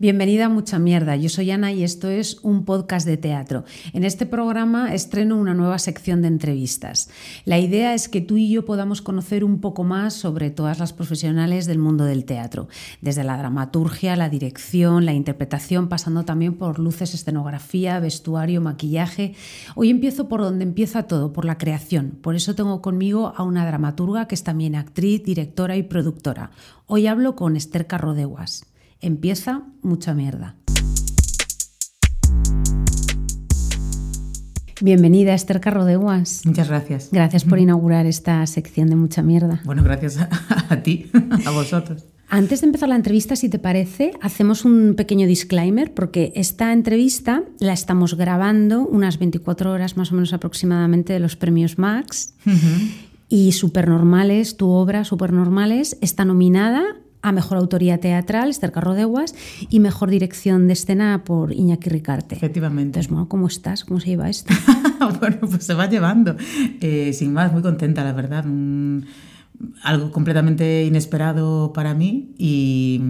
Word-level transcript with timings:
Bienvenida 0.00 0.44
a 0.44 0.48
Mucha 0.48 0.78
Mierda, 0.78 1.16
yo 1.16 1.28
soy 1.28 1.50
Ana 1.50 1.72
y 1.72 1.82
esto 1.82 2.08
es 2.08 2.38
un 2.44 2.64
podcast 2.64 3.04
de 3.04 3.16
teatro. 3.16 3.64
En 3.92 4.04
este 4.04 4.26
programa 4.26 4.94
estreno 4.94 5.36
una 5.36 5.54
nueva 5.54 5.80
sección 5.80 6.22
de 6.22 6.28
entrevistas. 6.28 7.10
La 7.44 7.58
idea 7.58 7.94
es 7.94 8.08
que 8.08 8.20
tú 8.20 8.36
y 8.36 8.48
yo 8.48 8.64
podamos 8.64 9.02
conocer 9.02 9.42
un 9.42 9.60
poco 9.60 9.82
más 9.82 10.14
sobre 10.14 10.50
todas 10.50 10.78
las 10.78 10.92
profesionales 10.92 11.66
del 11.66 11.80
mundo 11.80 12.04
del 12.04 12.26
teatro, 12.26 12.68
desde 13.00 13.24
la 13.24 13.36
dramaturgia, 13.36 14.14
la 14.14 14.28
dirección, 14.28 15.04
la 15.04 15.14
interpretación, 15.14 15.88
pasando 15.88 16.24
también 16.24 16.54
por 16.54 16.78
luces, 16.78 17.12
escenografía, 17.12 17.98
vestuario, 17.98 18.60
maquillaje. 18.60 19.34
Hoy 19.74 19.90
empiezo 19.90 20.28
por 20.28 20.42
donde 20.42 20.62
empieza 20.62 21.08
todo, 21.08 21.32
por 21.32 21.44
la 21.44 21.58
creación. 21.58 22.16
Por 22.22 22.36
eso 22.36 22.54
tengo 22.54 22.82
conmigo 22.82 23.32
a 23.36 23.42
una 23.42 23.66
dramaturga 23.66 24.28
que 24.28 24.36
es 24.36 24.44
también 24.44 24.76
actriz, 24.76 25.24
directora 25.24 25.76
y 25.76 25.82
productora. 25.82 26.52
Hoy 26.86 27.08
hablo 27.08 27.34
con 27.34 27.56
Esther 27.56 27.88
Carrodeguas. 27.88 28.64
Empieza 29.00 29.62
mucha 29.82 30.12
mierda. 30.12 30.56
Bienvenida, 34.80 35.34
Esther 35.34 35.60
Carrodeguas. 35.60 36.42
Muchas 36.44 36.68
gracias. 36.68 37.10
Gracias 37.12 37.44
por 37.44 37.58
inaugurar 37.60 38.06
esta 38.06 38.44
sección 38.46 38.88
de 38.88 38.96
mucha 38.96 39.22
mierda. 39.22 39.60
Bueno, 39.64 39.82
gracias 39.84 40.18
a, 40.18 40.28
a 40.68 40.82
ti, 40.82 41.10
a 41.46 41.50
vosotros. 41.50 42.06
Antes 42.28 42.60
de 42.60 42.66
empezar 42.66 42.88
la 42.88 42.96
entrevista, 42.96 43.36
si 43.36 43.48
te 43.48 43.58
parece, 43.58 44.12
hacemos 44.20 44.64
un 44.64 44.94
pequeño 44.96 45.26
disclaimer 45.26 45.94
porque 45.94 46.32
esta 46.34 46.72
entrevista 46.72 47.44
la 47.60 47.72
estamos 47.72 48.16
grabando 48.16 48.82
unas 48.86 49.18
24 49.18 49.72
horas 49.72 49.96
más 49.96 50.12
o 50.12 50.16
menos 50.16 50.32
aproximadamente 50.32 51.12
de 51.12 51.20
los 51.20 51.36
premios 51.36 51.78
Max. 51.78 52.34
Uh 52.44 52.50
-huh. 52.50 52.92
Y 53.28 53.52
Supernormales, 53.52 54.56
tu 54.56 54.68
obra 54.70 55.04
Supernormales, 55.04 55.98
está 56.00 56.24
nominada 56.24 56.84
a 57.22 57.32
Mejor 57.32 57.58
Autoría 57.58 57.98
Teatral, 57.98 58.50
Esther 58.50 58.72
Carrodeguas, 58.72 59.34
y 59.68 59.80
Mejor 59.80 60.10
Dirección 60.10 60.66
de 60.66 60.74
Escena 60.74 61.24
por 61.24 61.52
Iñaki 61.52 61.90
Ricarte. 61.90 62.34
Efectivamente. 62.34 63.00
Entonces, 63.00 63.10
bueno, 63.10 63.28
¿cómo 63.28 63.46
estás? 63.46 63.84
¿Cómo 63.84 64.00
se 64.00 64.10
lleva 64.10 64.28
esto? 64.28 64.54
bueno, 65.20 65.38
pues 65.40 65.64
se 65.64 65.74
va 65.74 65.88
llevando. 65.88 66.36
Eh, 66.80 67.12
sin 67.12 67.32
más, 67.32 67.52
muy 67.52 67.62
contenta, 67.62 68.04
la 68.04 68.12
verdad. 68.12 68.44
Mm, 68.44 69.02
algo 69.82 70.12
completamente 70.12 70.84
inesperado 70.84 71.72
para 71.72 71.94
mí 71.94 72.34
y, 72.38 73.00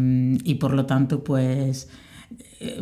y 0.45 0.55
por 0.55 0.72
lo 0.72 0.87
tanto, 0.87 1.22
pues 1.22 1.89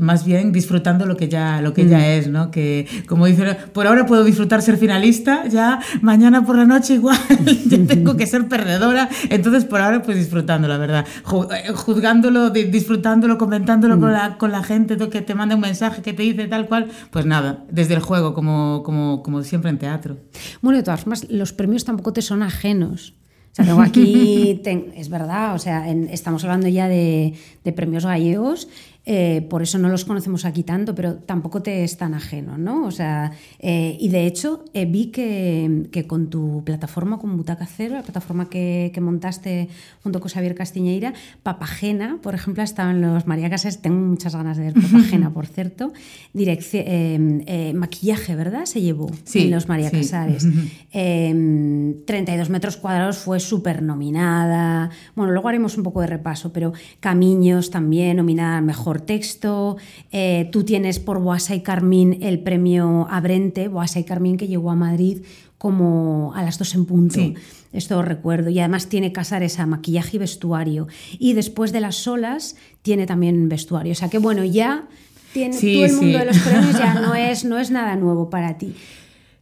más 0.01 0.25
bien 0.25 0.53
disfrutando 0.53 1.05
lo 1.05 1.17
que 1.17 1.29
ya 1.29 1.61
lo 1.61 1.75
que 1.75 1.85
mm. 1.85 1.89
ya 1.89 2.15
es, 2.15 2.29
¿no? 2.29 2.51
Que 2.51 2.87
como 3.07 3.27
dice, 3.27 3.57
por 3.73 3.87
ahora 3.87 4.07
puedo 4.07 4.25
disfrutar 4.25 4.63
ser 4.63 4.79
finalista, 4.79 5.47
ya 5.49 5.81
mañana 6.01 6.45
por 6.47 6.57
la 6.57 6.65
noche 6.65 6.95
igual 6.95 7.19
yo 7.67 7.87
tengo 7.87 8.17
que 8.17 8.27
ser 8.27 8.49
perdedora, 8.49 9.09
entonces 9.29 9.65
por 9.67 9.81
ahora 9.81 10.03
pues 10.03 10.17
disfrutando, 10.17 10.67
la 10.67 10.79
verdad, 10.79 11.07
eh, 11.07 11.73
juzgándolo, 11.75 12.51
disfrutándolo, 12.51 13.37
comentándolo 13.37 13.97
mm. 13.97 14.01
con, 14.01 14.13
la, 14.13 14.39
con 14.39 14.51
la 14.51 14.63
gente 14.63 14.97
que 15.11 15.21
te 15.21 15.35
manda 15.35 15.55
un 15.55 15.61
mensaje, 15.61 16.01
que 16.01 16.15
te 16.15 16.23
dice 16.23 16.47
tal 16.47 16.67
cual, 16.69 16.89
pues 17.11 17.27
nada, 17.27 17.65
desde 17.71 17.95
el 17.95 18.01
juego 18.01 18.33
como, 18.33 18.83
como, 18.83 19.23
como 19.23 19.43
siempre 19.43 19.71
en 19.71 19.79
teatro. 19.79 20.17
Bueno, 20.63 20.79
de 20.79 20.85
todas 20.85 21.01
formas, 21.01 21.27
los 21.31 21.53
premios 21.53 21.85
tampoco 21.85 22.13
te 22.13 22.23
son 22.23 22.43
ajenos. 22.43 23.15
O 23.53 23.57
sea, 23.57 23.65
tengo 23.65 23.81
aquí, 23.81 24.61
ten, 24.65 24.93
es 24.97 25.09
verdad, 25.09 25.55
o 25.55 25.59
sea, 25.59 25.89
en, 25.89 26.09
estamos 26.09 26.45
hablando 26.45 26.69
ya 26.69 26.89
de, 26.89 27.35
de 27.65 27.73
premios 27.73 28.05
gallegos 28.05 28.69
eh, 29.09 29.47
por 29.49 29.63
eso 29.63 29.79
no 29.79 29.89
los 29.89 30.05
conocemos 30.05 30.45
aquí 30.45 30.65
tanto, 30.65 30.93
pero 30.93 31.15
tampoco 31.15 31.63
te 31.63 31.85
es 31.85 31.97
tan 31.97 32.13
ajeno, 32.13 32.59
¿no? 32.59 32.87
O 32.87 32.91
sea, 32.91 33.31
eh, 33.61 33.97
y 34.01 34.09
de 34.09 34.27
hecho 34.27 34.65
eh, 34.75 34.85
vi 34.85 35.13
que, 35.13 35.87
que, 35.93 36.09
con 36.09 36.29
tu 36.29 36.65
plataforma, 36.65 37.17
con 37.21 37.37
Butaca 37.37 37.67
Cero, 37.67 37.95
la 37.95 38.03
plataforma 38.03 38.51
que, 38.51 38.91
que, 38.93 39.01
montaste 39.01 39.69
junto 40.03 40.19
con 40.19 40.29
Xavier 40.29 40.57
Castiñeira, 40.57 41.15
Papagena, 41.45 42.19
por 42.21 42.35
ejemplo, 42.35 42.65
estaban 42.65 43.01
los 43.01 43.29
María 43.29 43.49
Casas, 43.49 43.81
tengo 43.81 44.05
muchas 44.05 44.35
ganas 44.35 44.57
de 44.57 44.65
ver 44.65 44.75
Papagena, 44.75 45.31
por 45.35 45.47
cierto, 45.47 45.93
maquillaje, 47.75 48.35
¿verdad? 48.35 48.65
Se 48.65 48.81
llevó 48.81 49.09
sí, 49.23 49.43
en 49.43 49.53
los 49.53 49.69
María 49.69 49.91
sí. 49.91 49.99
Casares. 49.99 50.49
32 50.91 52.51
metros 52.51 52.77
cuadrados 52.77 53.19
fue 53.19 53.39
súper 53.39 53.83
nominada, 53.83 54.91
bueno, 55.15 55.31
luego 55.31 55.49
haremos 55.49 55.77
un 55.77 55.85
poco 55.85 56.01
de 56.01 56.09
repaso, 56.09 56.53
pero 56.53 56.73
Camiños 56.99 57.71
también 57.71 58.17
nominada 58.17 58.61
mejor 58.61 58.96
texto. 59.03 59.77
Eh, 60.13 60.49
tú 60.53 60.65
tienes 60.65 60.99
por 60.99 61.21
Boasa 61.21 61.55
y 61.55 61.61
Carmín 61.61 62.19
el 62.23 62.41
premio 62.41 63.07
Abrente, 63.11 63.69
Boasa 63.69 64.01
y 64.01 64.05
Carmín 64.05 64.37
que 64.37 64.49
llegó 64.49 64.71
a 64.71 64.77
Madrid 64.77 65.19
como 65.59 66.33
a 66.35 66.43
las 66.43 66.59
dos 66.59 66.75
en 66.75 66.85
punto. 66.87 67.15
Sí. 67.15 67.35
Esto 67.73 68.01
recuerdo. 68.03 68.51
Y 68.51 68.59
además 68.59 68.89
tiene 68.89 69.13
Casares 69.13 69.59
a 69.59 69.67
maquillaje 69.67 70.17
y 70.17 70.19
vestuario. 70.21 70.87
Y 71.19 71.33
después 71.33 71.73
de 71.73 71.81
las 71.81 71.97
solas 71.97 72.57
tiene 72.83 73.07
también 73.07 73.49
vestuario. 73.49 73.93
O 73.93 73.97
sea 73.97 74.09
que 74.09 74.19
bueno, 74.19 74.45
ya 74.45 74.87
tiene, 75.33 75.55
sí, 75.55 75.75
todo 75.75 75.85
el 75.87 75.93
mundo 75.93 76.13
sí. 76.13 76.19
de 76.19 76.25
los 76.25 76.39
premios 76.39 76.79
ya 76.79 76.95
no 76.95 77.15
es, 77.15 77.45
no 77.45 77.59
es 77.59 77.71
nada 77.71 77.97
nuevo 77.97 78.31
para 78.31 78.59
ti. 78.59 78.75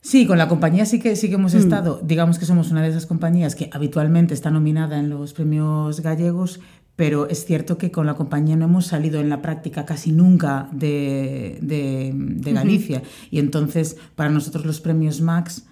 Sí, 0.05 0.27
con 0.27 0.37
la 0.37 0.49
compañía 0.49 0.85
sí 0.85 0.99
que, 0.99 1.17
sí 1.17 1.29
que 1.29 1.37
hemos 1.37 1.55
estado, 1.55 2.01
mm. 2.03 2.07
digamos 2.07 2.39
que 2.39 2.45
somos 2.45 2.71
una 2.71 2.83
de 2.83 2.91
esas 2.91 3.07
compañías 3.07 3.55
que 3.55 3.71
habitualmente 3.73 4.35
está 4.35 4.51
nominada 4.51 4.99
en 4.99 5.09
los 5.09 5.33
premios 5.33 6.01
gallegos, 6.01 6.61
pero 6.97 7.29
es 7.29 7.45
cierto 7.45 7.77
que 7.77 7.91
con 7.91 8.07
la 8.07 8.15
compañía 8.15 8.57
no 8.57 8.67
hemos 8.67 8.87
salido 8.87 9.21
en 9.21 9.29
la 9.29 9.43
práctica 9.43 9.85
casi 9.85 10.13
nunca 10.13 10.69
de, 10.73 11.59
de, 11.61 12.13
de 12.15 12.53
Galicia. 12.53 12.99
Uh 12.99 13.03
-huh. 13.03 13.29
Y 13.31 13.39
entonces, 13.41 13.97
para 14.15 14.31
nosotros 14.31 14.65
los 14.65 14.81
premios 14.81 15.21
Max 15.21 15.65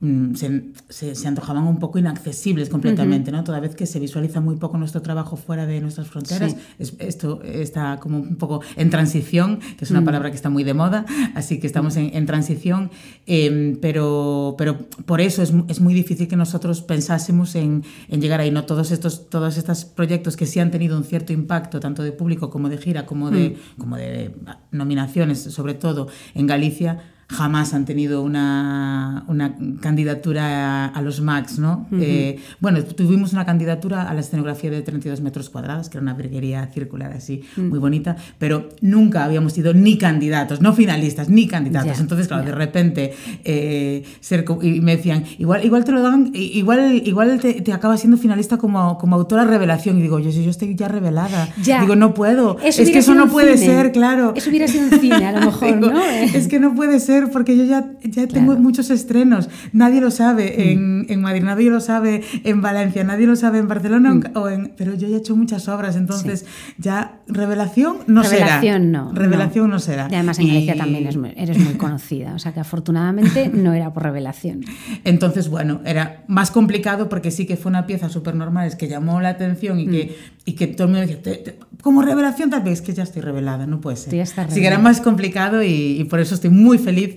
se, 0.00 0.62
se, 0.88 1.16
se, 1.16 1.26
antojaban 1.26 1.64
un 1.64 1.80
poco 1.80 1.98
inaccesibles 1.98 2.68
completamente, 2.68 3.30
uh 3.30 3.34
-huh. 3.34 3.38
¿no? 3.38 3.44
Toda 3.44 3.58
vez 3.58 3.74
que 3.74 3.84
se 3.84 3.98
visualiza 3.98 4.40
muy 4.40 4.54
poco 4.54 4.78
nuestro 4.78 5.02
trabajo 5.02 5.36
fuera 5.36 5.66
de 5.66 5.80
nuestras 5.80 6.06
fronteras, 6.06 6.52
sí. 6.52 6.58
es, 6.78 6.94
esto 7.00 7.42
está 7.42 7.98
como 7.98 8.18
un 8.18 8.36
poco 8.36 8.62
en 8.76 8.90
transición, 8.90 9.58
que 9.76 9.84
es 9.84 9.90
una 9.90 9.98
uh 9.98 10.02
-huh. 10.02 10.06
palabra 10.06 10.30
que 10.30 10.36
está 10.36 10.50
muy 10.50 10.62
de 10.62 10.72
moda, 10.72 11.04
así 11.34 11.58
que 11.58 11.66
estamos 11.66 11.96
en, 11.96 12.14
en 12.14 12.26
transición, 12.26 12.92
eh, 13.26 13.76
pero, 13.80 14.54
pero 14.56 14.78
por 15.04 15.20
eso 15.20 15.42
es, 15.42 15.52
es, 15.66 15.80
muy 15.80 15.94
difícil 15.94 16.28
que 16.28 16.36
nosotros 16.36 16.80
pensásemos 16.80 17.56
en, 17.56 17.82
en, 18.08 18.20
llegar 18.20 18.40
ahí, 18.40 18.52
¿no? 18.52 18.66
Todos 18.66 18.92
estos, 18.92 19.28
todos 19.28 19.56
estos 19.56 19.84
proyectos 19.84 20.36
que 20.36 20.46
sí 20.46 20.60
han 20.60 20.70
tenido 20.70 20.96
un 20.96 21.02
cierto 21.02 21.32
impacto, 21.32 21.80
tanto 21.80 22.04
de 22.04 22.12
público 22.12 22.50
como 22.50 22.68
de 22.68 22.78
gira, 22.78 23.04
como 23.04 23.32
de, 23.32 23.48
uh 23.48 23.50
-huh. 23.50 23.78
como 23.78 23.96
de 23.96 24.30
nominaciones, 24.70 25.40
sobre 25.40 25.74
todo 25.74 26.06
en 26.34 26.46
Galicia, 26.46 27.00
jamás 27.28 27.74
han 27.74 27.84
tenido 27.84 28.22
una, 28.22 29.24
una 29.28 29.54
candidatura 29.80 30.86
a, 30.86 31.02
los 31.02 31.20
Max, 31.20 31.58
¿no? 31.58 31.86
Uh 31.90 31.96
-huh. 31.96 32.02
eh, 32.02 32.38
bueno, 32.58 32.82
tuvimos 32.82 33.34
una 33.34 33.44
candidatura 33.44 34.08
a 34.08 34.14
la 34.14 34.20
escenografía 34.20 34.70
de 34.70 34.80
32 34.80 35.20
metros 35.20 35.50
cuadrados, 35.50 35.88
que 35.90 35.98
era 35.98 36.02
una 36.02 36.14
virguería 36.14 36.66
circular 36.68 37.12
así, 37.12 37.42
uh 37.56 37.60
-huh. 37.60 37.68
muy 37.68 37.78
bonita, 37.78 38.16
pero 38.38 38.70
nunca 38.80 39.24
habíamos 39.24 39.52
sido 39.52 39.74
ni 39.74 39.98
candidatos, 39.98 40.62
no 40.62 40.72
finalistas, 40.72 41.28
ni 41.28 41.46
candidatos. 41.46 41.92
Yeah, 41.92 42.00
Entonces, 42.00 42.28
claro, 42.28 42.44
yeah. 42.44 42.52
de 42.52 42.58
repente, 42.58 43.12
eh, 43.44 44.04
ser, 44.20 44.46
y 44.62 44.80
me 44.80 44.96
decían, 44.96 45.24
igual, 45.38 45.64
igual 45.64 45.84
te 45.84 45.92
lo 45.92 46.02
dan, 46.02 46.30
igual, 46.32 47.02
igual 47.04 47.38
te, 47.40 47.60
te 47.60 47.72
acabas 47.74 48.00
siendo 48.00 48.16
finalista 48.16 48.56
como, 48.56 48.96
como 48.96 49.16
autora 49.16 49.44
revelación. 49.44 49.98
Y 49.98 50.02
digo, 50.02 50.18
yo, 50.18 50.30
yo 50.30 50.50
estoy 50.50 50.74
ya 50.74 50.88
revelada. 50.88 51.48
Digo, 51.56 51.94
no 51.94 52.14
puedo. 52.14 52.56
Eso 52.62 52.82
es 52.82 52.90
que 52.90 52.98
eso 52.98 53.14
no 53.14 53.28
puede 53.28 53.58
cine. 53.58 53.74
ser, 53.74 53.92
claro. 53.92 54.32
Eso 54.34 54.48
hubiera 54.48 54.66
sido 54.66 54.84
un 54.84 55.00
cine, 55.00 55.26
a 55.26 55.32
lo 55.32 55.40
mejor, 55.46 55.74
Digo, 55.74 55.90
¿no? 55.90 56.02
Es 56.02 56.48
que 56.48 56.58
no 56.58 56.74
puede 56.74 57.00
ser 57.00 57.17
porque 57.26 57.56
yo 57.56 57.64
ya, 57.64 57.92
ya 58.02 58.26
tengo 58.28 58.52
claro. 58.52 58.60
muchos 58.60 58.90
estrenos. 58.90 59.48
Nadie 59.72 60.00
lo 60.00 60.10
sabe 60.10 60.54
mm. 60.56 60.60
en, 60.60 61.06
en, 61.08 61.20
Madrid, 61.20 61.42
nadie 61.42 61.70
lo 61.70 61.80
sabe 61.80 62.22
en 62.44 62.62
Valencia, 62.62 63.04
nadie 63.04 63.26
lo 63.26 63.36
sabe 63.36 63.58
en 63.58 63.68
Barcelona, 63.68 64.14
mm. 64.14 64.22
o 64.34 64.48
en, 64.48 64.74
pero 64.76 64.94
yo 64.94 65.08
ya 65.08 65.16
he 65.16 65.18
hecho 65.18 65.36
muchas 65.36 65.68
obras, 65.68 65.96
entonces 65.96 66.40
sí. 66.40 66.74
ya 66.78 67.20
revelación 67.26 67.98
no 68.06 68.22
revelación 68.22 68.60
será. 68.60 68.78
No, 68.78 69.12
revelación 69.12 69.68
no, 69.68 69.74
no 69.74 69.80
será. 69.80 70.08
Y 70.10 70.14
además 70.14 70.38
en 70.38 70.46
y... 70.46 70.48
Galicia 70.48 70.76
también 70.76 71.02
eres 71.04 71.16
muy, 71.16 71.32
eres 71.36 71.58
muy 71.58 71.74
conocida, 71.74 72.34
o 72.34 72.38
sea 72.38 72.52
que 72.52 72.60
afortunadamente 72.60 73.50
no 73.52 73.72
era 73.72 73.92
por 73.92 74.04
revelación. 74.04 74.64
Entonces, 75.04 75.48
bueno, 75.48 75.80
era 75.84 76.24
más 76.28 76.50
complicado 76.50 77.08
porque 77.08 77.30
sí 77.30 77.46
que 77.46 77.56
fue 77.56 77.70
una 77.70 77.86
pieza 77.86 78.08
súper 78.08 78.34
normal, 78.34 78.68
es 78.68 78.76
que 78.76 78.88
llamó 78.88 79.20
la 79.20 79.30
atención 79.30 79.80
y, 79.80 79.86
mm. 79.86 79.90
que, 79.90 80.16
y 80.44 80.52
que 80.52 80.66
todo 80.68 80.86
el 80.86 80.94
mundo 80.94 81.06
decía, 81.06 81.22
te, 81.22 81.36
te, 81.36 81.58
como 81.82 82.02
revelación 82.02 82.50
tal 82.50 82.62
vez, 82.62 82.74
es 82.74 82.82
que 82.82 82.92
ya 82.92 83.02
estoy 83.02 83.22
revelada, 83.22 83.66
no 83.66 83.80
puede 83.80 83.96
ser. 83.96 84.20
Así 84.20 84.60
que 84.60 84.66
era 84.66 84.78
más 84.78 85.00
complicado 85.00 85.62
y, 85.62 86.00
y 86.00 86.04
por 86.04 86.20
eso 86.20 86.34
estoy 86.34 86.50
muy 86.50 86.78
feliz 86.78 87.07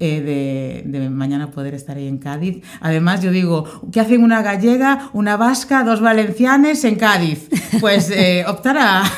eh, 0.00 0.82
de, 0.84 0.98
de, 0.98 1.10
mañana 1.10 1.50
poder 1.50 1.74
estar 1.74 1.96
ahí 1.96 2.06
en 2.06 2.18
Cádiz. 2.18 2.62
Además, 2.80 3.22
yo 3.22 3.30
digo, 3.30 3.64
¿qué 3.92 4.00
hacen 4.00 4.22
una 4.22 4.42
gallega, 4.42 5.10
una 5.12 5.36
vasca, 5.36 5.84
dos 5.84 6.00
valencianes 6.00 6.84
en 6.84 6.96
Cádiz? 6.96 7.48
Pues 7.80 8.10
eh, 8.10 8.44
optar 8.48 8.76
a... 8.78 9.02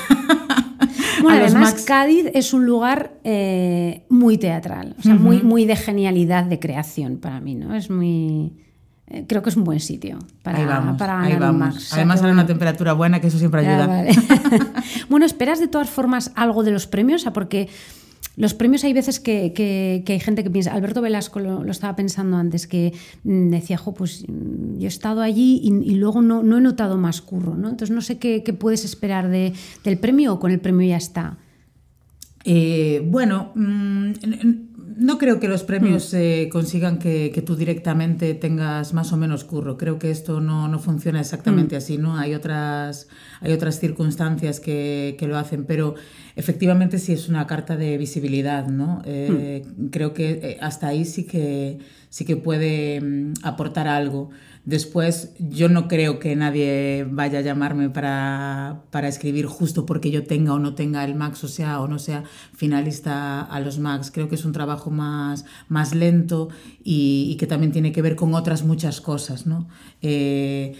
Bueno, 1.23 1.45
además, 1.45 1.73
Max... 1.73 1.85
Cádiz 1.85 2.31
es 2.33 2.55
un 2.55 2.65
lugar 2.65 3.13
eh, 3.25 4.07
muy 4.09 4.39
teatral, 4.39 4.97
o 4.99 5.03
sea, 5.03 5.15
uh 5.15 5.19
-huh. 5.19 5.21
muy, 5.21 5.43
muy 5.43 5.67
de 5.67 5.77
genialidad 5.77 6.45
de 6.45 6.59
creación 6.59 7.19
para 7.19 7.41
mí, 7.41 7.55
¿no? 7.55 7.75
Es 7.75 7.91
muy 7.91 8.55
eh, 9.11 9.25
creo 9.27 9.43
que 9.43 9.51
es 9.51 9.57
un 9.57 9.65
buen 9.65 9.81
sitio 9.81 10.19
para, 10.45 10.59
ahí 10.59 10.65
vamos, 10.65 10.97
para 10.97 11.21
ahí 11.21 11.35
vamos. 11.37 11.75
Max. 11.75 11.93
Además, 11.95 12.23
hay 12.23 12.31
una 12.31 12.47
temperatura 12.47 12.93
buena, 12.93 13.21
que 13.21 13.27
eso 13.27 13.39
siempre 13.39 13.67
ayuda. 13.67 13.89
vale. 13.89 14.13
bueno, 15.09 15.27
¿esperas 15.27 15.59
de 15.59 15.67
todas 15.67 15.91
formas 15.91 16.31
algo 16.37 16.63
de 16.63 16.71
los 16.71 16.87
premios? 16.87 17.23
O 17.23 17.25
sea, 17.25 17.33
porque 17.33 17.69
los 18.41 18.55
premios 18.55 18.85
hay 18.85 18.95
veces 18.95 19.21
que, 19.21 20.03
hay 20.07 20.21
gente 20.21 20.43
que 20.43 20.49
piensa, 20.49 20.73
Alberto 20.73 21.03
Velasco 21.03 21.41
lo, 21.41 21.71
estaba 21.71 21.95
pensando 21.95 22.39
antes, 22.39 22.67
que 22.67 22.95
mmm, 23.23 23.51
decía, 23.51 23.77
jo, 23.77 23.93
pues 23.93 24.25
mm, 24.27 24.79
yo 24.79 24.87
he 24.87 24.89
estado 24.89 25.21
allí 25.21 25.61
y, 25.63 25.95
luego 25.97 26.23
no, 26.23 26.43
no, 26.43 26.57
he 26.57 26.61
notado 26.63 26.97
más 26.97 27.21
curro, 27.21 27.55
¿no? 27.55 27.69
Entonces 27.69 27.95
no 27.95 28.01
sé 28.01 28.19
qué, 28.19 28.43
qué 28.43 28.55
puedes 28.55 28.87
esperar 28.87 29.29
de, 29.29 29.53
del 29.85 29.99
premio 29.99 30.33
o 30.33 30.41
con 30.41 30.53
el 30.53 30.59
premio 30.59 30.89
ya 30.89 30.97
está. 30.97 31.37
Eh, 32.45 33.03
bueno, 33.05 33.53
mm, 33.55 34.13
no 35.01 35.17
creo 35.17 35.41
que 35.41 35.49
los 35.49 35.63
premios 35.63 36.13
mm. 36.13 36.17
eh, 36.19 36.49
consigan 36.53 36.99
que, 36.99 37.43
tú 37.47 37.57
directamente 37.57 38.35
tengas 38.35 38.93
más 38.93 39.15
o 39.15 39.17
menos 39.17 39.45
curro. 39.45 39.79
Creo 39.79 39.99
que 39.99 40.11
esto 40.11 40.43
no, 40.43 40.79
funciona 40.79 41.21
exactamente 41.21 41.75
mm. 41.75 41.79
así, 41.79 41.97
¿no? 41.97 42.19
Hay 42.19 42.35
otras, 42.35 43.09
hay 43.41 43.53
otras 43.53 43.81
circunstancias 43.81 44.61
que, 44.61 45.17
lo 45.27 45.39
hacen, 45.39 45.65
pero 45.65 45.95
efectivamente 46.37 46.99
sí 46.99 47.15
es 47.15 47.31
una 47.31 47.47
carta 47.47 47.79
de 47.79 47.97
visibilidad, 47.97 48.69
¿no? 48.69 49.01
Eh, 49.07 49.65
creo 49.91 50.13
que 50.13 50.59
hasta 50.61 50.89
ahí 50.89 51.07
sí 51.07 51.25
que, 51.25 51.79
sí 52.11 52.27
que 52.27 52.37
puede 52.37 53.33
aportar 53.43 53.89
algo. 53.89 54.31
Después, 54.65 55.33
yo 55.39 55.71
no 55.71 55.89
creo 55.89 56.19
que 56.19 56.37
nadie 56.37 57.07
vaya 57.09 57.39
a 57.39 57.43
llamarme 57.43 57.89
para, 57.89 58.83
escribir 59.09 59.47
justo 59.47 59.87
porque 59.87 60.11
yo 60.11 60.25
tenga 60.25 60.53
o 60.53 60.59
no 60.59 60.75
tenga 60.75 61.03
el 61.05 61.15
Max, 61.15 61.43
o 61.45 61.49
sea, 61.49 61.81
o 61.81 61.89
no 61.89 61.99
sea 61.99 62.25
finalista 62.55 63.41
a 63.41 63.61
los 63.61 63.79
Max. 63.79 64.11
Creo 64.11 64.29
que 64.29 64.35
es 64.35 64.45
un 64.45 64.53
trabajo 64.53 64.91
más, 64.91 65.47
más 65.69 65.95
lento 65.95 66.51
y, 66.85 67.37
que 67.39 67.47
también 67.47 67.73
tiene 67.73 67.93
que 67.93 68.03
ver 68.03 68.17
con 68.17 68.35
otras 68.35 68.63
muchas 68.63 69.01
cosas, 69.01 69.47
¿no? 69.47 69.67
Eh, 70.03 70.77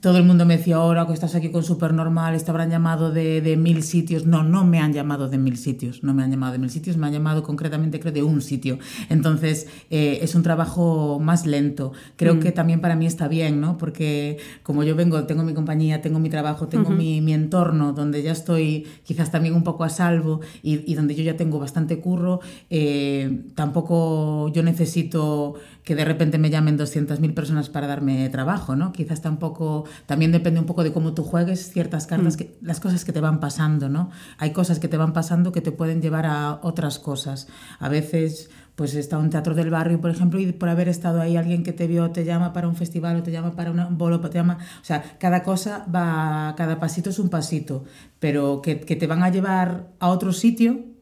todo 0.00 0.18
el 0.18 0.24
mundo 0.24 0.44
me 0.44 0.56
decía, 0.56 0.76
ahora 0.76 1.06
que 1.06 1.12
estás 1.12 1.36
aquí 1.36 1.50
con 1.50 1.62
Supernormal, 1.62 2.42
te 2.42 2.50
habrán 2.50 2.68
llamado 2.68 3.12
de, 3.12 3.56
mil 3.56 3.82
sitios. 3.84 4.26
No, 4.26 4.42
no 4.42 4.64
me 4.64 4.80
han 4.80 4.92
llamado 4.92 5.28
de 5.28 5.38
mil 5.38 5.56
sitios, 5.56 6.02
no 6.02 6.12
me 6.14 6.24
han 6.24 6.30
llamado 6.32 6.52
de 6.52 6.58
mil 6.58 6.70
sitios, 6.70 6.96
me 6.96 7.06
han 7.06 7.12
llamado 7.12 7.44
concretamente 7.44 8.00
creo 8.00 8.12
de 8.12 8.22
un 8.22 8.42
sitio. 8.42 8.78
Entonces 9.08 9.68
eh, 9.90 10.18
es 10.20 10.34
un 10.34 10.42
trabajo 10.42 11.20
más 11.20 11.46
lento. 11.46 11.92
Creo 12.16 12.34
mm. 12.34 12.40
que 12.40 12.52
también 12.52 12.80
para 12.80 12.96
mí 12.96 13.06
está 13.06 13.28
bien, 13.28 13.60
¿no? 13.60 13.78
Porque 13.78 14.38
como 14.64 14.82
yo 14.82 14.96
vengo, 14.96 15.22
tengo 15.24 15.44
mi 15.44 15.54
compañía, 15.54 16.02
tengo 16.02 16.18
mi 16.18 16.28
trabajo, 16.28 16.66
tengo 16.66 16.90
mi, 16.90 17.32
entorno 17.32 17.92
donde 17.92 18.22
ya 18.22 18.32
estoy 18.32 18.86
quizás 19.04 19.30
también 19.30 19.54
un 19.54 19.64
poco 19.64 19.84
a 19.84 19.88
salvo 19.88 20.40
y, 20.62 20.94
donde 20.94 21.14
yo 21.14 21.22
ya 21.22 21.36
tengo 21.36 21.58
bastante 21.58 21.98
curro, 22.00 22.40
eh, 22.70 23.42
tampoco 23.54 24.52
yo 24.52 24.62
necesito 24.62 25.54
que 25.84 25.94
de 25.94 26.04
repente 26.04 26.38
me 26.38 26.50
llamen 26.50 26.78
200.000 26.78 27.34
personas 27.34 27.68
para 27.68 27.86
darme 27.86 28.28
trabajo, 28.30 28.74
¿no? 28.74 28.92
Quizás 28.92 29.20
tampoco, 29.20 29.84
también 30.06 30.32
depende 30.32 30.58
un 30.58 30.66
poco 30.66 30.82
de 30.82 30.92
cómo 30.92 31.12
tú 31.12 31.22
juegues 31.22 31.70
ciertas 31.70 32.06
cartas, 32.06 32.34
mm. 32.34 32.38
que, 32.38 32.58
las 32.62 32.80
cosas 32.80 33.04
que 33.04 33.12
te 33.12 33.20
van 33.20 33.38
pasando, 33.38 33.90
¿no? 33.90 34.10
Hay 34.38 34.52
cosas 34.52 34.78
que 34.78 34.88
te 34.88 34.96
van 34.96 35.12
pasando 35.12 35.52
que 35.52 35.60
te 35.60 35.72
pueden 35.72 36.00
llevar 36.00 36.24
a 36.24 36.58
otras 36.62 36.98
cosas. 36.98 37.48
A 37.78 37.90
veces 37.90 38.50
pues 38.74 38.94
está 38.94 39.18
un 39.18 39.30
teatro 39.30 39.54
del 39.54 39.70
barrio, 39.70 40.00
por 40.00 40.10
ejemplo, 40.10 40.40
y 40.40 40.50
por 40.50 40.68
haber 40.68 40.88
estado 40.88 41.20
ahí 41.20 41.36
alguien 41.36 41.62
que 41.62 41.72
te 41.72 41.86
vio, 41.86 42.10
te 42.10 42.24
llama 42.24 42.52
para 42.52 42.66
un 42.66 42.74
festival 42.74 43.18
o 43.18 43.22
te 43.22 43.30
llama 43.30 43.54
para 43.54 43.70
un 43.70 43.98
bolo, 43.98 44.18
te 44.20 44.36
llama, 44.36 44.58
o 44.82 44.84
sea, 44.84 45.16
cada 45.20 45.44
cosa 45.44 45.86
va, 45.94 46.54
cada 46.56 46.80
pasito 46.80 47.10
es 47.10 47.20
un 47.20 47.28
pasito, 47.28 47.84
pero 48.18 48.62
que, 48.62 48.80
que 48.80 48.96
te 48.96 49.06
van 49.06 49.22
a 49.22 49.28
llevar 49.28 49.90
a 50.00 50.08
otro 50.08 50.32
sitio 50.32 50.93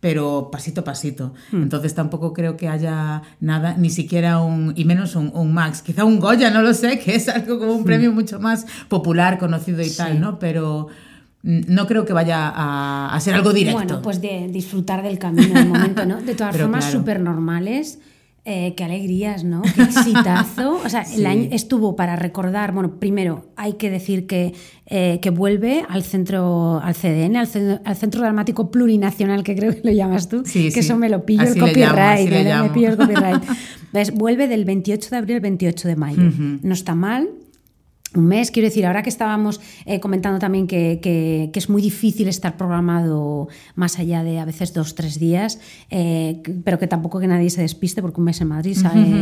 pero 0.00 0.50
pasito 0.50 0.82
a 0.82 0.84
pasito. 0.84 1.32
Hmm. 1.50 1.62
Entonces 1.62 1.94
tampoco 1.94 2.32
creo 2.32 2.56
que 2.56 2.68
haya 2.68 3.22
nada, 3.40 3.76
ni 3.76 3.90
siquiera 3.90 4.40
un, 4.40 4.72
y 4.76 4.84
menos 4.84 5.16
un, 5.16 5.30
un, 5.34 5.52
Max, 5.52 5.82
quizá 5.82 6.04
un 6.04 6.20
Goya, 6.20 6.50
no 6.50 6.62
lo 6.62 6.74
sé, 6.74 6.98
que 7.04 7.14
es 7.14 7.28
algo 7.28 7.58
como 7.58 7.72
un 7.72 7.82
hmm. 7.82 7.86
premio 7.86 8.12
mucho 8.12 8.38
más 8.38 8.66
popular, 8.88 9.38
conocido 9.38 9.82
y 9.82 9.90
tal, 9.90 10.20
¿no? 10.20 10.38
Pero 10.38 10.88
mm, 11.42 11.60
no 11.68 11.86
creo 11.86 12.04
que 12.04 12.12
vaya 12.12 12.52
a, 12.54 13.18
ser 13.20 13.34
algo 13.34 13.52
directo. 13.52 13.78
Bueno, 13.78 14.02
pues 14.02 14.20
de 14.20 14.48
disfrutar 14.48 15.02
del 15.02 15.18
camino 15.18 15.54
del 15.54 15.68
momento, 15.68 16.04
¿no? 16.04 16.20
De 16.20 16.34
todas 16.34 16.56
formas, 16.58 16.84
súper 16.84 17.20
normales 17.20 17.98
eh, 18.48 18.74
qué 18.76 18.84
alegrías, 18.84 19.42
¿no? 19.42 19.60
Qué 19.62 19.82
exitazo. 19.82 20.80
O 20.84 20.88
sea, 20.88 21.02
el 21.02 21.26
año 21.26 21.48
estuvo 21.50 21.96
para 21.96 22.14
recordar, 22.14 22.72
bueno, 22.72 23.00
primero 23.00 23.50
hay 23.56 23.72
que 23.72 23.90
decir 23.90 24.28
que, 24.28 24.54
eh, 24.86 25.18
que 25.20 25.30
vuelve 25.30 25.84
al 25.88 26.04
centro, 26.04 26.80
al 26.80 26.94
CDN, 26.94 27.36
al, 27.36 27.96
Centro 27.96 28.20
Dramático 28.20 28.70
Plurinacional, 28.70 29.42
que 29.42 29.56
creo 29.56 29.74
que 29.74 29.80
lo 29.82 29.90
llamas 29.90 30.28
tú, 30.28 30.44
que 30.44 30.68
eso 30.68 30.96
me 30.96 31.08
lo 31.08 31.26
pillo 31.26 31.42
el 31.42 31.58
copyright, 31.58 32.32
eh, 32.32 32.54
me 32.62 32.70
pillo 32.70 32.90
el 32.90 32.96
copyright. 32.96 33.42
vuelve 34.14 34.46
del 34.46 34.64
28 34.64 35.10
de 35.10 35.16
abril 35.16 35.36
al 35.36 35.42
28 35.42 35.88
de 35.88 35.96
mayo. 35.96 36.22
No 36.62 36.72
está 36.72 36.94
mal, 36.94 37.28
un 38.14 38.26
mes. 38.26 38.50
Quiero 38.50 38.68
decir, 38.68 38.86
ahora 38.86 39.02
que 39.02 39.08
estábamos 39.08 39.60
eh, 39.84 40.00
comentando 40.00 40.38
también 40.38 40.66
que, 40.66 41.50
es 41.52 41.68
muy 41.68 41.82
difícil 41.82 42.28
estar 42.28 42.56
programado 42.56 43.48
más 43.74 43.98
allá 43.98 44.22
de 44.22 44.38
a 44.38 44.44
veces 44.44 44.72
dos, 44.72 44.94
tres 44.94 45.18
días, 45.18 45.58
eh, 45.90 46.42
pero 46.64 46.78
que 46.78 46.86
tampoco 46.86 47.20
que 47.20 47.26
nadie 47.26 47.50
se 47.50 47.62
despiste 47.62 48.02
porque 48.02 48.20
un 48.20 48.24
mes 48.24 48.40
en 48.40 48.48
Madrid 48.48 48.76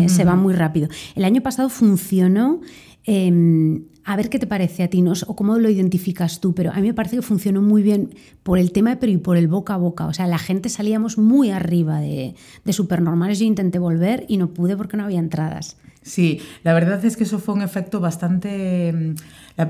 se 0.07 0.25
va 0.25 0.37
muy 0.37 0.55
rápido. 0.55 0.89
El 1.15 1.25
año 1.25 1.43
pasado 1.43 1.69
funcionó. 1.69 2.61
Em, 3.07 3.85
a 4.07 4.17
ver 4.17 4.29
qué 4.29 4.39
te 4.39 4.47
parece 4.47 4.83
a 4.83 4.89
ti 4.89 5.03
¿no? 5.03 5.13
o 5.27 5.37
cómo 5.37 5.59
lo 5.59 5.69
identificas 5.71 6.41
tú, 6.41 6.55
pero 6.55 6.71
a 6.73 6.77
mí 6.77 6.83
me 6.83 6.95
parece 6.95 7.17
que 7.17 7.23
funcionó 7.23 7.63
muy 7.63 7.83
bien 7.83 8.15
por 8.43 8.59
el 8.59 8.71
tema, 8.71 8.97
pero 8.97 9.13
y 9.13 9.17
por 9.17 9.37
el 9.37 9.49
boca 9.49 9.75
a 9.75 9.77
boca. 9.79 10.07
O 10.07 10.13
sea, 10.13 10.27
la 10.27 10.39
gente 10.39 10.69
salíamos 10.69 11.17
muy 11.17 11.51
arriba 11.51 12.01
de, 12.01 12.35
de 12.65 12.73
supernormales. 12.73 13.39
Yo 13.39 13.47
intenté 13.47 13.79
volver 13.79 14.25
y 14.29 14.37
no 14.37 14.49
pude 14.49 14.77
porque 14.77 14.97
no 14.97 15.05
había 15.05 15.19
entradas. 15.19 15.79
Sí, 16.05 16.43
la 16.63 16.75
verdad 16.75 17.03
es 17.05 17.17
que 17.17 17.25
eso 17.25 17.39
fue 17.39 17.55
un 17.55 17.63
efecto 17.63 17.99
bastante... 17.99 19.15
Mm, 19.57 19.63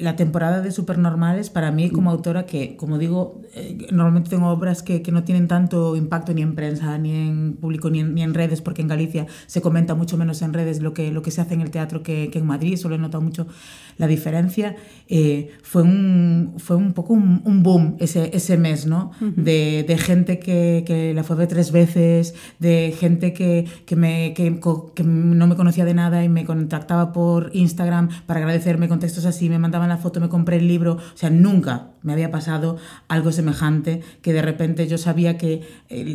la, 0.00 0.16
temporada 0.16 0.62
de 0.62 0.72
Supernormales, 0.72 1.50
para 1.50 1.70
mí 1.70 1.90
como 1.90 2.10
autora, 2.10 2.46
que 2.46 2.76
como 2.76 2.96
digo, 2.98 3.42
eh, 3.54 3.86
normalmente 3.92 4.30
tengo 4.30 4.48
obras 4.48 4.82
que, 4.82 5.02
no 5.12 5.24
tienen 5.24 5.48
tanto 5.48 5.96
impacto 5.96 6.32
ni 6.32 6.42
en 6.42 6.54
prensa, 6.54 6.96
ni 6.96 7.14
en 7.14 7.54
público, 7.54 7.90
ni 7.90 8.00
en, 8.00 8.34
redes, 8.34 8.62
porque 8.62 8.82
en 8.82 8.88
Galicia 8.88 9.26
se 9.46 9.60
comenta 9.60 9.94
mucho 9.94 10.16
menos 10.16 10.40
en 10.42 10.52
redes 10.52 10.80
lo 10.80 10.94
que, 10.94 11.12
lo 11.12 11.22
que 11.22 11.30
se 11.30 11.40
hace 11.42 11.54
en 11.54 11.60
el 11.60 11.70
teatro 11.70 12.02
que, 12.02 12.30
en 12.32 12.46
Madrid, 12.46 12.76
solo 12.76 12.94
he 12.94 12.98
notado 12.98 13.22
mucho 13.22 13.46
la 13.98 14.06
diferencia. 14.06 14.76
Eh, 15.08 15.50
fue, 15.62 15.82
un, 15.82 16.54
fue 16.58 16.76
un 16.76 16.92
poco 16.92 17.12
un, 17.12 17.62
boom 17.62 17.96
ese, 17.98 18.30
ese 18.34 18.56
mes, 18.56 18.86
¿no? 18.86 19.10
de, 19.20 19.84
de, 19.86 19.98
gente 19.98 20.38
que, 20.38 20.84
que, 20.86 21.12
la 21.14 21.22
fue 21.22 21.36
ver 21.36 21.48
tres 21.48 21.70
veces, 21.70 22.34
de 22.58 22.94
gente 22.98 23.32
que, 23.32 23.66
que 23.84 23.96
me, 23.96 24.32
que, 24.34 24.58
que 24.94 25.02
no 25.02 25.46
me 25.46 25.56
conocía 25.56 25.84
de 25.84 25.94
nada 25.94 26.24
y 26.24 26.28
me 26.28 26.44
contactaba 26.44 27.12
por 27.12 27.50
Instagram 27.54 28.08
para 28.26 28.40
agradecerme 28.40 28.85
con 28.88 29.00
textos 29.00 29.24
así, 29.26 29.48
me 29.48 29.58
mandaban 29.58 29.88
la 29.88 29.98
foto, 29.98 30.20
me 30.20 30.28
compré 30.28 30.56
el 30.56 30.68
libro, 30.68 30.94
o 30.94 31.16
sea, 31.16 31.30
nunca 31.30 31.90
me 32.06 32.12
había 32.12 32.30
pasado 32.30 32.78
algo 33.08 33.32
semejante, 33.32 34.00
que 34.22 34.32
de 34.32 34.40
repente 34.40 34.86
yo 34.86 34.96
sabía 34.96 35.36
que 35.36 35.62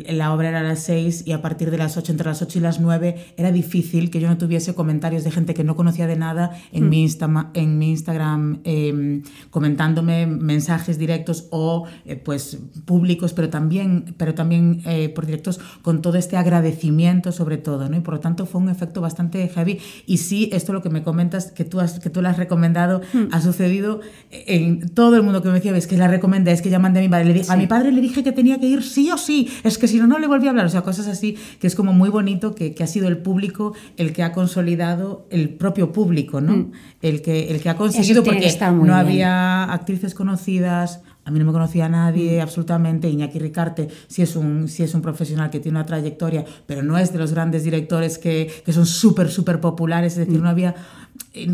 la 0.09 0.33
obra 0.33 0.49
era 0.49 0.61
a 0.61 0.63
las 0.63 0.79
6 0.83 1.23
y 1.27 1.33
a 1.33 1.41
partir 1.41 1.69
de 1.69 1.77
las 1.77 1.97
8, 1.97 2.13
entre 2.13 2.27
las 2.27 2.41
8 2.41 2.57
y 2.57 2.61
las 2.61 2.79
9, 2.79 3.33
era 3.37 3.51
difícil 3.51 4.09
que 4.09 4.19
yo 4.19 4.27
no 4.27 4.37
tuviese 4.37 4.73
comentarios 4.73 5.23
de 5.23 5.31
gente 5.31 5.53
que 5.53 5.63
no 5.63 5.75
conocía 5.75 6.07
de 6.07 6.15
nada 6.15 6.51
en, 6.71 6.89
mi, 6.89 7.05
mm. 7.05 7.47
en 7.53 7.77
mi 7.77 7.89
Instagram 7.91 8.61
em, 8.63 9.23
comentándome 9.49 10.25
mensajes 10.25 10.97
directos 10.97 11.47
o 11.51 11.85
eh, 12.05 12.15
pues 12.15 12.57
públicos, 12.85 13.33
pero 13.33 13.49
también, 13.49 14.15
pero 14.17 14.33
también 14.33 14.81
eh, 14.85 15.09
por 15.09 15.25
directos 15.25 15.59
con 15.81 16.01
todo 16.01 16.17
este 16.17 16.37
agradecimiento 16.37 17.31
sobre 17.31 17.57
todo, 17.57 17.89
¿no? 17.89 17.97
Y 17.97 17.99
por 17.99 18.15
lo 18.15 18.19
tanto 18.19 18.45
fue 18.45 18.61
un 18.61 18.69
efecto 18.69 19.01
bastante 19.01 19.47
heavy. 19.49 19.79
Y 20.05 20.17
sí, 20.17 20.49
esto 20.53 20.71
lo 20.71 20.81
que 20.81 20.89
me 20.89 21.03
comentas, 21.03 21.51
que 21.51 21.65
tú, 21.65 21.79
has, 21.79 21.99
que 21.99 22.09
tú 22.09 22.21
lo 22.21 22.29
has 22.29 22.37
recomendado, 22.37 23.01
mm. 23.13 23.25
ha 23.31 23.41
sucedido 23.41 23.99
en 24.31 24.89
todo 24.89 25.15
el 25.15 25.23
mundo 25.23 25.41
que 25.41 25.49
me 25.49 25.55
decía, 25.55 25.73
es 25.81 25.87
que 25.87 25.97
la 25.97 26.07
recomendé, 26.07 26.51
es 26.51 26.61
que 26.61 26.69
ya 26.69 26.79
mandé 26.79 26.99
a 26.99 27.03
mi 27.03 27.09
padre. 27.09 27.41
A 27.49 27.57
mi 27.57 27.67
padre 27.67 27.91
le 27.91 28.01
dije 28.01 28.23
que 28.23 28.31
tenía 28.31 28.59
que 28.59 28.67
ir 28.67 28.83
sí 28.83 29.11
o 29.11 29.17
sí, 29.17 29.49
es 29.63 29.77
que 29.77 29.87
si 29.87 29.97
no, 29.97 30.07
no 30.07 30.19
le 30.19 30.27
volví 30.27 30.47
a 30.47 30.51
hablar. 30.51 30.65
O 30.65 30.69
sea, 30.69 30.81
cosas 30.81 31.07
así, 31.07 31.37
que 31.59 31.67
es 31.67 31.75
como 31.75 31.93
muy 31.93 32.09
bonito 32.09 32.55
que, 32.55 32.73
que 32.73 32.83
ha 32.83 32.87
sido 32.87 33.07
el 33.07 33.17
público 33.17 33.73
el 33.97 34.13
que 34.13 34.23
ha 34.23 34.31
consolidado 34.31 35.25
el 35.29 35.49
propio 35.49 35.91
público, 35.91 36.39
¿no? 36.41 36.55
Mm. 36.55 36.71
El, 37.01 37.21
que, 37.21 37.49
el 37.49 37.61
que 37.61 37.69
ha 37.69 37.75
conseguido, 37.75 38.23
porque 38.23 38.47
no 38.83 38.95
había 38.95 39.63
actrices 39.65 40.13
conocidas, 40.13 41.01
a 41.23 41.31
mí 41.31 41.37
no 41.37 41.45
me 41.45 41.51
conocía 41.51 41.85
a 41.85 41.89
nadie 41.89 42.39
mm. 42.39 42.41
absolutamente. 42.41 43.09
Iñaki 43.09 43.39
Ricarte 43.39 43.89
sí 44.07 44.21
es, 44.21 44.35
un, 44.35 44.67
sí 44.67 44.83
es 44.83 44.93
un 44.93 45.01
profesional 45.01 45.49
que 45.49 45.59
tiene 45.59 45.77
una 45.77 45.85
trayectoria, 45.85 46.45
pero 46.65 46.81
no 46.83 46.97
es 46.97 47.13
de 47.13 47.19
los 47.19 47.31
grandes 47.31 47.63
directores 47.63 48.17
que, 48.17 48.51
que 48.65 48.73
son 48.73 48.85
súper, 48.85 49.29
súper 49.29 49.59
populares. 49.59 50.13
Es 50.13 50.19
decir, 50.19 50.39
mm. 50.39 50.43
no 50.43 50.49
había 50.49 50.75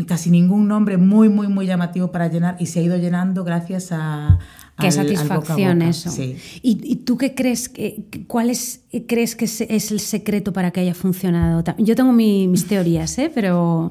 casi 0.06 0.30
ningún 0.30 0.68
nombre 0.68 0.96
muy, 0.96 1.28
muy, 1.28 1.48
muy 1.48 1.66
llamativo 1.66 2.10
para 2.10 2.28
llenar 2.28 2.56
y 2.58 2.66
se 2.66 2.80
ha 2.80 2.82
ido 2.82 2.96
llenando 2.96 3.44
gracias 3.44 3.92
a... 3.92 4.38
Qué 4.80 4.92
satisfacción 4.92 5.82
eso. 5.82 6.08
¿Y, 6.62 6.96
tú 7.04 7.18
qué 7.18 7.34
crees, 7.34 7.68
que, 7.68 8.04
cuál 8.28 8.48
es, 8.48 8.82
crees 9.08 9.34
que 9.34 9.44
es, 9.44 9.90
el 9.90 9.98
secreto 9.98 10.52
para 10.52 10.70
que 10.70 10.78
haya 10.78 10.94
funcionado? 10.94 11.64
Yo 11.78 11.96
tengo 11.96 12.12
mis 12.12 12.64
teorías, 12.68 13.18
¿eh? 13.18 13.28
pero... 13.34 13.90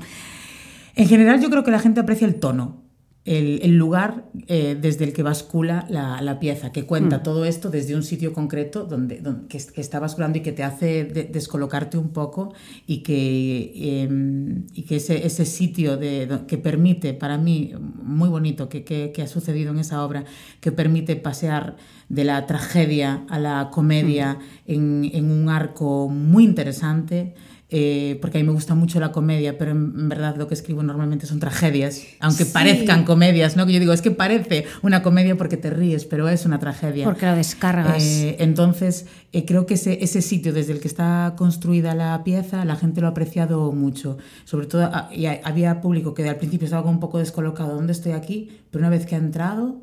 En 0.95 1.09
general 1.09 1.41
yo 1.41 1.49
creo 1.49 1.65
que 1.65 1.71
la 1.71 1.79
gente 1.79 1.99
aprecia 1.99 2.25
el 2.25 2.35
tono 2.35 2.86
el, 3.27 3.75
lugar 3.75 4.25
eh, 4.47 4.77
desde 4.79 5.03
el 5.03 5.11
que 5.11 5.21
bascula 5.21 5.85
la, 5.89 6.39
pieza, 6.39 6.71
que 6.71 6.85
cuenta 6.85 7.17
mm. 7.17 7.23
todo 7.23 7.45
esto 7.45 7.69
desde 7.69 7.95
un 7.95 8.03
sitio 8.03 8.31
concreto 8.31 8.85
donde, 8.85 9.21
que, 9.49 9.57
está 9.57 9.99
basculando 9.99 10.37
y 10.37 10.41
que 10.41 10.53
te 10.53 10.63
hace 10.63 11.03
descolocarte 11.03 11.97
un 11.97 12.09
poco 12.09 12.53
y 12.85 13.03
que, 13.03 14.03
em, 14.03 14.65
y 14.73 14.83
que 14.83 14.95
ese, 14.95 15.25
ese 15.25 15.45
sitio 15.45 15.97
de, 15.97 16.41
que 16.47 16.57
permite, 16.57 17.13
para 17.13 17.37
mí, 17.37 17.73
muy 18.01 18.29
bonito 18.29 18.69
que, 18.69 18.83
que, 18.85 19.21
ha 19.21 19.27
sucedido 19.27 19.71
en 19.71 19.79
esa 19.79 20.05
obra, 20.05 20.23
que 20.61 20.71
permite 20.71 21.17
pasear 21.17 21.75
de 22.07 22.23
la 22.23 22.45
tragedia 22.45 23.25
a 23.29 23.39
la 23.39 23.69
comedia 23.71 24.35
mm. 24.35 24.71
en, 24.71 25.11
en 25.13 25.31
un 25.31 25.49
arco 25.49 26.07
muy 26.07 26.45
interesante. 26.45 27.35
Eh, 27.69 28.17
porque 28.21 28.37
a 28.37 28.41
mí 28.41 28.47
me 28.47 28.53
gusta 28.53 28.75
mucho 28.75 28.97
la 29.01 29.11
comedia, 29.11 29.57
pero 29.57 29.71
en, 29.71 30.07
verdad 30.07 30.37
lo 30.37 30.47
que 30.47 30.53
escribo 30.53 30.83
normalmente 30.83 31.25
son 31.25 31.39
tragedias, 31.39 32.01
aunque 32.21 32.45
parezcan 32.45 33.03
comedias, 33.03 33.57
¿no? 33.57 33.65
Que 33.65 33.73
yo 33.73 33.79
digo, 33.81 33.91
es 33.91 34.01
que 34.01 34.11
parece 34.11 34.65
una 34.83 35.03
comedia 35.03 35.35
porque 35.35 35.57
te 35.57 35.69
ríes, 35.69 36.05
pero 36.05 36.29
es 36.29 36.45
una 36.45 36.59
tragedia. 36.59 37.03
Porque 37.03 37.25
la 37.25 37.35
descargas. 37.35 38.01
Eh, 38.01 38.37
entonces, 38.39 39.07
eh, 39.33 39.43
creo 39.43 39.65
que 39.65 39.73
ese, 39.73 40.01
ese 40.01 40.21
sitio 40.21 40.53
desde 40.53 40.71
el 40.71 40.79
que 40.79 40.87
está 40.87 41.33
construida 41.37 41.93
la 41.93 42.23
pieza, 42.23 42.63
la 42.63 42.77
gente 42.77 43.01
lo 43.01 43.07
ha 43.07 43.09
apreciado 43.09 43.73
mucho. 43.73 44.17
Sobre 44.45 44.67
todo, 44.67 44.83
ah, 44.83 45.09
y 45.13 45.25
había 45.25 45.81
público 45.81 46.13
que 46.13 46.27
al 46.27 46.37
principio 46.37 46.65
estaba 46.65 46.89
un 46.89 47.01
poco 47.01 47.19
descolocado, 47.19 47.75
¿dónde 47.75 47.91
estoy 47.91 48.13
aquí? 48.13 48.61
Pero 48.71 48.83
una 48.83 48.89
vez 48.89 49.05
que 49.05 49.15
ha 49.15 49.17
entrado, 49.17 49.81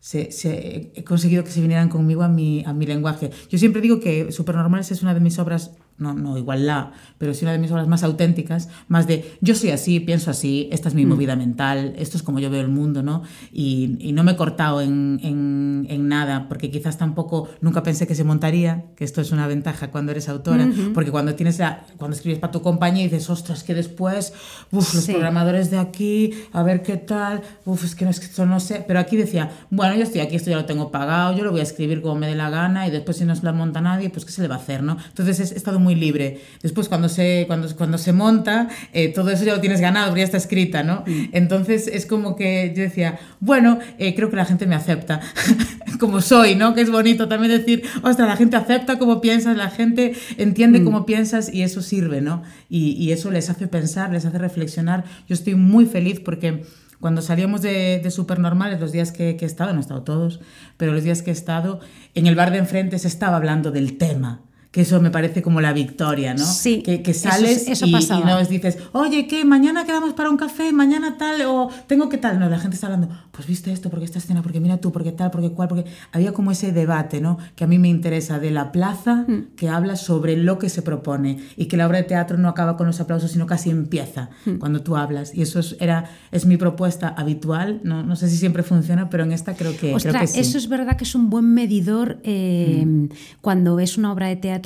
se, 0.00 0.32
se, 0.32 0.92
he 0.94 1.04
conseguido 1.04 1.44
que 1.44 1.50
se 1.50 1.60
vinieran 1.60 1.90
conmigo 1.90 2.22
a 2.22 2.28
mi, 2.28 2.62
a 2.66 2.72
mi 2.72 2.86
lenguaje. 2.86 3.30
Yo 3.50 3.58
siempre 3.58 3.82
digo 3.82 4.00
que 4.00 4.32
Supernormales 4.32 4.90
es 4.90 5.02
una 5.02 5.12
de 5.12 5.20
mis 5.20 5.38
obras 5.38 5.72
no, 5.96 6.12
no 6.12 6.36
igual 6.36 6.66
la, 6.66 6.92
pero 7.18 7.34
sí 7.34 7.44
una 7.44 7.52
de 7.52 7.58
mis 7.58 7.70
obras 7.70 7.86
más 7.86 8.02
auténticas, 8.02 8.68
más 8.88 9.06
de 9.06 9.36
yo 9.40 9.54
soy 9.54 9.70
así, 9.70 10.00
pienso 10.00 10.30
así, 10.30 10.68
esta 10.72 10.88
es 10.88 10.94
mi 10.94 11.06
mm. 11.06 11.08
movida 11.08 11.36
mental, 11.36 11.94
esto 11.96 12.16
es 12.16 12.22
como 12.22 12.40
yo 12.40 12.50
veo 12.50 12.60
el 12.60 12.68
mundo, 12.68 13.02
¿no? 13.02 13.22
Y, 13.52 13.96
y 14.00 14.12
no 14.12 14.24
me 14.24 14.32
he 14.32 14.36
cortado 14.36 14.80
en, 14.80 15.20
en, 15.22 15.86
en, 15.88 16.08
nada, 16.08 16.48
porque 16.48 16.70
quizás 16.70 16.98
tampoco, 16.98 17.48
nunca 17.60 17.82
pensé 17.82 18.06
que 18.06 18.14
se 18.14 18.24
montaría, 18.24 18.86
que 18.96 19.04
esto 19.04 19.20
es 19.20 19.30
una 19.30 19.46
ventaja 19.46 19.90
cuando 19.90 20.12
eres 20.12 20.28
autora, 20.28 20.68
porque 20.92 21.10
cuando 21.10 21.34
tienes 21.34 21.58
la, 21.58 21.86
cuando 21.96 22.16
escribes 22.16 22.40
para 22.40 22.50
tu 22.50 22.60
compañía 22.60 23.04
y 23.04 23.08
dices, 23.08 23.30
ostras, 23.30 23.62
que 23.62 23.74
después, 23.74 24.32
uff, 24.72 24.94
los 24.94 25.06
programadores 25.06 25.70
de 25.70 25.78
aquí, 25.78 26.32
a 26.52 26.62
ver 26.62 26.82
qué 26.82 26.96
tal, 26.96 27.42
uff, 27.64 27.84
es 27.84 27.94
que 27.94 28.04
no, 28.04 28.10
es 28.10 28.18
que 28.18 28.26
esto 28.26 28.46
no 28.46 28.58
sé, 28.58 28.84
pero 28.86 28.98
aquí 28.98 29.16
decía, 29.16 29.50
bueno, 29.70 29.94
yo 29.94 30.02
estoy 30.02 30.22
aquí, 30.22 30.34
esto 30.34 30.50
ya 30.50 30.56
lo 30.56 30.64
tengo 30.64 30.90
pagado, 30.90 31.36
yo 31.36 31.44
lo 31.44 31.52
voy 31.52 31.60
a 31.60 31.64
escribir 31.64 32.02
como 32.02 32.16
me 32.16 32.26
dé 32.26 32.34
la 32.34 32.50
gana 32.50 32.86
y 32.88 32.90
después 32.90 33.16
si 33.16 33.24
no 33.24 33.36
se 33.36 33.44
la 33.44 33.52
monta 33.52 33.80
nadie, 33.80 34.10
pues 34.10 34.24
qué 34.24 34.32
se 34.32 34.42
le 34.42 34.48
va 34.48 34.56
a 34.56 34.58
hacer, 34.58 34.82
¿no? 34.82 34.96
Entonces 35.08 35.52
he 35.52 35.56
estado 35.56 35.78
muy 35.84 35.94
libre. 35.94 36.40
Después, 36.62 36.88
cuando 36.88 37.08
se, 37.08 37.44
cuando, 37.46 37.74
cuando 37.76 37.98
se 37.98 38.12
monta, 38.12 38.68
eh, 38.92 39.12
todo 39.12 39.30
eso 39.30 39.44
ya 39.44 39.54
lo 39.54 39.60
tienes 39.60 39.80
ganado, 39.80 40.16
ya 40.16 40.24
está 40.24 40.38
escrita, 40.38 40.82
¿no? 40.82 41.04
Entonces, 41.32 41.86
es 41.86 42.06
como 42.06 42.34
que 42.34 42.72
yo 42.74 42.82
decía, 42.82 43.20
bueno, 43.38 43.78
eh, 43.98 44.14
creo 44.16 44.30
que 44.30 44.36
la 44.36 44.46
gente 44.46 44.66
me 44.66 44.74
acepta 44.74 45.20
como 46.00 46.20
soy, 46.20 46.56
¿no? 46.56 46.74
Que 46.74 46.80
es 46.80 46.90
bonito 46.90 47.28
también 47.28 47.52
decir, 47.52 47.84
ostras, 48.02 48.26
la 48.26 48.36
gente 48.36 48.56
acepta 48.56 48.98
cómo 48.98 49.20
piensas, 49.20 49.56
la 49.56 49.70
gente 49.70 50.14
entiende 50.38 50.80
mm. 50.80 50.84
cómo 50.84 51.06
piensas 51.06 51.52
y 51.52 51.62
eso 51.62 51.82
sirve, 51.82 52.20
¿no? 52.20 52.42
Y, 52.68 52.92
y, 52.92 53.12
eso 53.12 53.30
les 53.30 53.50
hace 53.50 53.68
pensar, 53.68 54.10
les 54.10 54.24
hace 54.24 54.38
reflexionar. 54.38 55.04
Yo 55.28 55.34
estoy 55.34 55.54
muy 55.54 55.86
feliz 55.86 56.20
porque 56.20 56.64
cuando 57.00 57.20
salíamos 57.20 57.60
de, 57.60 58.00
de 58.02 58.10
Supernormales, 58.10 58.80
los 58.80 58.90
días 58.90 59.12
que, 59.12 59.36
que, 59.36 59.44
he 59.44 59.48
estado, 59.48 59.72
no 59.72 59.78
he 59.78 59.82
estado 59.82 60.02
todos, 60.02 60.40
pero 60.78 60.92
los 60.92 61.04
días 61.04 61.22
que 61.22 61.30
he 61.30 61.34
estado, 61.34 61.80
en 62.14 62.26
el 62.26 62.34
bar 62.34 62.50
de 62.50 62.58
enfrente 62.58 62.98
se 62.98 63.08
estaba 63.08 63.36
hablando 63.36 63.70
del 63.70 63.98
tema 63.98 64.40
que 64.74 64.80
eso 64.80 65.00
me 65.00 65.12
parece 65.12 65.40
como 65.40 65.60
la 65.60 65.72
victoria, 65.72 66.34
¿no? 66.34 66.44
Sí. 66.44 66.82
Que, 66.82 67.00
que 67.00 67.14
sales 67.14 67.68
eso, 67.68 67.86
y, 67.86 67.90
y, 67.90 68.24
no 68.24 68.44
dices, 68.44 68.76
oye, 68.90 69.28
¿qué? 69.28 69.44
Mañana 69.44 69.84
quedamos 69.84 70.14
para 70.14 70.28
un 70.30 70.36
café, 70.36 70.72
mañana 70.72 71.16
tal, 71.16 71.42
o 71.42 71.70
tengo 71.86 72.08
que 72.08 72.18
tal. 72.18 72.40
No, 72.40 72.48
la 72.48 72.58
gente 72.58 72.74
está 72.74 72.88
hablando, 72.88 73.08
pues 73.30 73.46
viste 73.46 73.70
esto, 73.70 73.88
porque 73.88 74.04
esta 74.04 74.18
escena, 74.18 74.42
porque 74.42 74.58
mira 74.58 74.78
tú, 74.78 74.90
porque 74.90 75.12
tal, 75.12 75.30
porque 75.30 75.52
cual, 75.52 75.68
porque 75.68 75.84
había 76.10 76.32
como 76.32 76.50
ese 76.50 76.72
debate, 76.72 77.20
¿no? 77.20 77.38
Que 77.54 77.62
a 77.62 77.66
mí 77.68 77.78
me 77.78 77.86
interesa 77.88 78.40
de 78.40 78.50
la 78.50 78.72
plaza, 78.72 79.24
mm. 79.28 79.54
que 79.54 79.68
habla 79.68 79.94
sobre 79.94 80.36
lo 80.36 80.58
que 80.58 80.68
se 80.68 80.82
propone 80.82 81.38
y 81.56 81.66
que 81.66 81.76
la 81.76 81.86
obra 81.86 81.98
de 81.98 82.04
teatro 82.04 82.36
no 82.36 82.48
acaba 82.48 82.76
con 82.76 82.88
los 82.88 83.00
aplausos, 83.00 83.30
sino 83.30 83.46
casi 83.46 83.70
empieza 83.70 84.30
mm. 84.44 84.54
cuando 84.56 84.82
tú 84.82 84.96
hablas. 84.96 85.32
Y 85.36 85.42
eso 85.42 85.60
es, 85.60 85.76
era, 85.78 86.10
es 86.32 86.46
mi 86.46 86.56
propuesta 86.56 87.14
habitual, 87.16 87.80
no, 87.84 88.02
no 88.02 88.16
sé 88.16 88.28
si 88.28 88.36
siempre 88.36 88.64
funciona, 88.64 89.08
pero 89.08 89.22
en 89.22 89.30
esta 89.30 89.54
creo 89.54 89.76
que, 89.76 89.94
Ostras, 89.94 90.14
creo 90.14 90.20
que 90.22 90.26
sí. 90.26 90.40
Eso 90.40 90.58
es 90.58 90.68
verdad 90.68 90.96
que 90.96 91.04
es 91.04 91.14
un 91.14 91.30
buen 91.30 91.54
medidor 91.54 92.18
eh, 92.24 92.82
mm. 92.84 93.08
cuando 93.40 93.76
ves 93.76 93.96
una 93.96 94.10
obra 94.10 94.26
de 94.26 94.34
teatro 94.34 94.63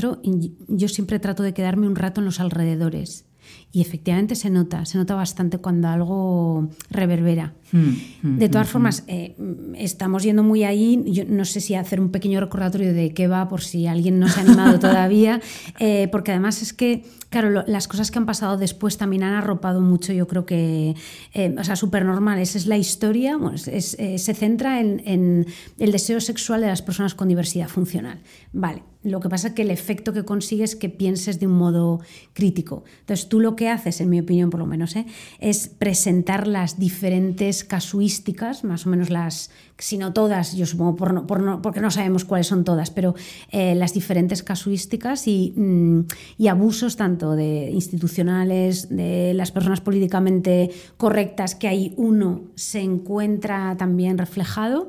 yo 0.68 0.88
siempre 0.88 1.18
trato 1.18 1.42
de 1.42 1.54
quedarme 1.54 1.86
un 1.86 1.96
rato 1.96 2.20
en 2.20 2.24
los 2.24 2.40
alrededores. 2.40 3.24
Y 3.72 3.80
efectivamente 3.80 4.34
se 4.34 4.50
nota, 4.50 4.84
se 4.84 4.98
nota 4.98 5.14
bastante 5.14 5.58
cuando 5.58 5.88
algo 5.88 6.68
reverbera. 6.90 7.54
Hmm, 7.70 7.92
hmm, 8.22 8.38
de 8.38 8.48
todas 8.48 8.68
hmm, 8.68 8.70
formas, 8.70 9.04
eh, 9.06 9.36
estamos 9.76 10.22
yendo 10.22 10.42
muy 10.42 10.64
ahí. 10.64 11.02
Yo 11.06 11.24
no 11.26 11.44
sé 11.44 11.60
si 11.60 11.74
hacer 11.74 12.00
un 12.00 12.10
pequeño 12.10 12.40
recordatorio 12.40 12.92
de 12.92 13.12
qué 13.12 13.28
va, 13.28 13.48
por 13.48 13.62
si 13.62 13.86
alguien 13.86 14.18
no 14.18 14.28
se 14.28 14.40
ha 14.40 14.42
animado 14.44 14.78
todavía, 14.80 15.40
eh, 15.78 16.08
porque 16.10 16.32
además 16.32 16.62
es 16.62 16.72
que, 16.72 17.04
claro, 17.30 17.50
lo, 17.50 17.64
las 17.66 17.88
cosas 17.88 18.10
que 18.10 18.18
han 18.18 18.26
pasado 18.26 18.56
después 18.56 18.96
también 18.96 19.22
han 19.22 19.34
arropado 19.34 19.80
mucho. 19.80 20.12
Yo 20.12 20.26
creo 20.26 20.46
que, 20.46 20.94
eh, 21.34 21.54
o 21.58 21.64
sea, 21.64 21.76
súper 21.76 22.04
normal. 22.04 22.38
Esa 22.38 22.58
es 22.58 22.66
la 22.66 22.78
historia, 22.78 23.36
bueno, 23.36 23.56
es, 23.56 23.68
es, 23.68 23.96
eh, 23.98 24.18
se 24.18 24.34
centra 24.34 24.80
en, 24.80 25.02
en 25.04 25.46
el 25.78 25.92
deseo 25.92 26.20
sexual 26.20 26.60
de 26.60 26.68
las 26.68 26.82
personas 26.82 27.14
con 27.14 27.28
diversidad 27.28 27.68
funcional. 27.68 28.20
Vale. 28.52 28.82
Lo 29.04 29.20
que 29.20 29.28
pasa 29.28 29.48
es 29.48 29.54
que 29.54 29.62
el 29.62 29.70
efecto 29.70 30.12
que 30.12 30.24
consigues 30.24 30.70
es 30.70 30.76
que 30.76 30.88
pienses 30.88 31.38
de 31.38 31.46
un 31.46 31.52
modo 31.52 32.00
crítico. 32.32 32.84
Entonces, 33.00 33.28
tú 33.28 33.38
lo 33.38 33.54
que 33.54 33.68
haces, 33.68 34.00
en 34.00 34.10
mi 34.10 34.18
opinión 34.18 34.50
por 34.50 34.58
lo 34.58 34.66
menos, 34.66 34.94
es 35.38 35.68
presentar 35.68 36.48
las 36.48 36.78
diferentes 36.78 37.57
casuísticas, 37.64 38.64
más 38.64 38.86
o 38.86 38.90
menos 38.90 39.10
las, 39.10 39.50
si 39.78 39.98
no 39.98 40.12
todas, 40.12 40.54
yo 40.54 40.66
supongo 40.66 40.96
porque 41.62 41.80
no 41.80 41.90
sabemos 41.90 42.24
cuáles 42.24 42.46
son 42.46 42.64
todas, 42.64 42.90
pero 42.90 43.14
eh, 43.50 43.74
las 43.74 43.94
diferentes 43.94 44.42
casuísticas 44.42 45.26
y, 45.26 45.52
mm, 45.56 46.06
y, 46.38 46.48
abusos 46.48 46.96
tanto 46.96 47.36
de 47.36 47.70
institucionales, 47.70 48.88
de 48.88 49.34
las 49.34 49.52
personas 49.52 49.80
políticamente 49.80 50.70
correctas, 50.96 51.54
que 51.54 51.68
hay 51.68 51.94
uno 51.96 52.42
se 52.54 52.80
encuentra 52.80 53.76
también 53.76 54.18
reflejado, 54.18 54.88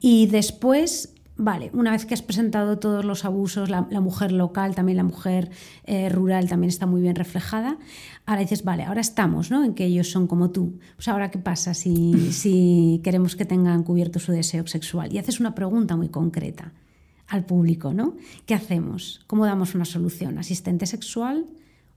y 0.00 0.26
después 0.26 1.15
Vale, 1.38 1.70
una 1.74 1.90
vez 1.90 2.06
que 2.06 2.14
has 2.14 2.22
presentado 2.22 2.78
todos 2.78 3.04
los 3.04 3.26
abusos, 3.26 3.68
la, 3.68 3.86
la 3.90 4.00
mujer 4.00 4.32
local, 4.32 4.74
también 4.74 4.96
la 4.96 5.04
mujer 5.04 5.50
eh, 5.84 6.08
rural 6.08 6.48
también 6.48 6.70
está 6.70 6.86
muy 6.86 7.02
bien 7.02 7.14
reflejada, 7.14 7.76
ahora 8.24 8.40
dices, 8.40 8.64
vale, 8.64 8.84
ahora 8.84 9.02
estamos 9.02 9.50
¿no? 9.50 9.62
en 9.62 9.74
que 9.74 9.84
ellos 9.84 10.10
son 10.10 10.26
como 10.28 10.50
tú. 10.50 10.78
Pues 10.96 11.08
ahora, 11.08 11.30
¿qué 11.30 11.38
pasa 11.38 11.74
si, 11.74 12.30
si 12.32 13.02
queremos 13.04 13.36
que 13.36 13.44
tengan 13.44 13.82
cubierto 13.82 14.18
su 14.18 14.32
deseo 14.32 14.66
sexual? 14.66 15.12
Y 15.12 15.18
haces 15.18 15.38
una 15.38 15.54
pregunta 15.54 15.94
muy 15.94 16.08
concreta 16.08 16.72
al 17.28 17.44
público, 17.44 17.92
¿no? 17.92 18.16
¿Qué 18.46 18.54
hacemos? 18.54 19.20
¿Cómo 19.26 19.44
damos 19.44 19.74
una 19.74 19.84
solución? 19.84 20.38
¿Asistente 20.38 20.86
sexual? 20.86 21.46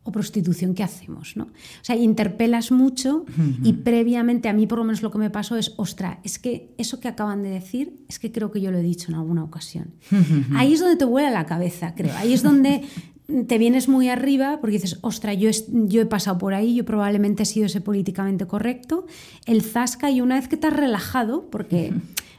O 0.04 0.12
prostitución, 0.12 0.74
¿qué 0.74 0.84
hacemos? 0.84 1.36
¿no? 1.36 1.46
O 1.46 1.84
sea, 1.84 1.96
interpelas 1.96 2.72
mucho 2.72 3.26
y 3.64 3.74
previamente 3.74 4.50
a 4.50 4.54
mí 4.54 4.66
por 4.66 4.80
lo 4.80 4.86
menos 4.86 5.02
lo 5.02 5.12
que 5.12 5.18
me 5.18 5.30
pasó 5.30 5.58
es, 5.58 5.74
ostra, 5.78 6.20
es 6.24 6.40
que 6.40 6.74
eso 6.78 7.00
que 7.00 7.08
acaban 7.08 7.44
de 7.44 7.50
decir, 7.50 8.06
es 8.08 8.18
que 8.20 8.32
creo 8.32 8.52
que 8.52 8.62
yo 8.62 8.72
lo 8.72 8.78
he 8.78 8.84
dicho 8.84 9.12
en 9.12 9.16
alguna 9.16 9.44
ocasión. 9.44 9.92
Ahí 10.56 10.74
es 10.74 10.80
donde 10.80 10.96
te 10.96 11.06
vuela 11.06 11.30
la 11.30 11.46
cabeza, 11.46 11.94
creo. 11.96 12.16
Ahí 12.18 12.34
es 12.34 12.44
donde 12.44 12.84
te 13.48 13.58
vienes 13.58 13.88
muy 13.88 14.10
arriba 14.10 14.58
porque 14.60 14.78
dices, 14.78 14.98
ostra, 15.02 15.34
yo 15.34 15.50
he, 15.50 15.54
yo 15.88 16.02
he 16.02 16.06
pasado 16.06 16.38
por 16.38 16.54
ahí, 16.54 16.76
yo 16.76 16.86
probablemente 16.86 17.44
he 17.44 17.46
sido 17.46 17.68
ese 17.68 17.82
políticamente 17.82 18.48
correcto, 18.48 19.06
el 19.46 19.62
zasca 19.62 20.10
y 20.10 20.22
una 20.22 20.36
vez 20.36 20.48
que 20.48 20.58
te 20.58 20.68
has 20.68 20.74
relajado, 20.74 21.50
porque 21.52 21.94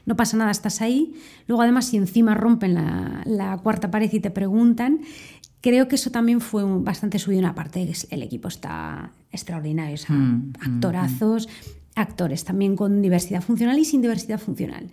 no 0.05 0.15
pasa 0.15 0.35
nada, 0.35 0.51
estás 0.51 0.81
ahí, 0.81 1.13
luego 1.47 1.61
además 1.61 1.85
si 1.85 1.97
encima 1.97 2.33
rompen 2.35 2.73
la, 2.73 3.21
la 3.25 3.57
cuarta 3.59 3.89
pared 3.91 4.11
y 4.11 4.19
te 4.19 4.31
preguntan, 4.31 5.01
Creo 5.61 5.87
que 5.87 5.95
eso 5.95 6.09
también 6.09 6.41
fue 6.41 6.63
un, 6.63 6.83
bastante 6.83 7.19
subido 7.19 7.47
aparte, 7.47 7.87
el 8.09 8.23
equipo 8.23 8.47
está 8.47 9.11
extraordinario, 9.31 9.93
o 9.93 9.97
sea, 9.97 10.15
mm, 10.15 10.19
mm 10.19 10.53
actorazos, 10.59 11.47
mm. 11.47 11.99
actores 11.99 12.43
también 12.43 12.75
con 12.75 13.01
diversidad 13.01 13.41
funcional 13.41 13.77
y 13.77 13.85
sin 13.85 14.01
diversidad 14.01 14.39
funcional. 14.39 14.89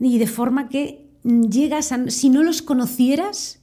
Y 0.00 0.18
de 0.18 0.26
forma 0.26 0.68
que 0.68 1.06
llegas 1.24 1.92
a, 1.92 2.08
si 2.10 2.30
no 2.30 2.42
los 2.42 2.62
conocieras, 2.62 3.60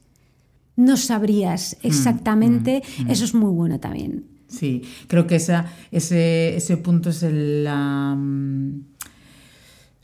no 0.76 0.96
sabrías 0.96 1.76
mm, 1.82 1.86
exactamente, 1.86 2.82
mm, 3.04 3.10
eso 3.10 3.24
es 3.24 3.34
muy 3.34 3.50
bueno 3.50 3.80
también. 3.80 4.24
Sí, 4.46 4.82
creo 5.08 5.26
que 5.26 5.36
esa, 5.36 5.66
ese, 5.90 6.56
ese 6.56 6.76
punto 6.76 7.10
es 7.10 7.24
el, 7.24 7.64
la, 7.64 8.16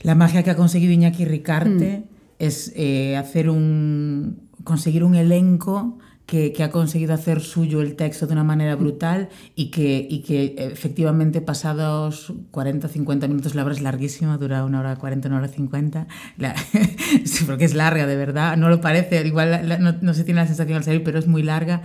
la 0.01 0.15
magia 0.15 0.43
que 0.43 0.51
ha 0.51 0.57
conseguido 0.57 0.91
Iñaki 0.91 1.23
Ricarte, 1.23 2.03
es 2.39 2.73
eh, 2.75 3.15
hacer 3.15 3.49
un, 3.49 4.49
conseguir 4.65 5.05
un 5.05 5.15
elenco 5.15 5.99
que, 6.25 6.53
que, 6.53 6.63
ha 6.63 6.71
conseguido 6.71 7.13
hacer 7.13 7.41
suyo 7.41 7.81
el 7.81 7.95
texto 7.95 8.27
de 8.27 8.33
una 8.33 8.43
manera 8.43 8.75
brutal 8.75 9.29
y 9.55 9.71
que, 9.71 10.07
y 10.09 10.21
que 10.21 10.55
efectivamente 10.57 11.41
pasados 11.41 12.33
40 12.51 12.87
50 12.87 13.27
minutos, 13.27 13.55
la 13.55 13.63
obra 13.63 13.73
es 13.73 13.81
larguísima, 13.81 14.37
dura 14.37 14.63
una 14.63 14.79
hora 14.79 14.95
40, 14.95 15.27
una 15.27 15.37
hora 15.37 15.47
50, 15.47 16.07
la, 16.37 16.55
porque 17.45 17.65
es 17.65 17.73
larga 17.73 18.07
de 18.07 18.15
verdad, 18.15 18.57
no 18.57 18.69
lo 18.69 18.81
parece, 18.81 19.25
igual 19.27 19.77
no, 19.79 19.95
no 20.01 20.13
se 20.13 20.23
tiene 20.23 20.41
la 20.41 20.47
sensación 20.47 20.77
al 20.77 20.83
salir, 20.83 21.03
pero 21.03 21.19
es 21.19 21.27
muy 21.27 21.43
larga 21.43 21.83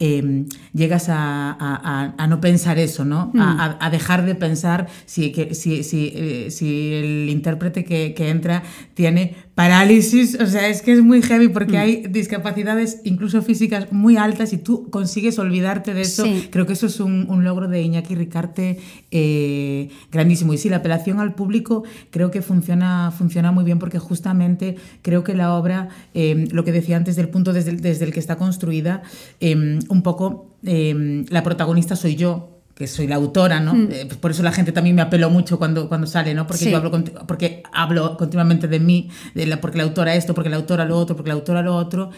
eh, 0.00 0.44
llegas 0.74 1.08
a, 1.08 1.50
a, 1.58 2.14
a, 2.16 2.26
no 2.28 2.40
pensar 2.40 2.78
eso, 2.78 3.04
¿no? 3.04 3.32
Mm. 3.34 3.40
A, 3.80 3.90
dejar 3.90 4.24
de 4.24 4.36
pensar 4.36 4.86
si, 5.06 5.32
que, 5.32 5.54
si, 5.54 5.82
si, 5.82 6.12
eh, 6.14 6.50
si 6.50 6.94
el 6.94 7.28
intérprete 7.28 7.84
que, 7.84 8.14
que, 8.14 8.28
entra 8.28 8.62
tiene 8.94 9.34
parálisis, 9.58 10.38
o 10.40 10.46
sea, 10.46 10.68
es 10.68 10.82
que 10.82 10.92
es 10.92 11.02
muy 11.02 11.20
heavy 11.20 11.48
porque 11.48 11.72
mm. 11.72 11.80
hay 11.80 12.06
discapacidades 12.06 13.00
incluso 13.02 13.42
físicas 13.42 13.90
muy 13.90 14.16
altas 14.16 14.52
y 14.52 14.58
tú 14.58 14.88
consigues 14.88 15.36
olvidarte 15.40 15.94
de 15.94 16.02
eso. 16.02 16.24
Creo 16.50 16.64
que 16.64 16.74
eso 16.74 16.86
es 16.86 17.00
un, 17.00 17.42
logro 17.42 17.66
de 17.66 17.82
Iñaki 17.82 18.14
Ricarte 18.14 18.78
eh, 19.10 19.90
grandísimo. 20.12 20.54
Y 20.54 20.58
sí, 20.58 20.68
la 20.68 20.76
apelación 20.76 21.18
al 21.18 21.34
público 21.34 21.82
creo 22.12 22.30
que 22.30 22.40
funciona, 22.40 23.10
funciona 23.10 23.50
muy 23.50 23.64
bien 23.64 23.80
porque 23.80 23.98
justamente 23.98 24.76
creo 25.02 25.24
que 25.24 25.34
la 25.34 25.52
obra, 25.52 25.88
eh, 26.14 26.46
lo 26.52 26.62
que 26.62 26.70
decía 26.70 26.96
antes 26.96 27.16
del 27.16 27.28
punto 27.28 27.52
desde 27.52 28.04
el, 28.04 28.12
que 28.12 28.20
está 28.20 28.36
construida, 28.36 29.02
eh, 29.40 29.56
un 29.88 30.02
poco 30.04 30.54
la 30.62 31.42
protagonista 31.42 31.96
soy 31.96 32.14
yo, 32.14 32.57
que 32.78 32.86
soy 32.86 33.08
la 33.08 33.16
autora, 33.16 33.58
¿no? 33.58 33.74
Hmm. 33.74 33.88
Eh, 33.90 34.04
pues 34.06 34.18
por 34.18 34.30
eso 34.30 34.44
la 34.44 34.52
gente 34.52 34.70
también 34.70 34.94
me 34.94 35.02
apeló 35.02 35.30
mucho 35.30 35.58
cuando, 35.58 35.88
cuando 35.88 36.06
sale, 36.06 36.32
¿no? 36.32 36.46
Porque 36.46 36.70
yo 36.70 36.76
hablo, 36.76 36.92
porque 37.26 37.64
hablo 37.72 38.16
continuamente 38.16 38.68
de 38.68 38.78
mí, 38.78 39.10
de 39.34 39.46
la, 39.46 39.60
porque 39.60 39.78
la 39.78 39.84
autora 39.84 40.14
esto, 40.14 40.32
porque 40.32 40.48
la 40.48 40.56
autora 40.56 40.84
lo 40.84 40.96
otro, 40.96 41.16
porque 41.16 41.26
la 41.26 41.34
autora 41.34 41.60
lo 41.60 41.74
otro, 41.74 42.10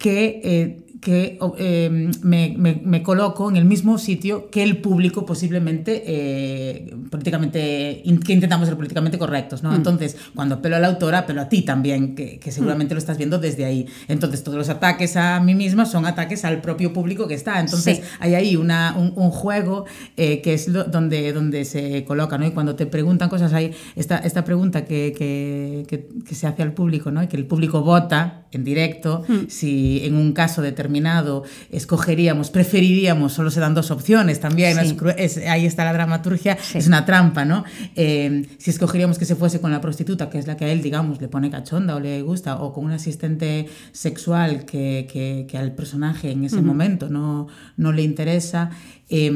que 0.00 0.40
eh, 0.42 0.90
que 1.00 1.38
em, 1.56 2.10
me, 2.22 2.54
me, 2.58 3.02
coloco 3.02 3.48
en 3.48 3.56
el 3.56 3.64
mismo 3.64 3.96
sitio 3.96 4.50
que 4.50 4.62
el 4.62 4.78
público 4.78 5.24
posiblemente 5.24 6.02
eh, 6.06 6.94
políticamente 7.10 8.02
que 8.24 8.32
intentamos 8.32 8.68
ser 8.68 8.76
políticamente 8.76 9.16
correctos 9.16 9.62
¿no? 9.62 9.70
Mm. 9.70 9.76
entonces 9.76 10.16
cuando 10.34 10.56
apelo 10.56 10.76
a 10.76 10.78
la 10.78 10.88
autora 10.88 11.18
apelo 11.20 11.40
a 11.40 11.48
ti 11.48 11.62
también 11.62 12.14
que, 12.14 12.38
que 12.38 12.52
seguramente 12.52 12.92
mm. 12.92 12.96
lo 12.96 12.98
estás 12.98 13.16
viendo 13.16 13.38
desde 13.38 13.64
ahí 13.64 13.86
entonces 14.08 14.44
todos 14.44 14.58
los 14.58 14.68
ataques 14.68 15.16
a 15.16 15.40
mí 15.40 15.54
misma 15.54 15.86
son 15.86 16.04
ataques 16.04 16.44
al 16.44 16.60
propio 16.60 16.92
público 16.92 17.26
que 17.26 17.34
está 17.34 17.60
entonces 17.60 18.02
hay 18.18 18.34
ahí 18.34 18.56
una, 18.56 18.94
un, 18.96 19.14
un 19.16 19.30
juego 19.30 19.86
eh, 20.18 20.42
que 20.42 20.52
es 20.54 20.70
donde, 20.70 21.32
donde 21.32 21.64
se 21.64 22.04
coloca 22.04 22.36
¿no? 22.36 22.46
y 22.46 22.50
cuando 22.50 22.76
te 22.76 22.84
preguntan 22.84 23.30
cosas 23.30 23.54
hay 23.54 23.72
esta, 23.96 24.18
esta 24.18 24.44
pregunta 24.44 24.84
que, 24.84 25.14
que, 25.16 25.86
que, 26.26 26.34
se 26.34 26.46
hace 26.46 26.62
al 26.62 26.72
público 26.72 27.10
¿no? 27.10 27.22
y 27.22 27.26
que 27.26 27.36
el 27.36 27.46
público 27.46 27.82
vota 27.82 28.46
en 28.52 28.64
directo 28.64 29.24
mm. 29.26 29.48
si 29.48 29.89
en 29.98 30.14
un 30.14 30.32
caso 30.32 30.62
determinado 30.62 31.44
escogeríamos, 31.70 32.50
preferiríamos, 32.50 33.32
solo 33.32 33.50
se 33.50 33.60
dan 33.60 33.74
dos 33.74 33.90
opciones 33.90 34.40
también, 34.40 34.78
ahí 34.78 35.66
está 35.66 35.84
la 35.84 35.92
dramaturgia, 35.92 36.56
es 36.74 36.86
una 36.86 37.04
trampa, 37.04 37.44
¿no? 37.44 37.64
Eh, 37.96 38.46
si 38.58 38.70
escogeríamos 38.70 39.18
que 39.18 39.24
se 39.24 39.36
fuese 39.36 39.60
con 39.60 39.70
la 39.70 39.80
prostituta, 39.80 40.30
que 40.30 40.38
es 40.38 40.46
la 40.46 40.56
que 40.56 40.64
a 40.64 40.68
él, 40.68 40.82
digamos, 40.82 41.20
le 41.20 41.28
pone 41.28 41.50
cachonda 41.50 41.96
o 41.96 42.00
le 42.00 42.22
gusta, 42.22 42.60
o 42.60 42.72
con 42.72 42.84
un 42.84 42.92
asistente 42.92 43.66
sexual 43.92 44.64
que, 44.64 45.06
que, 45.48 45.58
al 45.58 45.72
personaje 45.72 46.30
en 46.30 46.44
ese 46.44 46.62
momento 46.62 47.08
no, 47.10 47.48
no 47.76 47.92
le 47.92 48.02
interesa. 48.02 48.70
Eh, 49.08 49.30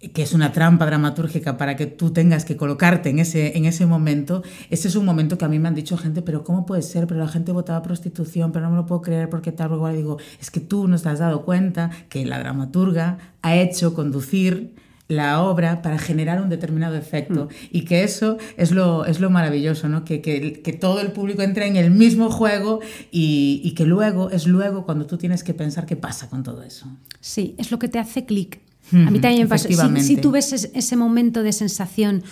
que 0.00 0.22
es 0.22 0.32
una 0.32 0.52
trampa 0.52 0.86
dramatúrgica 0.86 1.58
para 1.58 1.76
que 1.76 1.86
tú 1.86 2.10
tengas 2.10 2.46
que 2.46 2.56
colocarte 2.56 3.10
en 3.10 3.18
ese, 3.18 3.56
en 3.58 3.66
ese 3.66 3.84
momento, 3.84 4.42
ese 4.70 4.88
es 4.88 4.96
un 4.96 5.04
momento 5.04 5.36
que 5.36 5.44
a 5.44 5.48
mí 5.48 5.58
me 5.58 5.68
han 5.68 5.74
dicho 5.74 5.98
gente, 5.98 6.22
pero 6.22 6.42
¿cómo 6.42 6.64
puede 6.64 6.80
ser? 6.80 7.06
Pero 7.06 7.20
la 7.20 7.28
gente 7.28 7.52
votaba 7.52 7.82
prostitución, 7.82 8.50
pero 8.50 8.64
no 8.64 8.70
me 8.70 8.76
lo 8.78 8.86
puedo 8.86 9.02
creer 9.02 9.28
porque 9.28 9.52
tal, 9.52 9.72
igual 9.72 9.96
digo, 9.96 10.16
es 10.40 10.50
que 10.50 10.60
tú 10.60 10.88
no 10.88 10.98
te 10.98 11.08
has 11.08 11.18
dado 11.18 11.44
cuenta 11.44 11.90
que 12.08 12.24
la 12.24 12.38
dramaturga 12.38 13.18
ha 13.42 13.56
hecho 13.56 13.92
conducir 13.92 14.74
la 15.06 15.42
obra 15.42 15.82
para 15.82 15.98
generar 15.98 16.40
un 16.40 16.48
determinado 16.48 16.94
efecto 16.94 17.46
mm. 17.46 17.48
y 17.72 17.84
que 17.84 18.04
eso 18.04 18.38
es 18.56 18.70
lo, 18.70 19.04
es 19.04 19.20
lo 19.20 19.28
maravilloso, 19.28 19.88
¿no? 19.88 20.04
que, 20.04 20.22
que, 20.22 20.62
que 20.62 20.72
todo 20.72 21.00
el 21.00 21.12
público 21.12 21.42
entre 21.42 21.66
en 21.66 21.76
el 21.76 21.90
mismo 21.90 22.30
juego 22.30 22.80
y, 23.10 23.60
y 23.64 23.74
que 23.74 23.84
luego 23.84 24.30
es 24.30 24.46
luego 24.46 24.86
cuando 24.86 25.06
tú 25.06 25.18
tienes 25.18 25.44
que 25.44 25.52
pensar 25.52 25.84
qué 25.84 25.96
pasa 25.96 26.30
con 26.30 26.42
todo 26.42 26.62
eso. 26.62 26.86
Sí, 27.20 27.54
es 27.58 27.70
lo 27.70 27.78
que 27.78 27.88
te 27.88 27.98
hace 27.98 28.24
clic 28.24 28.60
a 28.92 29.10
mí 29.10 29.20
también 29.20 29.42
me 29.42 29.48
pasó. 29.48 29.68
Si, 29.98 30.16
tú 30.16 30.30
ves 30.30 30.70
ese 30.74 30.96
momento 30.96 31.42
de 31.42 31.52
sensación, 31.52 32.22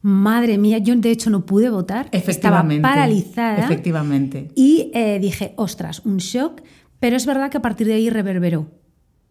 madre 0.00 0.58
mía, 0.58 0.78
yo 0.78 0.94
de 0.96 1.10
hecho 1.10 1.30
no 1.30 1.46
pude 1.46 1.70
votar, 1.70 2.08
estaba 2.12 2.66
paralizada. 2.80 3.64
Efectivamente. 3.64 4.50
Y 4.54 4.90
eh, 4.94 5.18
dije, 5.20 5.54
ostras, 5.56 6.02
un 6.04 6.18
shock, 6.18 6.62
pero 6.98 7.16
es 7.16 7.26
verdad 7.26 7.50
que 7.50 7.58
a 7.58 7.62
partir 7.62 7.86
de 7.86 7.94
ahí 7.94 8.10
reverberó. 8.10 8.68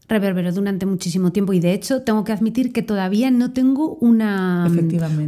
Reverberó 0.08 0.52
durante 0.52 0.86
muchísimo 0.86 1.32
tiempo 1.32 1.54
y 1.54 1.62
de 1.62 1.74
hecho 1.74 2.02
tengo 2.02 2.26
que 2.26 2.34
admitir 2.34 2.74
que 2.74 2.82
todavía 2.82 3.32
no 3.32 3.54
tengo 3.54 3.96
una, 3.96 4.70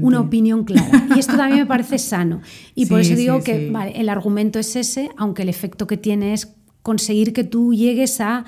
una 0.01 0.19
opinión 0.19 0.65
clara. 0.65 1.07
Y 1.15 1.19
esto 1.19 1.37
también 1.37 1.61
me 1.61 1.65
parece 1.65 1.97
sano. 1.97 2.41
Y 2.75 2.87
por 2.87 2.99
eso 2.99 3.15
digo 3.15 3.41
que 3.43 3.69
Vale, 3.71 3.93
el 3.95 4.09
argumento 4.09 4.59
es 4.59 4.75
ese, 4.75 5.09
aunque 5.15 5.43
el 5.43 5.49
efecto 5.49 5.87
que 5.87 5.95
tiene 5.95 6.33
es 6.33 6.53
conseguir 6.81 7.31
que 7.31 7.45
tú 7.45 7.73
llegues 7.73 8.19
a 8.19 8.43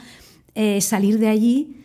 eh, 0.56 0.82
salir 0.82 1.20
de 1.20 1.30
allí 1.30 1.85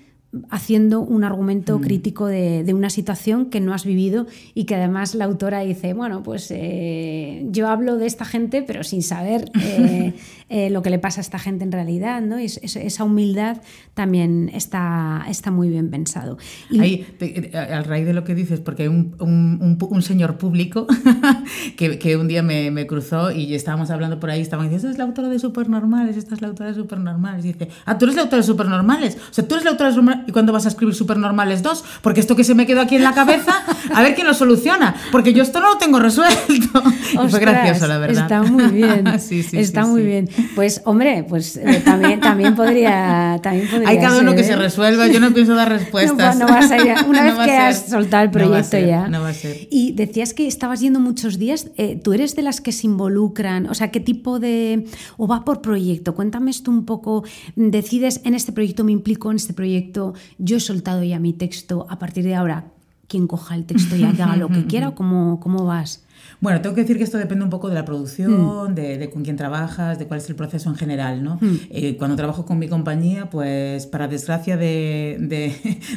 haciendo 0.51 1.01
un 1.01 1.25
argumento 1.25 1.79
mm. 1.79 1.83
crítico 1.83 2.27
de, 2.27 2.73
una 2.73 2.89
situación 2.89 3.47
que 3.47 3.61
no 3.61 3.75
has 3.75 3.85
vivido 3.85 4.27
y 4.55 4.65
que 4.65 4.77
además 4.77 5.17
la 5.17 5.25
autora 5.25 5.61
dice, 5.61 5.93
bueno, 5.93 6.23
pues 6.23 6.49
eh, 6.51 7.45
yo 7.51 7.67
hablo 7.67 7.97
de 7.97 8.07
esta 8.07 8.25
gente 8.25 8.63
pero 8.63 8.85
sin 8.85 9.03
saber 9.03 9.51
eh, 9.61 10.15
eh, 10.49 10.71
lo 10.71 10.83
que 10.83 10.91
le 10.91 11.01
pasa 11.01 11.21
a 11.21 11.23
esta 11.23 11.41
gente 11.41 11.65
en 11.65 11.73
realidad, 11.73 12.23
¿no? 12.23 12.39
Y 12.39 12.45
esa 12.45 13.05
humildad 13.05 13.61
también 13.95 14.51
está, 14.55 15.25
está 15.29 15.51
muy 15.51 15.69
bien 15.69 15.91
pensado. 15.91 16.39
Ahí, 16.79 17.05
al 17.53 17.85
raíz 17.85 18.07
de 18.07 18.13
lo 18.13 18.23
que 18.23 18.37
dices, 18.37 18.61
porque 18.61 18.85
hay 18.85 18.89
un, 18.89 19.17
un, 19.19 20.03
señor 20.03 20.39
público 20.39 20.87
que, 21.77 21.99
que, 21.99 22.17
un 22.17 22.29
día 22.29 22.43
me, 22.43 22.71
me, 22.71 22.87
cruzó 22.87 23.33
y 23.33 23.55
estábamos 23.55 23.91
hablando 23.91 24.21
por 24.21 24.31
ahí, 24.31 24.41
estaban 24.41 24.67
diciendo, 24.67 24.89
esta 24.89 24.93
es 24.93 24.99
la 24.99 25.05
autora 25.05 25.29
de 25.29 25.39
Supernormales, 25.39 26.17
esta 26.17 26.35
es 26.35 26.41
la 26.41 26.49
autora 26.49 26.71
de 26.71 26.77
Supernormales, 26.77 27.45
y 27.45 27.53
dice, 27.53 27.69
ah, 27.85 27.99
tú 27.99 28.05
eres 28.05 28.17
la 28.17 28.23
autora 28.23 28.39
de 28.39 28.47
Supernormales, 28.47 29.17
o 29.31 29.35
sea, 29.35 29.47
tú 29.47 29.57
eres 29.57 29.65
la 29.65 29.73
autora 29.73 29.91
de 29.91 29.97
Supernormales 29.97 30.20
¿y 30.27 30.33
cuándo 30.33 30.53
vas 30.53 30.67
a 30.67 30.69
escribir 30.69 30.95
Supernormales 30.95 31.63
2? 31.63 31.85
Porque 32.03 32.21
esto 32.21 32.37
que 32.37 32.45
se 32.45 32.55
me 32.55 32.67
quedó 32.67 32.81
aquí 32.81 32.97
en 32.97 33.03
la 33.03 33.15
cabeza, 33.15 33.63
a 33.95 34.03
ver 34.03 34.15
quién 34.15 34.27
lo 34.27 34.35
soluciona, 34.35 34.95
porque 35.13 35.33
yo 35.33 35.43
esto 35.43 35.61
no 35.61 35.71
lo 35.71 35.79
tengo 35.79 35.99
resuelto. 35.99 36.83
fue 37.29 37.41
gracioso, 37.41 37.87
la 37.87 37.99
verdad. 37.99 38.23
Está 38.23 38.43
muy 38.43 38.67
bien. 38.69 39.07
está 39.53 39.87
muy 39.87 40.03
bien. 40.03 40.29
Pues, 40.55 40.83
hombre, 40.85 41.25
pues 41.29 41.57
eh, 41.57 41.83
también, 41.85 42.21
también, 42.21 42.55
podría, 42.55 43.39
también 43.43 43.69
podría 43.69 43.89
Hay 43.89 43.99
cada 43.99 44.19
uno 44.21 44.35
que 44.35 44.45
se 44.45 44.53
¿eh? 44.53 44.57
resuelva, 44.57 45.07
yo 45.09 45.21
no 45.21 45.33
pienso 45.33 45.55
dar 45.55 45.69
respuestas. 45.81 46.39
No, 46.39 46.47
vas 46.47 46.71
a 46.71 46.77
ir, 46.77 46.95
una 47.09 47.25
vez 47.25 47.35
que 47.35 47.57
has 47.57 47.87
soltado 47.89 48.25
el 48.25 48.31
proyecto 48.31 48.79
ya. 48.79 49.09
No 49.09 49.21
va 49.21 49.31
a 49.31 49.35
ser. 49.35 49.69
Y 49.71 49.93
decías 49.93 50.35
que 50.35 50.47
estabas 50.47 50.81
yendo 50.81 51.01
muchos 51.01 51.39
días, 51.39 51.69
eh, 51.77 52.01
¿tú 52.03 52.13
eres 52.13 52.37
de 52.37 52.43
las 52.43 52.61
que 52.61 52.73
se 52.73 52.87
involucran? 52.87 53.67
O 53.67 53.75
sea, 53.75 53.91
¿qué 53.91 54.01
tipo 54.01 54.39
de... 54.39 54.87
o 55.17 55.27
va 55.27 55.45
por 55.45 55.61
proyecto? 55.61 56.15
Cuéntame 56.15 56.51
esto 56.51 56.71
un 56.71 56.85
poco, 56.85 57.25
decides, 57.57 58.21
en 58.25 58.35
este 58.35 58.53
proyecto 58.53 58.85
me 58.85 58.93
implico, 58.93 59.31
en 59.31 59.37
este 59.37 59.55
proyecto 59.55 60.10
yo 60.39 60.57
he 60.57 60.61
soltado 60.61 61.03
ya 61.03 61.19
mi 61.19 61.33
texto, 61.33 61.87
a 61.89 61.99
partir 61.99 62.25
de 62.25 62.35
ahora, 62.35 62.73
quien 63.09 63.27
coja 63.27 63.55
el 63.55 63.65
texto 63.65 63.97
ya 63.97 64.13
que 64.13 64.23
haga 64.23 64.37
lo 64.37 64.49
que 64.49 64.67
quiera, 64.69 64.95
¿cómo, 64.95 65.41
cómo 65.41 65.65
vas? 65.65 66.05
Bueno, 66.41 66.63
tengo 66.63 66.75
que 66.75 66.81
decir 66.81 66.97
que 66.97 67.05
esto 67.05 67.19
depende 67.19 67.45
un 67.45 67.51
poco 67.51 67.69
de 67.69 67.75
la 67.75 67.85
producción, 67.85 68.71
mm. 68.73 68.75
de, 68.75 69.11
con 69.11 69.23
quién 69.23 69.37
trabajas, 69.37 69.99
de 69.99 70.07
cuál 70.07 70.21
es 70.21 70.29
el 70.31 70.37
proceso 70.37 70.71
en 70.71 70.77
general. 70.77 71.23
¿no? 71.23 71.39
Mm. 71.41 71.59
Eh, 71.69 71.97
cuando 71.99 72.17
trabajo 72.17 72.47
con 72.47 72.59
mi 72.59 72.67
compañía, 72.67 73.29
pues 73.29 73.87
para 73.87 74.09
desgracia 74.09 74.57
de, 74.57 75.19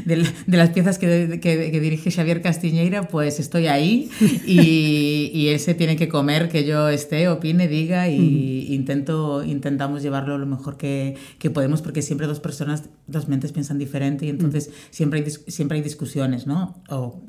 de, 0.05 0.27
las 0.57 0.69
piezas 0.71 0.97
que, 0.99 1.39
que, 1.41 1.79
dirige 1.79 2.11
Xavier 2.11 2.41
Castiñeira, 2.41 3.07
pues 3.07 3.39
estoy 3.39 3.67
ahí 3.67 4.09
y, 4.45 5.31
y, 5.33 5.47
él 5.47 5.59
se 5.59 5.73
tiene 5.73 5.95
que 5.95 6.09
comer 6.09 6.49
que 6.49 6.65
yo 6.65 6.89
esté, 6.89 7.29
opine, 7.29 7.67
diga 7.69 8.09
y 8.09 8.67
mm. 8.69 8.73
intento, 8.73 9.43
intentamos 9.43 10.01
llevarlo 10.01 10.37
lo 10.37 10.45
mejor 10.45 10.75
que, 10.75 11.15
que, 11.39 11.49
podemos 11.49 11.81
porque 11.81 12.01
siempre 12.01 12.27
dos 12.27 12.41
personas, 12.41 12.89
dos 13.07 13.29
mentes 13.29 13.53
piensan 13.53 13.77
diferente 13.77 14.25
y 14.25 14.29
entonces 14.29 14.71
siempre, 14.89 15.21
hay, 15.21 15.31
siempre 15.47 15.77
hay 15.77 15.83
discusiones, 15.83 16.47
¿no? 16.47 16.81
O, 16.89 17.21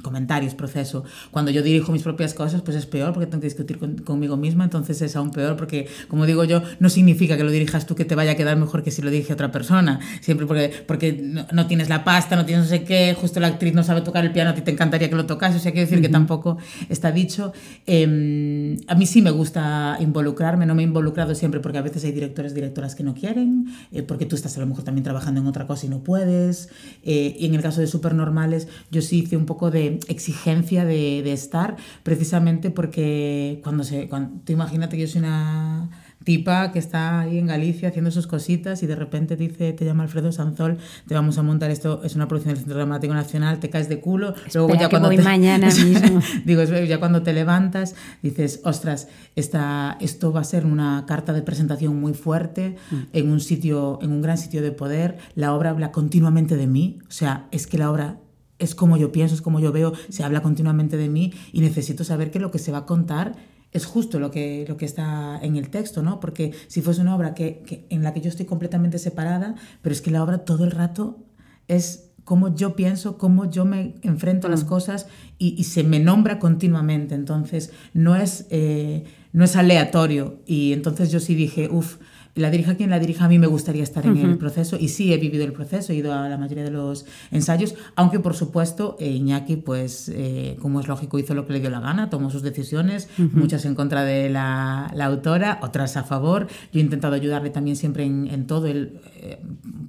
comentarios, 0.00 0.54
proceso. 0.54 1.04
Cuando 1.30 1.50
yo 1.50 1.62
dirijo 1.62 1.92
mis 1.92 2.02
propias 2.02 2.32
cosas, 2.32 2.62
pues 2.62 2.76
es 2.76 2.86
peor 2.86 3.12
porque 3.12 3.26
tengo 3.26 3.42
que 3.42 3.48
discutir 3.48 3.78
conmigo 4.04 4.38
misma, 4.38 4.64
entonces 4.64 5.02
es 5.02 5.16
aún 5.16 5.30
peor 5.30 5.56
porque, 5.56 5.86
como 6.08 6.24
digo 6.24 6.44
yo, 6.44 6.62
no 6.80 6.88
significa 6.88 7.36
que 7.36 7.44
lo 7.44 7.50
dirijas 7.50 7.86
tú 7.86 7.94
que 7.94 8.06
te 8.06 8.14
vaya 8.14 8.32
a 8.32 8.34
quedar 8.34 8.56
mejor 8.56 8.82
que 8.82 8.90
si 8.90 9.02
lo 9.02 9.10
dirige 9.10 9.34
otra 9.34 9.52
persona. 9.52 10.00
Siempre 10.22 10.46
porque, 10.46 10.72
porque 10.86 11.12
no, 11.52 11.66
tienes 11.66 11.90
la 11.90 12.04
pasta, 12.04 12.36
no 12.36 12.46
tienes 12.46 12.64
no 12.64 12.70
sé 12.70 12.84
qué, 12.84 13.14
justo 13.20 13.38
la 13.38 13.48
actriz 13.48 13.74
no 13.74 13.82
sabe 13.82 14.00
tocar 14.00 14.24
el 14.24 14.32
piano, 14.32 14.50
a 14.50 14.54
ti 14.54 14.62
te 14.62 14.70
encantaría 14.70 15.10
que 15.10 15.14
lo 15.14 15.26
tocase, 15.26 15.58
o 15.58 15.60
sea, 15.60 15.72
quiero 15.72 15.86
decir 15.86 16.00
que 16.00 16.08
tampoco 16.08 16.56
está 16.88 17.12
dicho. 17.12 17.52
Em, 17.84 18.78
a 18.86 18.94
mí 18.94 19.04
sí 19.04 19.20
me 19.20 19.30
gusta 19.30 19.98
involucrarme, 20.00 20.64
no 20.64 20.74
me 20.74 20.82
he 20.82 20.86
involucrado 20.86 21.34
siempre 21.34 21.60
porque 21.60 21.78
a 21.78 21.82
veces 21.82 22.02
hay 22.04 22.12
directores, 22.12 22.54
directoras 22.54 22.94
que 22.94 23.02
no 23.02 23.14
quieren, 23.14 23.66
eh, 23.92 24.02
porque 24.02 24.24
tú 24.24 24.36
estás 24.36 24.56
a 24.56 24.60
lo 24.60 24.66
mejor 24.66 24.84
también 24.84 25.04
trabajando 25.04 25.40
en 25.40 25.46
otra 25.46 25.66
cosa 25.66 25.84
y 25.84 25.90
no 25.90 26.02
puedes. 26.02 26.70
Eh, 27.02 27.36
y 27.38 27.46
en 27.46 27.54
el 27.54 27.60
caso 27.60 27.82
de 27.82 27.86
Supernormales, 27.86 28.68
yo 28.90 29.02
sí 29.02 29.18
hice 29.18 29.36
un 29.36 29.44
poco 29.44 29.70
de 29.70 29.81
exigencia 30.08 30.84
de, 30.84 31.32
estar, 31.32 31.76
precisamente 32.02 32.70
porque 32.70 33.60
cuando 33.62 33.84
se. 33.84 34.08
Cuando, 34.08 34.40
tú 34.44 34.52
imagínate 34.52 34.96
que 34.96 35.02
yo 35.02 35.08
soy 35.08 35.20
una 35.20 35.90
tipa 36.24 36.72
que 36.72 36.78
está 36.78 37.20
ahí 37.20 37.38
en 37.38 37.46
Galicia 37.46 37.88
haciendo 37.88 38.10
sus 38.10 38.26
cositas 38.26 38.82
y 38.82 38.86
de 38.86 38.96
repente 38.96 39.36
dice, 39.36 39.72
te 39.72 39.84
llama 39.84 40.04
Alfredo 40.04 40.32
Sanzol, 40.32 40.78
te 41.06 41.14
vamos 41.14 41.38
a 41.38 41.42
montar 41.42 41.70
esto, 41.70 42.02
es 42.04 42.14
una 42.14 42.28
producción 42.28 42.54
del 42.54 42.58
Centro 42.62 42.76
Dramático 42.76 43.14
Nacional, 43.14 43.60
te 43.60 43.70
caes 43.70 43.88
de 43.88 44.00
culo, 44.00 44.34
luego 44.54 44.74
ya 44.74 44.88
cuando 44.88 45.10
te, 45.10 45.22
mañana 45.22 45.66
mismo. 45.84 46.20
digo, 46.44 46.62
ya 46.64 46.98
cuando 46.98 47.22
te 47.22 47.32
levantas 47.32 47.94
dices, 48.22 48.60
ostras, 48.64 49.08
esta, 49.36 49.96
esto 50.00 50.32
va 50.32 50.40
a 50.40 50.44
ser 50.44 50.66
una 50.66 51.04
carta 51.06 51.32
de 51.32 51.42
presentación 51.42 52.00
muy 52.00 52.14
fuerte 52.14 52.76
mm. 52.90 52.96
en 53.12 53.30
un 53.30 53.40
sitio, 53.40 53.98
en 54.02 54.12
un 54.12 54.22
gran 54.22 54.38
sitio 54.38 54.62
de 54.62 54.72
poder, 54.72 55.18
la 55.34 55.54
obra 55.54 55.70
habla 55.70 55.92
continuamente 55.92 56.56
de 56.56 56.66
mí, 56.66 56.98
o 57.08 57.12
sea, 57.12 57.46
es 57.50 57.66
que 57.66 57.78
la 57.78 57.90
obra 57.90 58.18
es 58.62 58.74
como 58.74 58.96
yo 58.96 59.12
pienso, 59.12 59.34
es 59.34 59.42
como 59.42 59.60
yo 59.60 59.72
veo, 59.72 59.92
se 60.08 60.24
habla 60.24 60.42
continuamente 60.42 60.96
de 60.96 61.08
mí 61.08 61.32
y 61.52 61.60
necesito 61.60 62.04
saber 62.04 62.30
que 62.30 62.38
lo 62.38 62.50
que 62.50 62.58
se 62.58 62.72
va 62.72 62.78
a 62.78 62.86
contar 62.86 63.36
es 63.72 63.86
justo 63.86 64.20
lo 64.20 64.30
que, 64.30 64.64
lo 64.68 64.76
que 64.76 64.84
está 64.84 65.38
en 65.42 65.56
el 65.56 65.70
texto, 65.70 66.02
¿no? 66.02 66.20
Porque 66.20 66.52
si 66.68 66.82
fuese 66.82 67.00
una 67.00 67.16
obra 67.16 67.34
que, 67.34 67.62
que, 67.66 67.86
en 67.88 68.02
la 68.02 68.12
que 68.12 68.20
yo 68.20 68.28
estoy 68.28 68.46
completamente 68.46 68.98
separada, 68.98 69.54
pero 69.80 69.92
es 69.92 70.02
que 70.02 70.10
la 70.10 70.22
obra 70.22 70.44
todo 70.44 70.64
el 70.64 70.70
rato 70.70 71.24
es 71.68 72.10
cómo 72.24 72.54
yo 72.54 72.76
pienso, 72.76 73.18
cómo 73.18 73.50
yo 73.50 73.64
me 73.64 73.94
enfrento 74.02 74.46
a 74.46 74.50
las 74.50 74.64
mm. 74.64 74.68
cosas 74.68 75.06
y, 75.38 75.54
y 75.58 75.64
se 75.64 75.84
me 75.84 75.98
nombra 75.98 76.38
continuamente. 76.38 77.14
Entonces, 77.14 77.72
no 77.94 78.14
es, 78.14 78.46
eh, 78.50 79.04
no 79.32 79.44
es 79.44 79.56
aleatorio. 79.56 80.40
Y 80.46 80.72
entonces 80.72 81.10
yo 81.10 81.18
sí 81.18 81.34
dije, 81.34 81.68
uff, 81.70 81.96
la 82.34 82.50
dirija 82.50 82.76
quien 82.76 82.90
la 82.90 82.98
dirija, 82.98 83.26
a 83.26 83.28
mí 83.28 83.38
me 83.38 83.46
gustaría 83.46 83.82
estar 83.82 84.06
en 84.06 84.16
el 84.16 84.38
proceso 84.38 84.76
y 84.80 84.88
sí 84.88 85.12
he 85.12 85.18
vivido 85.18 85.44
el 85.44 85.52
proceso, 85.52 85.92
he 85.92 85.96
ido 85.96 86.14
a 86.14 86.28
la 86.28 86.38
mayoría 86.38 86.64
de 86.64 86.70
los 86.70 87.04
ensayos, 87.30 87.74
aunque 87.94 88.20
por 88.20 88.34
supuesto 88.34 88.96
eh, 89.00 89.10
Iñaki, 89.10 89.56
pues 89.56 90.10
eh, 90.14 90.56
como 90.60 90.80
es 90.80 90.88
lógico, 90.88 91.18
hizo 91.18 91.34
lo 91.34 91.46
que 91.46 91.52
le 91.52 91.60
dio 91.60 91.68
la 91.68 91.80
gana, 91.80 92.08
tomó 92.08 92.30
sus 92.30 92.42
decisiones, 92.42 93.08
muchas 93.18 93.66
en 93.66 93.74
contra 93.74 94.04
de 94.04 94.30
la, 94.30 94.90
la, 94.94 95.06
autora, 95.06 95.58
otras 95.62 95.96
a 95.98 96.04
favor. 96.04 96.46
Yo 96.72 96.80
he 96.80 96.82
intentado 96.82 97.14
ayudarle 97.14 97.50
también 97.50 97.76
siempre 97.76 98.04
en, 98.04 98.26
en 98.28 98.46
todo, 98.46 98.66
él 98.66 99.00
eh, 99.16 99.38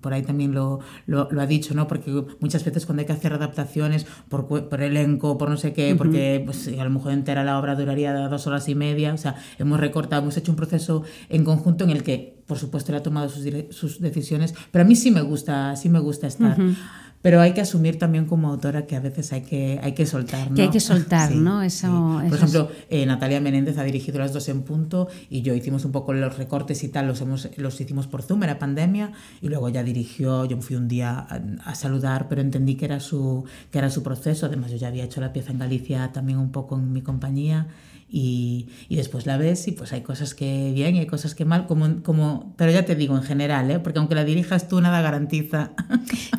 por 0.01 0.13
ahí 0.13 0.23
también 0.23 0.53
lo, 0.53 0.81
lo, 1.07 1.29
lo, 1.31 1.41
ha 1.41 1.45
dicho, 1.45 1.73
¿no? 1.73 1.87
porque 1.87 2.11
muchas 2.41 2.65
veces 2.65 2.85
cuando 2.85 3.01
hay 3.01 3.07
que 3.07 3.13
hacer 3.13 3.33
adaptaciones 3.33 4.05
por, 4.27 4.47
por 4.47 4.81
elenco, 4.81 5.37
por 5.37 5.49
no 5.49 5.55
sé 5.55 5.71
qué, 5.71 5.95
porque 5.95 6.41
pues, 6.43 6.67
a 6.67 6.83
lo 6.83 6.89
mejor 6.89 7.13
entera 7.13 7.45
la 7.45 7.57
obra 7.57 7.75
duraría 7.75 8.13
dos 8.27 8.47
horas 8.47 8.67
y 8.67 8.75
media, 8.75 9.13
o 9.13 9.17
sea, 9.17 9.35
hemos 9.57 9.79
recortado, 9.79 10.21
hemos 10.21 10.35
hecho 10.35 10.51
un 10.51 10.57
proceso 10.57 11.03
en 11.29 11.45
conjunto 11.45 11.85
en 11.85 11.91
el 11.91 12.03
que 12.03 12.32
por 12.45 12.57
supuesto, 12.57 12.91
él 12.91 12.97
ha 12.97 13.03
tomado 13.03 13.29
sus, 13.29 13.45
sus, 13.69 13.99
decisiones, 13.99 14.53
pero 14.71 14.83
a 14.83 14.87
mí 14.87 14.95
sí 14.95 15.11
me 15.11 15.21
gusta, 15.21 15.75
sí 15.75 15.89
me 15.89 15.99
gusta 15.99 16.27
estar. 16.27 16.59
Uh 16.59 16.63
-huh. 16.63 16.75
Pero 17.23 17.39
hay 17.39 17.53
que 17.53 17.61
asumir 17.61 17.97
también 17.97 18.25
como 18.25 18.49
autora 18.49 18.85
que 18.85 18.97
a 18.97 18.99
veces 18.99 19.31
hay 19.31 19.43
que, 19.43 19.79
hay 19.81 19.93
que 19.93 20.05
soltar. 20.05 20.49
¿no? 20.49 20.55
Que 20.57 20.63
hay 20.63 20.69
que 20.69 20.81
soltar, 20.81 21.31
sí, 21.31 21.37
¿no? 21.37 21.63
Eso, 21.63 22.19
sí. 22.21 22.27
Por 22.27 22.35
eso 22.35 22.35
ejemplo, 22.35 22.69
eh, 22.89 23.05
Natalia 23.05 23.39
Menéndez 23.39 23.77
ha 23.77 23.83
dirigido 23.83 24.19
las 24.19 24.33
dos 24.33 24.49
en 24.49 24.63
punto 24.63 25.07
y 25.29 25.41
yo 25.41 25.55
hicimos 25.55 25.85
un 25.85 25.93
poco 25.93 26.11
los 26.11 26.37
recortes 26.37 26.83
y 26.83 26.89
tal, 26.89 27.07
los, 27.07 27.21
hemos, 27.21 27.47
los 27.55 27.79
hicimos 27.79 28.07
por 28.07 28.23
Zoom, 28.23 28.43
era 28.43 28.59
pandemia, 28.59 29.13
y 29.41 29.47
luego 29.47 29.69
ya 29.69 29.83
dirigió, 29.83 30.43
yo 30.43 30.59
fui 30.61 30.75
un 30.75 30.89
día 30.89 31.17
a, 31.17 31.39
a, 31.63 31.75
saludar, 31.75 32.27
pero 32.27 32.41
entendí 32.41 32.75
que 32.75 32.83
era, 32.83 32.99
su, 32.99 33.45
que 33.71 33.77
era 33.77 33.89
su 33.89 34.03
proceso. 34.03 34.47
Además, 34.47 34.71
yo 34.71 34.75
ya 34.75 34.89
había 34.89 35.05
hecho 35.05 35.21
la 35.21 35.31
pieza 35.31 35.53
en 35.53 35.59
Galicia 35.59 36.11
también 36.11 36.39
un 36.39 36.51
poco 36.51 36.75
en 36.75 36.91
mi 36.91 37.03
compañía 37.03 37.67
y, 38.15 38.69
y, 38.89 38.95
después 38.95 39.25
la 39.25 39.37
ves 39.37 39.67
y 39.67 39.71
pues 39.71 39.91
hay 39.91 40.01
cosas 40.01 40.35
que 40.35 40.71
bien 40.71 40.95
y 40.95 40.99
hay 40.99 41.07
cosas 41.07 41.33
que 41.33 41.45
mal, 41.45 41.65
como, 41.65 42.03
como, 42.03 42.53
pero 42.57 42.71
ya 42.71 42.85
te 42.85 42.95
digo 42.95 43.17
en 43.17 43.23
general, 43.23 43.71
¿eh? 43.71 43.79
porque 43.79 43.97
aunque 43.97 44.13
la 44.13 44.23
dirijas 44.23 44.67
tú 44.67 44.79
nada 44.79 45.01
garantiza. 45.01 45.71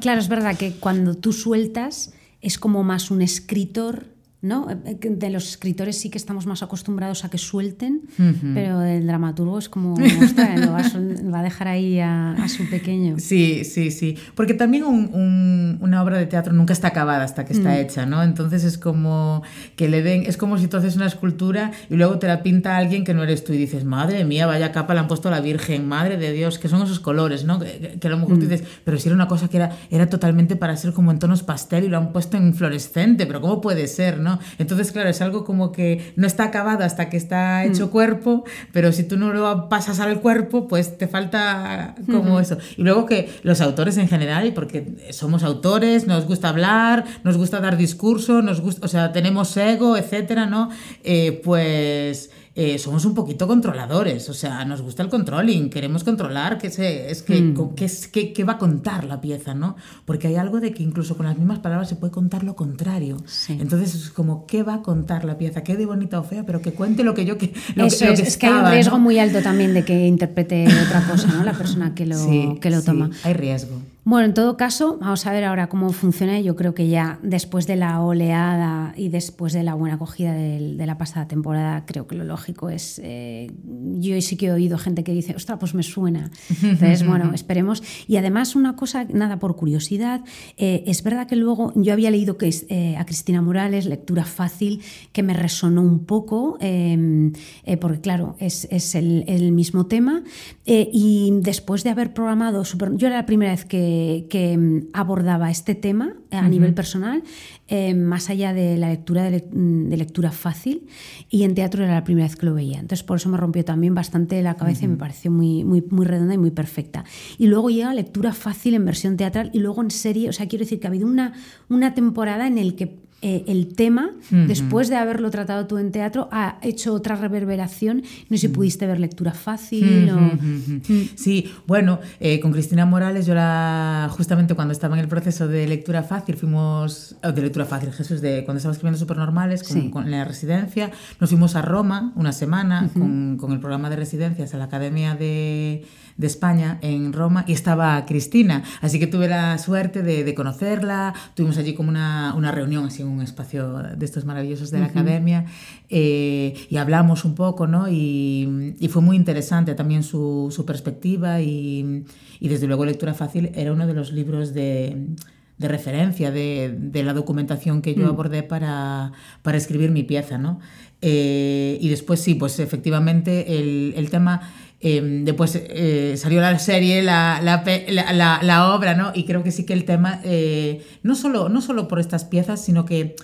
Claro, 0.00 0.20
es 0.20 0.28
verdad 0.28 0.56
que 0.56 0.74
cuando 0.74 1.16
tú 1.16 1.32
sueltas 1.32 2.12
es 2.40 2.58
como 2.58 2.84
más 2.84 3.10
un 3.10 3.22
escritor 3.22 4.13
¿no? 4.44 4.68
De 4.68 5.30
los 5.30 5.48
escritores 5.48 5.98
sí 5.98 6.10
que 6.10 6.18
estamos 6.18 6.44
más 6.44 6.62
acostumbrados 6.62 7.24
a 7.24 7.30
que 7.30 7.38
suelten, 7.38 8.02
uh 8.18 8.22
-huh. 8.22 8.54
pero 8.54 8.82
el 8.82 9.06
dramaturgo 9.06 9.58
es 9.58 9.70
como, 9.70 9.94
ostras, 9.94 10.60
lo 10.60 10.72
va, 10.72 10.80
a, 10.80 10.82
va, 11.32 11.38
a, 11.40 11.42
dejar 11.42 11.68
ahí 11.68 11.98
a, 11.98 12.32
a, 12.32 12.48
su 12.50 12.68
pequeño. 12.68 13.16
Sí, 13.18 13.64
sí, 13.64 13.90
sí. 13.90 14.18
Porque 14.34 14.52
también 14.52 14.84
un, 14.84 15.08
un, 15.14 15.78
una 15.80 16.02
obra 16.02 16.18
de 16.18 16.26
teatro 16.26 16.52
nunca 16.52 16.74
está 16.74 16.88
acabada 16.88 17.24
hasta 17.24 17.46
que 17.46 17.54
está 17.54 17.70
mm. 17.70 17.78
hecha, 17.78 18.04
¿no? 18.04 18.22
Entonces 18.22 18.64
es 18.64 18.76
como 18.76 19.42
que 19.76 19.88
le 19.88 20.02
den, 20.02 20.24
es 20.26 20.36
como 20.36 20.58
si 20.58 20.68
tú 20.68 20.76
haces 20.76 20.94
una 20.96 21.06
escultura 21.06 21.72
y 21.88 21.96
luego 21.96 22.18
te 22.18 22.26
la 22.26 22.42
pinta 22.42 22.76
alguien 22.76 23.04
que 23.04 23.14
no 23.14 23.22
eres 23.22 23.44
tú 23.44 23.54
y 23.54 23.56
dices, 23.56 23.86
madre 23.86 24.26
mía, 24.26 24.46
vaya 24.46 24.72
capa 24.72 24.92
le 24.92 25.00
han 25.00 25.08
puesto 25.08 25.28
a 25.28 25.30
la 25.30 25.40
Virgen, 25.40 25.88
madre 25.88 26.18
de 26.18 26.32
Dios, 26.32 26.58
que 26.58 26.68
son 26.68 26.82
esos 26.82 27.00
colores, 27.00 27.46
¿no? 27.46 27.58
Que, 27.58 27.96
que 27.98 28.08
a 28.08 28.10
lo 28.10 28.18
mejor 28.18 28.36
mm. 28.36 28.40
tú 28.40 28.46
dices, 28.46 28.66
pero 28.84 28.98
si 28.98 29.08
era 29.08 29.16
una 29.16 29.26
cosa 29.26 29.48
que 29.48 29.56
era, 29.56 29.70
era 29.90 30.10
totalmente 30.10 30.54
para 30.54 30.76
ser 30.76 30.92
como 30.92 31.12
en 31.12 31.18
tonos 31.18 31.42
pastel 31.42 31.84
y 31.84 31.88
lo 31.88 31.96
han 31.96 32.12
puesto 32.12 32.36
en 32.36 32.52
fluorescente, 32.52 33.24
pero 33.24 33.40
¿cómo 33.40 33.62
puede 33.62 33.86
ser, 33.86 34.18
no? 34.18 34.33
Entonces, 34.58 34.92
claro, 34.92 35.08
es 35.08 35.20
algo 35.20 35.44
como 35.44 35.72
que 35.72 36.12
no 36.16 36.26
está 36.26 36.44
acabado 36.44 36.84
hasta 36.84 37.08
que 37.08 37.16
está 37.16 37.64
hecho 37.64 37.86
mm. 37.86 37.90
cuerpo, 37.90 38.44
pero 38.72 38.92
si 38.92 39.04
tú 39.04 39.16
no 39.16 39.32
lo 39.32 39.68
pasas 39.68 40.00
al 40.00 40.20
cuerpo, 40.20 40.68
pues 40.68 40.98
te 40.98 41.08
falta 41.08 41.94
como 42.06 42.34
uh 42.34 42.38
-huh. 42.38 42.42
eso. 42.42 42.58
Y 42.76 42.82
luego 42.82 43.06
que 43.06 43.30
los 43.42 43.60
autores 43.60 43.96
en 43.96 44.08
general, 44.08 44.52
porque 44.54 44.86
somos 45.10 45.42
autores, 45.42 46.06
nos 46.06 46.26
gusta 46.26 46.48
hablar, 46.48 47.04
nos 47.24 47.36
gusta 47.36 47.60
dar 47.60 47.76
discurso, 47.76 48.42
nos 48.42 48.60
gusta, 48.60 48.84
o 48.84 48.88
sea, 48.88 49.12
tenemos 49.12 49.56
ego, 49.56 49.96
etcétera, 49.96 50.46
¿no? 50.46 50.70
Eh, 51.02 51.40
pues 51.44 52.30
eh, 52.56 52.78
somos 52.78 53.04
un 53.04 53.14
poquito 53.14 53.48
controladores, 53.48 54.28
o 54.28 54.34
sea, 54.34 54.64
nos 54.64 54.80
gusta 54.80 55.02
el 55.02 55.08
controlling, 55.08 55.70
queremos 55.70 56.04
controlar 56.04 56.56
qué, 56.56 56.70
se, 56.70 57.10
es 57.10 57.22
que, 57.22 57.40
mm. 57.40 57.74
qué, 57.74 57.90
qué, 58.12 58.32
qué, 58.32 58.44
va 58.44 58.52
a 58.54 58.58
contar 58.58 59.04
la 59.04 59.20
pieza, 59.20 59.54
¿no? 59.54 59.74
Porque 60.04 60.28
hay 60.28 60.36
algo 60.36 60.60
de 60.60 60.72
que 60.72 60.84
incluso 60.84 61.16
con 61.16 61.26
las 61.26 61.36
mismas 61.36 61.58
palabras 61.58 61.88
se 61.88 61.96
puede 61.96 62.12
contar 62.12 62.44
lo 62.44 62.54
contrario. 62.54 63.16
Sí. 63.26 63.56
Entonces 63.60 63.94
es 63.96 64.10
como, 64.10 64.46
¿qué 64.46 64.62
va 64.62 64.74
a 64.74 64.82
contar 64.82 65.24
la 65.24 65.36
pieza? 65.36 65.64
Quede 65.64 65.84
bonita 65.84 66.20
o 66.20 66.22
fea, 66.22 66.46
pero 66.46 66.62
que 66.62 66.72
cuente 66.72 67.02
lo 67.02 67.14
que 67.14 67.24
yo... 67.24 67.38
Que, 67.38 67.52
lo 67.74 67.86
Eso 67.86 68.06
que, 68.06 68.12
es, 68.12 68.20
que 68.20 68.28
es 68.28 68.36
que 68.36 68.46
hay 68.46 68.52
un 68.52 68.70
riesgo 68.70 68.98
¿no? 68.98 69.02
muy 69.02 69.18
alto 69.18 69.42
también 69.42 69.74
de 69.74 69.84
que 69.84 70.06
interprete 70.06 70.66
otra 70.86 71.04
cosa, 71.08 71.26
¿no? 71.28 71.42
La 71.42 71.54
persona 71.54 71.94
que 71.94 72.06
lo, 72.06 72.16
sí, 72.16 72.58
que 72.60 72.70
lo 72.70 72.82
toma. 72.82 73.10
Sí, 73.12 73.18
hay 73.24 73.34
riesgo. 73.34 73.80
Bueno, 74.06 74.26
en 74.26 74.34
todo 74.34 74.58
caso, 74.58 74.98
vamos 75.00 75.26
a 75.26 75.32
ver 75.32 75.44
ahora 75.44 75.68
cómo 75.68 75.90
funciona. 75.90 76.38
Yo 76.40 76.56
creo 76.56 76.74
que 76.74 76.88
ya 76.88 77.18
después 77.22 77.66
de 77.66 77.76
la 77.76 78.02
oleada 78.02 78.92
y 78.98 79.08
después 79.08 79.54
de 79.54 79.62
la 79.62 79.72
buena 79.72 79.94
acogida 79.94 80.34
de, 80.34 80.74
de 80.76 80.86
la 80.86 80.98
pasada 80.98 81.26
temporada, 81.26 81.86
creo 81.86 82.06
que 82.06 82.14
lo 82.14 82.24
lógico 82.24 82.68
es. 82.68 83.00
Eh, 83.02 83.50
yo 83.64 84.20
sí 84.20 84.36
que 84.36 84.46
he 84.46 84.52
oído 84.52 84.76
gente 84.76 85.04
que 85.04 85.12
dice, 85.12 85.34
ostras, 85.34 85.58
pues 85.58 85.74
me 85.74 85.82
suena. 85.82 86.30
Entonces, 86.62 87.06
bueno, 87.08 87.32
esperemos. 87.32 87.82
Y 88.06 88.16
además, 88.16 88.54
una 88.54 88.76
cosa, 88.76 89.04
nada 89.04 89.38
por 89.38 89.56
curiosidad, 89.56 90.20
eh, 90.58 90.84
es 90.86 91.02
verdad 91.02 91.26
que 91.26 91.36
luego 91.36 91.72
yo 91.74 91.94
había 91.94 92.10
leído 92.10 92.36
que 92.36 92.54
eh, 92.68 92.96
a 92.98 93.06
Cristina 93.06 93.40
Morales, 93.40 93.86
lectura 93.86 94.26
fácil, 94.26 94.82
que 95.12 95.22
me 95.22 95.32
resonó 95.32 95.80
un 95.80 96.04
poco, 96.04 96.58
em, 96.60 97.32
eh, 97.64 97.78
porque 97.78 98.02
claro, 98.02 98.36
es, 98.38 98.68
es 98.70 98.94
el, 98.94 99.24
el, 99.28 99.52
mismo 99.52 99.86
tema. 99.86 100.22
Y 100.66 101.30
después 101.40 101.84
de 101.84 101.90
haber 101.90 102.12
programado, 102.12 102.64
super, 102.64 102.94
yo 102.96 103.06
era 103.06 103.16
la 103.16 103.26
primera 103.26 103.52
vez 103.52 103.64
que 103.64 103.93
que, 104.28 104.56
mm, 104.56 104.88
abordaba 104.92 105.50
este 105.50 105.74
tema 105.74 106.14
a 106.30 106.40
uh 106.40 106.44
-huh. 106.44 106.50
nivel 106.50 106.74
personal, 106.74 107.22
eh, 107.68 107.94
más 107.94 108.30
allá 108.30 108.52
de 108.52 108.76
la 108.76 108.88
lectura 108.88 109.22
de, 109.24 109.30
le 109.30 109.44
mm, 109.52 109.88
de, 109.88 109.96
lectura 109.96 110.30
fácil, 110.30 110.86
y 111.30 111.44
en 111.44 111.54
teatro 111.54 111.84
era 111.84 111.94
la 111.94 112.04
primera 112.04 112.26
vez 112.26 112.36
que 112.36 112.46
lo 112.46 112.54
veía. 112.54 112.78
Entonces, 112.78 113.02
por 113.02 113.16
eso 113.16 113.28
me 113.28 113.36
rompió 113.36 113.64
también 113.64 113.94
bastante 113.94 114.40
la 114.42 114.54
cabeza 114.54 114.80
uh 114.80 114.82
-huh. 114.82 114.84
y 114.84 114.92
me 114.92 114.96
pareció 114.96 115.30
muy, 115.30 115.64
muy, 115.64 115.82
muy 115.90 116.06
redonda 116.06 116.34
y 116.34 116.38
muy 116.38 116.50
perfecta. 116.50 117.04
Y 117.38 117.46
luego 117.46 117.70
llega 117.70 117.92
lectura 117.94 118.32
fácil 118.32 118.74
en 118.74 118.84
versión 118.84 119.16
teatral 119.16 119.50
y 119.52 119.58
luego 119.58 119.82
en 119.82 119.90
serie, 119.90 120.28
o 120.28 120.32
sea, 120.32 120.46
quiero 120.46 120.64
decir 120.64 120.80
que 120.80 120.86
ha 120.86 120.90
habido 120.90 121.06
una, 121.06 121.32
una 121.68 121.94
temporada 121.94 122.46
en 122.46 122.58
el 122.58 122.74
que 122.74 123.04
eh, 123.26 123.42
el 123.46 123.74
tema, 123.74 124.10
uh 124.12 124.34
-huh. 124.34 124.46
después 124.46 124.90
de 124.90 124.96
haberlo 124.96 125.30
tratado 125.30 125.66
tú 125.66 125.78
en 125.78 125.92
teatro, 125.92 126.28
ha 126.30 126.58
hecho 126.60 126.92
otra 126.92 127.16
reverberación. 127.16 128.02
No 128.28 128.36
sé 128.36 128.42
si 128.42 128.48
pudiste 128.48 128.86
ver 128.86 129.00
lectura 129.00 129.32
fácil 129.32 130.10
uh 130.12 130.18
-huh. 130.18 130.80
o... 130.82 131.16
Sí, 131.16 131.50
bueno, 131.66 132.00
eh, 132.20 132.38
con 132.38 132.52
Cristina 132.52 132.84
Morales, 132.84 133.24
yo 133.24 133.34
la, 133.34 134.10
justamente 134.10 134.54
cuando 134.54 134.72
estaba 134.72 134.94
en 134.96 135.00
el 135.00 135.08
proceso 135.08 135.48
de 135.48 135.66
lectura 135.66 136.02
fácil, 136.02 136.36
fuimos, 136.36 137.16
oh, 137.24 137.32
de 137.32 137.40
lectura 137.40 137.64
fácil, 137.64 137.92
Jesús, 137.92 138.20
de 138.20 138.44
cuando 138.44 138.58
estaba 138.58 138.72
escribiendo 138.72 138.98
Supernormales, 138.98 139.62
con, 139.62 139.72
sí. 139.74 139.88
con 139.88 140.10
la 140.10 140.26
residencia, 140.26 140.90
nos 141.18 141.30
fuimos 141.30 141.56
a 141.56 141.62
Roma 141.62 142.12
una 142.16 142.32
semana 142.32 142.90
con, 142.92 143.38
con 143.38 143.52
el 143.52 143.58
programa 143.58 143.88
de 143.88 143.96
residencias 143.96 144.52
a 144.52 144.58
la 144.58 144.64
Academia 144.64 145.14
de 145.14 145.86
de 146.16 146.26
España 146.26 146.78
en 146.82 147.12
Roma 147.12 147.44
y 147.46 147.52
estaba 147.52 148.04
Cristina. 148.06 148.62
Así 148.80 148.98
que 148.98 149.06
tuve 149.06 149.28
la 149.28 149.58
suerte 149.58 150.02
de, 150.02 150.24
de 150.24 150.34
conocerla. 150.34 151.14
Tuvimos 151.34 151.58
allí 151.58 151.74
como 151.74 151.88
una, 151.88 152.34
una, 152.36 152.52
reunión, 152.52 152.86
así 152.86 153.02
en 153.02 153.08
un 153.08 153.22
espacio 153.22 153.78
de 153.96 154.04
estos 154.04 154.24
maravillosos 154.24 154.70
de 154.70 154.78
la 154.78 154.84
uh 154.84 154.88
-huh. 154.88 154.90
academia 154.90 155.44
eh, 155.88 156.54
y 156.70 156.76
hablamos 156.76 157.24
un 157.24 157.34
poco, 157.34 157.66
¿no? 157.66 157.88
Y, 157.88 158.74
y 158.78 158.88
fue 158.88 159.02
muy 159.02 159.16
interesante 159.16 159.74
también 159.74 160.02
su, 160.02 160.52
su 160.54 160.64
perspectiva 160.64 161.40
y, 161.40 162.04
y, 162.40 162.48
desde 162.48 162.66
luego 162.66 162.84
Lectura 162.84 163.14
Fácil 163.14 163.50
era 163.54 163.72
uno 163.72 163.86
de 163.86 163.94
los 163.94 164.12
libros 164.12 164.54
de 164.54 165.08
de 165.56 165.68
referencia 165.68 166.32
de, 166.32 166.74
de, 166.76 167.04
la 167.04 167.12
documentación 167.14 167.80
que 167.80 167.94
yo 167.94 168.06
mm. 168.06 168.08
abordé 168.08 168.42
para, 168.42 169.12
para 169.42 169.56
escribir 169.56 169.90
mi 169.92 170.02
pieza, 170.02 170.36
¿no? 170.36 170.58
Eh, 171.00 171.78
y 171.80 171.88
después 171.90 172.20
sí, 172.20 172.34
pues 172.34 172.58
efectivamente 172.58 173.58
el, 173.58 173.94
el 173.96 174.10
tema 174.10 174.40
eh, 174.86 175.22
después 175.24 175.56
eh, 175.56 176.14
salió 176.18 176.42
la 176.42 176.58
serie, 176.58 177.02
la, 177.02 177.40
la, 177.42 177.64
la, 178.12 178.40
la, 178.42 178.74
obra, 178.74 178.94
¿no? 178.94 179.12
Y 179.14 179.24
creo 179.24 179.42
que 179.42 179.50
sí 179.50 179.64
que 179.64 179.72
el 179.72 179.86
tema, 179.86 180.20
eh, 180.24 180.84
no, 181.02 181.14
solo, 181.14 181.48
no 181.48 181.62
solo 181.62 181.88
por 181.88 182.00
estas 182.00 182.26
piezas, 182.26 182.62
sino 182.62 182.84
que 182.84 183.16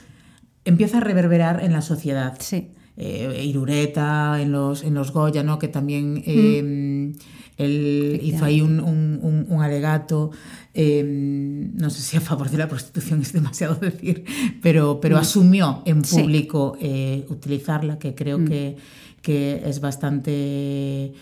empieza 0.65 0.97
a 0.97 1.01
reverberar 1.01 1.63
en 1.63 1.75
la 1.75 1.83
sociedad. 1.83 2.39
Sí. 2.41 2.71
Eh, 2.97 3.45
Irureta, 3.45 4.41
en 4.41 4.53
los, 4.53 4.83
en 4.83 4.95
los 4.95 5.13
Goya, 5.13 5.43
¿no? 5.43 5.59
Que 5.59 5.69
también 5.69 6.15
mm. 6.15 7.19
él 7.59 8.21
hizo 8.23 8.47
ahí 8.47 8.63
un, 8.63 8.81
un, 8.81 9.47
un 9.47 9.63
alegato. 9.63 10.31
Eh, 10.73 11.03
no 11.05 11.91
sé 11.91 12.01
si 12.01 12.17
a 12.17 12.23
favor 12.23 12.49
de 12.49 12.57
la 12.57 12.69
prostitución 12.69 13.21
es 13.21 13.35
demasiado 13.35 13.75
decir, 13.81 14.25
pero, 14.63 14.99
pero 14.99 15.17
mm. 15.17 15.21
asumió 15.21 15.83
en 15.85 16.01
público 16.01 16.77
sí. 16.81 16.87
eh, 16.87 17.27
utilizarla, 17.29 17.99
que 17.99 18.15
creo 18.15 18.39
mm. 18.39 18.45
que, 18.47 18.77
que, 19.21 19.63
es 19.67 19.81
bastante 19.81 21.13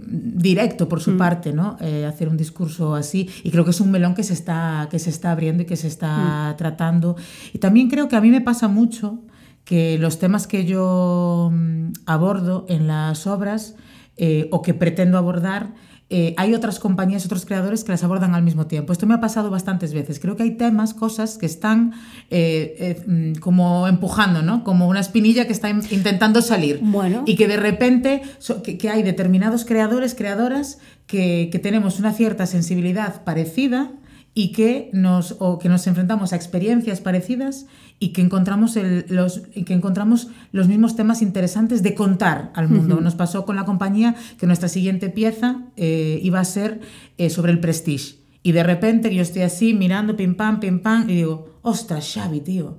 directo 0.00 0.88
por 0.88 1.00
su 1.00 1.12
mm. 1.12 1.18
parte, 1.18 1.52
¿no? 1.52 1.76
Eh, 1.80 2.04
hacer 2.06 2.28
un 2.28 2.36
discurso 2.36 2.94
así. 2.94 3.28
Y 3.44 3.50
creo 3.50 3.64
que 3.64 3.70
es 3.70 3.80
un 3.80 3.90
melón 3.90 4.14
que 4.14 4.22
se 4.22 4.32
está, 4.32 4.88
que 4.90 4.98
se 4.98 5.10
está 5.10 5.32
abriendo 5.32 5.62
y 5.62 5.66
que 5.66 5.76
se 5.76 5.88
está 5.88 6.52
mm. 6.52 6.56
tratando. 6.56 7.16
Y 7.52 7.58
también 7.58 7.88
creo 7.88 8.08
que 8.08 8.16
a 8.16 8.20
mí 8.20 8.30
me 8.30 8.40
pasa 8.40 8.68
mucho 8.68 9.20
que 9.64 9.98
los 9.98 10.18
temas 10.18 10.46
que 10.46 10.64
yo 10.64 11.50
mm, 11.52 11.92
abordo 12.06 12.66
en 12.68 12.86
las 12.86 13.26
obras 13.26 13.74
eh, 14.16 14.48
o 14.50 14.62
que 14.62 14.74
pretendo 14.74 15.18
abordar, 15.18 15.74
eh, 16.08 16.34
hay 16.36 16.54
otras 16.54 16.78
compañías, 16.78 17.24
otros 17.26 17.44
creadores 17.44 17.82
que 17.82 17.90
las 17.90 18.04
abordan 18.04 18.34
al 18.34 18.42
mismo 18.42 18.66
tiempo. 18.66 18.92
Esto 18.92 19.06
me 19.06 19.14
ha 19.14 19.20
pasado 19.20 19.50
bastantes 19.50 19.92
veces. 19.92 20.20
Creo 20.20 20.36
que 20.36 20.44
hay 20.44 20.52
temas, 20.52 20.94
cosas 20.94 21.36
que 21.36 21.46
están 21.46 21.94
eh, 22.30 23.02
mm, 23.06 23.40
como 23.40 23.88
empujando, 23.88 24.42
¿no? 24.42 24.62
Como 24.62 24.88
una 24.88 25.00
espinilla 25.00 25.46
que 25.46 25.52
está 25.52 25.68
intentando 25.68 26.42
salir. 26.42 26.78
Bueno. 26.80 27.24
Y 27.26 27.34
que 27.34 27.48
de 27.48 27.56
repente 27.56 28.22
que, 28.62 28.88
hay 28.88 29.02
determinados 29.02 29.64
creadores, 29.64 30.14
creadoras, 30.14 30.78
que, 31.08 31.48
que 31.50 31.58
tenemos 31.58 31.98
una 31.98 32.12
cierta 32.12 32.46
sensibilidad 32.46 33.24
parecida 33.24 33.90
y 34.38 34.52
que 34.52 34.90
nos, 34.92 35.36
o 35.38 35.58
que 35.58 35.70
nos 35.70 35.86
enfrentamos 35.86 36.34
a 36.34 36.36
experiencias 36.36 37.00
parecidas 37.00 37.64
y 37.98 38.08
que 38.10 38.20
encontramos, 38.20 38.78
los, 39.08 39.40
y 39.54 39.64
que 39.64 39.72
encontramos 39.72 40.28
los 40.52 40.68
mismos 40.68 40.94
temas 40.94 41.22
interesantes 41.22 41.82
de 41.82 41.94
contar 41.94 42.52
al 42.54 42.68
mundo. 42.68 43.00
Nos 43.00 43.14
pasó 43.14 43.46
con 43.46 43.56
la 43.56 43.64
compañía 43.64 44.14
que 44.38 44.46
nuestra 44.46 44.68
siguiente 44.68 45.08
pieza 45.08 45.62
eh, 45.78 46.20
iba 46.22 46.38
a 46.38 46.44
ser 46.44 46.82
eh, 47.16 47.30
sobre 47.30 47.50
el 47.50 47.60
prestige. 47.60 48.16
Y 48.42 48.52
de 48.52 48.62
repente 48.62 49.12
yo 49.14 49.22
estoy 49.22 49.40
así 49.40 49.72
mirando, 49.72 50.16
pim 50.16 50.34
pam, 50.34 50.60
pim 50.60 50.80
pam, 50.80 51.08
y 51.08 51.14
digo, 51.14 51.58
ostras, 51.62 52.12
Xavi, 52.12 52.40
tío, 52.42 52.76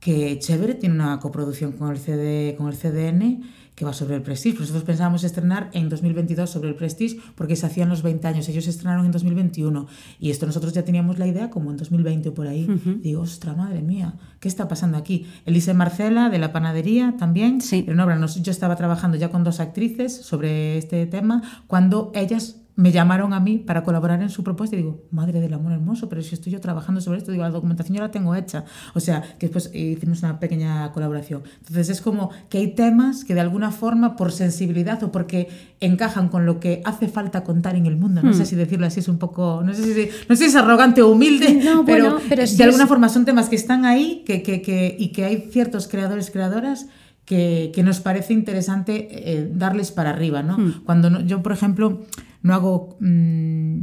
que 0.00 0.38
chévere, 0.38 0.74
tiene 0.74 0.94
una 0.96 1.18
coproducción 1.20 1.72
con 1.72 1.90
el, 1.90 1.96
CD, 1.96 2.54
con 2.54 2.68
el 2.68 2.74
CDN 2.74 3.44
que 3.78 3.84
va 3.84 3.92
sobre 3.92 4.16
el 4.16 4.22
Prestige. 4.22 4.58
Nosotros 4.58 4.82
pensábamos 4.82 5.22
estrenar 5.22 5.70
en 5.72 5.88
2022 5.88 6.50
sobre 6.50 6.68
el 6.68 6.74
Prestige 6.74 7.20
porque 7.36 7.54
se 7.54 7.64
hacían 7.64 7.88
los 7.88 8.02
20 8.02 8.26
años. 8.26 8.48
Ellos 8.48 8.66
estrenaron 8.66 9.06
en 9.06 9.12
2021 9.12 9.86
y 10.18 10.30
esto 10.30 10.46
nosotros 10.46 10.72
ya 10.72 10.84
teníamos 10.84 11.20
la 11.20 11.28
idea 11.28 11.48
como 11.48 11.70
en 11.70 11.76
2020 11.76 12.30
o 12.30 12.34
por 12.34 12.48
ahí. 12.48 12.66
Digo, 13.00 13.22
ostra, 13.22 13.54
madre 13.54 13.80
mía, 13.80 14.14
¿qué 14.40 14.48
está 14.48 14.66
pasando 14.66 14.98
aquí? 14.98 15.26
Elise 15.46 15.74
Marcela 15.74 16.28
de 16.28 16.40
la 16.40 16.52
panadería 16.52 17.14
también. 17.20 17.60
Sí. 17.60 17.84
En 17.86 18.00
obra, 18.00 18.18
yo 18.26 18.50
estaba 18.50 18.74
trabajando 18.74 19.16
ya 19.16 19.30
con 19.30 19.44
dos 19.44 19.60
actrices 19.60 20.12
sobre 20.12 20.76
este 20.76 21.06
tema 21.06 21.42
cuando 21.68 22.10
ellas 22.16 22.57
me 22.78 22.92
llamaron 22.92 23.34
a 23.34 23.40
mí 23.40 23.58
para 23.58 23.82
colaborar 23.82 24.22
en 24.22 24.30
su 24.30 24.44
propuesta 24.44 24.76
y 24.76 24.78
digo, 24.78 25.02
madre 25.10 25.40
del 25.40 25.52
amor 25.52 25.72
hermoso, 25.72 26.08
pero 26.08 26.22
si 26.22 26.36
estoy 26.36 26.52
yo 26.52 26.60
trabajando 26.60 27.00
sobre 27.00 27.18
esto, 27.18 27.32
digo, 27.32 27.42
la 27.42 27.50
documentación 27.50 27.96
ya 27.96 28.02
la 28.02 28.12
tengo 28.12 28.36
hecha. 28.36 28.64
O 28.94 29.00
sea, 29.00 29.20
que 29.36 29.48
después 29.48 29.74
hicimos 29.74 30.22
una 30.22 30.38
pequeña 30.38 30.92
colaboración. 30.92 31.42
Entonces 31.58 31.88
es 31.88 32.00
como 32.00 32.30
que 32.48 32.58
hay 32.58 32.76
temas 32.76 33.24
que 33.24 33.34
de 33.34 33.40
alguna 33.40 33.72
forma, 33.72 34.14
por 34.14 34.30
sensibilidad 34.30 35.02
o 35.02 35.10
porque 35.10 35.48
encajan 35.80 36.28
con 36.28 36.46
lo 36.46 36.60
que 36.60 36.80
hace 36.84 37.08
falta 37.08 37.42
contar 37.42 37.74
en 37.74 37.86
el 37.86 37.96
mundo, 37.96 38.22
no 38.22 38.32
sé 38.32 38.44
hmm. 38.44 38.46
si 38.46 38.54
decirlo 38.54 38.86
así 38.86 39.00
es 39.00 39.08
un 39.08 39.18
poco, 39.18 39.60
no 39.64 39.74
sé 39.74 39.82
si, 39.82 40.10
no 40.28 40.36
sé 40.36 40.44
si 40.44 40.50
es 40.50 40.54
arrogante 40.54 41.02
o 41.02 41.08
humilde, 41.08 41.60
pero, 41.84 42.18
pero 42.28 42.44
de 42.46 42.62
alguna 42.62 42.86
forma 42.86 43.08
son 43.08 43.24
temas 43.24 43.48
que 43.48 43.56
están 43.56 43.86
ahí 43.86 44.22
que, 44.24 44.44
que, 44.44 44.62
que, 44.62 44.94
y 44.96 45.08
que 45.08 45.24
hay 45.24 45.48
ciertos 45.50 45.88
creadores, 45.88 46.30
creadoras 46.30 46.86
que, 47.24 47.72
que, 47.74 47.82
nos 47.82 47.98
parece 47.98 48.34
interesante 48.34 49.08
eh, 49.10 49.50
darles 49.52 49.90
para 49.90 50.10
arriba, 50.10 50.44
¿no? 50.44 50.56
Hmm. 50.56 50.84
Cuando 50.84 51.20
yo, 51.22 51.42
por 51.42 51.52
ejemplo, 51.52 52.06
no 52.42 52.54
hago 52.54 52.96
mm, 53.00 53.78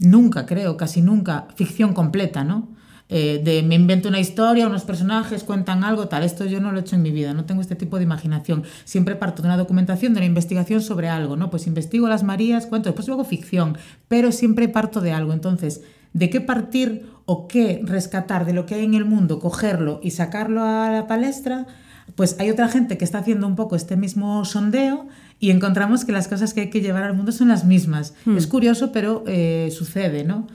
nunca, 0.00 0.46
creo, 0.46 0.76
casi 0.76 1.02
nunca, 1.02 1.48
ficción 1.54 1.92
completa, 1.92 2.44
¿no? 2.44 2.76
Eh, 3.10 3.40
de 3.42 3.62
me 3.62 3.74
invento 3.74 4.08
una 4.10 4.20
historia, 4.20 4.66
unos 4.66 4.84
personajes 4.84 5.42
cuentan 5.42 5.82
algo, 5.82 6.08
tal. 6.08 6.24
Esto 6.24 6.44
yo 6.44 6.60
no 6.60 6.72
lo 6.72 6.78
he 6.78 6.80
hecho 6.82 6.96
en 6.96 7.02
mi 7.02 7.10
vida, 7.10 7.32
no 7.32 7.46
tengo 7.46 7.62
este 7.62 7.74
tipo 7.74 7.96
de 7.96 8.04
imaginación. 8.04 8.64
Siempre 8.84 9.16
parto 9.16 9.42
de 9.42 9.48
una 9.48 9.56
documentación, 9.56 10.12
de 10.12 10.18
una 10.18 10.26
investigación 10.26 10.82
sobre 10.82 11.08
algo, 11.08 11.36
¿no? 11.36 11.48
Pues 11.50 11.66
investigo 11.66 12.08
las 12.08 12.22
Marías, 12.22 12.66
cuento, 12.66 12.90
después 12.90 13.08
luego 13.08 13.24
ficción, 13.24 13.78
pero 14.08 14.30
siempre 14.30 14.68
parto 14.68 15.00
de 15.00 15.12
algo. 15.12 15.32
Entonces, 15.32 15.82
¿de 16.12 16.28
qué 16.28 16.40
partir 16.40 17.06
o 17.24 17.48
qué 17.48 17.80
rescatar 17.82 18.44
de 18.44 18.52
lo 18.52 18.66
que 18.66 18.74
hay 18.74 18.84
en 18.84 18.94
el 18.94 19.06
mundo, 19.06 19.38
cogerlo 19.38 20.00
y 20.02 20.10
sacarlo 20.10 20.62
a 20.62 20.90
la 20.90 21.06
palestra? 21.06 21.66
Pues 22.14 22.36
hay 22.38 22.50
otra 22.50 22.68
gente 22.68 22.98
que 22.98 23.04
está 23.04 23.18
haciendo 23.18 23.46
un 23.46 23.56
poco 23.56 23.76
este 23.76 23.96
mismo 23.96 24.44
sondeo 24.44 25.06
y 25.40 25.50
encontramos 25.50 26.04
que 26.04 26.12
las 26.12 26.28
cosas 26.28 26.54
que 26.54 26.62
hay 26.62 26.70
que 26.70 26.80
llevar 26.80 27.04
al 27.04 27.14
mundo 27.14 27.32
son 27.32 27.48
las 27.48 27.64
mismas. 27.64 28.14
Hmm. 28.24 28.36
Es 28.36 28.46
curioso, 28.46 28.92
pero 28.92 29.24
eh, 29.26 29.70
sucede, 29.76 30.24
¿no? 30.24 30.46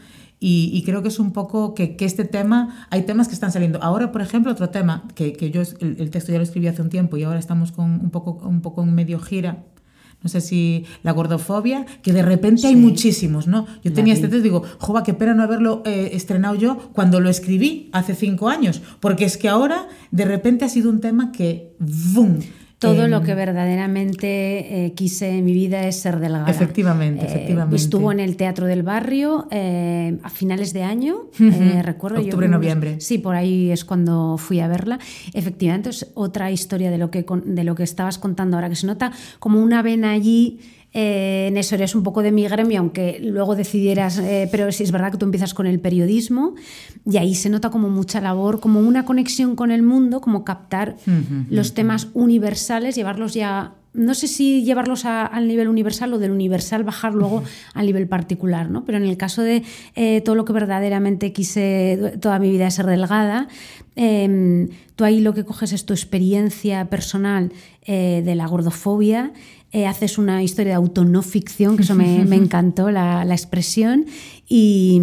Y, 0.45 0.83
creo 0.85 1.01
que 1.01 1.07
es 1.07 1.19
un 1.19 1.31
poco 1.31 1.73
que, 1.73 1.95
este 2.01 2.25
tema, 2.25 2.85
hay 2.89 3.03
temas 3.03 3.29
que 3.29 3.33
están 3.33 3.53
saliendo. 3.53 3.81
Ahora, 3.81 4.11
por 4.11 4.21
ejemplo, 4.21 4.51
otro 4.51 4.71
tema, 4.71 5.07
que, 5.15 5.31
que 5.31 5.51
yo 5.51 5.61
el, 5.79 6.09
texto 6.09 6.33
ya 6.33 6.37
lo 6.37 6.43
escribí 6.43 6.67
hace 6.67 6.81
un 6.81 6.89
tiempo 6.89 7.15
y 7.15 7.23
ahora 7.23 7.39
estamos 7.39 7.71
con 7.71 8.01
un 8.01 8.09
poco, 8.09 8.45
un 8.45 8.61
poco 8.61 8.83
en 8.83 8.93
medio 8.93 9.19
gira, 9.19 9.63
no 10.21 10.29
sé 10.29 10.41
si 10.41 10.85
la 11.01 11.13
gordofobia, 11.13 11.85
que 12.01 12.11
de 12.11 12.23
repente 12.23 12.67
hay 12.67 12.75
muchísimos, 12.75 13.47
¿no? 13.47 13.67
Yo 13.85 13.93
tenía 13.93 14.13
este 14.13 14.27
texto 14.27 14.39
y 14.39 14.41
digo, 14.41 14.63
jova, 14.79 15.03
qué 15.03 15.13
pena 15.13 15.33
no 15.33 15.43
haberlo 15.43 15.81
eh, 15.85 16.09
estrenado 16.11 16.55
yo 16.55 16.77
cuando 16.91 17.21
lo 17.21 17.29
escribí 17.29 17.89
hace 17.93 18.13
cinco 18.13 18.49
años, 18.49 18.81
porque 18.99 19.23
es 19.23 19.37
que 19.37 19.47
ahora 19.47 19.87
de 20.11 20.25
repente 20.25 20.65
ha 20.65 20.69
sido 20.69 20.89
un 20.89 20.99
tema 20.99 21.31
que, 21.31 21.73
¡boom! 21.79 22.39
Todo 22.83 23.07
lo 23.07 23.21
que 23.21 23.35
verdaderamente 23.35 24.85
eh, 24.85 24.93
quise 24.93 25.37
en 25.37 25.45
mi 25.45 25.53
vida 25.53 25.87
es 25.87 25.97
ser 25.97 26.19
delgada. 26.19 26.49
Efectivamente, 26.49 27.25
eh, 27.25 27.29
efectivamente. 27.29 27.75
Estuvo 27.75 28.11
en 28.11 28.19
el 28.19 28.35
Teatro 28.35 28.67
del 28.67 28.83
Barrio 28.83 29.47
eh, 29.51 30.17
a 30.23 30.29
finales 30.29 30.73
de 30.73 30.83
año, 30.83 31.29
recuerdo. 31.81 32.21
Octubre, 32.21 32.47
noviembre. 32.47 32.99
Sí, 32.99 33.17
por 33.17 33.35
ahí 33.35 33.71
es 33.71 33.85
cuando 33.85 34.37
fui 34.37 34.59
a 34.59 34.67
verla. 34.67 34.99
Efectivamente, 35.33 35.89
es 35.89 36.11
otra 36.13 36.51
historia 36.51 36.91
de 36.91 36.97
lo 36.97 37.09
que, 37.11 37.25
de 37.45 37.63
lo 37.63 37.75
que 37.75 37.83
estabas 37.83 38.17
contando 38.17 38.57
ahora, 38.57 38.69
que 38.69 38.75
se 38.75 38.87
nota 38.87 39.11
como 39.39 39.61
una 39.61 39.81
vena 39.81 40.11
allí 40.11 40.59
eh, 40.93 41.47
en 41.47 41.57
eso 41.57 41.73
eres 41.75 41.95
un 41.95 42.03
poco 42.03 42.21
de 42.21 42.31
mi 42.31 42.47
gremio, 42.47 42.79
aunque 42.79 43.19
luego 43.19 43.55
decidieras, 43.55 44.19
eh, 44.19 44.47
pero 44.51 44.71
sí 44.71 44.83
es 44.83 44.91
verdad 44.91 45.11
que 45.11 45.17
tú 45.17 45.25
empiezas 45.25 45.53
con 45.55 45.65
el 45.65 45.79
periodismo 45.79 46.53
y 47.03 47.17
ahí 47.17 47.33
se 47.33 47.49
nota 47.49 47.71
como 47.71 47.89
mucha 47.89 48.21
labor, 48.21 48.59
como 48.59 48.79
una 48.79 49.03
conexión 49.03 49.55
con 49.55 49.71
el 49.71 49.81
mundo, 49.81 50.21
como 50.21 50.43
captar 50.43 50.95
los 51.49 51.73
temas 51.73 52.09
universales, 52.13 52.95
llevarlos 52.95 53.33
ya 53.33 53.73
no 53.93 54.15
sé 54.15 54.27
si 54.27 54.63
llevarlos 54.63 55.05
al 55.05 55.47
nivel 55.47 55.67
universal 55.67 56.13
o 56.15 56.17
del 56.17 56.31
universal 56.31 56.83
bajar 56.83 57.13
luego 57.13 57.43
al 57.75 57.85
nivel 57.85 58.07
particular, 58.07 58.71
¿no? 58.71 58.85
Pero 58.85 58.97
en 58.97 59.03
el 59.03 59.17
caso 59.17 59.43
de 59.43 59.61
eh, 59.95 60.21
todo 60.21 60.33
lo 60.33 60.45
que 60.45 60.53
verdaderamente 60.53 61.31
quise 61.31 62.17
toda 62.19 62.39
mi 62.39 62.49
vida 62.49 62.71
ser 62.71 62.87
delgada, 62.87 63.47
em, 63.95 64.69
tú 64.95 65.03
ahí 65.03 65.21
lo 65.21 65.35
que 65.35 65.45
coges 65.45 65.73
es 65.73 65.85
tu 65.85 65.93
experiencia 65.93 66.85
personal 66.89 67.51
de 67.85 68.35
la 68.35 68.47
gordofobia 68.47 69.33
eh, 69.73 69.87
haces 69.87 70.19
una 70.19 70.43
historia 70.43 70.73
de 70.73 70.75
auto 70.75 71.03
ficción, 71.23 71.75
que 71.75 71.81
eso 71.81 71.95
me, 71.95 72.21
encantó 72.35 72.91
la, 72.91 73.23
expresión, 73.23 74.05
y, 74.47 75.01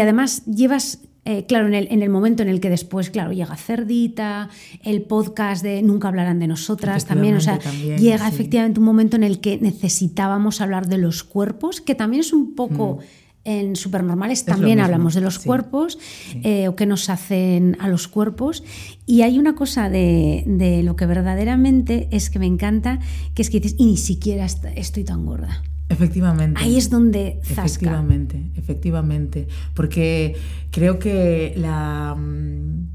además 0.00 0.44
llevas 0.46 1.00
eh, 1.24 1.46
claro, 1.46 1.66
en 1.66 1.74
el, 1.74 1.88
en 1.90 2.02
el, 2.02 2.10
momento 2.10 2.42
en 2.42 2.48
el 2.48 2.60
que 2.60 2.70
después, 2.70 3.10
claro, 3.10 3.32
llega 3.32 3.56
Cerdita, 3.56 4.50
el 4.84 5.02
podcast 5.02 5.64
de 5.64 5.82
Nunca 5.82 6.08
hablarán 6.08 6.38
de 6.38 6.46
nosotras 6.46 7.06
también, 7.06 7.34
o 7.34 7.40
sea, 7.40 7.58
llega 7.58 8.28
efectivamente 8.28 8.78
un 8.78 8.86
momento 8.86 9.16
en 9.16 9.24
el 9.24 9.40
que 9.40 9.58
necesitábamos 9.58 10.60
hablar 10.60 10.86
de 10.86 10.98
los 10.98 11.24
cuerpos, 11.24 11.80
que 11.80 11.94
también 11.94 12.20
es 12.20 12.32
un 12.32 12.54
poco... 12.54 13.00
Mm. 13.00 13.23
En 13.44 13.76
Supernormales 13.76 14.46
también 14.46 14.80
hablamos 14.80 15.14
de 15.14 15.20
los 15.20 15.38
cuerpos 15.38 15.98
eh, 16.42 16.66
o 16.66 16.76
qué 16.76 16.86
nos 16.86 17.10
hacen 17.10 17.76
a 17.78 17.88
los 17.88 18.08
cuerpos. 18.08 18.64
Y 19.04 19.20
hay 19.20 19.38
una 19.38 19.54
cosa 19.54 19.90
de, 19.90 20.80
lo 20.82 20.96
que 20.96 21.04
verdaderamente 21.04 22.08
es 22.10 22.30
que 22.30 22.38
me 22.38 22.46
encanta, 22.46 23.00
que 23.34 23.42
es 23.42 23.50
que 23.50 23.60
dices, 23.60 23.76
y 23.78 23.84
ni 23.84 23.96
siquiera 23.98 24.46
estoy 24.46 25.04
tan 25.04 25.26
gorda. 25.26 25.62
Efectivamente. 25.90 26.58
Ahí 26.62 26.78
es 26.78 26.88
donde 26.88 27.40
zasca. 27.44 27.64
Efectivamente, 27.64 28.50
efectivamente. 28.56 29.48
Porque 29.74 30.36
creo 30.70 30.98
que 30.98 31.52
la, 31.56 32.14
mm, 32.14 32.88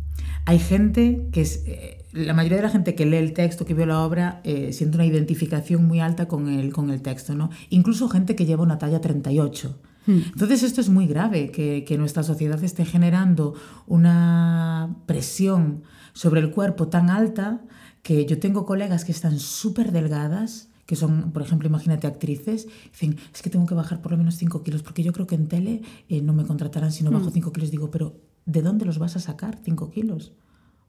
hay 0.46 0.60
gente 0.60 1.28
que 1.32 1.42
es... 1.42 1.64
Eh, 1.68 1.96
la 2.12 2.34
mayoría 2.34 2.58
de 2.58 2.64
la 2.64 2.70
gente 2.70 2.96
que 2.96 3.06
lee 3.06 3.18
el 3.18 3.34
texto, 3.34 3.66
que 3.66 3.76
ve 3.76 3.86
la 3.86 4.02
obra, 4.04 4.42
eh, 4.44 4.74
siente 4.74 4.98
una 4.98 5.06
identificación 5.06 5.86
muy 5.86 6.00
alta 6.00 6.28
con 6.28 6.50
el, 6.50 6.74
con 6.74 6.90
el 6.90 7.04
texto, 7.04 7.36
¿no? 7.36 7.52
Incluso 7.70 8.10
gente 8.10 8.36
que 8.36 8.48
lleva 8.48 8.64
una 8.64 8.80
talla 8.80 9.00
38. 9.00 9.80
Hmm. 10.06 10.20
Entonces 10.34 10.64
esto 10.64 10.82
es 10.82 10.90
muy 10.90 11.08
grave, 11.08 11.52
que, 11.52 11.84
que, 11.86 11.98
nuestra 11.98 12.24
sociedad 12.24 12.64
esté 12.64 12.86
generando 12.86 13.54
una 13.88 14.96
presión 15.06 15.84
sobre 16.14 16.42
el 16.42 16.52
cuerpo 16.52 16.88
tan 16.88 17.10
alta 17.10 17.62
que 18.02 18.26
yo 18.26 18.40
tengo 18.40 18.66
colegas 18.66 19.06
que 19.06 19.12
están 19.12 19.40
súper 19.40 19.92
delgadas, 19.92 20.70
que 20.86 20.96
son, 20.96 21.32
por 21.32 21.42
ejemplo, 21.42 21.68
imagínate 21.68 22.08
actrices, 22.08 22.68
dicen, 22.92 23.18
es 23.34 23.42
que 23.42 23.50
tengo 23.50 23.66
que 23.66 23.76
bajar 23.76 24.02
por 24.02 24.12
lo 24.12 24.18
menos 24.18 24.36
5 24.36 24.64
kilos, 24.64 24.82
porque 24.82 25.04
yo 25.04 25.14
creo 25.14 25.28
que 25.28 25.36
en 25.36 25.48
tele 25.48 25.82
eh, 26.08 26.22
no 26.22 26.34
me 26.34 26.46
contratarán 26.46 26.92
si 26.92 27.04
no 27.04 27.12
bajo 27.12 27.30
5 27.30 27.50
hmm. 27.50 27.54
kilos. 27.54 27.72
Digo, 27.72 27.92
pero 27.92 28.20
¿de 28.46 28.62
dónde 28.62 28.86
los 28.86 28.98
vas 28.98 29.16
a 29.16 29.20
sacar 29.20 29.60
5 29.64 29.92
kilos? 29.92 30.34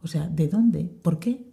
O 0.03 0.09
sea, 0.09 0.29
¿de 0.29 0.49
dónde? 0.49 0.85
¿Por 0.85 1.19
qué? 1.19 1.51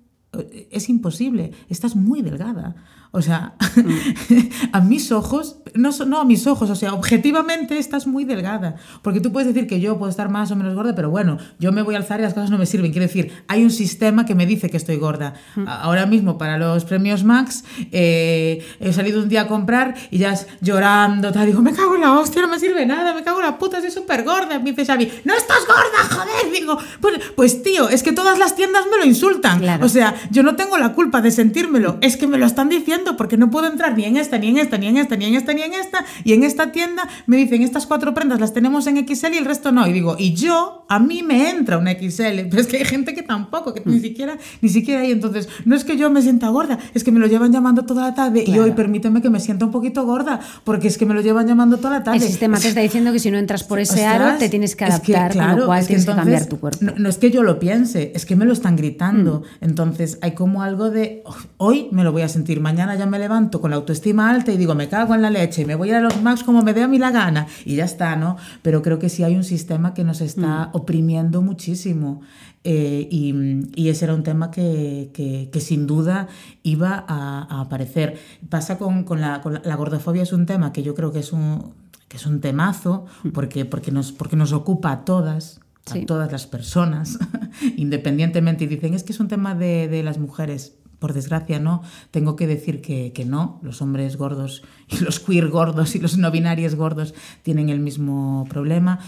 Es 0.72 0.88
imposible, 0.90 1.52
estás 1.68 1.96
muy 1.96 2.22
delgada. 2.22 2.76
O 3.18 3.22
sea, 3.22 3.54
mm. 3.76 4.70
a 4.72 4.82
mis 4.82 5.12
ojos 5.12 5.58
no, 5.78 5.92
no 6.06 6.20
a 6.20 6.26
mis 6.26 6.48
ojos, 6.48 6.70
o 6.70 6.76
sea, 6.76 6.94
objetivamente 6.94 7.78
estás 7.78 8.08
muy 8.08 8.26
delgada. 8.26 8.76
Porque 9.02 9.20
tú 9.20 9.32
puedes 9.32 9.54
decir 9.54 9.68
que 9.68 9.80
yo 9.80 9.98
puedo 9.98 10.10
estar 10.10 10.30
más 10.30 10.52
o 10.52 10.56
menos 10.56 10.76
gorda, 10.76 10.96
pero 10.96 11.10
bueno, 11.10 11.38
yo 11.60 11.72
me 11.72 11.82
voy 11.82 11.96
a 11.96 12.00
alzar 12.00 12.20
y 12.20 12.24
las 12.24 12.34
cosas 12.34 12.50
no 12.50 12.58
me 12.58 12.66
sirven. 12.66 12.92
Quiero 12.92 13.08
decir, 13.08 13.32
hay 13.48 13.64
un 13.64 13.72
sistema 13.72 14.26
que 14.26 14.36
me 14.36 14.46
dice 14.46 14.70
que 14.70 14.78
estoy 14.78 14.98
gorda. 14.98 15.34
Mm. 15.56 15.68
Ahora 15.68 16.06
mismo, 16.06 16.38
para 16.38 16.58
los 16.58 16.86
premios 16.86 17.24
Max, 17.24 17.64
eh, 17.92 18.66
he 18.80 18.94
salido 18.94 19.22
un 19.22 19.30
día 19.30 19.42
a 19.42 19.48
comprar 19.48 19.96
y 20.12 20.18
ya 20.20 20.36
llorando, 20.62 21.32
tal, 21.32 21.46
digo, 21.46 21.62
me 21.62 21.74
cago 21.74 21.96
en 21.96 22.02
la 22.02 22.14
hostia, 22.14 22.42
no 22.42 22.48
me 22.48 22.60
sirve 22.60 22.86
nada, 22.86 23.14
me 23.14 23.24
cago 23.24 23.40
en 23.40 23.46
la 23.46 23.58
puta, 23.58 23.82
soy 23.82 23.92
súper 23.92 24.24
gorda. 24.24 24.60
Me 24.60 24.72
dice 24.72 24.86
Xavi, 24.86 25.12
no 25.26 25.34
estás 25.34 25.60
gorda, 25.68 26.16
joder. 26.16 26.52
Digo, 26.52 26.78
pues, 27.02 27.20
pues 27.36 27.64
tío, 27.64 27.90
es 27.90 28.04
que 28.04 28.12
todas 28.12 28.40
las 28.40 28.56
tiendas 28.56 28.86
me 28.92 28.98
lo 28.98 29.06
insultan. 29.06 29.64
O 29.82 29.90
sea, 29.90 30.16
yo 30.32 30.44
no 30.44 30.56
tengo 30.56 30.78
la 30.78 30.94
culpa 30.94 31.22
de 31.22 31.32
sentírmelo, 31.32 31.98
es 32.02 32.18
que 32.18 32.28
me 32.28 32.38
lo 32.38 32.46
están 32.46 32.70
diciendo 32.70 33.07
porque 33.16 33.38
no 33.38 33.50
puedo 33.50 33.68
entrar 33.68 33.96
ni 33.96 34.06
en 34.06 34.18
esta, 34.18 34.38
ni 34.38 34.48
en 34.48 34.58
esta, 34.58 34.78
ni 34.78 34.88
en 34.88 34.98
esta, 34.98 35.16
ni 35.16 35.26
en 35.26 35.36
esta, 35.36 35.54
ni 35.54 35.62
en 35.62 35.74
esta. 35.74 36.06
Y 36.24 36.34
en 36.34 36.44
esta 36.44 36.72
tienda 36.72 37.08
me 37.28 37.38
dicen, 37.38 37.62
estas 37.62 37.86
cuatro 37.86 38.14
prendas 38.14 38.40
las 38.40 38.54
tenemos 38.54 38.88
en 38.88 39.08
XL 39.08 39.34
y 39.34 39.38
el 39.38 39.46
resto 39.46 39.72
no. 39.72 39.88
Y 39.88 39.94
digo, 39.94 40.16
y 40.18 40.34
yo, 40.34 40.86
a 40.90 41.00
mí 41.00 41.24
me 41.24 41.50
entra 41.50 41.78
una 41.78 41.92
XL, 41.92 42.48
pero 42.50 42.62
es 42.62 42.68
que 42.68 42.78
hay 42.78 42.86
gente 42.86 43.14
que 43.14 43.24
tampoco, 43.24 43.74
que 43.74 43.82
ni 43.86 44.00
siquiera, 44.00 44.38
ni 44.62 44.70
siquiera 44.70 45.02
hay. 45.02 45.12
Entonces, 45.12 45.48
no 45.66 45.76
es 45.76 45.84
que 45.84 45.98
yo 45.98 46.10
me 46.10 46.22
sienta 46.22 46.50
gorda, 46.50 46.80
es 46.94 47.04
que 47.04 47.12
me 47.12 47.20
lo 47.20 47.28
llevan 47.28 47.52
llamando 47.52 47.86
toda 47.86 48.04
la 48.04 48.16
tarde 48.16 48.44
y 48.46 48.58
hoy 48.60 48.72
permíteme 48.72 49.22
que 49.22 49.30
me 49.30 49.40
sienta 49.40 49.66
un 49.66 49.72
poquito 49.72 50.06
gorda, 50.06 50.40
porque 50.64 50.88
es 50.88 50.98
que 50.98 51.06
me 51.06 51.14
lo 51.14 51.22
llevan 51.22 51.48
llamando 51.48 51.78
toda 51.78 52.00
la 52.00 52.04
tarde. 52.04 52.18
El 52.18 52.24
sistema 52.24 52.60
te 52.60 52.70
está 52.70 52.82
diciendo 52.82 53.12
que 53.12 53.20
si 53.20 53.32
no 53.32 53.38
entras 53.38 53.64
por 53.64 53.80
ese 53.80 54.06
aro 54.06 54.38
te 54.38 54.50
tienes 54.50 54.76
que 54.76 54.86
adaptar, 54.86 55.36
con 55.36 55.60
lo 55.60 55.66
cual 55.66 55.86
tienes 55.86 56.06
que 56.06 56.14
cambiar 56.14 56.46
tu 56.48 56.60
cuerpo. 56.60 56.86
No, 56.98 57.10
es 57.10 57.18
que 57.18 57.32
yo 57.32 57.44
lo 57.44 57.60
piense, 57.60 58.12
es 58.16 58.26
que 58.26 58.36
me 58.36 58.46
lo 58.46 58.54
están 58.54 58.76
gritando. 58.76 59.42
Mm. 59.42 59.66
Entonces, 59.66 60.18
hay 60.22 60.32
como 60.32 60.62
algo 60.62 60.90
de, 60.90 61.24
hoy 61.58 61.88
me 61.92 62.04
lo 62.04 62.12
voy 62.12 62.22
a 62.22 62.30
sentir, 62.30 62.60
mañana 62.60 62.87
ya 62.96 63.06
me 63.06 63.20
levanto 63.20 63.60
con 63.62 63.72
la 63.72 63.78
autoestima 63.78 64.30
alta 64.30 64.52
y 64.52 64.58
digo, 64.58 64.76
me 64.76 64.88
cago 64.88 65.16
en 65.16 65.22
la 65.22 65.30
leche 65.30 65.64
y 65.64 65.66
me 65.66 65.76
voy 65.76 65.92
a 65.92 65.98
a 65.98 66.02
los 66.02 66.22
Max 66.22 66.44
como 66.44 66.62
me 66.62 66.74
dé 66.74 66.84
a 66.84 66.88
mí 66.88 67.00
la 67.00 67.12
gana 67.12 67.48
y 67.66 67.76
ya 67.76 67.86
está, 67.86 68.16
¿no? 68.16 68.38
Pero 68.62 68.82
creo 68.82 69.00
que 69.00 69.10
sí 69.10 69.24
hay 69.24 69.36
un 69.36 69.44
sistema 69.44 69.94
que 69.94 70.04
nos 70.04 70.22
está 70.22 70.68
mm. 70.68 70.70
oprimiendo 70.74 71.42
muchísimo. 71.42 72.22
Eh, 72.64 73.08
y, 73.10 73.88
ese 73.88 74.06
era 74.06 74.14
un 74.14 74.24
tema 74.24 74.52
que, 74.52 75.10
que, 75.14 75.62
sin 75.62 75.88
duda 75.88 76.28
iba 76.64 77.06
a, 77.08 77.62
aparecer. 77.62 78.20
Pasa 78.50 78.78
con, 78.78 79.04
con, 79.04 79.22
la, 79.22 79.42
la, 79.64 79.76
gordofobia, 79.76 80.24
es 80.24 80.34
un 80.34 80.46
tema 80.46 80.74
que 80.74 80.84
yo 80.84 80.94
creo 80.94 81.14
que 81.14 81.20
es 81.20 81.32
un, 81.32 81.74
que 82.10 82.18
es 82.18 82.26
un 82.26 82.42
temazo, 82.42 83.06
mm. 83.24 83.30
porque, 83.30 83.66
porque, 83.66 83.92
nos, 83.92 84.12
porque 84.12 84.36
nos 84.36 84.52
ocupa 84.52 84.92
a 84.92 85.06
todas, 85.06 85.62
a 85.90 86.06
todas 86.06 86.32
las 86.32 86.46
personas, 86.46 87.20
independientemente, 87.78 88.66
y 88.66 88.68
dicen, 88.68 88.94
es 88.94 89.04
que 89.04 89.14
es 89.14 89.20
un 89.22 89.30
tema 89.30 89.56
de, 89.56 89.88
de 89.88 90.04
las 90.04 90.18
mujeres 90.18 90.78
por 91.00 91.14
desgracia 91.14 91.60
no, 91.60 91.82
tengo 92.12 92.36
que 92.36 92.48
decir 92.48 92.82
que, 92.82 93.14
que, 93.14 93.26
no, 93.26 93.60
los 93.62 93.82
hombres 93.82 94.18
gordos 94.18 94.64
y 94.88 94.98
los 95.00 95.20
queer 95.20 95.50
gordos 95.50 95.96
y 95.96 96.00
los 96.00 96.18
no 96.18 96.32
binarios 96.32 96.76
gordos 96.76 97.14
tienen 97.44 97.70
el 97.70 97.80
mismo 97.80 98.46
problema. 98.50 99.00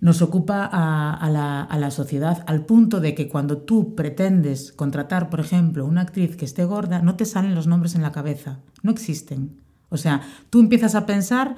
Nos 0.00 0.20
ocupa 0.20 0.68
a, 0.70 1.30
la, 1.30 1.62
a, 1.62 1.78
la, 1.78 1.90
sociedad 1.90 2.44
al 2.46 2.66
punto 2.66 3.00
de 3.00 3.14
que 3.14 3.28
cuando 3.28 3.58
tú 3.58 3.94
pretendes 3.94 4.72
contratar, 4.72 5.30
por 5.30 5.40
ejemplo, 5.40 5.86
una 5.86 6.02
actriz 6.02 6.36
que 6.36 6.44
esté 6.44 6.64
gorda, 6.66 7.00
no 7.00 7.14
te 7.14 7.24
salen 7.24 7.54
los 7.54 7.66
nombres 7.66 7.94
en 7.94 8.02
la 8.02 8.12
cabeza, 8.12 8.58
no 8.82 8.90
existen. 8.90 9.62
O 9.88 9.96
sea, 9.96 10.20
tú 10.50 10.60
empiezas 10.60 10.94
a 10.94 11.06
pensar 11.06 11.56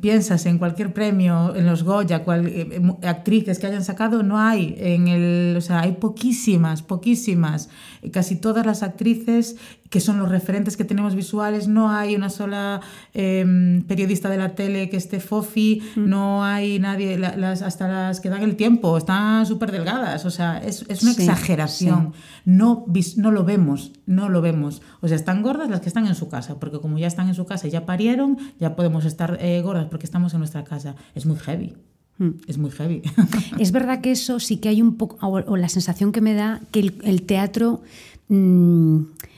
piensas 0.00 0.46
en 0.46 0.58
cualquier 0.58 0.92
premio, 0.92 1.54
en 1.56 1.66
los 1.66 1.82
Goya, 1.82 2.22
cual, 2.22 2.46
eh, 2.46 2.68
eh, 2.70 3.06
actrices 3.06 3.58
que 3.58 3.66
hayan 3.66 3.82
sacado, 3.82 4.22
no 4.22 4.38
hay. 4.38 4.76
En 4.78 5.08
el, 5.08 5.56
o 5.56 5.60
sea, 5.60 5.80
hay 5.80 5.92
poquísimas, 5.92 6.82
poquísimas. 6.82 7.68
Casi 8.12 8.36
todas 8.36 8.64
las 8.64 8.82
actrices 8.82 9.56
que 9.90 10.00
son 10.00 10.18
los 10.18 10.28
referentes 10.28 10.76
que 10.76 10.84
tenemos 10.84 11.14
visuales, 11.14 11.68
no 11.68 11.90
hay 11.90 12.16
una 12.16 12.30
sola 12.30 12.80
em, 13.14 13.82
periodista 13.82 14.28
de 14.28 14.36
la 14.36 14.54
tele 14.54 14.88
que 14.88 14.96
esté 14.96 15.20
fofi, 15.20 15.82
mm. 15.96 16.08
no 16.08 16.44
hay 16.44 16.78
nadie, 16.78 17.18
las, 17.18 17.62
hasta 17.62 17.88
las 17.88 18.20
que 18.20 18.28
dan 18.28 18.42
el 18.42 18.56
tiempo, 18.56 18.96
están 18.96 19.46
súper 19.46 19.72
delgadas, 19.72 20.24
o 20.24 20.30
sea, 20.30 20.58
es, 20.58 20.84
es 20.88 21.02
una 21.02 21.12
exageración, 21.12 22.12
No, 22.44 22.84
no 23.16 23.30
lo 23.30 23.44
vemos, 23.44 23.92
no 24.06 24.28
lo 24.28 24.40
vemos, 24.40 24.82
o 25.00 25.08
sea, 25.08 25.16
están 25.16 25.42
gordas 25.42 25.70
las 25.70 25.80
que 25.80 25.88
están 25.88 26.06
en 26.06 26.14
su 26.14 26.28
casa, 26.28 26.58
porque 26.58 26.80
como 26.80 26.98
ya 26.98 27.06
están 27.06 27.28
en 27.28 27.34
su 27.34 27.46
casa 27.46 27.68
y 27.68 27.70
ya 27.70 27.86
parieron, 27.86 28.38
ya 28.58 28.76
podemos 28.76 29.04
estar 29.04 29.38
eh, 29.46 29.62
gordas 29.62 29.86
porque 29.88 30.06
estamos 30.06 30.32
en 30.34 30.40
nuestra 30.40 30.64
casa, 30.64 30.96
es 31.14 31.24
muy 31.24 31.36
heavy. 31.36 31.72
Mm. 32.18 32.30
Es 32.48 32.58
muy 32.58 32.72
heavy. 32.72 33.02
Es 33.60 33.70
verdad 33.70 34.00
que 34.00 34.10
eso 34.10 34.40
sí 34.40 34.56
que 34.56 34.68
hay 34.68 34.82
un 34.82 34.96
poco, 34.96 35.18
o, 35.24 35.56
la 35.56 35.68
sensación 35.68 36.10
que 36.10 36.20
me 36.20 36.34
da 36.34 36.60
que 36.72 36.80
el, 36.80 37.22
teatro 37.22 37.82
mm, 38.28 38.96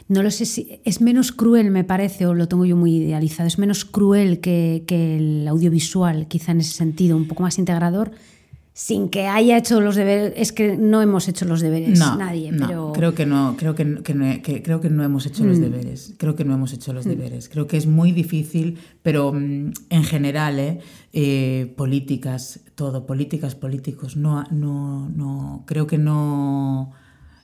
no 0.09 0.23
lo 0.23 0.31
sé 0.31 0.47
si 0.47 0.81
es 0.85 1.03
menos 1.03 1.31
cruel, 1.31 1.71
me 1.71 1.85
parece, 1.85 2.25
o 2.25 2.33
lo 2.33 2.49
tengo 2.49 2.65
yo 2.65 2.75
muy 2.75 2.97
idealizado, 2.97 3.47
es 3.47 3.59
menos 3.59 3.85
cruel 3.85 4.41
que, 4.41 4.83
el 4.89 5.47
audiovisual, 5.47 6.27
quizá 6.27 6.53
en 6.53 6.61
ese 6.61 6.73
sentido, 6.73 7.15
un 7.15 7.29
poco 7.29 7.43
más 7.43 7.59
integrador 7.59 8.13
sin 8.79 9.09
que 9.09 9.27
haya 9.27 9.57
hecho 9.57 9.81
los 9.81 9.97
deberes, 9.97 10.35
es 10.37 10.53
que 10.53 10.77
no 10.77 11.03
hemos 11.03 11.27
hecho 11.27 11.45
los 11.47 11.61
deberes 11.61 11.99
nadie, 11.99 12.53
no, 12.53 12.93
creo 12.93 13.13
que 13.13 13.27
no, 13.27 13.57
creo 13.59 13.75
que, 13.75 14.01
creo 14.63 14.81
que 14.81 14.89
no 14.89 15.03
hemos 15.03 15.27
hecho 15.27 15.45
los 15.45 15.59
mm. 15.59 15.63
deberes, 15.63 16.15
creo 16.17 16.37
que 16.37 16.45
no 16.45 16.55
hemos 16.55 16.73
hecho 16.73 16.93
los 16.93 17.05
mm. 17.05 17.09
deberes, 17.09 17.49
creo 17.49 17.67
que 17.67 17.77
es 17.77 17.89
muy 17.89 18.13
difícil, 18.13 18.79
pero 19.03 19.33
mm, 19.33 19.73
en 19.91 20.05
general, 20.05 20.61
¿eh? 20.61 20.79
Eh, 21.13 21.75
políticas, 21.77 22.61
todo, 22.77 23.05
políticas, 23.05 23.57
políticos, 23.57 24.17
no, 24.17 24.45
no, 24.53 25.09
no, 25.09 25.65
creo 25.67 25.89
que 25.89 25.99
no 25.99 26.93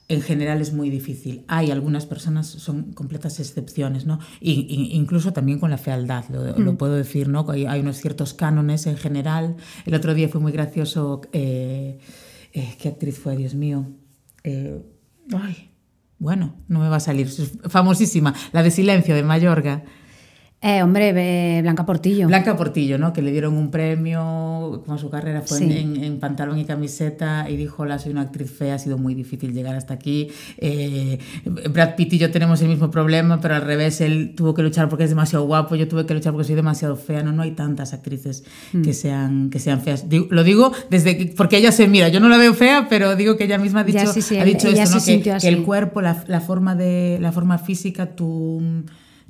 en 0.07 0.21
general 0.21 0.61
es 0.61 0.71
muy 0.71 0.89
difícil. 0.89 1.43
Hay 1.47 1.71
algunas 1.71 2.05
personas, 2.05 2.47
son 2.47 2.93
completas 2.93 3.39
excepciones, 3.39 4.05
¿no? 4.05 4.19
Y, 4.39 4.91
incluso 4.95 5.33
también 5.33 5.59
con 5.59 5.71
la 5.71 5.77
fealdad, 5.77 6.25
lo, 6.29 6.73
mm. 6.73 6.77
puedo 6.77 6.93
decir, 6.93 7.27
¿no? 7.27 7.45
Hay, 7.49 7.65
hay, 7.65 7.79
unos 7.79 7.97
ciertos 7.97 8.33
cánones 8.33 8.85
en 8.85 8.97
general. 8.97 9.55
El 9.85 9.95
otro 9.95 10.13
día 10.13 10.29
fue 10.29 10.39
muy 10.39 10.51
gracioso, 10.51 11.21
eh, 11.33 11.97
eh, 12.53 12.75
¿qué 12.79 12.89
actriz 12.89 13.17
fue? 13.17 13.35
Dios 13.35 13.55
mío. 13.55 13.87
Eh, 14.43 14.79
ay, 15.35 15.71
bueno, 16.19 16.55
no 16.67 16.79
me 16.79 16.89
va 16.89 16.97
a 16.97 17.01
salir, 17.01 17.27
famosísima, 17.67 18.35
la 18.51 18.61
de 18.61 18.69
Silencio 18.69 19.15
de 19.15 19.23
Mayorga. 19.23 19.85
Eh, 20.61 20.81
hombre, 20.81 21.61
Blanca 21.61 21.85
Portillo. 21.85 22.27
Blanca 22.27 22.57
Portillo, 22.57 22.97
¿no? 22.97 23.13
Que 23.13 23.21
le 23.21 23.31
dieron 23.31 23.55
un 23.55 23.69
premio, 23.69 24.81
como 24.83 24.97
su 24.97 25.11
carrera 25.11 25.43
fue 25.43 25.59
en, 25.59 26.19
pantalón 26.19 26.57
y 26.57 26.65
camiseta, 26.65 27.47
y 27.47 27.55
dijo, 27.55 27.83
hola, 27.83 27.99
soy 27.99 28.13
una 28.13 28.21
actriz 28.21 28.49
fea, 28.49 28.73
ha 28.73 28.79
sido 28.79 28.97
muy 28.97 29.13
difícil 29.13 29.53
llegar 29.53 29.75
hasta 29.75 29.93
aquí. 29.93 30.29
Eh, 30.57 31.19
Brad 31.69 31.95
Pitt 31.95 32.13
y 32.13 32.17
yo 32.17 32.31
tenemos 32.31 32.63
el 32.63 32.69
mismo 32.69 32.89
problema, 32.89 33.39
pero 33.39 33.53
al 33.53 33.61
revés, 33.61 34.01
él 34.01 34.33
tuvo 34.35 34.55
que 34.55 34.63
luchar 34.63 34.89
porque 34.89 35.03
es 35.03 35.11
demasiado 35.11 35.45
guapo, 35.45 35.75
yo 35.75 35.87
tuve 35.87 36.07
que 36.07 36.15
luchar 36.15 36.33
porque 36.33 36.47
soy 36.47 36.55
demasiado 36.55 36.95
fea. 36.95 37.21
No, 37.21 37.31
no 37.31 37.43
hay 37.43 37.51
tantas 37.51 37.93
actrices 37.93 38.43
mm. 38.73 38.81
que, 38.81 38.93
sean, 38.93 39.51
que 39.51 39.59
sean 39.59 39.81
feas. 39.81 40.05
lo 40.09 40.43
digo 40.43 40.71
desde 40.89 41.33
porque 41.37 41.57
ella 41.57 41.71
se 41.71 41.87
mira, 41.87 42.07
yo 42.07 42.19
no 42.19 42.27
la 42.27 42.37
veo 42.37 42.55
fea, 42.55 42.87
pero 42.89 43.15
digo 43.15 43.37
que 43.37 43.43
ella 43.43 43.59
misma 43.59 43.81
ha 43.81 43.83
dicho, 43.83 43.99
ha 43.99 44.43
dicho 44.43 44.67
esto, 44.67 44.97
¿no? 44.97 45.05
que, 45.05 45.21
que, 45.21 45.47
el 45.47 45.63
cuerpo, 45.63 46.01
la, 46.01 46.23
la, 46.25 46.41
forma 46.41 46.73
de, 46.73 47.19
la 47.21 47.31
forma 47.31 47.59
física, 47.59 48.15
tu 48.15 48.83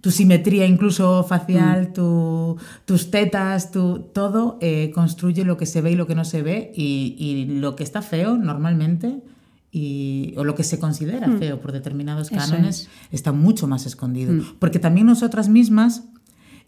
tu 0.05 0.11
simetría 0.11 0.67
incluso 0.67 1.23
facial, 1.23 1.89
mm. 1.97 2.85
tus 2.85 3.09
tetas, 3.09 3.71
tu, 3.71 4.01
todo 4.13 4.59
eh, 4.61 4.91
construye 4.93 5.43
lo 5.43 5.57
que 5.57 5.65
se 5.65 5.81
ve 5.81 5.93
y 5.93 5.95
lo 5.95 6.05
que 6.05 6.13
no 6.13 6.25
se 6.25 6.43
ve 6.43 6.71
y, 6.75 7.45
lo 7.47 7.75
que 7.75 7.83
está 7.83 8.03
feo 8.03 8.37
normalmente 8.37 9.23
y, 9.71 10.35
o 10.37 10.43
lo 10.43 10.53
que 10.53 10.63
se 10.63 10.77
considera 10.77 11.27
mm. 11.27 11.39
feo 11.39 11.59
por 11.59 11.71
determinados 11.71 12.29
cánones 12.29 12.87
está 13.09 13.31
mucho 13.31 13.65
más 13.65 13.87
escondido. 13.87 14.33
Mm. 14.33 14.57
Porque 14.59 14.77
también 14.77 15.07
nosotras 15.07 15.49
mismas, 15.49 16.03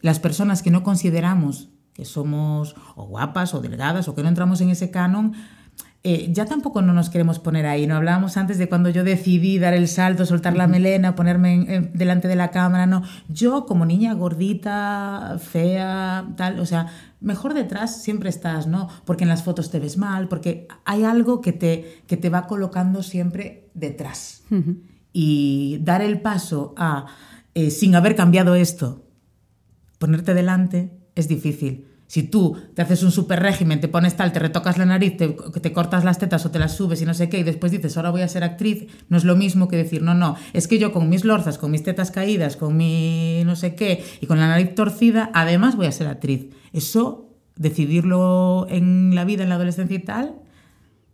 las 0.02 0.20
personas 0.20 0.64
que 0.64 0.72
no 0.72 0.82
consideramos 0.82 1.70
que 1.94 2.06
somos 2.06 2.76
o 2.96 3.06
guapas 3.06 3.54
o 3.54 3.62
delgadas 3.62 4.08
o 4.08 4.16
que 4.16 4.24
no 4.24 4.30
entramos 4.30 4.62
en 4.62 4.72
ese 4.72 4.90
canon, 4.90 5.34
eh, 6.10 6.30
ya 6.32 6.46
tampoco 6.46 6.82
no 6.82 6.94
nos 6.94 7.10
queremos 7.10 7.38
poner 7.38 7.66
ahí. 7.66 7.86
No 7.86 7.98
hablábamos 7.98 8.38
antes 8.38 8.58
de 8.58 8.70
cuando 8.70 8.90
yo 8.90 9.04
decidí 9.04 9.60
dar 9.60 9.74
el 9.74 9.90
salto, 9.90 10.26
soltar 10.26 10.56
la 10.56 10.66
melena, 10.66 11.16
ponerme 11.16 11.90
delante 11.94 12.30
de 12.30 12.38
la 12.38 12.50
cámara. 12.50 12.86
No, 12.86 13.04
yo 13.28 13.66
como 13.66 13.86
niña 13.86 14.14
gordita, 14.14 15.38
fea, 15.38 16.26
tal, 16.38 16.62
o 16.62 16.66
sea, 16.66 16.88
mejor 17.20 17.54
detrás 17.54 18.02
siempre 18.02 18.30
estás, 18.30 18.68
¿no? 18.68 18.88
Porque 19.04 19.26
en 19.26 19.30
las 19.30 19.44
fotos 19.44 19.70
te 19.70 19.82
ves 19.82 19.98
mal, 19.98 20.30
porque 20.30 20.70
hay 20.86 21.04
algo 21.04 21.42
que 21.42 21.52
te, 21.52 22.02
que 22.08 22.16
te 22.16 22.30
va 22.30 22.48
colocando 22.48 23.04
siempre 23.04 23.70
detrás. 23.74 24.44
Y 25.12 25.80
dar 25.82 26.02
el 26.02 26.22
paso 26.22 26.74
a, 26.78 27.08
eh, 27.54 27.70
sin 27.70 27.96
haber 27.96 28.16
cambiado 28.16 28.56
esto, 28.56 29.04
ponerte 30.00 30.34
delante, 30.34 30.98
es 31.16 31.28
difícil. 31.28 31.86
Si 32.08 32.24
tú 32.24 32.58
te 32.74 32.82
haces 32.82 33.04
un 33.04 33.12
super 33.12 33.42
régimen, 33.42 33.82
te 33.82 33.90
pones 33.90 34.16
tal, 34.16 34.32
te 34.32 34.40
retocas 34.40 34.78
la 34.78 34.86
nariz, 34.86 35.18
te, 35.18 35.28
te, 35.28 35.74
cortas 35.74 36.06
las 36.06 36.18
tetas 36.18 36.46
o 36.46 36.52
te 36.52 36.58
las 36.58 36.74
subes 36.74 37.02
y 37.02 37.06
no 37.06 37.14
sé 37.14 37.28
qué, 37.28 37.40
y 37.40 37.44
después 37.44 37.72
dices, 37.72 37.98
ahora 37.98 38.12
voy 38.12 38.22
a 38.22 38.30
ser 38.30 38.46
actriz, 38.46 38.88
no 39.10 39.18
es 39.18 39.26
lo 39.26 39.36
mismo 39.36 39.68
que 39.68 39.76
decir, 39.76 40.02
no, 40.02 40.14
no, 40.14 40.38
es 40.54 40.70
que 40.70 40.80
yo 40.80 40.94
con 40.94 41.10
mis 41.10 41.26
lorzas, 41.26 41.58
con 41.58 41.70
mis 41.70 41.84
tetas 41.84 42.10
caídas, 42.12 42.56
con 42.56 42.78
mi 42.78 43.44
no 43.46 43.58
sé 43.58 43.76
qué, 43.76 44.06
y 44.22 44.26
con 44.26 44.40
la 44.40 44.48
nariz 44.48 44.74
torcida, 44.74 45.30
además 45.34 45.76
voy 45.76 45.88
a 45.88 45.92
ser 45.92 46.08
actriz. 46.08 46.48
Eso, 46.72 47.36
decidirlo 47.58 48.68
en 48.70 49.14
la 49.14 49.26
vida, 49.26 49.44
en 49.44 49.50
la 49.50 49.56
adolescencia 49.56 49.98
y 49.98 50.04
tal, 50.04 50.36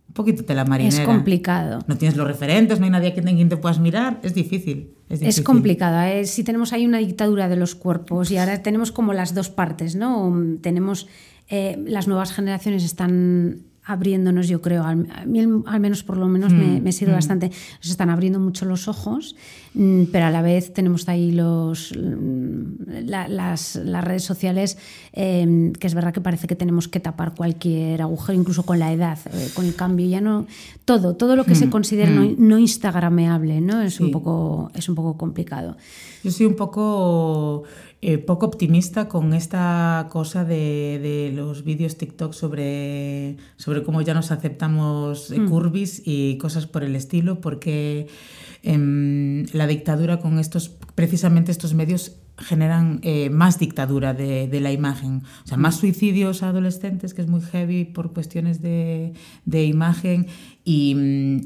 un 0.06 0.14
poquito 0.14 0.44
te 0.44 0.54
la 0.54 0.64
marinera. 0.64 1.02
Es 1.02 1.06
complicado. 1.08 1.80
No 1.88 1.96
tienes 1.96 2.16
los 2.16 2.26
referentes, 2.26 2.78
no 2.78 2.84
hay 2.84 2.92
nadie 2.92 3.08
a 3.08 3.14
quien 3.14 3.48
te 3.48 3.56
puedas 3.56 3.80
mirar, 3.80 4.20
es 4.22 4.32
difícil. 4.32 4.93
Es, 5.08 5.40
complicada. 5.42 6.24
Si 6.24 6.44
tenemos 6.44 6.72
ahí 6.72 6.86
una 6.86 6.98
dictadura 6.98 7.48
de 7.48 7.56
los 7.56 7.74
cuerpos 7.74 8.30
y 8.30 8.38
ahora 8.38 8.62
tenemos 8.62 8.90
como 8.90 9.12
las 9.12 9.34
dos 9.34 9.50
partes, 9.50 9.96
¿no? 9.96 10.32
Tenemos 10.60 11.08
eh, 11.48 11.76
las 11.86 12.08
nuevas 12.08 12.32
generaciones 12.32 12.84
están 12.84 13.62
abriéndonos, 13.84 14.48
yo 14.48 14.62
creo, 14.62 14.82
al, 14.84 15.06
al 15.12 15.80
menos 15.80 16.02
por 16.02 16.16
lo 16.16 16.26
menos 16.26 16.52
me, 16.52 16.80
mm, 16.80 16.92
sirve 16.92 17.12
mm. 17.12 17.16
bastante, 17.16 17.50
nos 17.76 17.90
están 17.90 18.08
abriendo 18.08 18.40
mucho 18.40 18.64
los 18.64 18.88
ojos, 18.88 19.36
mm, 19.74 20.04
pero 20.10 20.26
a 20.26 20.30
la 20.30 20.40
vez 20.40 20.72
tenemos 20.72 21.06
ahí 21.08 21.32
los, 21.32 21.92
las, 21.94 23.76
las, 23.76 24.04
redes 24.04 24.24
sociales, 24.24 24.78
em, 25.12 25.72
que 25.72 25.86
es 25.86 25.94
verdad 25.94 26.14
que 26.14 26.22
parece 26.22 26.46
que 26.46 26.56
tenemos 26.56 26.88
que 26.88 26.98
tapar 26.98 27.34
cualquier 27.34 28.00
agujero, 28.00 28.38
incluso 28.38 28.64
con 28.64 28.78
la 28.78 28.90
edad, 28.90 29.18
eh, 29.32 29.50
con 29.54 29.66
el 29.66 29.74
cambio, 29.74 30.06
ya 30.08 30.22
no, 30.22 30.46
todo, 30.86 31.14
todo 31.14 31.36
lo 31.36 31.44
que 31.44 31.54
se 31.54 31.68
considera 31.68 32.10
no, 32.10 32.24
no, 32.38 32.58
instagrameable, 32.58 33.60
¿no? 33.60 33.82
Es, 33.82 34.00
un 34.00 34.10
poco, 34.10 34.70
es 34.74 34.88
un 34.88 34.94
poco 34.94 35.18
complicado. 35.18 35.76
Yo 36.22 36.30
soy 36.30 36.46
un 36.46 36.56
poco 36.56 37.64
eh, 38.06 38.18
poco 38.18 38.44
optimista 38.44 39.08
con 39.08 39.32
esta 39.32 40.08
cosa 40.10 40.44
de, 40.44 41.32
los 41.34 41.64
vídeos 41.64 41.96
TikTok 41.96 42.34
sobre, 42.34 43.38
sobre 43.56 43.82
cómo 43.82 44.02
ya 44.02 44.12
nos 44.12 44.30
aceptamos 44.30 45.30
mm. 45.30 45.48
curvis 45.48 46.02
y 46.04 46.36
cosas 46.36 46.66
por 46.66 46.84
el 46.84 46.96
estilo, 46.96 47.40
porque 47.40 48.08
em, 48.64 49.46
la 49.52 49.66
dictadura 49.66 50.18
con 50.18 50.38
estos, 50.38 50.70
precisamente 50.94 51.52
estos 51.52 51.74
medios 51.74 52.16
generan 52.38 52.98
eh, 53.02 53.30
más 53.30 53.58
dictadura 53.58 54.12
de, 54.12 54.48
de, 54.48 54.60
la 54.60 54.72
imagen, 54.72 55.22
o 55.44 55.46
sea, 55.46 55.56
más 55.56 55.76
suicidios 55.76 56.42
adolescentes, 56.42 57.14
que 57.14 57.22
es 57.22 57.28
muy 57.28 57.40
heavy 57.40 57.84
por 57.84 58.12
cuestiones 58.12 58.60
de, 58.60 59.14
de 59.44 59.64
imagen, 59.64 60.26
y, 60.64 60.96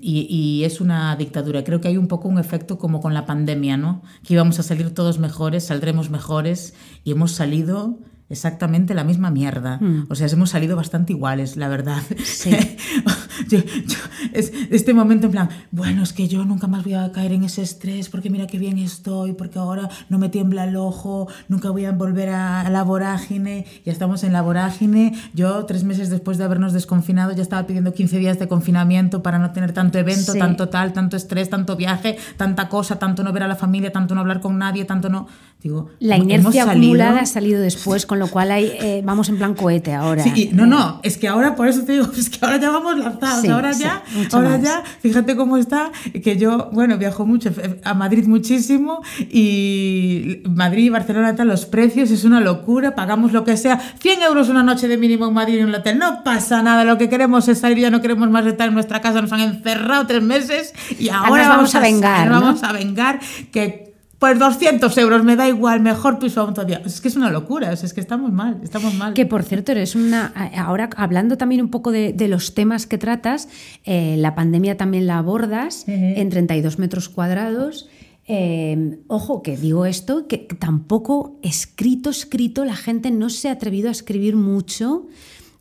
y, 0.01 0.27
y, 0.31 0.65
es 0.65 0.81
una 0.81 1.15
dictadura. 1.17 1.63
Creo 1.65 1.81
que 1.81 1.89
hay 1.89 1.99
un 1.99 2.09
poco 2.09 2.29
un 2.29 2.39
efecto 2.39 2.79
como 2.79 3.01
con 3.01 3.13
la 3.13 3.27
pandemia, 3.27 3.77
¿no? 3.77 4.03
Que 4.23 4.35
íbamos 4.35 4.59
a 4.61 4.63
salir 4.63 4.95
todos 4.95 5.19
mejores, 5.19 5.65
saldremos 5.65 6.09
mejores, 6.09 6.75
y 7.05 7.11
hemos 7.11 7.33
salido 7.33 7.99
exactamente 8.31 8.95
la 8.95 9.05
misma 9.05 9.31
mierda. 9.31 9.79
Mm. 9.81 10.07
O 10.09 10.15
sea, 10.15 10.27
hemos 10.29 10.51
salido 10.51 10.77
bastante 10.77 11.13
iguales, 11.13 11.57
la 11.57 11.69
verdad. 11.69 12.03
Sí. 12.25 12.51
yo, 13.87 13.99
es, 14.33 14.53
este 14.71 14.95
momento 14.95 15.27
en 15.27 15.33
plan, 15.33 15.49
bueno, 15.71 16.03
es 16.03 16.13
que 16.13 16.29
yo 16.29 16.45
nunca 16.45 16.67
más 16.67 16.85
voy 16.85 16.95
a 16.95 17.11
caer 17.13 17.33
en 17.33 17.45
ese 17.45 17.63
estrés 17.63 18.09
porque 18.09 18.31
mira 18.31 18.47
qué 18.47 18.59
bien 18.59 18.79
estoy, 18.79 19.33
porque 19.33 19.59
ahora 19.59 19.89
no 20.09 20.19
me 20.19 20.29
tiembla 20.29 20.65
el 20.65 20.77
ojo, 20.77 21.29
nunca 21.49 21.71
voy 21.71 21.85
a 21.85 21.93
volver 21.93 22.31
a, 22.31 22.69
la 22.71 22.83
vorágine, 22.83 23.67
ya 23.85 23.93
estamos 23.93 24.25
en 24.25 24.33
la 24.33 24.43
vorágine. 24.43 25.15
Yo, 25.35 25.65
tres 25.65 25.85
meses 25.85 26.11
después 26.11 26.39
de 26.39 26.45
habernos 26.45 26.73
desconfinado, 26.73 27.33
ya 27.33 27.43
estaba 27.43 27.67
pidiendo 27.67 27.93
15 27.93 28.19
días 28.19 28.39
de 28.39 28.49
confinamiento 28.49 29.23
para 29.23 29.39
no 29.39 29.53
tener 29.53 29.73
tanto 29.73 29.99
evento, 29.99 30.35
tanto 30.35 30.69
tal, 30.69 30.93
tanto 30.93 31.17
estrés, 31.17 31.49
tanto 31.49 31.77
viaje, 31.77 32.19
tanta 32.37 32.69
cosa, 32.69 32.99
tanto 32.99 33.23
no 33.23 33.33
ver 33.33 33.45
a 33.45 33.49
la 33.49 33.57
familia, 33.57 33.93
tanto 33.93 34.15
no 34.15 34.21
hablar 34.21 34.41
con 34.41 34.59
nadie, 34.59 34.85
tanto 34.85 35.09
no... 35.09 35.27
Digo, 35.61 35.91
la 35.99 36.17
inercia 36.17 36.63
acumulada 36.63 37.23
ha 37.23 37.27
salido 37.27 37.61
después 37.61 38.07
con 38.07 38.21
lo 38.21 38.29
cual 38.29 38.53
hay, 38.53 38.67
eh, 38.81 39.03
vamos 39.05 39.29
en 39.29 39.39
plan 39.39 39.55
cohete 39.55 39.93
ahora. 39.93 40.23
Sí, 40.23 40.51
no, 40.53 40.67
no, 40.67 41.01
es 41.03 41.19
que 41.19 41.27
ahora, 41.27 41.57
por 41.57 41.67
eso 41.67 41.83
te 41.83 41.95
digo, 41.95 42.09
es 42.17 42.31
que 42.31 42.39
ahora 42.45 42.59
ya 42.59 42.71
vamos 42.71 42.97
lanzados, 42.97 43.49
ahora 43.49 43.73
ya, 43.73 44.05
ahora 44.31 44.57
ya, 44.59 44.85
fíjate 45.01 45.35
cómo 45.35 45.57
está, 45.57 45.91
que 46.23 46.37
yo, 46.37 46.71
bueno, 46.73 46.97
viajo 46.97 47.27
mucho 47.27 47.51
a 47.83 47.95
Madrid 47.95 48.29
muchísimo 48.29 49.03
y 49.19 50.43
Madrid 50.49 50.85
y 50.85 50.91
Barcelona, 50.91 51.35
tal, 51.35 51.49
los 51.49 51.67
precios 51.67 52.13
es 52.13 52.23
una 52.23 52.39
locura, 52.39 52.95
pagamos 52.95 53.33
lo 53.33 53.43
que 53.43 53.57
sea, 53.57 53.81
100 53.99 54.23
euros 54.23 54.49
una 54.51 54.63
noche 54.63 54.87
de 54.87 54.97
mínimo 54.97 55.27
en 55.27 55.35
Madrid 55.35 55.59
en 55.59 55.67
un 55.67 55.75
hotel, 55.75 55.99
no 55.99 56.23
pasa 56.23 56.63
nada, 56.63 56.85
lo 56.85 56.99
que 56.99 57.09
queremos 57.09 57.49
es 57.49 57.59
salir, 57.59 57.79
ya 57.79 57.91
no 57.91 58.01
queremos 58.01 58.31
más 58.31 58.47
estar 58.47 58.69
en 58.69 58.75
nuestra 58.75 59.01
casa, 59.01 59.21
nos 59.21 59.33
han 59.33 59.41
encerrado 59.41 60.07
tres 60.07 60.23
meses 60.23 60.73
y 61.01 61.09
ahora 61.09 61.49
vamos, 61.49 61.75
a 61.75 61.81
vengar, 61.81 62.31
vamos 62.31 62.63
a 62.63 62.71
vengar 62.71 63.19
que 63.51 63.88
pues 64.19 64.37
200 64.37 64.99
euros, 64.99 65.23
me 65.23 65.37
da 65.37 65.49
igual, 65.49 65.81
mejor 65.81 66.19
piso 66.19 66.41
aún 66.41 66.53
todavía. 66.53 66.83
Es 66.85 67.01
que 67.01 67.07
es 67.07 67.15
una 67.15 67.31
locura, 67.31 67.73
es 67.73 67.93
que 67.93 68.01
estamos 68.01 68.33
mal, 68.33 68.59
estamos 68.65 68.95
mal. 68.95 69.15
Que 69.15 69.27
por 69.27 69.45
cierto, 69.45 69.71
eres 69.71 69.95
una. 69.95 70.33
Ahora, 70.57 70.91
hablando 70.97 71.39
también 71.39 71.61
un 71.61 71.71
poco 71.71 71.93
de, 71.93 72.29
los 72.29 72.55
temas 72.55 72.87
que 72.87 72.99
tratas, 72.99 73.49
eh, 73.85 74.17
la 74.19 74.35
pandemia 74.35 74.77
también 74.77 75.07
la 75.07 75.19
abordas 75.19 75.85
en 75.87 76.29
32 76.31 76.79
metros 76.79 77.09
cuadrados. 77.09 77.89
Eh, 78.27 78.99
ojo, 79.07 79.41
que 79.43 79.57
digo 79.57 79.87
esto, 79.87 80.27
que 80.27 80.39
tampoco 80.39 81.39
escrito, 81.43 82.11
escrito, 82.11 82.65
la 82.65 82.77
gente 82.77 83.11
no 83.11 83.31
se 83.31 83.49
ha 83.49 83.53
atrevido 83.53 83.89
a 83.89 83.93
escribir 83.93 84.35
mucho. 84.35 85.07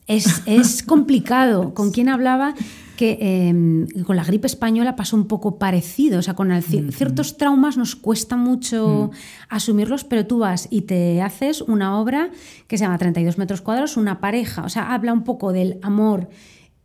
Es, 0.08 0.42
es 0.46 0.82
complicado. 0.86 1.74
¿Con 1.74 1.92
quién 1.92 2.08
hablaba? 2.08 2.54
Que 2.98 3.16
em, 3.20 3.86
con 4.02 4.16
la 4.16 4.24
gripe 4.24 4.48
española 4.48 4.96
pasó 4.96 5.14
un 5.14 5.28
poco 5.28 5.56
parecido. 5.56 6.18
O 6.18 6.22
sea, 6.22 6.34
con 6.34 6.50
ciertos 6.60 7.36
traumas 7.36 7.76
nos 7.76 7.94
cuesta 7.94 8.36
mucho 8.36 9.12
asumirlos, 9.48 10.02
pero 10.02 10.26
tú 10.26 10.40
vas 10.40 10.66
y 10.68 10.80
te 10.80 11.22
haces 11.22 11.62
una 11.62 11.96
obra 12.00 12.30
que 12.66 12.76
se 12.76 12.82
llama 12.82 12.98
32 12.98 13.38
metros 13.38 13.60
cuadrados, 13.60 13.96
una 13.96 14.18
pareja. 14.18 14.64
O 14.64 14.68
sea, 14.68 14.92
habla 14.92 15.12
un 15.12 15.22
poco 15.22 15.52
del 15.52 15.78
amor 15.80 16.28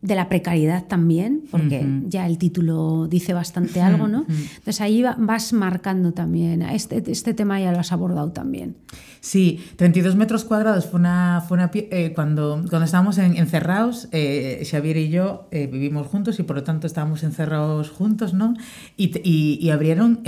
de 0.03 0.15
la 0.15 0.27
precariedad 0.27 0.83
también, 0.85 1.43
porque 1.49 1.85
ya 2.07 2.27
el 2.27 2.37
título 2.37 3.07
dice 3.07 3.33
bastante 3.33 3.81
algo, 3.81 4.09
¿no? 4.09 4.25
Entonces 4.27 4.81
ahí 4.81 5.01
vas 5.01 5.53
marcando 5.53 6.11
también, 6.11 6.61
este, 6.61 7.01
este 7.09 7.33
tema 7.33 7.59
ya 7.61 7.71
lo 7.71 7.79
has 7.79 7.93
abordado 7.93 8.31
también. 8.31 8.75
Sí, 9.21 9.63
32 9.77 10.17
metros 10.17 10.43
cuadrados 10.43 10.85
fue 10.85 10.99
una... 10.99 11.41
Fue 11.47 11.55
una 11.55 11.71
eh, 11.73 12.11
cuando, 12.13 12.65
cuando 12.69 12.83
estábamos 12.83 13.17
encerrados, 13.17 14.09
eh, 14.11 14.61
Xavier 14.69 14.97
y 14.97 15.09
yo 15.09 15.47
eh, 15.51 15.67
vivimos 15.67 16.07
juntos 16.07 16.37
y 16.39 16.43
por 16.43 16.57
lo 16.57 16.63
tanto 16.63 16.87
estábamos 16.87 17.23
encerrados 17.23 17.89
juntos, 17.89 18.33
¿no? 18.33 18.53
Y, 18.97 19.17
y, 19.23 19.69
abrieron, 19.69 20.21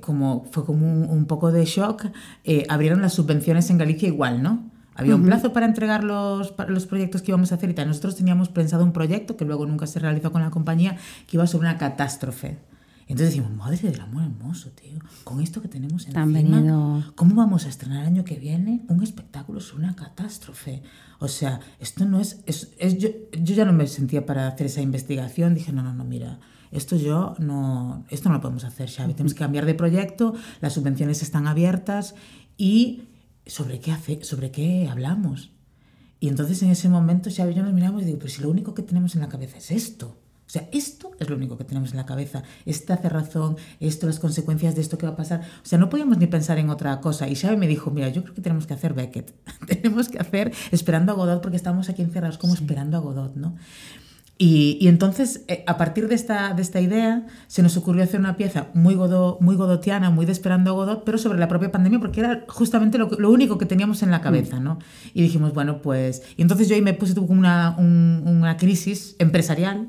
como 0.00 0.44
fue 0.50 0.64
como 0.64 0.84
un, 0.84 1.08
un 1.08 1.26
poco 1.26 1.52
de 1.52 1.64
shock, 1.64 2.06
abrieron 2.68 3.00
las 3.00 3.12
subvenciones 3.12 3.70
en 3.70 3.78
Galicia 3.78 4.08
igual, 4.08 4.42
¿no? 4.42 4.69
Había 5.00 5.16
un 5.16 5.24
plazo 5.24 5.52
para 5.52 5.66
entregar 5.66 6.04
los, 6.04 6.54
los 6.68 6.86
proyectos 6.86 7.22
que 7.22 7.30
íbamos 7.30 7.52
a 7.52 7.54
hacer 7.56 7.70
y 7.70 7.74
tal. 7.74 7.88
Nosotros 7.88 8.16
teníamos 8.16 8.48
pensado 8.48 8.84
un 8.84 8.92
proyecto 8.92 9.36
que 9.36 9.44
luego 9.44 9.66
nunca 9.66 9.86
se 9.86 9.98
realizó 9.98 10.30
con 10.30 10.42
la 10.42 10.50
compañía 10.50 10.96
que 11.26 11.36
iba 11.36 11.46
sobre 11.46 11.68
una 11.68 11.78
catástrofe. 11.78 12.58
Entonces 13.10 13.34
decimos, 13.34 13.50
madre 13.56 13.90
del 13.90 14.00
amor 14.00 14.22
hermoso, 14.22 14.70
tío, 14.70 14.96
con 15.24 15.40
esto 15.40 15.60
que 15.60 15.66
tenemos 15.66 16.06
encima, 16.06 17.12
¿cómo 17.16 17.34
vamos 17.34 17.66
a 17.66 17.68
estrenar 17.68 18.02
el 18.02 18.06
año 18.06 18.24
que 18.24 18.36
viene 18.36 18.84
un 18.86 19.02
espectáculo 19.02 19.58
sobre 19.58 19.82
una 19.82 19.96
catástrofe? 19.96 20.84
O 21.18 21.26
sea, 21.26 21.58
esto 21.80 22.04
no 22.04 22.20
es... 22.20 22.38
es, 22.46 22.70
yo, 22.98 23.08
yo, 23.32 23.54
ya 23.56 23.64
no 23.64 23.72
me 23.72 23.88
sentía 23.88 24.24
para 24.24 24.46
hacer 24.46 24.66
esa 24.66 24.80
investigación, 24.80 25.54
dije, 25.54 25.72
no, 25.72 25.82
no, 25.82 25.92
no, 25.92 26.04
mira, 26.04 26.38
esto 26.70 26.94
yo 26.94 27.34
no... 27.40 28.04
Esto 28.10 28.28
no 28.28 28.36
lo 28.36 28.40
podemos 28.42 28.62
hacer, 28.62 28.88
Xavi, 28.88 29.14
tenemos 29.14 29.34
que 29.34 29.40
cambiar 29.40 29.66
de 29.66 29.74
proyecto, 29.74 30.34
las 30.60 30.74
subvenciones 30.74 31.20
están 31.20 31.48
abiertas 31.48 32.14
y 32.56 33.02
¿sobre 33.46 33.80
qué, 33.80 33.92
hace, 33.92 34.24
sobre 34.24 34.50
qué 34.50 34.88
hablamos? 34.90 35.50
Y 36.20 36.28
entonces 36.28 36.62
en 36.62 36.70
ese 36.70 36.88
momento 36.88 37.30
ya 37.30 37.48
yo 37.50 37.62
nos 37.62 37.72
miramos 37.72 38.02
y 38.02 38.04
digo, 38.04 38.18
pero 38.18 38.30
si 38.30 38.42
lo 38.42 38.50
único 38.50 38.74
que 38.74 38.82
tenemos 38.82 39.14
en 39.14 39.22
la 39.22 39.28
cabeza 39.28 39.58
es 39.58 39.70
esto. 39.70 40.16
O 40.50 40.52
sea, 40.52 40.68
esto 40.72 41.12
es 41.20 41.30
lo 41.30 41.36
único 41.36 41.56
que 41.56 41.62
tenemos 41.62 41.92
en 41.92 41.96
la 41.96 42.06
cabeza. 42.06 42.42
Esta 42.66 42.96
cerrazón, 42.96 43.56
esto, 43.78 44.08
las 44.08 44.18
consecuencias 44.18 44.74
de 44.74 44.80
esto 44.80 44.98
que 44.98 45.06
va 45.06 45.12
a 45.12 45.16
pasar. 45.16 45.42
O 45.62 45.64
sea, 45.64 45.78
no 45.78 45.88
podíamos 45.88 46.18
ni 46.18 46.26
pensar 46.26 46.58
en 46.58 46.70
otra 46.70 47.00
cosa. 47.00 47.28
Y 47.28 47.36
Xavi 47.36 47.56
me 47.56 47.68
dijo, 47.68 47.92
mira, 47.92 48.08
yo 48.08 48.22
creo 48.24 48.34
que 48.34 48.42
tenemos 48.42 48.66
que 48.66 48.74
hacer 48.74 48.92
Beckett. 48.92 49.32
tenemos 49.68 50.08
que 50.08 50.18
hacer 50.18 50.52
Esperando 50.72 51.12
a 51.12 51.14
Godot 51.14 51.40
porque 51.40 51.56
estamos 51.56 51.88
aquí 51.88 52.02
encerrados 52.02 52.36
como 52.36 52.54
esperando 52.54 52.96
a 52.96 53.00
Godot, 53.00 53.36
¿no? 53.36 53.54
Y, 54.42 54.88
entonces, 54.88 55.44
eh, 55.48 55.64
a 55.66 55.76
partir 55.76 56.08
de 56.08 56.14
esta, 56.14 56.54
de 56.54 56.62
esta 56.62 56.80
idea, 56.80 57.26
se 57.46 57.62
nos 57.62 57.76
ocurrió 57.76 58.02
hacer 58.02 58.20
una 58.20 58.38
pieza 58.38 58.68
muy, 58.72 58.94
muy 58.96 59.54
godotiana, 59.54 60.08
muy 60.08 60.24
de 60.24 60.32
Esperando 60.32 60.70
a 60.70 60.72
Godot, 60.72 61.04
pero 61.04 61.18
sobre 61.18 61.38
la 61.38 61.46
propia 61.46 61.70
pandemia, 61.70 62.00
porque 62.00 62.20
era 62.20 62.46
justamente 62.48 62.96
lo, 62.96 63.10
lo 63.18 63.30
único 63.30 63.58
que 63.58 63.66
teníamos 63.66 64.02
en 64.02 64.10
la 64.10 64.22
cabeza, 64.22 64.58
¿no? 64.58 64.78
Y 65.12 65.20
dijimos, 65.20 65.52
bueno, 65.52 65.82
pues... 65.82 66.22
Y 66.38 66.42
entonces 66.42 66.70
yo 66.70 66.74
ahí 66.74 66.80
me 66.80 66.94
puse 66.94 67.14
como 67.14 67.38
una, 67.38 67.76
una 67.76 68.56
crisis 68.56 69.14
empresarial, 69.18 69.88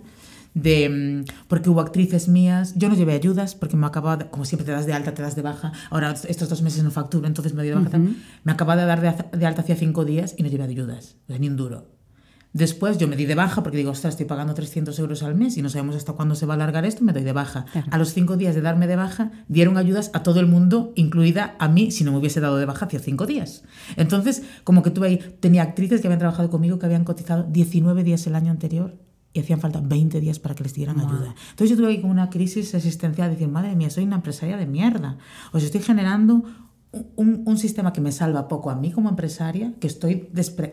de 0.54 1.24
mm, 1.24 1.48
porque 1.48 1.70
hubo 1.70 1.80
actrices 1.80 2.28
mías, 2.28 2.74
yo 2.76 2.90
no 2.90 2.96
llevé 2.96 3.14
ayudas 3.14 3.56
porque 3.56 3.78
me 3.78 3.88
acababa, 3.88 4.30
como 4.32 4.44
siempre 4.44 4.66
te 4.66 4.74
das 4.74 4.86
de 4.86 4.92
alta, 4.92 5.14
te 5.14 5.22
das 5.22 5.38
de 5.38 5.44
baja, 5.44 5.72
ahora 5.90 6.14
estos 6.28 6.50
dos 6.50 6.62
meses 6.62 6.84
no 6.84 6.92
facturo, 6.92 7.26
entonces 7.26 7.54
me 7.54 7.64
doy 7.64 7.70
de 7.70 7.76
baja, 7.76 8.00
me 8.44 8.52
acababa 8.52 8.82
de 8.82 8.86
dar 8.86 9.00
de, 9.00 9.38
de, 9.38 9.46
alta 9.46 9.62
hacía 9.62 9.78
cinco 9.78 10.04
días 10.04 10.36
y 10.38 10.44
no 10.44 10.50
llevé 10.50 10.66
ayudas, 10.66 11.16
ni 11.30 11.48
un 11.48 11.56
duro. 11.56 12.01
Después 12.54 12.98
yo 12.98 13.08
me 13.08 13.16
di 13.16 13.26
de 13.26 13.36
baja 13.36 13.64
porque 13.64 13.78
digo, 13.78 13.92
ostras, 13.92 14.14
estoy 14.14 14.26
pagando 14.26 14.54
300 14.54 14.98
euros 15.00 15.24
al 15.24 15.36
mes 15.36 15.58
y 15.58 15.62
no 15.62 15.70
sabemos 15.70 15.96
hasta 15.96 16.14
cuándo 16.14 16.36
se 16.36 16.46
va 16.46 16.54
a 16.54 16.56
alargar 16.56 16.86
esto, 16.86 17.04
me 17.04 17.14
doy 17.14 17.24
de 17.24 17.32
baja. 17.32 17.66
A 17.90 17.98
los 17.98 18.14
cinco 18.14 18.36
días 18.36 18.56
de 18.56 18.62
darme 18.62 18.88
de 18.88 18.96
baja, 18.96 19.32
dieron 19.48 19.78
ayudas 19.78 20.12
a 20.14 20.24
todo 20.24 20.40
el 20.40 20.48
mundo, 20.48 20.92
incluida 20.96 21.56
a 21.60 21.70
mí, 21.70 21.92
si 21.92 22.04
no 22.04 22.12
me 22.12 22.18
hubiese 22.18 22.42
dado 22.42 22.58
de 22.58 22.66
baja 22.66 22.86
hacía 22.86 23.00
cinco 23.00 23.26
días. 23.26 23.64
Entonces, 23.96 24.44
como 24.64 24.84
que 24.84 24.92
tuve 24.92 25.08
ahí, 25.08 25.18
tenía 25.40 25.64
actrices 25.64 26.02
que 26.02 26.08
habían 26.08 26.20
trabajado 26.20 26.50
conmigo 26.50 26.78
que 26.78 26.86
habían 26.86 27.06
cotizado 27.06 27.44
19 27.44 28.04
días 28.04 28.28
el 28.28 28.36
año 28.36 28.52
anterior 28.52 28.98
y 29.34 29.40
hacían 29.40 29.62
falta 29.62 29.80
20 29.82 30.20
días 30.20 30.40
para 30.40 30.56
que 30.56 30.64
les 30.64 30.74
dieran 30.74 31.00
ayuda. 31.00 31.34
Entonces 31.52 31.70
yo 31.70 31.78
tuve 31.78 31.88
ahí 31.88 32.02
como 32.02 32.12
una 32.12 32.30
crisis 32.30 32.74
existencial, 32.74 33.30
de 33.30 33.36
decir, 33.36 33.48
madre 33.48 33.76
mía, 33.76 33.90
soy 33.90 34.04
una 34.04 34.18
empresaria 34.18 34.58
de 34.58 34.66
mierda. 34.66 35.18
Os 35.54 35.64
estoy 35.64 35.82
generando 35.82 36.44
un, 36.92 37.44
un, 37.46 37.58
sistema 37.58 37.94
que 37.94 38.02
me 38.02 38.12
salva 38.12 38.48
poco 38.48 38.70
a 38.70 38.76
mí 38.76 38.92
como 38.92 39.10
empresaria, 39.10 39.74
que 39.80 39.88
estoy, 39.88 40.30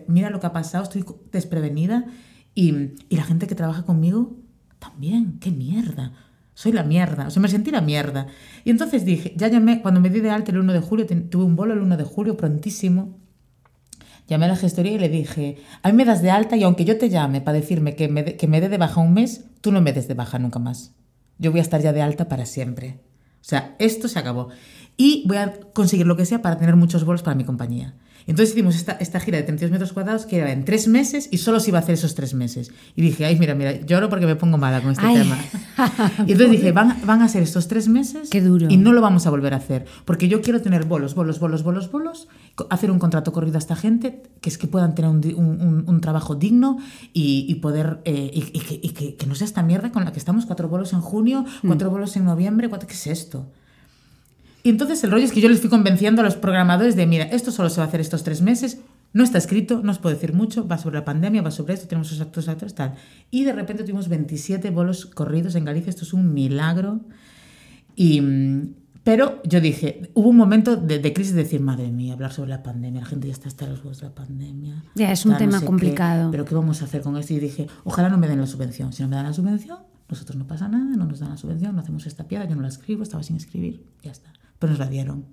mira 0.09 0.31
lo 0.31 0.41
que 0.41 0.47
ha 0.47 0.53
pasado, 0.53 0.85
estoy 0.85 1.05
desprevenida 1.31 2.07
y, 2.55 2.95
y, 3.09 3.17
la 3.17 3.23
gente 3.23 3.47
que 3.47 3.55
trabaja 3.55 3.85
conmigo 3.85 4.37
también, 4.79 5.39
qué 5.41 5.51
mierda. 5.51 6.13
Soy 6.55 6.73
la 6.73 6.83
mierda, 6.83 7.29
o 7.29 7.31
sea, 7.31 7.41
me 7.41 7.49
sentí 7.49 7.71
la 7.71 7.81
mierda. 7.81 8.27
Y 8.65 8.71
entonces 8.71 9.05
dije, 9.05 9.33
ya 9.37 9.47
llamé, 9.47 9.81
cuando 9.81 10.01
me 10.01 10.11
di 10.11 10.19
de 10.19 10.31
alta 10.31 10.51
el 10.51 10.59
1 10.59 10.73
de 10.73 10.81
julio, 10.81 11.07
tuve 11.07 11.45
un 11.45 11.55
bolo 11.55 11.73
el 11.73 11.81
1 11.81 11.97
de 11.97 12.03
julio 12.03 12.37
prontísimo, 12.37 13.17
llamé 14.27 14.47
a 14.47 14.49
la 14.49 14.57
gestoría 14.57 14.93
y 14.93 14.99
le 14.99 15.09
dije, 15.09 15.59
a 15.83 15.89
mí 15.91 15.97
me 15.97 16.05
das 16.05 16.21
de 16.21 16.33
alta 16.33 16.57
y 16.57 16.65
aunque 16.65 16.85
yo 16.85 16.99
te 16.99 17.11
llame 17.11 17.41
para 17.41 17.59
decirme 17.59 17.95
que 17.95 18.09
me, 18.09 18.25
que 18.37 18.49
me 18.49 18.61
dé 18.61 18.69
de 18.69 18.77
baja 18.77 19.01
un 19.01 19.15
mes, 19.15 19.45
tú 19.61 19.71
no 19.71 19.81
me 19.81 19.93
des 19.93 20.09
de 20.09 20.15
baja 20.15 20.41
nunca 20.41 20.59
más. 20.59 20.97
Yo 21.39 21.53
voy 21.53 21.61
a 21.61 21.63
estar 21.63 21.81
ya 21.81 21.93
de 21.93 22.03
alta 22.03 22.29
para 22.29 22.45
siempre. 22.45 22.99
O 23.41 23.45
sea, 23.45 23.77
esto 23.79 24.09
se 24.09 24.19
acabó. 24.19 24.49
Y 24.99 25.23
voy 25.27 25.39
a 25.39 25.55
conseguir 25.73 26.07
lo 26.07 26.17
que 26.17 26.27
sea 26.27 26.43
para 26.43 26.59
tener 26.59 26.77
muchos 26.77 27.05
bolos 27.05 27.23
para 27.23 27.37
mi 27.37 27.45
compañía. 27.45 27.95
Entonces 28.29 28.55
hicimos 28.55 28.77
esta, 28.77 28.93
esta 28.93 29.21
gira 29.21 29.39
de 29.39 29.45
32 29.45 29.73
metros 29.73 29.95
cuadrados 29.95 30.27
que 30.27 30.37
era 30.37 30.53
en 30.53 30.67
tres 30.67 30.87
meses 30.87 31.31
y 31.33 31.39
solo 31.39 31.61
se 31.61 31.71
iba 31.71 31.79
a 31.79 31.83
hacer 31.83 31.95
esos 31.95 32.15
tres 32.15 32.35
meses. 32.35 32.71
Y 32.95 33.01
dije, 33.01 33.25
ay, 33.25 33.39
mira, 33.39 33.55
mira, 33.55 33.81
lloro 33.81 34.11
porque 34.11 34.27
me 34.27 34.37
pongo 34.37 34.59
mala 34.59 34.83
con 34.83 34.91
este 34.91 35.07
tema. 35.07 35.39
y 36.27 36.33
entonces 36.33 36.51
dije, 36.51 36.73
van, 36.73 37.01
van 37.07 37.23
a 37.23 37.29
ser 37.29 37.43
estos 37.43 37.69
tres 37.69 37.89
meses 37.89 38.29
Qué 38.29 38.43
duro. 38.43 38.67
y 38.69 38.77
no 38.77 38.93
lo 38.93 39.01
vamos 39.01 39.27
a 39.27 39.31
volver 39.31 39.55
a 39.55 39.57
hacer. 39.57 39.87
Porque 40.05 40.29
yo 40.29 40.43
quiero 40.43 40.61
tener 40.61 40.85
bolos, 40.85 41.15
bolos, 41.15 41.41
bolos, 41.41 41.63
bolos, 41.63 41.91
bolos, 41.91 42.29
hacer 42.69 42.91
un 42.91 42.99
contrato 42.99 43.33
corrido 43.33 43.57
a 43.57 43.61
esta 43.61 43.77
gente, 43.77 44.23
que 44.43 44.51
es 44.51 44.59
que 44.59 44.67
puedan 44.67 44.95
tener 44.95 45.11
un, 45.11 45.25
un, 45.35 45.85
un 45.87 46.01
trabajo 46.03 46.35
digno 46.35 46.77
y, 47.15 47.47
y 47.49 47.55
poder, 47.55 48.01
eh, 48.05 48.31
y, 48.31 48.41
y, 48.53 48.61
que, 48.61 48.75
y 48.75 48.91
que, 48.91 49.15
que, 49.17 49.27
no 49.27 49.37
sea 49.37 49.47
esta 49.47 49.63
mierda 49.63 49.91
con 49.91 50.05
la 50.05 50.13
que 50.13 50.19
estamos, 50.19 50.45
cuatro 50.45 50.69
bolos 50.69 50.93
en 50.93 51.01
junio, 51.01 51.47
cuatro 51.67 51.89
mm. 51.89 51.93
bolos 51.93 52.15
en 52.17 52.27
noviembre, 52.27 52.69
cuatro, 52.69 52.87
¿qué 52.87 52.95
es 52.95 53.07
esto? 53.07 53.47
Y 54.69 54.71
entonces 54.71 55.03
el 55.03 55.11
rollo 55.11 55.25
es 55.25 55.33
que 55.33 55.41
yo 55.41 55.49
les 55.49 55.61
fui 55.61 55.71
convenciendo 55.71 56.21
a 56.21 56.25
los 56.27 56.37
programadores 56.37 56.95
de, 56.95 57.07
mira, 57.07 57.25
esto 57.25 57.51
solo 57.51 57.71
se 57.71 57.79
va 57.79 57.87
a 57.87 57.89
hacer 57.89 58.03
estos 58.03 58.23
tres 58.23 58.43
meses, 58.43 58.81
no 59.15 59.25
está 59.25 59.39
escrito, 59.39 59.81
no 59.83 59.93
os 59.93 59.99
puedo 59.99 60.15
decir 60.15 60.35
mucho, 60.35 60.69
va 60.69 60.77
sobre 60.77 60.99
la 60.99 61.07
pandemia, 61.07 61.41
va 61.41 61.51
sobre 61.51 61.73
esto, 61.73 61.89
tenemos 61.89 62.09
esos 62.09 62.21
actos, 62.21 62.51
actores, 62.51 62.75
tal. 62.75 62.93
Y 63.31 63.45
de 63.45 63.55
repente 63.55 63.83
tuvimos 63.83 64.11
27 64.11 64.69
bolos 64.69 65.07
corridos 65.07 65.55
en 65.55 65.65
Galicia, 65.65 65.89
esto 65.89 66.05
es 66.05 66.13
un 66.13 66.35
milagro. 66.35 67.01
Y, 67.97 68.21
pero 69.05 69.41
yo 69.43 69.63
dije, 69.63 70.11
hubo 70.13 70.29
un 70.29 70.37
momento 70.37 70.77
de, 70.77 70.99
de, 70.99 71.13
crisis 71.15 71.33
de 71.33 71.45
decir, 71.45 71.63
madre 71.63 71.91
mía, 71.91 72.13
hablar 72.13 72.35
sobre 72.35 72.51
la 72.51 72.63
pandemia, 72.63 73.01
la 73.01 73.07
gente 73.07 73.27
ya 73.27 73.33
está 73.33 73.49
hasta 73.49 73.67
los 73.67 73.79
huevos 73.79 74.01
de 74.01 74.09
la 74.09 74.15
pandemia. 74.15 74.85
Ya, 74.95 75.11
es 75.11 75.25
un 75.25 75.35
tema 75.39 75.53
no 75.53 75.61
sé 75.61 75.65
complicado. 75.65 76.31
Qué, 76.31 76.33
pero 76.33 76.45
¿qué 76.45 76.55
vamos 76.55 76.83
a 76.83 76.85
hacer 76.85 77.01
con 77.01 77.17
esto? 77.17 77.33
Y 77.33 77.39
dije, 77.39 77.69
ojalá 77.85 78.11
no 78.11 78.19
me 78.19 78.29
den 78.29 78.39
la 78.39 78.47
subvención. 78.47 78.93
Si 78.93 79.03
no 79.03 79.09
me 79.09 79.17
dan 79.17 79.25
la 79.25 79.33
subvención, 79.33 79.79
nosotros 80.11 80.37
no 80.37 80.47
pasa 80.47 80.69
nada, 80.69 80.95
no 80.95 81.07
nos 81.07 81.21
dan 81.21 81.31
la 81.31 81.39
subvención, 81.39 81.75
no 81.75 81.81
hacemos 81.81 82.07
esta 82.07 82.29
piedra, 82.29 82.47
yo 82.47 82.55
no 82.55 82.61
la 82.61 82.69
escribo, 82.69 83.03
estaba 83.03 83.23
sin 83.23 83.37
escribir, 83.37 83.83
ya 84.03 84.11
está 84.11 84.31
pero 84.59 84.71
nos 84.71 84.79
la 84.79 84.89
dieron. 84.89 85.27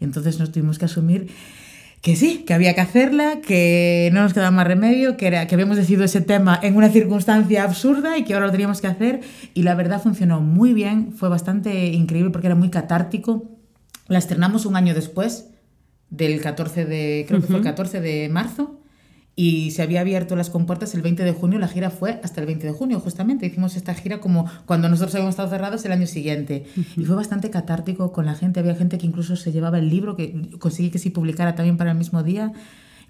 Y 0.00 0.04
entonces 0.04 0.38
nos 0.38 0.52
tuvimos 0.52 0.78
que 0.78 0.86
asumir 0.86 1.30
que 2.02 2.16
sí, 2.16 2.42
que 2.44 2.52
había 2.52 2.74
que 2.74 2.80
hacerla, 2.80 3.40
que 3.40 4.10
no 4.12 4.22
nos 4.22 4.34
quedaba 4.34 4.50
más 4.50 4.66
remedio, 4.66 5.16
que, 5.16 5.28
era, 5.28 5.46
que 5.46 5.54
habíamos 5.54 5.76
decidido 5.76 6.02
ese 6.02 6.20
tema 6.20 6.58
en 6.60 6.74
una 6.74 6.88
circunstancia 6.88 7.62
absurda 7.62 8.18
y 8.18 8.24
que 8.24 8.34
ahora 8.34 8.46
lo 8.46 8.52
teníamos 8.52 8.80
que 8.80 8.88
hacer. 8.88 9.20
Y 9.54 9.62
la 9.62 9.76
verdad 9.76 10.02
funcionó 10.02 10.40
muy 10.40 10.74
bien, 10.74 11.12
fue 11.12 11.28
bastante 11.28 11.86
increíble 11.86 12.30
porque 12.30 12.48
era 12.48 12.56
muy 12.56 12.70
catártico. 12.70 13.48
La 14.08 14.18
estrenamos 14.18 14.66
un 14.66 14.74
año 14.74 14.94
después, 14.94 15.50
del 16.10 16.40
14 16.40 16.84
de, 16.86 17.24
creo 17.28 17.38
que 17.38 17.46
uh 17.46 17.48
-huh. 17.48 17.50
fue 17.50 17.58
el 17.58 17.64
14 17.64 18.00
de 18.00 18.28
marzo, 18.28 18.81
y 19.34 19.70
se 19.70 19.82
había 19.82 20.02
abierto 20.02 20.36
las 20.36 20.50
compuertas 20.50 20.94
el 20.94 21.00
20 21.00 21.24
de 21.24 21.32
junio, 21.32 21.58
la 21.58 21.68
gira 21.68 21.88
fue 21.90 22.20
hasta 22.22 22.40
el 22.40 22.46
20 22.46 22.66
de 22.66 22.72
junio, 22.72 23.00
justamente. 23.00 23.46
Hicimos 23.46 23.76
esta 23.76 23.94
gira 23.94 24.20
como 24.20 24.46
cuando 24.66 24.88
nosotros 24.90 25.14
habíamos 25.14 25.32
estado 25.32 25.48
cerrados 25.48 25.84
el 25.86 25.92
año 25.92 26.06
siguiente. 26.06 26.66
Uh 26.76 26.80
-huh. 26.80 27.02
Y 27.02 27.04
fue 27.06 27.16
bastante 27.16 27.48
catártico 27.48 28.12
con 28.12 28.26
la 28.26 28.34
gente. 28.34 28.60
Había 28.60 28.74
gente 28.74 28.98
que 28.98 29.06
incluso 29.06 29.36
se 29.36 29.50
llevaba 29.50 29.78
el 29.78 29.88
libro, 29.88 30.16
que 30.16 30.50
conseguí 30.58 30.90
que 30.90 30.98
se 30.98 31.10
publicara 31.10 31.54
también 31.54 31.78
para 31.78 31.92
el 31.92 31.98
mismo 31.98 32.22
día. 32.22 32.52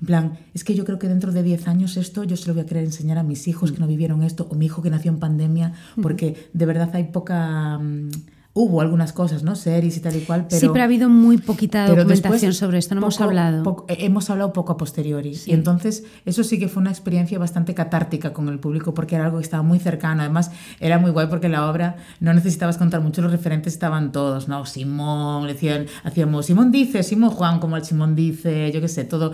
En 0.00 0.06
plan, 0.06 0.38
es 0.54 0.62
que 0.62 0.74
yo 0.74 0.84
creo 0.84 0.98
que 0.98 1.08
dentro 1.08 1.32
de 1.32 1.42
10 1.42 1.66
años 1.68 1.96
esto 1.96 2.24
yo 2.24 2.36
se 2.36 2.46
lo 2.48 2.54
voy 2.54 2.62
a 2.62 2.66
querer 2.66 2.84
enseñar 2.84 3.18
a 3.18 3.22
mis 3.24 3.46
hijos 3.48 3.72
que 3.72 3.78
no 3.78 3.86
vivieron 3.86 4.22
esto, 4.22 4.46
o 4.50 4.54
mi 4.54 4.66
hijo 4.66 4.82
que 4.82 4.90
nació 4.90 5.10
en 5.12 5.18
pandemia, 5.18 5.74
porque 6.00 6.48
de 6.52 6.66
verdad 6.66 6.90
hay 6.92 7.04
poca... 7.04 7.78
Um, 7.78 8.10
Hubo 8.55 8.80
algunas 8.80 9.12
cosas, 9.12 9.42
¿no? 9.42 9.57
Series 9.57 9.96
y 9.96 10.00
tal 10.00 10.16
y 10.16 10.20
cual, 10.20 10.46
pero... 10.48 10.61
Sí, 10.61 10.68
pero 10.68 10.82
ha 10.82 10.84
habido 10.84 11.09
muy 11.09 11.38
poquita 11.38 11.86
documentación 11.88 12.53
sobre 12.53 12.78
esto, 12.78 12.94
no 12.94 13.00
poco, 13.00 13.12
hemos 13.12 13.20
hablado. 13.20 13.62
Poco, 13.62 13.86
eh, 13.88 13.96
hemos 14.00 14.28
hablado 14.28 14.53
poco 14.53 14.72
a 14.72 14.76
posteriori. 14.76 15.34
Sí. 15.34 15.50
Y 15.50 15.55
entonces 15.55 16.05
eso 16.26 16.44
sí 16.44 16.59
que 16.59 16.68
fue 16.68 16.82
una 16.82 16.90
experiencia 16.90 17.38
bastante 17.38 17.74
catártica 17.74 18.32
con 18.32 18.48
el 18.48 18.59
público 18.59 18.92
porque 18.92 19.14
era 19.14 19.24
algo 19.24 19.38
que 19.38 19.44
estaba 19.44 19.62
muy 19.62 19.78
cercano. 19.78 20.20
Además, 20.20 20.50
era 20.80 20.98
muy 20.98 21.11
guay 21.11 21.28
porque 21.28 21.48
la 21.48 21.68
obra 21.68 21.96
no 22.20 22.34
necesitabas 22.34 22.76
contar 22.76 23.00
mucho, 23.00 23.22
los 23.22 23.32
referentes 23.32 23.72
estaban 23.72 24.12
todos, 24.12 24.48
¿no? 24.48 24.66
Simón, 24.66 25.46
decían, 25.46 25.86
hacíamos 26.05 26.46
Simón 26.46 26.70
dice, 26.72 27.03
Simón 27.03 27.30
Juan, 27.30 27.61
como 27.61 27.76
el 27.76 27.84
Simón 27.84 28.14
dice, 28.14 28.70
yo 28.72 28.80
qué 28.80 28.88
sé, 28.88 29.05
todo, 29.05 29.32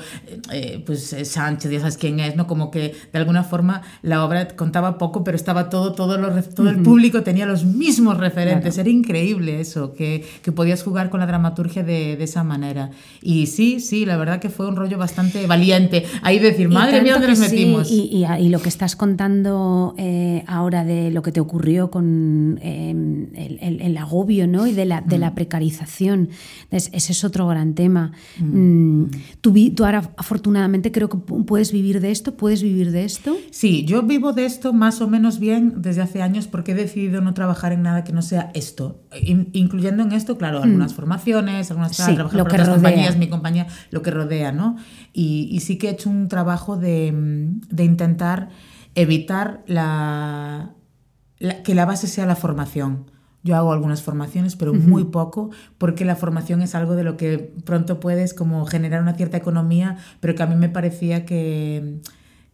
eh, 0.53 0.83
pues 0.85 1.13
eh, 1.13 1.25
Sánchez, 1.25 1.71
ya 1.71 1.81
sabes 1.81 1.97
quién 1.97 2.21
es, 2.21 2.37
¿no? 2.37 2.47
Como 2.47 2.71
que 2.71 2.95
de 3.13 3.19
alguna 3.19 3.45
forma 3.45 3.83
la 4.03 4.25
obra 4.25 4.49
contaba 4.49 4.99
poco, 4.99 5.25
pero 5.25 5.37
estaba 5.37 5.71
todo, 5.71 5.93
todo, 5.93 6.19
lo, 6.19 6.43
todo 6.43 6.71
el 6.71 6.83
público 6.83 7.23
tenía 7.23 7.47
los 7.47 7.65
mismos 7.65 8.19
referentes. 8.19 8.75
Claro. 8.75 8.89
Era 8.89 8.97
increíble 9.09 9.59
eso, 9.61 9.95
que, 9.95 10.23
que 10.43 10.53
podías 10.53 10.83
jugar 10.83 11.09
con 11.09 11.21
la 11.21 11.27
dramaturgia 11.27 11.83
de, 11.83 12.17
de, 12.17 12.25
esa 12.25 12.45
manera. 12.45 12.91
Y 13.23 13.47
sí, 13.47 13.81
sí, 13.81 14.05
la 14.05 14.19
verdad 14.19 14.39
que 14.39 14.51
fue 14.51 14.69
un 14.69 14.77
rollo 14.77 14.99
bastante 14.99 15.47
valiente. 15.47 16.05
Ahí 16.23 16.39
decir, 16.39 16.69
madre 16.69 17.01
mía, 17.01 17.15
¿dónde 17.15 17.29
nos 17.29 17.39
metimos? 17.39 17.89
Sí, 17.89 18.11
y, 18.13 18.25
y, 18.25 18.47
y, 18.47 18.49
lo 18.51 18.61
que 18.61 18.69
estás 18.69 18.97
contando 18.97 19.95
eh, 19.97 20.45
ahora 20.47 20.85
de 20.85 21.11
lo 21.11 21.23
que 21.23 21.33
te 21.33 21.41
ocurrió 21.41 21.91
con 21.91 22.61
eh, 22.63 22.91
el, 22.91 23.59
el, 23.63 23.81
el, 23.81 23.97
agobio 23.97 24.47
¿no? 24.47 24.67
y 24.67 24.75
de 24.75 24.85
la, 24.85 25.01
de 25.01 25.17
la 25.17 25.31
mm. 25.31 25.35
precarización, 25.35 26.29
es, 26.71 26.91
ese 26.93 27.13
es 27.13 27.25
otro 27.25 27.47
gran 27.49 27.75
tema. 27.75 28.13
Mm. 28.39 29.05
Mm, 29.05 29.11
tú, 29.41 29.55
tú 29.75 29.85
ahora, 29.87 30.11
afortunadamente, 30.19 30.93
creo 30.93 31.09
que 31.09 31.17
puedes 31.17 31.73
vivir 31.73 32.01
de 32.01 32.11
esto, 32.11 32.37
¿puedes 32.37 32.63
vivir 32.63 32.93
de 32.93 33.05
esto? 33.05 33.37
Sí, 33.51 33.87
yo 33.87 34.03
vivo 34.03 34.35
de 34.35 34.45
esto 34.45 34.75
más 34.75 35.01
o 35.01 35.09
menos 35.09 35.39
bien 35.39 35.81
desde 35.81 36.03
hace 36.03 36.21
años 36.21 36.47
porque 36.47 36.73
he 36.73 36.75
decidido 36.75 37.23
no 37.23 37.33
trabajar 37.33 37.73
en 37.73 37.83
nada 37.83 38.05
que 38.05 38.13
no 38.13 38.21
sea 38.21 38.51
esto 38.55 38.98
incluyendo 39.53 40.03
en 40.03 40.13
esto, 40.13 40.37
claro, 40.37 40.63
algunas 40.63 40.93
mm. 40.93 40.97
formaciones, 40.97 41.71
algunas 41.71 41.97
sí, 41.97 42.15
trabajar 42.15 42.41
otras 42.41 42.67
rodea. 42.67 42.75
compañías, 42.75 43.17
mi 43.17 43.29
compañía, 43.29 43.67
lo 43.91 44.03
que 44.03 44.11
rodea, 44.11 44.53
¿no? 44.53 44.77
Y, 45.13 45.49
y, 45.51 45.61
sí 45.61 45.79
que 45.79 45.89
he 45.89 45.91
hecho 45.91 46.11
un 46.11 46.29
trabajo 46.29 46.77
de, 46.77 47.13
de 47.71 47.85
intentar 47.85 48.49
evitar 48.95 49.63
la, 49.67 50.73
la, 51.39 51.63
que 51.63 51.75
la 51.75 51.85
base 51.85 52.07
sea 52.07 52.27
la 52.27 52.37
formación. 52.37 53.11
Yo 53.45 53.57
hago 53.57 53.73
algunas 53.73 54.03
formaciones, 54.03 54.57
pero 54.57 54.73
uh 54.73 54.75
-huh. 54.75 54.81
muy 54.81 55.05
poco, 55.05 55.51
porque 55.79 56.05
la 56.05 56.17
formación 56.17 56.61
es 56.61 56.75
algo 56.75 56.97
de 56.97 57.05
lo 57.05 57.17
que 57.17 57.55
pronto 57.65 58.01
puedes 58.01 58.35
como 58.35 58.67
generar 58.67 59.01
una 59.01 59.15
cierta 59.15 59.37
economía, 59.37 59.97
pero 60.21 60.35
que 60.35 60.43
a 60.43 60.47
mí 60.47 60.57
me 60.57 60.69
parecía 60.69 61.25
que 61.25 62.01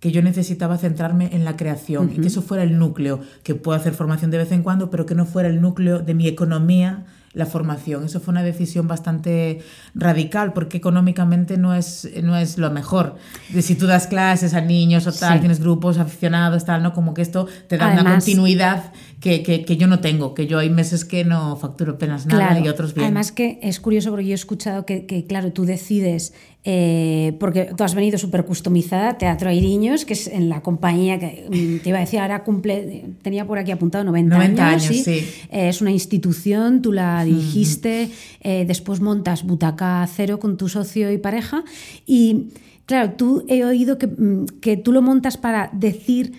que 0.00 0.12
yo 0.12 0.22
necesitaba 0.22 0.76
centrarme 0.76 1.30
en 1.32 1.44
la 1.44 1.56
creación 1.56 2.06
uh 2.06 2.10
-huh. 2.10 2.18
y 2.18 2.20
que 2.20 2.28
eso 2.28 2.42
fuera 2.42 2.62
el 2.62 2.78
núcleo, 2.78 3.20
que 3.42 3.54
puedo 3.54 3.76
hacer 3.76 3.94
formación 3.94 4.30
de 4.30 4.38
vez 4.38 4.52
en 4.52 4.62
cuando, 4.62 4.90
pero 4.90 5.06
que 5.06 5.14
no 5.14 5.24
fuera 5.24 5.48
el 5.48 5.60
núcleo 5.60 6.00
de 6.00 6.14
mi 6.14 6.28
economía 6.28 7.04
la 7.34 7.46
formación. 7.46 8.04
Eso 8.04 8.20
fue 8.20 8.32
una 8.32 8.42
decisión 8.42 8.88
bastante 8.88 9.60
radical 9.94 10.52
porque 10.52 10.78
económicamente 10.78 11.58
no 11.58 11.74
es, 11.74 12.08
no 12.22 12.36
es 12.36 12.58
lo 12.58 12.70
mejor. 12.70 13.16
Si 13.60 13.74
tú 13.74 13.86
das 13.86 14.06
clases 14.06 14.54
a 14.54 14.60
niños 14.60 15.06
o 15.06 15.12
tal, 15.12 15.34
sí. 15.34 15.40
tienes 15.40 15.60
grupos 15.60 15.98
aficionados, 15.98 16.64
tal, 16.64 16.82
¿no? 16.82 16.94
Como 16.94 17.12
que 17.12 17.22
esto 17.22 17.46
te 17.68 17.76
da 17.76 17.86
Además, 17.86 18.04
una 18.04 18.12
continuidad 18.12 18.92
que, 19.20 19.42
que, 19.42 19.64
que, 19.64 19.76
yo 19.76 19.88
no 19.88 19.98
tengo, 19.98 20.32
que 20.32 20.46
yo 20.46 20.58
hay 20.60 20.70
meses 20.70 21.04
que 21.04 21.24
no 21.24 21.56
facturo 21.56 21.94
apenas 21.94 22.26
nada 22.26 22.48
claro, 22.48 22.64
y 22.64 22.68
otros 22.68 22.94
bien. 22.94 23.06
Además 23.06 23.32
que 23.32 23.58
es 23.62 23.80
curioso 23.80 24.10
porque 24.10 24.26
yo 24.26 24.32
he 24.32 24.34
escuchado 24.34 24.86
que, 24.86 25.06
que 25.06 25.26
claro, 25.26 25.52
tú 25.52 25.64
decides 25.64 26.34
eh, 26.66 27.36
porque 27.38 27.70
tú 27.76 27.84
has 27.84 27.94
venido 27.94 28.16
súper 28.16 28.46
customizada, 28.46 29.18
Teatro 29.18 29.50
Airiños, 29.50 30.06
que 30.06 30.14
es 30.14 30.26
en 30.28 30.48
la 30.48 30.62
compañía 30.62 31.18
que 31.18 31.46
mm, 31.48 31.82
te 31.82 31.90
iba 31.90 31.98
a 31.98 32.00
decir, 32.00 32.20
ahora 32.20 32.42
cumple, 32.42 33.04
tenía 33.20 33.46
por 33.46 33.58
aquí 33.58 33.70
apuntado 33.70 34.02
90, 34.04 34.34
90 34.34 34.66
años, 34.66 34.82
años 34.86 35.04
¿sí? 35.04 35.20
sí. 35.20 35.26
Eh, 35.50 35.68
es 35.68 35.82
una 35.82 35.90
institución, 35.90 36.80
tú 36.80 36.92
la 36.92 37.22
dirigiste, 37.22 38.08
eh, 38.40 38.64
después 38.66 39.00
montas 39.00 39.44
Butaca 39.44 40.08
Cero 40.10 40.38
con 40.38 40.56
tu 40.56 40.70
socio 40.70 41.12
y 41.12 41.18
pareja, 41.18 41.64
y 42.06 42.46
claro, 42.86 43.12
tú 43.12 43.44
he 43.48 43.62
oído 43.66 43.98
que, 43.98 44.06
mm, 44.06 44.46
que 44.62 44.78
tú 44.78 44.92
lo 44.92 45.02
montas 45.02 45.36
para 45.36 45.68
decir 45.74 46.32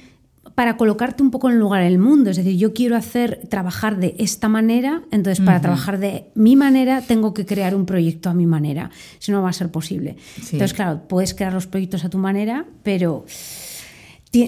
para 0.56 0.78
colocarte 0.78 1.22
un 1.22 1.32
poco 1.32 1.50
en 1.50 1.56
el 1.56 1.60
lugar 1.60 1.84
del 1.84 2.00
mundo. 2.00 2.30
Es 2.30 2.38
decir, 2.38 2.58
yo 2.58 2.74
quiero 2.74 2.96
hacer, 2.96 3.42
trabajar 3.50 4.00
de 4.00 4.16
esta 4.18 4.48
manera, 4.48 5.04
entonces 5.12 5.46
para 5.46 5.58
uh 5.58 5.60
-huh. 5.60 5.64
trabajar 5.64 6.00
de 6.00 6.32
mi 6.34 6.56
manera 6.56 7.02
tengo 7.02 7.34
que 7.34 7.46
crear 7.46 7.76
un 7.76 7.86
proyecto 7.86 8.30
a 8.30 8.34
mi 8.34 8.46
manera, 8.46 8.90
si 9.20 9.32
no 9.34 9.42
va 9.42 9.50
a 9.50 9.54
ser 9.54 9.70
posible. 9.70 10.16
Sí. 10.42 10.56
Entonces, 10.56 10.74
claro, 10.74 11.02
puedes 11.08 11.34
crear 11.34 11.54
los 11.54 11.68
proyectos 11.68 12.06
a 12.06 12.10
tu 12.10 12.18
manera, 12.18 12.66
pero 12.84 13.26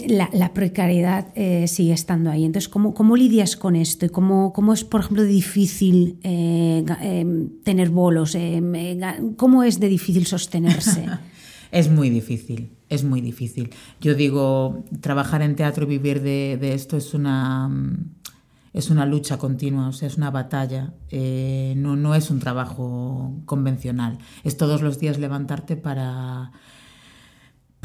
la, 0.08 0.30
la 0.34 0.54
precariedad 0.54 1.28
eh, 1.36 1.68
sigue 1.68 1.94
estando 1.94 2.30
ahí. 2.30 2.46
Entonces, 2.46 2.70
¿cómo, 2.70 2.94
cómo 2.94 3.16
lidias 3.16 3.56
con 3.58 3.76
esto? 3.76 4.06
¿Y 4.06 4.10
cómo, 4.10 4.54
cómo 4.54 4.74
es, 4.74 4.84
por 4.84 5.02
ejemplo, 5.02 5.24
difícil 5.24 6.20
eh, 6.24 6.86
eh, 7.02 7.26
tener 7.64 7.90
bolos? 7.90 8.38
¿Cómo 9.36 9.64
es 9.64 9.80
de 9.80 9.88
difícil 9.90 10.26
sostenerse? 10.26 11.06
es 11.72 11.90
muy 11.90 12.10
difícil 12.10 12.77
es 12.90 13.04
muy 13.04 13.22
difícil. 13.22 13.72
Yo 14.02 14.16
digo, 14.16 14.84
trabajar 15.02 15.42
en 15.42 15.56
teatro 15.56 15.86
y 15.86 15.88
vivir 15.88 16.22
de, 16.22 16.58
de 16.60 16.74
esto 16.74 16.98
es 16.98 17.14
una, 17.14 17.70
es 18.74 18.90
una 18.90 19.06
lucha 19.06 19.38
continua, 19.38 19.88
o 19.88 19.94
sea, 19.94 20.08
es 20.08 20.18
una 20.18 20.32
batalla. 20.32 20.94
Eh, 21.10 21.74
no, 21.78 21.96
no 21.96 22.16
es 22.16 22.30
un 22.30 22.40
trabajo 22.40 23.34
convencional. 23.46 24.20
Es 24.44 24.58
todos 24.58 24.82
los 24.82 25.00
días 25.00 25.18
levantarte 25.18 25.78
para 25.78 26.52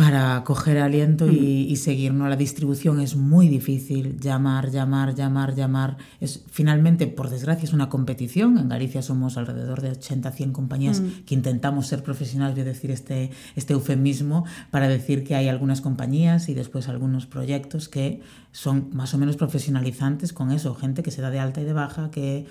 para 0.02 0.42
coger 0.42 0.78
aliento 0.78 1.30
y, 1.30 1.68
y, 1.70 1.76
seguir. 1.76 2.12
¿no? 2.12 2.28
La 2.28 2.34
distribución 2.34 2.98
es 2.98 3.14
muy 3.14 3.46
difícil, 3.46 4.18
llamar, 4.18 4.72
llamar, 4.72 5.14
llamar, 5.14 5.54
llamar. 5.54 5.96
Es, 6.20 6.42
finalmente, 6.50 7.06
por 7.06 7.30
desgracia, 7.30 7.66
es 7.66 7.72
una 7.72 7.88
competición. 7.88 8.58
En 8.58 8.68
Galicia 8.68 9.00
somos 9.00 9.36
alrededor 9.36 9.80
de 9.80 9.90
80, 9.90 10.32
100 10.32 10.52
compañías 10.52 11.00
mm. 11.00 11.22
que 11.24 11.36
intentamos 11.36 11.86
ser 11.86 12.02
profesionales, 12.02 12.56
voy 12.56 12.62
a 12.62 12.64
decir 12.64 12.90
este, 12.90 13.30
este 13.54 13.74
eufemismo, 13.74 14.44
para 14.72 14.88
decir 14.88 15.22
que 15.22 15.36
hay 15.36 15.46
algunas 15.46 15.80
compañías 15.80 16.48
y 16.48 16.54
después 16.54 16.88
algunos 16.88 17.26
proyectos 17.26 17.88
que 17.88 18.22
son 18.50 18.90
más 18.92 19.14
o 19.14 19.18
menos 19.18 19.36
profesionalizantes 19.36 20.32
con 20.32 20.50
eso, 20.50 20.74
gente 20.74 21.04
que 21.04 21.12
se 21.12 21.22
da 21.22 21.30
de 21.30 21.38
alta 21.38 21.60
y 21.60 21.64
de 21.64 21.74
baja, 21.74 22.10
que 22.10 22.46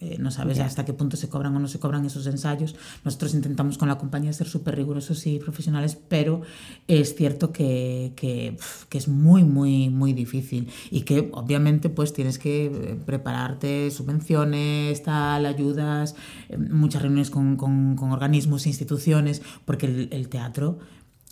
eh, 0.00 0.16
no 0.18 0.30
sabes 0.30 0.58
yeah. 0.58 0.66
hasta 0.66 0.84
qué 0.84 0.92
punto 0.92 1.16
se 1.16 1.28
cobran 1.28 1.56
o 1.56 1.58
no 1.58 1.66
se 1.66 1.80
cobran 1.80 2.04
esos 2.04 2.26
ensayos. 2.26 2.76
Nosotros 3.04 3.34
intentamos 3.34 3.78
con 3.78 3.88
la 3.88 3.98
compañía 3.98 4.32
ser 4.32 4.46
súper 4.46 4.76
rigurosos 4.76 5.26
y 5.26 5.38
profesionales, 5.38 5.98
pero 6.08 6.42
es 6.86 7.14
cierto 7.14 7.50
que, 7.50 8.12
que, 8.14 8.56
que, 8.88 8.98
es 8.98 9.08
muy, 9.08 9.44
muy, 9.44 9.88
muy 9.88 10.12
difícil 10.12 10.68
y 10.90 11.02
que 11.02 11.30
obviamente 11.32 11.88
pues 11.88 12.12
tienes 12.12 12.38
que 12.38 12.66
eh, 12.66 12.98
prepararte 13.04 13.90
subvenciones, 13.90 15.02
tal, 15.02 15.46
ayudas, 15.46 16.14
eh, 16.48 16.58
muchas 16.58 17.02
reuniones 17.02 17.30
con, 17.30 17.56
con, 17.56 17.96
con 17.96 18.12
organismos, 18.12 18.66
instituciones, 18.66 19.42
porque 19.64 19.86
el, 19.86 20.08
el 20.12 20.28
teatro 20.28 20.78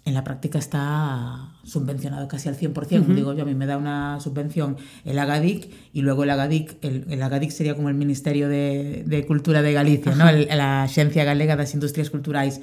en 0.06 0.14
la 0.14 0.22
práctica 0.22 0.58
está 0.58 1.50
subvencionado 1.64 2.28
casi 2.28 2.48
al 2.48 2.56
100%. 2.56 2.72
Uh 2.72 3.04
-huh. 3.04 3.14
Digo 3.14 3.34
yo, 3.34 3.42
a 3.42 3.44
mí 3.44 3.56
me 3.56 3.66
da 3.66 3.76
una 3.76 4.20
subvención 4.20 4.76
el 5.04 5.18
Agadic 5.18 5.68
y 5.92 6.02
luego 6.02 6.22
el 6.22 6.30
Agadic, 6.30 6.76
el, 6.82 7.04
el 7.10 7.20
Agadic 7.20 7.50
sería 7.50 7.74
como 7.74 7.88
el 7.88 7.96
Ministerio 7.96 8.48
de, 8.48 9.02
de 9.04 9.26
Cultura 9.26 9.62
de 9.62 9.72
Galicia, 9.72 10.14
¿no? 10.14 10.28
El, 10.28 10.46
la 10.46 10.84
Agencia 10.84 11.24
Galega 11.24 11.56
das 11.56 11.74
Industrias 11.74 12.08
Culturais. 12.10 12.60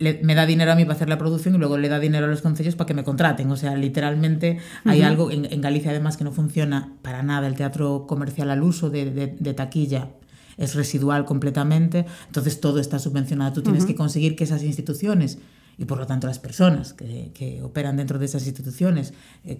Le, 0.00 0.20
me 0.24 0.34
da 0.34 0.46
dinero 0.46 0.72
a 0.72 0.74
mí 0.74 0.82
para 0.84 0.96
hacer 0.96 1.08
la 1.08 1.16
producción 1.16 1.54
y 1.54 1.58
luego 1.58 1.78
le 1.78 1.88
da 1.88 2.00
dinero 2.00 2.26
a 2.26 2.28
los 2.28 2.42
concellos 2.42 2.74
para 2.74 2.88
que 2.88 2.94
me 2.94 3.04
contraten. 3.04 3.48
O 3.52 3.56
sea, 3.56 3.76
literalmente 3.76 4.58
hay 4.84 5.00
uh 5.00 5.04
-huh. 5.04 5.06
algo 5.06 5.30
en, 5.30 5.44
en, 5.44 5.60
Galicia 5.60 5.92
además 5.92 6.16
que 6.16 6.24
no 6.24 6.32
funciona 6.32 6.92
para 7.02 7.22
nada 7.22 7.46
el 7.46 7.54
teatro 7.54 8.06
comercial 8.08 8.50
al 8.50 8.64
uso 8.64 8.90
de, 8.90 9.12
de, 9.12 9.28
de 9.38 9.54
taquilla 9.54 10.08
es 10.56 10.74
residual 10.74 11.24
completamente, 11.24 12.04
entonces 12.26 12.60
todo 12.60 12.80
está 12.80 12.98
subvencionado. 12.98 13.52
Tú 13.52 13.62
tienes 13.62 13.84
uh 13.84 13.86
-huh. 13.86 13.88
que 13.88 13.94
conseguir 13.94 14.36
que 14.36 14.44
esas 14.44 14.62
instituciones 14.62 15.38
y 15.80 15.86
por 15.86 15.96
lo 15.96 16.06
tanto 16.06 16.26
las 16.26 16.38
personas 16.38 16.92
que, 16.92 17.30
que 17.32 17.62
operan 17.62 17.96
dentro 17.96 18.18
de 18.18 18.26
esas 18.26 18.46
instituciones, 18.46 19.14
eh, 19.44 19.56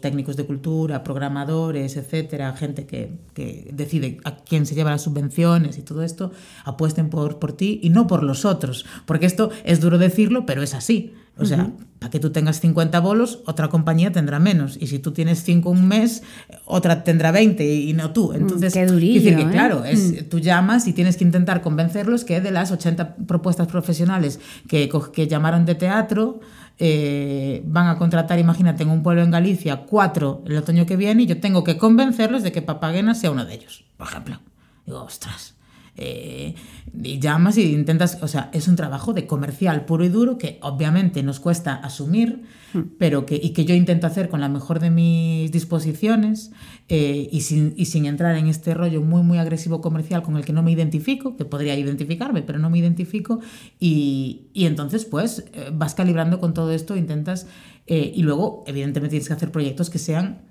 técnicos 0.00 0.36
de 0.36 0.46
cultura, 0.46 1.04
programadores, 1.04 1.98
etcétera, 1.98 2.54
gente 2.54 2.86
que, 2.86 3.12
que, 3.34 3.68
decide 3.74 4.16
a 4.24 4.36
quién 4.36 4.64
se 4.64 4.74
lleva 4.74 4.90
las 4.90 5.02
subvenciones 5.02 5.76
y 5.76 5.82
todo 5.82 6.02
esto, 6.02 6.32
apuesten 6.64 7.10
por, 7.10 7.38
por 7.38 7.52
ti 7.52 7.78
y 7.82 7.90
no 7.90 8.06
por 8.06 8.22
los 8.22 8.46
otros, 8.46 8.86
porque 9.04 9.26
esto 9.26 9.50
es 9.64 9.80
duro 9.80 9.98
decirlo, 9.98 10.46
pero 10.46 10.62
es 10.62 10.72
así. 10.72 11.12
O 11.38 11.44
sea, 11.44 11.58
uh 11.58 11.66
-huh. 11.68 11.98
para 11.98 12.10
que 12.10 12.18
tú 12.18 12.30
tengas 12.30 12.60
50 12.60 12.98
bolos, 13.00 13.40
otra 13.46 13.68
compañía 13.68 14.10
tendrá 14.10 14.38
menos. 14.38 14.76
Y 14.80 14.88
si 14.88 14.98
tú 14.98 15.12
tienes 15.12 15.42
5 15.44 15.70
un 15.70 15.86
mes, 15.86 16.22
otra 16.64 17.04
tendrá 17.04 17.30
20 17.30 17.64
y, 17.64 17.92
no 17.92 18.12
tú. 18.12 18.32
Entonces, 18.32 18.72
Qué 18.72 18.86
durillo, 18.86 19.20
decir 19.20 19.36
que, 19.36 19.42
¿eh? 19.42 19.50
claro, 19.50 19.84
es, 19.84 20.12
mm. 20.12 20.28
tú 20.28 20.40
llamas 20.40 20.86
y 20.86 20.92
tienes 20.92 21.16
que 21.16 21.24
intentar 21.24 21.62
convencerlos 21.62 22.24
que 22.24 22.40
de 22.40 22.50
las 22.50 22.72
80 22.72 23.16
propuestas 23.26 23.68
profesionales 23.68 24.40
que, 24.68 24.88
que 25.12 25.28
llamaron 25.28 25.64
de 25.64 25.74
teatro, 25.76 26.40
eh, 26.78 27.62
van 27.66 27.88
a 27.88 27.98
contratar, 27.98 28.38
imagínate, 28.38 28.82
en 28.82 28.90
un 28.90 29.02
pueblo 29.02 29.22
en 29.22 29.30
Galicia, 29.30 29.84
cuatro 29.86 30.42
el 30.46 30.56
otoño 30.56 30.86
que 30.86 30.96
viene, 30.96 31.22
y 31.22 31.26
yo 31.26 31.40
tengo 31.40 31.62
que 31.64 31.76
convencerlos 31.76 32.42
de 32.42 32.52
que 32.52 32.62
Papaguena 32.62 33.14
sea 33.14 33.30
uno 33.30 33.44
de 33.44 33.54
ellos, 33.54 33.84
por 33.96 34.08
ejemplo. 34.08 34.40
Digo, 34.86 35.02
ostras 35.02 35.57
eh, 35.98 36.54
y 37.02 37.18
llamas 37.18 37.58
y 37.58 37.72
intentas, 37.72 38.18
o 38.22 38.28
sea, 38.28 38.50
es 38.52 38.68
un 38.68 38.76
trabajo 38.76 39.12
de 39.12 39.26
comercial 39.26 39.84
puro 39.84 40.04
y 40.04 40.08
duro 40.08 40.38
que 40.38 40.58
obviamente 40.62 41.22
nos 41.22 41.40
cuesta 41.40 41.74
asumir, 41.74 42.42
mm. 42.72 42.80
pero 42.98 43.26
que, 43.26 43.38
y 43.42 43.50
que 43.50 43.64
yo 43.64 43.74
intento 43.74 44.06
hacer 44.06 44.28
con 44.28 44.40
la 44.40 44.48
mejor 44.48 44.80
de 44.80 44.90
mis 44.90 45.50
disposiciones 45.52 46.52
eh, 46.88 47.28
y, 47.30 47.40
sin, 47.42 47.74
y 47.76 47.86
sin 47.86 48.06
entrar 48.06 48.36
en 48.36 48.46
este 48.46 48.74
rollo 48.74 49.02
muy, 49.02 49.22
muy 49.22 49.38
agresivo 49.38 49.80
comercial 49.80 50.22
con 50.22 50.36
el 50.36 50.44
que 50.44 50.52
no 50.52 50.62
me 50.62 50.72
identifico, 50.72 51.36
que 51.36 51.44
podría 51.44 51.76
identificarme, 51.76 52.42
pero 52.42 52.58
no 52.58 52.70
me 52.70 52.78
identifico, 52.78 53.40
y, 53.78 54.48
y 54.54 54.66
entonces 54.66 55.04
pues 55.04 55.44
eh, 55.52 55.70
vas 55.72 55.94
calibrando 55.94 56.40
con 56.40 56.54
todo 56.54 56.72
esto, 56.72 56.96
intentas, 56.96 57.46
eh, 57.86 58.12
y 58.14 58.22
luego 58.22 58.64
evidentemente 58.66 59.12
tienes 59.12 59.28
que 59.28 59.34
hacer 59.34 59.50
proyectos 59.50 59.90
que 59.90 59.98
sean 59.98 60.42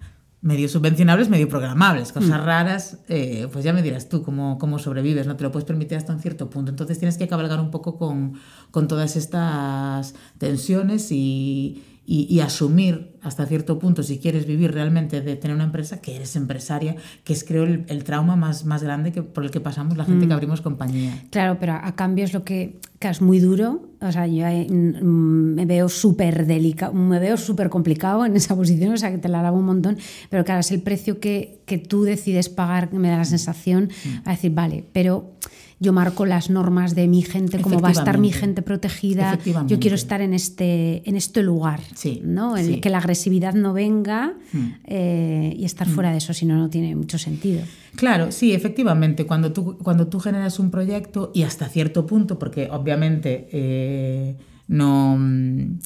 medio 0.48 0.70
subvencionables, 0.70 1.28
medio 1.28 1.50
programables, 1.50 2.14
cosas 2.14 2.40
mm. 2.40 2.46
raras, 2.46 3.00
eh, 3.10 3.50
pues 3.52 3.66
ya 3.66 3.74
me 3.74 3.82
dirás 3.82 4.08
tú 4.08 4.24
cómo, 4.24 4.58
cómo 4.58 4.80
sobrevives, 4.80 5.28
no 5.28 5.36
te 5.36 5.44
lo 5.44 5.52
puedes 5.52 5.66
permitir 5.66 5.98
hasta 5.98 6.14
un 6.14 6.22
cierto 6.22 6.50
punto. 6.50 6.72
Entonces 6.72 6.98
tienes 6.98 7.18
que 7.18 7.28
cabalgar 7.28 7.60
un 7.60 7.70
poco 7.70 7.98
con, 7.98 8.36
con 8.72 8.88
todas 8.88 9.18
estas 9.18 10.16
tensiones 10.38 11.12
y, 11.12 11.84
y, 12.10 12.34
y, 12.34 12.40
asumir 12.40 13.18
hasta 13.22 13.46
cierto 13.46 13.80
punto, 13.80 14.02
si 14.02 14.18
quieres 14.18 14.46
vivir 14.46 14.72
realmente 14.72 15.20
de 15.20 15.36
tener 15.36 15.54
una 15.54 15.66
empresa, 15.66 16.00
que 16.00 16.16
eres 16.16 16.38
empresaria, 16.38 16.96
que 17.26 17.34
es 17.34 17.44
creo 17.44 17.66
el, 17.66 17.84
el 17.90 18.06
trauma 18.06 18.38
más, 18.38 18.64
más 18.64 18.82
grande 18.82 19.12
que, 19.12 19.24
por 19.24 19.44
el 19.44 19.52
que 19.52 19.60
pasamos 19.60 19.98
la 19.98 20.06
gente 20.06 20.26
mm. 20.26 20.28
que 20.30 20.34
abrimos 20.34 20.62
compañía. 20.62 21.22
Claro, 21.32 21.58
pero 21.60 21.74
a 21.74 21.96
cambio 21.96 22.24
es 22.24 22.34
lo 22.34 22.46
que, 22.46 22.80
que 23.00 23.10
es 23.10 23.22
muy 23.22 23.40
duro, 23.40 23.90
o 24.00 24.12
sea, 24.14 24.26
yo 24.26 24.46
mm, 24.46 25.54
me 25.54 25.66
veo 25.66 25.90
súper 25.90 26.46
delicado, 26.46 26.94
me 26.94 27.20
veo 27.20 27.36
súper 27.36 27.70
complicado 27.70 28.26
en 28.26 28.38
esa 28.38 28.56
posición, 28.56 28.94
o 28.94 28.98
sea, 28.98 29.12
que 29.12 29.18
te 29.18 29.28
la 29.28 29.42
lavo 29.42 29.58
un 29.58 29.66
montón, 29.66 29.98
pero 30.30 30.46
claro, 30.46 30.62
es 30.62 30.72
el 30.72 30.82
precio 30.82 31.20
que, 31.20 31.60
que 31.66 31.78
tú 31.78 32.04
decides 32.04 32.48
pagar, 32.48 32.94
me 32.94 33.10
da 33.10 33.18
la 33.18 33.26
sensación, 33.26 33.90
mm. 34.06 34.30
a 34.30 34.32
decir, 34.32 34.54
vale, 34.54 34.86
pero 34.94 35.34
yo 35.80 35.94
marco 35.94 36.26
las 36.26 36.50
normas 36.50 36.96
de 36.96 37.08
mi 37.08 37.22
gente, 37.22 37.60
cómo 37.60 37.80
va 37.80 37.90
a 37.90 37.92
estar 37.92 38.18
mi 38.18 38.32
gente 38.32 38.62
protegida, 38.62 39.38
yo 39.68 39.80
quiero 39.80 39.96
estar 39.96 40.22
en 40.22 40.34
este, 40.34 41.08
en 41.08 41.16
este 41.16 41.44
lugar, 41.44 41.82
sí, 41.94 42.22
¿no? 42.24 42.58
En 42.58 42.66
sí. 42.66 42.82
que 42.82 42.90
la 42.90 42.98
agresividad 42.98 43.54
no 43.54 43.74
venga 43.74 44.34
mm. 44.54 44.68
eh, 44.86 45.54
y 45.56 45.66
estar 45.66 45.88
mm. 45.88 45.92
fuera 45.92 46.12
de 46.12 46.18
eso, 46.18 46.34
si 46.34 46.46
no, 46.46 46.56
no 46.56 46.70
tiene 46.70 46.96
mucho 46.96 47.20
sentido. 47.20 47.62
Claro, 47.96 48.32
sí, 48.32 48.54
efectivamente, 48.54 49.26
cuando 49.26 49.54
tú, 49.54 49.78
cuando 49.78 50.08
tú 50.08 50.20
generas 50.20 50.60
un 50.60 50.72
proyecto 50.72 51.32
y 51.34 51.44
hasta 51.44 51.68
cierto 51.70 52.06
punto, 52.08 52.40
porque 52.40 52.70
obviamente 52.72 53.48
eh, 53.52 54.36
no 54.68 55.16
mm, 55.18 55.80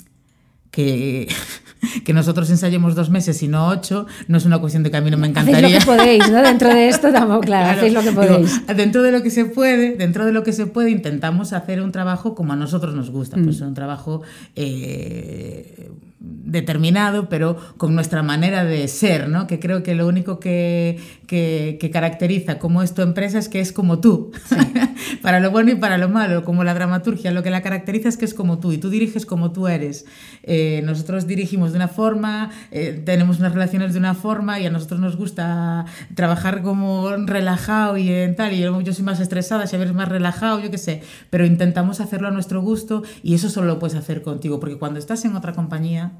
que, 0.72 1.28
que 2.05 2.13
nosotros 2.13 2.49
ensayemos 2.49 2.95
dos 2.95 3.09
meses 3.09 3.43
y 3.43 3.47
no 3.47 3.67
ocho, 3.67 4.07
no 4.28 4.38
es 4.38 4.45
una 4.45 4.59
cuestión 4.59 4.84
de 4.84 4.91
que 4.91 4.97
a 4.97 5.01
mí 5.01 5.11
no 5.11 5.17
me 5.17 5.28
encantaría. 5.28 5.59
Hacéis 5.59 5.74
lo 5.74 5.80
que 5.80 5.97
podéis, 5.97 6.32
¿no? 6.32 6.41
Dentro 6.41 6.69
de 6.69 6.88
esto 6.88 7.11
tampoco, 7.13 7.41
claro, 7.41 7.65
claro 7.65 7.78
hacéis 7.78 7.93
lo 7.93 8.01
que 8.01 8.11
podéis. 8.11 8.61
Digo, 8.61 8.74
dentro 8.74 9.03
de 9.03 9.11
lo 9.11 9.22
que 9.22 9.30
se 9.30 9.45
puede, 9.45 9.95
dentro 9.95 10.26
de 10.26 10.32
lo 10.32 10.43
que 10.43 10.53
se 10.53 10.65
puede, 10.65 10.89
intentamos 10.89 11.53
hacer 11.53 11.82
un 11.82 11.91
trabajo 11.91 12.34
como 12.34 12.53
a 12.53 12.55
nosotros 12.55 12.95
nos 12.95 13.11
gusta, 13.11 13.38
mm. 13.38 13.43
pues 13.43 13.61
un 13.61 13.74
trabajo 13.74 14.22
eh, 14.55 15.89
determinado, 16.24 17.30
pero 17.30 17.57
con 17.78 17.95
nuestra 17.95 18.22
manera 18.22 18.63
de 18.63 18.88
ser, 18.88 19.28
¿no? 19.28 19.47
Que 19.47 19.59
creo 19.59 19.82
que 19.82 19.95
lo 19.95 20.07
único 20.07 20.39
que, 20.39 20.99
que, 21.26 21.78
que 21.80 21.89
caracteriza 21.89 22.59
como 22.59 22.84
es 22.84 22.93
tu 22.93 23.01
empresa 23.01 23.39
es 23.39 23.49
que 23.49 23.59
es 23.59 23.72
como 23.72 23.99
tú, 23.99 24.32
sí. 24.45 24.55
para 25.22 25.39
lo 25.39 25.49
bueno 25.49 25.72
y 25.72 25.76
para 25.76 25.97
lo 25.97 26.09
malo, 26.09 26.43
como 26.43 26.63
la 26.63 26.74
dramaturgia, 26.74 27.32
lo 27.32 27.41
que 27.41 27.49
la 27.49 27.61
caracteriza 27.61 28.09
es 28.09 28.17
que 28.17 28.26
es 28.26 28.34
como 28.34 28.59
tú 28.59 28.72
y 28.72 28.78
tú 28.78 28.89
diriges 28.89 29.26
como 29.26 29.51
tú 29.51 29.67
eres. 29.67 30.05
Eh, 30.43 30.82
nosotros 30.86 31.26
dirigimos 31.26 31.72
de 31.72 31.78
una 31.78 31.88
forma, 31.88 32.51
eh, 32.69 33.01
tenemos 33.03 33.39
unas 33.39 33.53
relaciones 33.53 33.93
de 33.93 33.99
una 33.99 34.13
forma 34.13 34.59
y 34.59 34.65
a 34.65 34.69
nosotros 34.69 34.99
nos 34.99 35.15
gusta 35.15 35.86
trabajar 36.13 36.61
como 36.61 37.15
relajado 37.17 37.97
y 37.97 38.11
en 38.11 38.36
tal, 38.36 38.53
y 38.53 38.59
yo, 38.59 38.80
yo 38.82 38.93
soy 38.93 39.05
más 39.05 39.19
estresada, 39.19 39.65
si 39.65 39.76
eres 39.76 39.93
más 39.93 40.09
relajado, 40.09 40.59
yo 40.59 40.69
qué 40.69 40.78
sé, 40.78 41.01
pero 41.32 41.45
intentamos 41.45 41.99
hacerlo 41.99 42.28
a 42.28 42.32
nuestro 42.32 42.61
gusto 42.61 43.03
y 43.24 43.34
eso 43.34 43.49
solo 43.49 43.67
lo 43.67 43.80
puedes 43.80 43.97
hacer 43.97 44.22
contigo, 44.22 44.59
porque 44.59 44.78
cuando 44.78 44.99
estás 44.99 45.26
en 45.26 45.36
otra 45.36 45.53
compañía, 45.53 46.11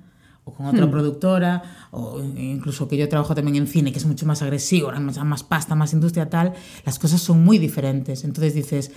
o 0.44 0.54
con 0.54 0.66
otra 0.66 0.86
hmm. 0.86 0.92
productora, 0.92 1.64
o 1.92 2.20
incluso 2.20 2.88
que 2.88 2.98
yo 2.98 3.08
trabajo 3.08 3.36
también 3.36 3.58
en 3.58 3.68
cine, 3.68 3.92
que 3.92 4.00
es 4.00 4.06
mucho 4.06 4.26
más 4.26 4.42
agresivo, 4.42 4.92
más 4.92 5.44
pasta, 5.44 5.76
más 5.76 5.94
industria 5.94 6.30
tal, 6.30 6.54
las 6.86 6.98
cosas 6.98 7.22
son 7.22 7.44
muy 7.44 7.58
diferentes. 7.58 8.24
Entonces 8.24 8.54
dices, 8.56 8.92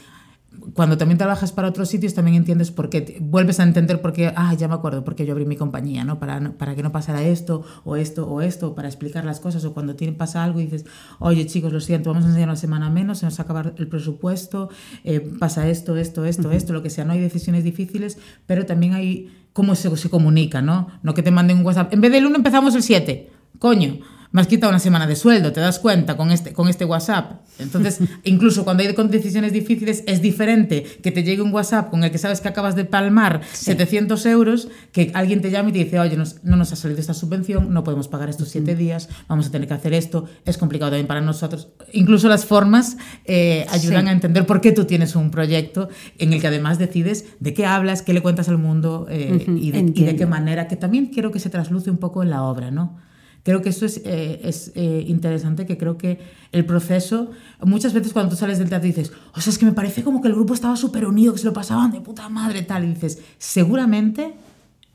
cuando 0.72 0.96
también 0.96 1.18
trabajas 1.18 1.52
para 1.52 1.68
otros 1.68 1.88
sitios 1.88 2.14
también 2.14 2.36
entiendes 2.36 2.70
por 2.70 2.88
qué, 2.88 3.18
vuelves 3.20 3.60
a 3.60 3.64
entender 3.64 4.00
por 4.00 4.12
qué, 4.12 4.32
ah, 4.34 4.54
ya 4.54 4.68
me 4.68 4.74
acuerdo, 4.74 5.04
por 5.04 5.14
qué 5.14 5.26
yo 5.26 5.32
abrí 5.32 5.44
mi 5.44 5.56
compañía, 5.56 6.04
¿no? 6.04 6.18
Para, 6.18 6.52
para 6.52 6.74
que 6.74 6.82
no 6.82 6.92
pasara 6.92 7.22
esto, 7.22 7.64
o 7.84 7.96
esto, 7.96 8.28
o 8.28 8.40
esto, 8.40 8.74
para 8.74 8.88
explicar 8.88 9.24
las 9.24 9.40
cosas, 9.40 9.64
o 9.64 9.74
cuando 9.74 9.96
tiene, 9.96 10.14
pasa 10.14 10.44
algo 10.44 10.60
y 10.60 10.64
dices, 10.64 10.86
oye 11.18 11.46
chicos, 11.46 11.72
lo 11.72 11.80
siento, 11.80 12.10
vamos 12.10 12.24
a 12.24 12.28
enseñar 12.28 12.48
una 12.48 12.56
semana 12.56 12.90
menos, 12.90 13.18
se 13.18 13.26
nos 13.26 13.38
acaba 13.40 13.72
el 13.76 13.88
presupuesto, 13.88 14.70
eh, 15.02 15.20
pasa 15.38 15.68
esto, 15.68 15.96
esto, 15.96 16.24
esto, 16.24 16.48
uh 16.48 16.52
-huh. 16.52 16.56
esto, 16.56 16.72
lo 16.72 16.82
que 16.82 16.90
sea, 16.90 17.04
no 17.04 17.12
hay 17.12 17.20
decisiones 17.20 17.64
difíciles, 17.64 18.18
pero 18.46 18.64
también 18.66 18.94
hay 18.94 19.30
cómo 19.54 19.74
se, 19.74 19.96
se 19.96 20.10
comunica, 20.10 20.60
¿no? 20.60 20.88
No 21.02 21.14
que 21.14 21.22
te 21.22 21.30
manden 21.30 21.58
un 21.58 21.64
WhatsApp, 21.64 21.94
en 21.94 22.02
vez 22.02 22.12
del 22.12 22.26
1 22.26 22.36
empezamos 22.36 22.74
el 22.74 22.82
7, 22.82 23.30
coño, 23.58 24.00
me 24.34 24.40
has 24.40 24.48
quitado 24.48 24.70
una 24.70 24.80
semana 24.80 25.06
de 25.06 25.14
sueldo, 25.14 25.52
¿te 25.52 25.60
das 25.60 25.78
cuenta 25.78 26.16
con 26.16 26.32
este, 26.32 26.52
con 26.52 26.68
este 26.68 26.84
WhatsApp? 26.84 27.42
Entonces, 27.60 28.00
incluso 28.24 28.64
cuando 28.64 28.82
hay 28.82 28.92
decisiones 28.92 29.52
difíciles, 29.52 30.02
es 30.08 30.20
diferente 30.22 30.82
que 30.82 31.12
te 31.12 31.22
llegue 31.22 31.40
un 31.40 31.54
WhatsApp 31.54 31.88
con 31.88 32.02
el 32.02 32.10
que 32.10 32.18
sabes 32.18 32.40
que 32.40 32.48
acabas 32.48 32.74
de 32.74 32.84
palmar 32.84 33.42
700 33.52 34.26
euros, 34.26 34.66
que 34.90 35.12
alguien 35.14 35.40
te 35.40 35.52
llame 35.52 35.70
y 35.70 35.72
te 35.74 35.78
dice, 35.84 36.00
oye, 36.00 36.16
no 36.16 36.56
nos 36.56 36.72
ha 36.72 36.74
salido 36.74 36.98
esta 36.98 37.14
subvención, 37.14 37.72
no 37.72 37.84
podemos 37.84 38.08
pagar 38.08 38.28
estos 38.28 38.48
siete 38.48 38.74
días, 38.74 39.08
vamos 39.28 39.46
a 39.46 39.50
tener 39.52 39.68
que 39.68 39.74
hacer 39.74 39.94
esto, 39.94 40.24
es 40.44 40.58
complicado 40.58 40.90
también 40.90 41.06
para 41.06 41.20
nosotros. 41.20 41.68
Incluso 41.92 42.28
las 42.28 42.44
formas 42.44 42.96
eh, 43.26 43.66
ayudan 43.70 44.08
a 44.08 44.10
entender 44.10 44.46
por 44.46 44.60
qué 44.60 44.72
tú 44.72 44.84
tienes 44.84 45.14
un 45.14 45.30
proyecto 45.30 45.88
en 46.18 46.32
el 46.32 46.40
que 46.40 46.48
además 46.48 46.80
decides 46.80 47.24
de 47.38 47.54
qué 47.54 47.66
hablas, 47.66 48.02
qué 48.02 48.12
le 48.12 48.20
cuentas 48.20 48.48
al 48.48 48.58
mundo 48.58 49.06
eh, 49.08 49.44
y, 49.46 49.70
de, 49.70 49.92
y, 49.94 50.02
de, 50.02 50.16
qué 50.16 50.26
manera, 50.26 50.66
que 50.66 50.74
también 50.74 51.06
quiero 51.06 51.30
que 51.30 51.38
se 51.38 51.50
trasluce 51.50 51.88
un 51.88 51.98
poco 51.98 52.24
en 52.24 52.30
la 52.30 52.42
obra, 52.42 52.72
¿no? 52.72 52.98
Creo 53.44 53.60
que 53.60 53.68
eso 53.68 53.84
es, 53.84 54.00
eh, 54.04 54.40
es 54.42 54.72
eh, 54.74 55.04
interesante, 55.06 55.66
que 55.66 55.76
creo 55.76 55.98
que 55.98 56.18
el 56.50 56.64
proceso, 56.64 57.30
muchas 57.60 57.92
veces 57.92 58.14
cuando 58.14 58.30
tú 58.30 58.36
sales 58.36 58.58
del 58.58 58.70
teatro 58.70 58.86
dices, 58.86 59.12
o 59.34 59.40
sea, 59.40 59.52
es 59.52 59.58
que 59.58 59.66
me 59.66 59.72
parece 59.72 60.02
como 60.02 60.22
que 60.22 60.28
el 60.28 60.34
grupo 60.34 60.54
estaba 60.54 60.76
súper 60.76 61.04
unido, 61.04 61.34
que 61.34 61.38
se 61.38 61.44
lo 61.44 61.52
pasaban 61.52 61.90
de 61.92 62.00
puta 62.00 62.28
madre, 62.30 62.62
tal, 62.62 62.84
y 62.84 62.88
dices, 62.88 63.18
seguramente 63.36 64.34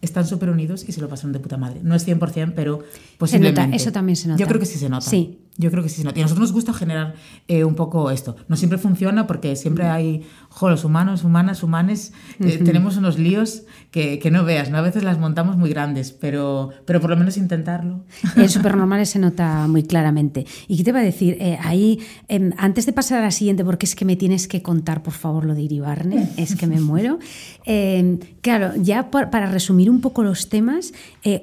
están 0.01 0.25
súper 0.25 0.49
unidos 0.49 0.83
y 0.87 0.91
se 0.91 0.99
lo 0.99 1.07
pasaron 1.07 1.31
de 1.31 1.39
puta 1.39 1.57
madre. 1.57 1.81
No 1.83 1.93
es 1.93 2.07
100%, 2.07 2.53
pero 2.55 2.83
posiblemente. 3.19 3.61
Se 3.61 3.67
nota, 3.67 3.75
eso 3.75 3.91
también 3.91 4.15
se 4.15 4.27
nota. 4.29 4.39
Yo 4.39 4.47
creo 4.47 4.59
que 4.59 4.65
sí 4.65 4.79
se 4.79 4.89
nota. 4.89 5.07
Sí. 5.07 5.39
Yo 5.59 5.69
creo 5.71 5.83
que 5.83 5.89
sí 5.89 6.03
nota. 6.03 6.17
Y 6.17 6.21
a 6.21 6.25
nosotros 6.25 6.47
nos 6.47 6.53
gusta 6.53 6.73
generar 6.73 7.15
eh, 7.47 7.65
un 7.65 7.75
poco 7.75 8.09
esto. 8.11 8.37
No 8.47 8.55
siempre 8.55 8.79
funciona 8.79 9.27
porque 9.27 9.55
siempre 9.55 9.85
hay, 9.87 10.23
jo, 10.49 10.69
los 10.69 10.85
humanos, 10.85 11.23
humanas, 11.25 11.63
humanes, 11.63 12.13
eh, 12.39 12.61
tenemos 12.63 12.97
unos 12.97 13.19
líos 13.19 13.63
que, 13.91 14.19
que, 14.19 14.31
no 14.31 14.45
veas, 14.45 14.69
¿no? 14.69 14.77
A 14.77 14.81
veces 14.81 15.03
las 15.03 15.19
montamos 15.19 15.57
muy 15.57 15.69
grandes, 15.69 16.11
pero, 16.11 16.69
pero 16.85 17.01
por 17.01 17.09
lo 17.09 17.17
menos 17.17 17.37
intentarlo. 17.37 18.05
En 18.35 18.49
Supernormales 18.49 19.09
se 19.09 19.19
nota 19.19 19.67
muy 19.67 19.83
claramente. 19.83 20.45
¿Y 20.67 20.77
qué 20.77 20.83
te 20.83 20.91
va 20.91 20.99
a 20.99 21.03
decir? 21.03 21.37
Eh, 21.39 21.57
ahí, 21.61 21.99
eh, 22.27 22.51
antes 22.57 22.85
de 22.85 22.93
pasar 22.93 23.19
a 23.19 23.21
la 23.21 23.31
siguiente, 23.31 23.65
porque 23.65 23.85
es 23.85 23.95
que 23.95 24.05
me 24.05 24.15
tienes 24.15 24.47
que 24.47 24.61
contar, 24.61 25.03
por 25.03 25.13
favor, 25.13 25.45
lo 25.45 25.55
de 25.55 25.61
Iribarne, 25.61 26.29
es 26.37 26.55
que 26.55 26.67
me 26.67 26.79
muero. 26.79 27.19
Eh, 27.65 28.19
claro, 28.41 28.73
ya 28.77 29.11
para, 29.11 29.29
para, 29.29 29.47
resumir 29.47 29.89
un 29.89 30.01
poco 30.01 30.23
los 30.23 30.49
temas, 30.49 30.93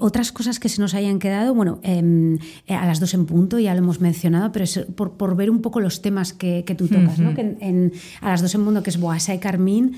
otras 0.01 0.33
cosas 0.33 0.59
que 0.59 0.69
se 0.69 0.81
nos 0.81 0.95
hayan 0.95 1.19
quedado, 1.19 1.55
bueno, 1.55 1.81
em, 1.83 2.39
a 2.69 2.87
las 2.87 3.01
dos 3.01 3.15
en 3.15 3.27
punto, 3.27 3.59
ya 3.59 3.75
lo 3.75 3.79
hemos 3.79 4.01
mencionado, 4.01 4.06
pero 4.53 4.65
es 4.65 4.79
por, 4.95 5.13
por 5.17 5.37
ver 5.37 5.51
un 5.51 5.61
poco 5.61 5.81
los 5.81 6.03
temas 6.03 6.33
que, 6.33 6.65
que 6.65 6.75
tú 6.75 6.89
tocas, 6.89 7.19
¿no? 7.19 7.35
Que 7.35 7.41
en, 7.43 7.59
en, 7.61 7.93
a 8.21 8.31
las 8.31 8.43
dos 8.43 8.55
en 8.55 8.65
punto, 8.65 8.83
que 8.83 8.91
es 8.91 8.99
Boasa 8.99 9.35
y 9.35 9.39
Carmín, 9.39 9.97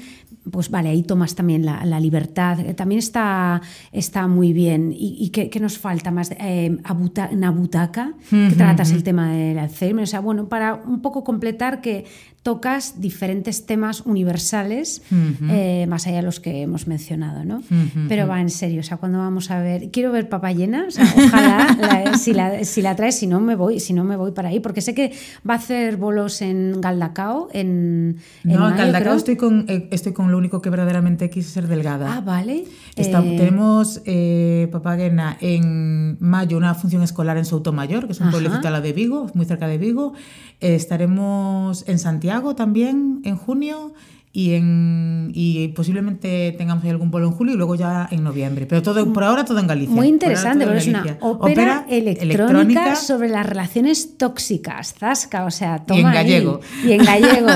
pues 0.50 0.70
vale, 0.70 0.88
ahí 0.88 1.02
tomas 1.02 1.34
también 1.34 1.64
la, 1.64 1.84
la 1.84 2.00
libertad. 2.00 2.58
También 2.74 2.98
está, 2.98 3.60
está 3.92 4.26
muy 4.26 4.52
bien. 4.52 4.92
¿Y, 4.92 5.16
y 5.18 5.30
qué, 5.30 5.50
qué, 5.50 5.60
nos 5.60 5.78
falta 5.78 6.10
más? 6.10 6.30
Eh, 6.32 6.78
Abuta, 6.84 7.30
Nabutaka, 7.32 8.14
que 8.30 8.54
tratas 8.56 8.90
el 8.92 9.02
tema 9.02 9.32
del 9.32 9.58
Alzheimer. 9.58 10.04
O 10.04 10.06
sea, 10.06 10.20
bueno, 10.20 10.48
para 10.48 10.74
un 10.74 11.02
poco 11.02 11.24
completar 11.24 11.80
que 11.80 12.04
tocas 12.48 12.98
diferentes 12.98 13.66
temas 13.66 14.00
universales, 14.06 15.02
uh 15.12 15.14
-huh. 15.14 15.50
eh, 15.50 15.86
más 15.86 16.06
allá 16.06 16.16
de 16.16 16.22
los 16.22 16.40
que 16.40 16.62
hemos 16.62 16.86
mencionado, 16.86 17.44
¿no? 17.44 17.56
Uh 17.58 17.76
-huh. 17.76 18.06
Pero 18.08 18.26
va 18.26 18.40
en 18.40 18.48
serio, 18.48 18.80
o 18.80 18.82
sea, 18.82 18.96
cuando 18.96 19.18
vamos 19.18 19.50
a 19.50 19.60
ver, 19.60 19.90
quiero 19.90 20.12
ver 20.12 20.30
Papayena, 20.30 20.86
o 20.88 20.90
sea, 20.90 21.04
ojalá 21.04 21.76
la, 21.78 22.16
si, 22.16 22.32
la, 22.32 22.64
si 22.64 22.80
la 22.80 22.96
traes, 22.96 23.16
si 23.16 23.26
no 23.26 23.38
me 23.40 23.54
voy, 23.54 23.80
si 23.80 23.92
no 23.92 24.02
me 24.02 24.16
voy 24.16 24.32
para 24.32 24.48
ahí, 24.48 24.60
porque 24.60 24.80
sé 24.80 24.94
que 24.94 25.12
va 25.46 25.52
a 25.52 25.56
hacer 25.58 25.98
bolos 25.98 26.40
en 26.40 26.80
Galdacao, 26.80 27.48
en, 27.52 28.16
en 28.44 28.56
No, 28.56 28.66
en 28.66 28.76
Galdacao 28.78 29.14
estoy 29.14 29.36
con, 29.36 29.66
eh, 29.68 29.86
estoy 29.90 30.14
con 30.14 30.30
lo 30.32 30.38
único 30.38 30.62
que 30.62 30.70
verdaderamente 30.70 31.28
quise 31.28 31.50
ser 31.50 31.68
delgada. 31.68 32.16
Ah, 32.16 32.20
vale. 32.22 32.64
Está, 32.96 33.22
eh... 33.22 33.36
Tenemos 33.36 34.00
eh, 34.06 34.68
Papagena 34.72 35.36
en 35.42 36.16
mayo 36.18 36.56
una 36.56 36.74
función 36.74 37.02
escolar 37.02 37.36
en 37.36 37.44
Soutomayor, 37.44 38.06
que 38.06 38.12
es 38.12 38.20
un 38.22 38.30
pueblecito 38.30 38.68
a 38.68 38.70
la 38.70 38.80
de 38.80 38.94
Vigo, 38.94 39.30
muy 39.34 39.44
cerca 39.44 39.68
de 39.68 39.76
Vigo. 39.76 40.14
Eh, 40.60 40.74
estaremos 40.74 41.88
en 41.88 41.98
Santiago 41.98 42.54
también 42.56 43.20
en 43.24 43.36
junio 43.36 43.92
y, 44.32 44.54
en, 44.54 45.30
y 45.34 45.68
posiblemente 45.68 46.54
tengamos 46.58 46.84
ahí 46.84 46.90
algún 46.90 47.10
vuelo 47.10 47.28
en 47.28 47.32
julio 47.32 47.54
y 47.54 47.56
luego 47.56 47.74
ya 47.74 48.08
en 48.10 48.22
noviembre. 48.22 48.66
Pero 48.66 48.82
todo 48.82 49.12
por 49.12 49.24
ahora 49.24 49.44
todo 49.44 49.58
en 49.58 49.66
Galicia. 49.66 49.94
Muy 49.94 50.08
interesante, 50.08 50.66
pero 50.66 50.78
es 50.78 50.86
una 50.86 51.00
ópera, 51.20 51.24
ópera 51.30 51.86
electrónica, 51.88 52.22
electrónica, 52.22 52.96
sobre 52.96 53.28
las 53.30 53.46
relaciones 53.46 54.18
tóxicas, 54.18 54.94
zasca, 54.98 55.44
o 55.44 55.50
sea, 55.50 55.84
toma 55.86 56.00
Y 56.00 56.04
en 56.04 56.12
gallego. 56.12 56.60
Ahí, 56.62 56.88
y 56.88 56.92
en 56.92 57.04
gallego. 57.04 57.48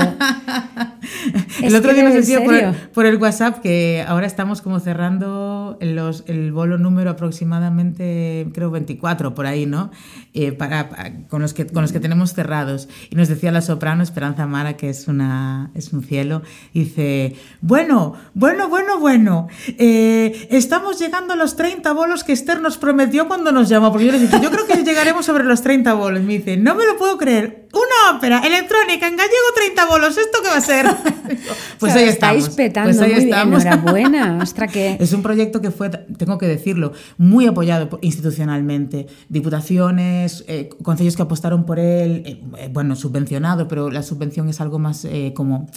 el 1.63 1.75
otro 1.75 1.93
día 1.93 2.03
nos 2.03 2.13
decía 2.13 2.43
por 2.43 2.53
el, 2.53 2.73
por 2.73 3.05
el, 3.05 3.17
WhatsApp 3.17 3.59
que 3.61 4.03
ahora 4.07 4.25
estamos 4.25 4.61
como 4.61 4.79
cerrando 4.79 5.77
los, 5.79 6.23
el 6.27 6.51
bolo 6.51 6.77
número 6.77 7.11
aproximadamente, 7.11 8.47
creo 8.53 8.71
24 8.71 9.35
por 9.35 9.45
ahí, 9.45 9.65
¿no? 9.65 9.91
Eh, 10.33 10.51
para, 10.51 10.89
para, 10.89 11.27
con, 11.27 11.41
los 11.41 11.53
que, 11.53 11.67
con 11.67 11.83
los 11.83 11.91
que 11.91 11.99
tenemos 11.99 12.33
cerrados. 12.33 12.89
Y 13.09 13.15
nos 13.15 13.27
decía 13.27 13.51
la 13.51 13.61
soprano 13.61 14.01
Esperanza 14.01 14.47
Mara, 14.47 14.75
que 14.75 14.89
es, 14.89 15.07
una, 15.07 15.71
es 15.75 15.93
un 15.93 16.03
cielo, 16.03 16.41
dice, 16.73 17.35
bueno, 17.61 18.13
bueno, 18.33 18.69
bueno, 18.69 18.99
bueno, 18.99 19.47
eh, 19.77 20.47
estamos 20.51 20.99
llegando 20.99 21.33
a 21.33 21.35
los 21.35 21.55
30 21.55 21.91
bolos 21.93 22.23
que 22.23 22.33
Esther 22.33 22.61
nos 22.61 22.77
prometió 22.77 23.27
cuando 23.27 23.51
nos 23.51 23.69
llamó, 23.69 23.91
porque 23.91 24.05
yo 24.07 24.11
le 24.11 24.19
dije, 24.19 24.39
yo 24.41 24.51
creo 24.51 24.65
que 24.67 24.83
llegaremos 24.83 25.25
sobre 25.25 25.43
los 25.43 25.61
30 25.61 25.93
bolos. 25.93 26.21
Me 26.23 26.37
dice, 26.37 26.57
no 26.57 26.75
me 26.75 26.85
lo 26.85 26.97
puedo 26.97 27.17
creer, 27.17 27.67
una 27.73 28.17
ópera 28.17 28.39
electrónica 28.39 29.07
en 29.07 29.15
gallego 29.15 29.47
30 29.55 29.85
bolos, 29.87 30.17
¿esto 30.17 30.39
qué 30.43 30.49
va 30.49 30.57
a 30.57 30.61
ser? 30.61 30.85
pues 31.79 31.91
o 31.91 31.95
sea, 31.95 32.03
ahí 32.03 32.09
estamos. 32.09 32.49
petando 32.49 32.89
pues 32.89 33.01
ahí 33.01 33.13
muy 33.13 33.23
estamos. 33.23 33.63
bien, 33.63 33.73
enhorabuena. 33.73 34.45
Que... 34.73 34.97
Es 34.99 35.11
un 35.13 35.21
proyecto 35.21 35.61
que 35.61 35.71
fue, 35.71 35.89
tengo 35.89 36.37
que 36.37 36.47
decirlo, 36.47 36.93
muy 37.17 37.47
apoyado 37.47 37.99
institucionalmente. 38.01 39.07
Diputaciones, 39.27 40.45
eh, 40.47 40.69
concellos 40.83 41.15
que 41.15 41.21
apostaron 41.21 41.65
por 41.65 41.79
él, 41.79 42.23
eh, 42.57 42.69
bueno, 42.71 42.95
subvencionado, 42.95 43.67
pero 43.67 43.91
la 43.91 44.03
subvención 44.03 44.47
es 44.47 44.61
algo 44.61 44.79
más 44.79 45.05
eh, 45.05 45.33
como 45.35 45.67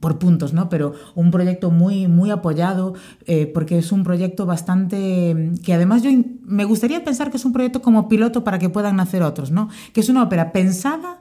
por 0.00 0.18
puntos, 0.18 0.52
¿no? 0.52 0.68
Pero 0.68 0.94
un 1.14 1.30
proyecto 1.30 1.70
muy, 1.70 2.08
muy 2.08 2.30
apoyado, 2.30 2.94
eh, 3.26 3.46
porque 3.46 3.78
es 3.78 3.92
un 3.92 4.04
proyecto 4.04 4.46
bastante. 4.46 5.52
que 5.64 5.74
además 5.74 6.02
yo 6.02 6.10
me 6.42 6.64
gustaría 6.64 7.04
pensar 7.04 7.30
que 7.30 7.36
es 7.36 7.44
un 7.44 7.52
proyecto 7.52 7.82
como 7.82 8.08
piloto 8.08 8.44
para 8.44 8.58
que 8.58 8.68
puedan 8.68 8.96
nacer 8.96 9.22
otros, 9.22 9.50
¿no? 9.50 9.68
Que 9.92 10.00
es 10.00 10.08
una 10.08 10.22
ópera 10.22 10.52
pensada 10.52 11.20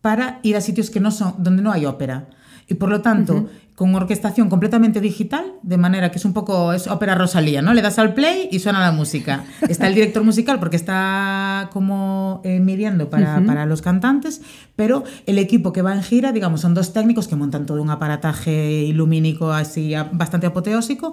para 0.00 0.40
ir 0.42 0.56
a 0.56 0.60
sitios 0.60 0.90
que 0.90 1.00
no 1.00 1.10
son, 1.10 1.34
donde 1.38 1.62
no 1.62 1.72
hay 1.72 1.86
ópera. 1.86 2.28
Y 2.68 2.74
por 2.74 2.88
lo 2.88 3.00
tanto. 3.02 3.48
Con 3.76 3.94
orquestación 3.94 4.48
completamente 4.48 5.02
digital, 5.02 5.52
de 5.62 5.76
manera 5.76 6.10
que 6.10 6.16
es 6.16 6.24
un 6.24 6.32
poco 6.32 6.72
es 6.72 6.86
ópera 6.86 7.14
Rosalía, 7.14 7.60
¿no? 7.60 7.74
Le 7.74 7.82
das 7.82 7.98
al 7.98 8.14
play 8.14 8.48
y 8.50 8.58
suena 8.58 8.80
la 8.80 8.90
música. 8.90 9.44
Está 9.68 9.86
el 9.86 9.94
director 9.94 10.24
musical 10.24 10.58
porque 10.58 10.76
está 10.76 11.68
como 11.74 12.40
eh, 12.42 12.58
midiendo 12.58 13.10
para, 13.10 13.36
uh 13.36 13.40
-huh. 13.42 13.46
para, 13.46 13.66
los 13.66 13.82
cantantes, 13.82 14.40
pero 14.76 15.04
el 15.26 15.38
equipo 15.38 15.74
que 15.74 15.82
va 15.82 15.92
en 15.92 16.02
gira, 16.02 16.32
digamos, 16.32 16.62
son 16.62 16.72
dos 16.72 16.94
técnicos 16.94 17.28
que 17.28 17.36
montan 17.36 17.66
todo 17.66 17.82
un 17.82 17.90
aparataje 17.90 18.82
ilumínico 18.84 19.52
así 19.52 19.92
bastante 20.12 20.46
apoteósico 20.46 21.12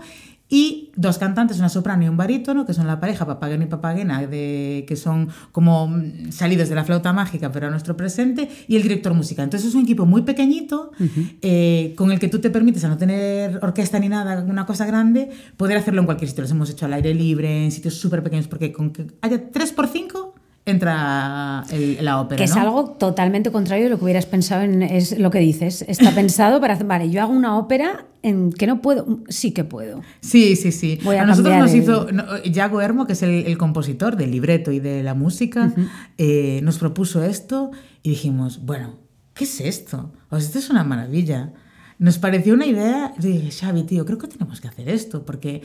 y 0.54 0.92
dos 0.96 1.18
cantantes, 1.18 1.58
una 1.58 1.68
soprano 1.68 2.04
y 2.04 2.08
un 2.08 2.16
barítono, 2.16 2.64
que 2.68 2.76
son 2.76 2.86
la 2.86 3.00
pareja 3.00 3.26
Papageno 3.26 3.64
y 3.64 3.66
Papagena, 3.66 4.28
de, 4.28 4.86
que 4.88 4.96
son 4.96 5.30
como 5.52 5.92
salidos 6.30 6.70
de 6.70 6.76
la 6.76 6.84
flauta 6.84 7.12
mágica, 7.12 7.52
pero 7.52 7.66
a 7.66 7.70
nuestro 7.72 7.98
presente, 7.98 8.48
y 8.68 8.76
el 8.76 8.84
director 8.84 9.16
musical. 9.16 9.46
Entonces 9.46 9.70
es 9.70 9.74
un 9.74 9.82
equipo 9.82 10.06
muy 10.06 10.22
pequeñito, 10.22 10.92
uh 11.00 11.04
-huh. 11.04 11.38
eh, 11.42 11.94
con 11.98 12.12
el 12.12 12.20
que 12.20 12.28
tú 12.28 12.38
te 12.38 12.52
permites, 12.52 12.84
a 12.84 12.88
no 12.88 12.98
tener 13.00 13.58
orquesta 13.64 13.98
ni 13.98 14.10
nada, 14.10 14.46
una 14.48 14.68
cosa 14.68 14.86
grande, 14.86 15.32
poder 15.58 15.76
hacerlo 15.76 16.02
en 16.02 16.06
cualquier 16.06 16.30
sitio. 16.30 16.44
Los 16.44 16.52
hemos 16.52 16.70
hecho 16.70 16.86
al 16.86 16.94
aire 16.94 17.16
libre, 17.16 17.64
en 17.64 17.72
sitios 17.72 17.96
súper 17.96 18.22
pequeños, 18.22 18.48
porque 18.48 18.72
con 18.72 18.92
que 18.92 19.08
haya 19.22 19.50
3 19.50 19.72
por 19.72 19.88
5 19.88 20.33
entra 20.66 21.66
el, 21.72 22.04
la 22.04 22.22
ópera. 22.22 22.38
Que 22.38 22.46
es 22.46 22.56
¿no? 22.56 22.62
algo 22.62 22.86
totalmente 22.92 23.52
contrario 23.52 23.86
de 23.86 23.90
lo 23.90 23.98
que 23.98 24.06
hubieras 24.06 24.26
pensado 24.26 24.64
en 24.64 24.82
es 24.82 25.18
lo 25.20 25.30
que 25.30 25.40
dices. 25.40 25.84
Está 25.88 26.12
pensado 26.16 26.62
para 26.62 26.76
hacer, 26.76 26.88
vale, 26.88 27.10
yo 27.10 27.22
hago 27.22 27.34
una 27.34 27.58
ópera 27.58 28.06
en 28.22 28.54
que 28.54 28.66
no 28.68 28.82
puedo, 28.82 29.20
sí 29.28 29.52
que 29.52 29.66
puedo. 29.66 30.02
Sí, 30.22 30.56
sí, 30.56 30.72
sí. 30.72 31.00
Voy 31.04 31.18
a, 31.18 31.24
a 31.24 31.26
nosotros 31.26 31.58
nos 31.58 31.74
el... 31.74 31.84
hizo, 31.84 32.12
no, 32.12 32.42
Yago 32.44 32.82
Hermo, 32.82 33.06
que 33.06 33.14
es 33.14 33.24
el, 33.24 33.46
el, 33.46 33.58
compositor 33.58 34.16
del 34.16 34.32
libreto 34.32 34.72
y 34.72 34.80
de 34.80 35.04
la 35.04 35.14
música, 35.14 35.74
uh 35.76 35.80
-huh. 35.80 35.90
eh, 36.18 36.62
nos 36.64 36.78
propuso 36.78 37.24
esto 37.24 37.72
y 38.02 38.12
dijimos, 38.12 38.66
bueno, 38.66 39.00
¿qué 39.34 39.44
es 39.44 39.60
esto? 39.60 40.14
O 40.30 40.40
sea, 40.40 40.48
esto 40.48 40.60
es 40.60 40.70
una 40.70 40.86
maravilla. 40.86 41.52
Nos 42.00 42.18
pareció 42.18 42.54
una 42.54 42.66
idea, 42.66 43.14
dije, 43.18 43.52
Xavi, 43.52 43.84
tío, 43.84 44.06
creo 44.06 44.18
que 44.18 44.28
tenemos 44.28 44.62
que 44.62 44.68
hacer 44.70 44.88
esto, 44.90 45.26
porque 45.26 45.62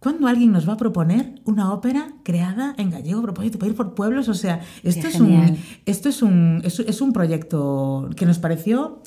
¿Cuándo 0.00 0.26
alguien 0.28 0.50
nos 0.50 0.66
va 0.66 0.72
a 0.72 0.76
proponer 0.78 1.34
una 1.44 1.74
ópera 1.74 2.14
creada 2.22 2.74
en 2.78 2.90
gallego, 2.90 3.20
propósito 3.20 3.58
para 3.58 3.70
ir 3.70 3.76
por 3.76 3.94
pueblos? 3.94 4.30
O 4.30 4.34
sea, 4.34 4.60
esto, 4.82 5.06
es 5.06 5.20
un, 5.20 5.58
esto 5.84 6.08
es, 6.08 6.22
un, 6.22 6.62
es, 6.64 6.80
es, 6.80 7.02
un 7.02 7.12
proyecto 7.12 8.08
que 8.16 8.24
nos 8.24 8.38
pareció 8.38 9.02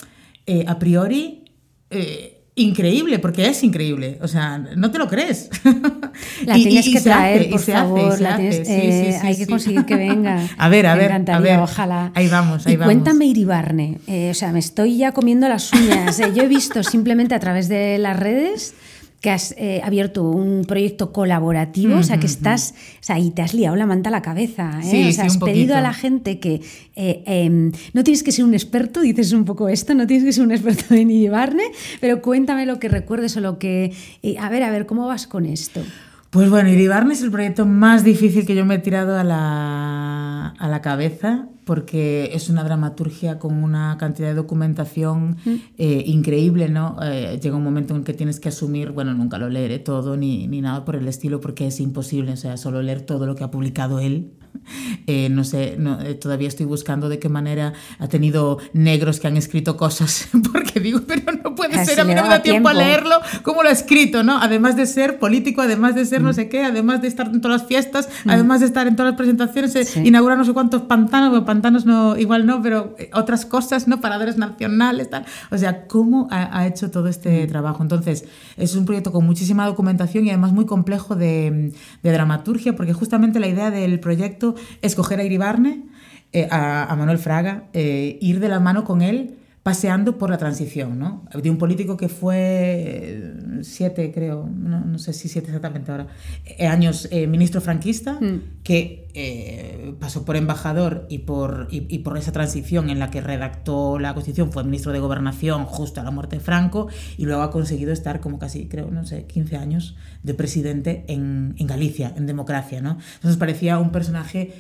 eh, 0.46 0.66
a 0.68 0.78
priori 0.78 1.46
eh, 1.90 2.44
increíble, 2.54 3.18
porque 3.18 3.48
es 3.48 3.64
increíble. 3.64 4.20
O 4.22 4.28
sea, 4.28 4.60
no 4.60 4.92
te 4.92 5.00
lo 5.00 5.08
crees. 5.08 5.50
La 6.46 6.54
tienes 6.54 6.86
y, 6.86 6.94
que 6.94 7.02
traer, 7.02 7.42
hace, 7.42 7.50
por 7.50 7.60
favor. 7.60 8.22
La 8.22 8.38
tienes, 8.38 8.68
sí, 8.68 8.74
eh, 8.74 9.12
sí, 9.14 9.20
sí, 9.20 9.28
hay 9.28 9.36
que 9.36 9.48
conseguir 9.48 9.86
que 9.86 9.96
venga. 9.96 10.48
a 10.60 10.70
ver, 10.70 10.86
a 10.86 10.94
me 10.94 11.02
ver. 11.02 11.10
encantaría, 11.10 11.56
a 11.56 11.58
ver. 11.58 11.60
ojalá. 11.60 12.12
Ahí 12.14 12.28
vamos, 12.28 12.68
ahí 12.68 12.74
y 12.74 12.78
vamos. 12.78 12.94
Cuéntame 12.94 13.26
Iribarne. 13.26 13.98
Eh, 14.06 14.30
o 14.30 14.34
sea, 14.36 14.52
me 14.52 14.60
estoy 14.60 14.98
ya 14.98 15.12
comiendo 15.12 15.50
las 15.50 15.74
uñas. 15.74 16.20
yo 16.36 16.44
he 16.44 16.48
visto 16.48 16.84
simplemente 16.84 17.34
a 17.34 17.40
través 17.40 17.68
de 17.68 17.98
las 17.98 18.20
redes 18.20 18.76
que 19.24 19.32
has 19.32 19.56
eh, 19.58 19.80
abierto 19.86 20.22
un 20.24 20.66
proyecto 20.66 21.14
colaborativo, 21.14 21.96
o 21.96 22.04
sea, 22.04 22.20
que 22.20 22.26
estás, 22.26 22.76
o 23.00 23.04
sea, 23.04 23.20
y 23.20 23.32
te 23.32 23.42
has 23.42 23.54
liado 23.54 23.78
la 23.78 23.86
manta 23.86 24.10
a 24.10 24.12
la 24.12 24.22
cabeza, 24.22 24.82
¿eh? 24.82 24.84
Sí, 24.84 25.08
o 25.08 25.12
sea, 25.14 25.30
sí, 25.30 25.38
has 25.38 25.38
pedido 25.38 25.78
a 25.78 25.82
la 25.82 25.94
gente 25.94 26.40
que 26.40 26.60
eh, 26.98 27.24
em, 27.26 27.72
no 27.94 28.04
tienes 28.04 28.22
que 28.22 28.34
ser 28.34 28.44
un 28.44 28.54
experto, 28.54 29.00
dices 29.00 29.32
un 29.32 29.46
poco 29.46 29.70
esto, 29.70 29.94
no 29.94 30.08
tienes 30.08 30.26
que 30.26 30.34
ser 30.34 30.44
un 30.44 30.52
experto 30.52 30.94
en 30.94 31.10
Iribarne, 31.10 31.64
pero 32.02 32.22
cuéntame 32.22 32.66
lo 32.66 32.80
que 32.80 32.90
recuerdes 32.90 33.38
o 33.38 33.40
lo 33.40 33.60
que... 33.60 33.94
a 34.38 34.50
ver, 34.50 34.62
a 34.64 34.72
ver, 34.72 34.86
¿cómo 34.86 35.08
vas 35.08 35.26
con 35.26 35.46
esto? 35.46 35.82
Pues 36.30 36.50
bueno, 36.50 36.68
Iribarne 36.68 37.14
es 37.14 37.22
el 37.22 37.32
proyecto 37.32 37.66
más 37.66 38.04
difícil 38.04 38.46
que 38.46 38.56
yo 38.56 38.66
me 38.66 38.76
he 38.76 38.80
tirado 38.80 39.18
a 39.18 39.24
la, 39.24 40.50
a 40.50 40.68
la 40.68 40.82
cabeza 40.82 41.48
porque 41.66 42.32
es 42.34 42.50
una 42.50 42.64
dramaturgia 42.64 43.40
con 43.40 43.64
una 43.64 43.98
cantidad 43.98 44.28
de 44.28 44.34
documentación 44.34 45.38
eh, 45.78 46.04
increíble, 46.06 46.70
¿no? 46.70 46.98
Eh, 47.02 47.40
llega 47.42 47.56
un 47.56 47.64
momento 47.64 47.94
en 47.94 48.02
el 48.02 48.06
que 48.06 48.14
tienes 48.14 48.40
que 48.40 48.50
asumir, 48.50 48.92
bueno, 48.92 49.14
nunca 49.14 49.38
lo 49.38 49.50
leeré 49.50 49.80
todo 49.80 50.18
ni, 50.18 50.48
ni 50.48 50.62
nada 50.62 50.86
por 50.86 50.96
el 50.96 51.08
estilo 51.08 51.40
porque 51.40 51.68
es 51.68 51.80
imposible, 51.80 52.34
o 52.34 52.38
sea, 52.38 52.58
solo 52.58 52.82
leer 52.82 53.02
todo 53.02 53.26
lo 53.26 53.36
que 53.36 53.44
ha 53.44 53.52
publicado 53.52 54.00
él. 54.00 54.34
Eh, 55.08 55.28
no 55.30 55.44
sé, 55.44 55.76
no, 55.78 56.00
eh, 56.02 56.14
todavía 56.16 56.48
estoy 56.48 56.66
buscando 56.66 57.10
de 57.10 57.20
qué 57.20 57.28
manera 57.28 57.74
ha 58.00 58.08
tenido 58.08 58.60
negros 58.72 59.20
que 59.20 59.28
han 59.28 59.36
escrito 59.36 59.76
cosas, 59.76 60.30
porque 60.54 60.80
digo, 60.80 61.02
pero 61.06 61.34
no 61.44 61.56
puede 61.56 61.84
ser, 61.86 62.00
a 62.00 62.04
mí 62.06 62.16
no 62.16 62.24
me 62.24 62.30
da 62.30 62.42
tiempo 62.42 62.70
a 62.70 62.74
leerlo 62.74 63.16
cómo 63.44 63.64
lo 63.64 63.70
ha 63.70 63.72
escrito, 63.74 64.24
¿no? 64.24 64.38
Además 64.42 64.76
de 64.78 64.86
ser 64.86 65.20
político, 65.20 65.62
además 65.62 65.96
de 65.96 66.06
ser 66.06 66.22
Mm. 66.22 66.24
no 66.26 66.34
sé 66.34 66.48
qué, 66.48 66.64
además 66.64 67.02
de 67.02 67.08
estar 67.10 67.28
en 67.28 67.42
todas 67.42 67.62
las 67.62 67.68
fiestas, 67.68 68.08
además 68.26 68.62
de 68.62 68.68
estar 68.68 68.88
en 68.88 68.96
todas 68.96 69.12
las 69.12 69.18
presentaciones, 69.18 69.76
eh, 69.76 69.84
Sí. 69.86 70.00
inaugurar 70.06 70.38
no 70.38 70.46
sé 70.46 70.54
cuántos 70.54 70.84
pantanos, 70.84 71.30
bueno, 71.32 71.46
pantanos 71.46 71.86
no, 71.86 72.18
igual 72.18 72.46
no, 72.46 72.62
pero 72.62 72.96
eh, 72.98 73.10
otras 73.14 73.46
cosas, 73.46 73.88
¿no? 73.88 74.00
Paradores 74.00 74.38
nacionales, 74.38 75.10
tal. 75.10 75.26
O 75.52 75.58
sea, 75.58 75.88
¿cómo 75.88 76.28
ha, 76.32 76.58
ha 76.58 76.68
hecho 76.68 76.90
todo 76.92 77.06
Mm. 77.06 77.08
este 77.10 77.48
trabajo? 77.48 77.84
Entonces, 77.84 78.26
es 78.58 78.76
un 78.76 78.86
proyecto 78.86 79.12
con 79.12 79.26
muchísima 79.26 79.66
documentación 79.66 80.26
y 80.26 80.30
además 80.30 80.54
muy 80.54 80.66
complejo 80.66 81.16
de, 81.16 81.74
de 82.02 82.12
dramaturgia, 82.12 82.76
porque 82.76 82.94
justamente 82.94 83.40
la 83.40 83.48
idea 83.48 83.70
del 83.72 84.00
proyecto 84.00 84.43
es 84.82 84.96
coger 84.96 85.20
a 85.20 85.24
Iribarne, 85.24 85.84
eh, 86.32 86.48
a, 86.50 86.92
a 86.92 86.96
Manuel 86.96 87.20
Fraga, 87.20 87.70
eh, 87.74 88.18
ir 88.22 88.40
de 88.40 88.50
la 88.50 88.60
mano 88.60 88.84
con 88.84 89.02
él 89.02 89.38
paseando 89.64 90.18
por 90.18 90.30
la 90.30 90.38
transición, 90.38 91.00
¿no? 91.00 91.24
De 91.42 91.50
un 91.50 91.58
político 91.58 91.96
que 91.96 92.10
fue 92.10 92.36
eh, 92.38 93.34
siete, 93.62 94.12
creo, 94.14 94.46
no, 94.54 94.82
no 94.84 95.00
sé 95.00 95.14
si 95.14 95.30
siete 95.30 95.48
exactamente 95.48 95.90
ahora, 95.90 96.08
eh, 96.46 96.68
años 96.68 97.08
eh, 97.12 97.28
ministro 97.28 97.62
franquista, 97.62 98.20
que 98.64 99.08
eh, 99.14 99.94
pasó 100.02 100.26
por 100.26 100.36
embajador 100.36 101.06
y 101.10 101.20
por, 101.20 101.70
y, 101.72 101.86
y 101.94 102.00
por 102.00 102.18
esa 102.18 102.34
transición 102.34 102.90
en 102.90 103.00
la 103.00 103.10
que 103.10 103.22
redactó 103.22 104.00
la 104.00 104.14
Constitución, 104.14 104.52
fue 104.52 104.66
ministro 104.66 104.92
de 104.92 105.00
Gobernación 105.00 105.64
justo 105.64 106.02
a 106.02 106.04
la 106.04 106.12
muerte 106.12 106.36
de 106.36 106.42
Franco 106.42 106.90
y 107.18 107.24
luego 107.24 107.42
ha 107.42 107.50
conseguido 107.52 107.94
estar 107.94 108.20
como 108.20 108.40
casi, 108.40 108.68
creo, 108.68 108.92
no 108.92 109.06
sé, 109.06 109.28
15 109.28 109.56
años 109.56 109.96
de 110.24 110.34
presidente 110.34 111.06
en, 111.08 111.56
en 111.58 111.68
Galicia, 111.68 112.14
en 112.18 112.26
democracia, 112.26 112.82
¿no? 112.82 112.98
Entonces 113.16 113.38
parecía 113.38 113.80
un 113.80 113.92
personaje... 113.94 114.54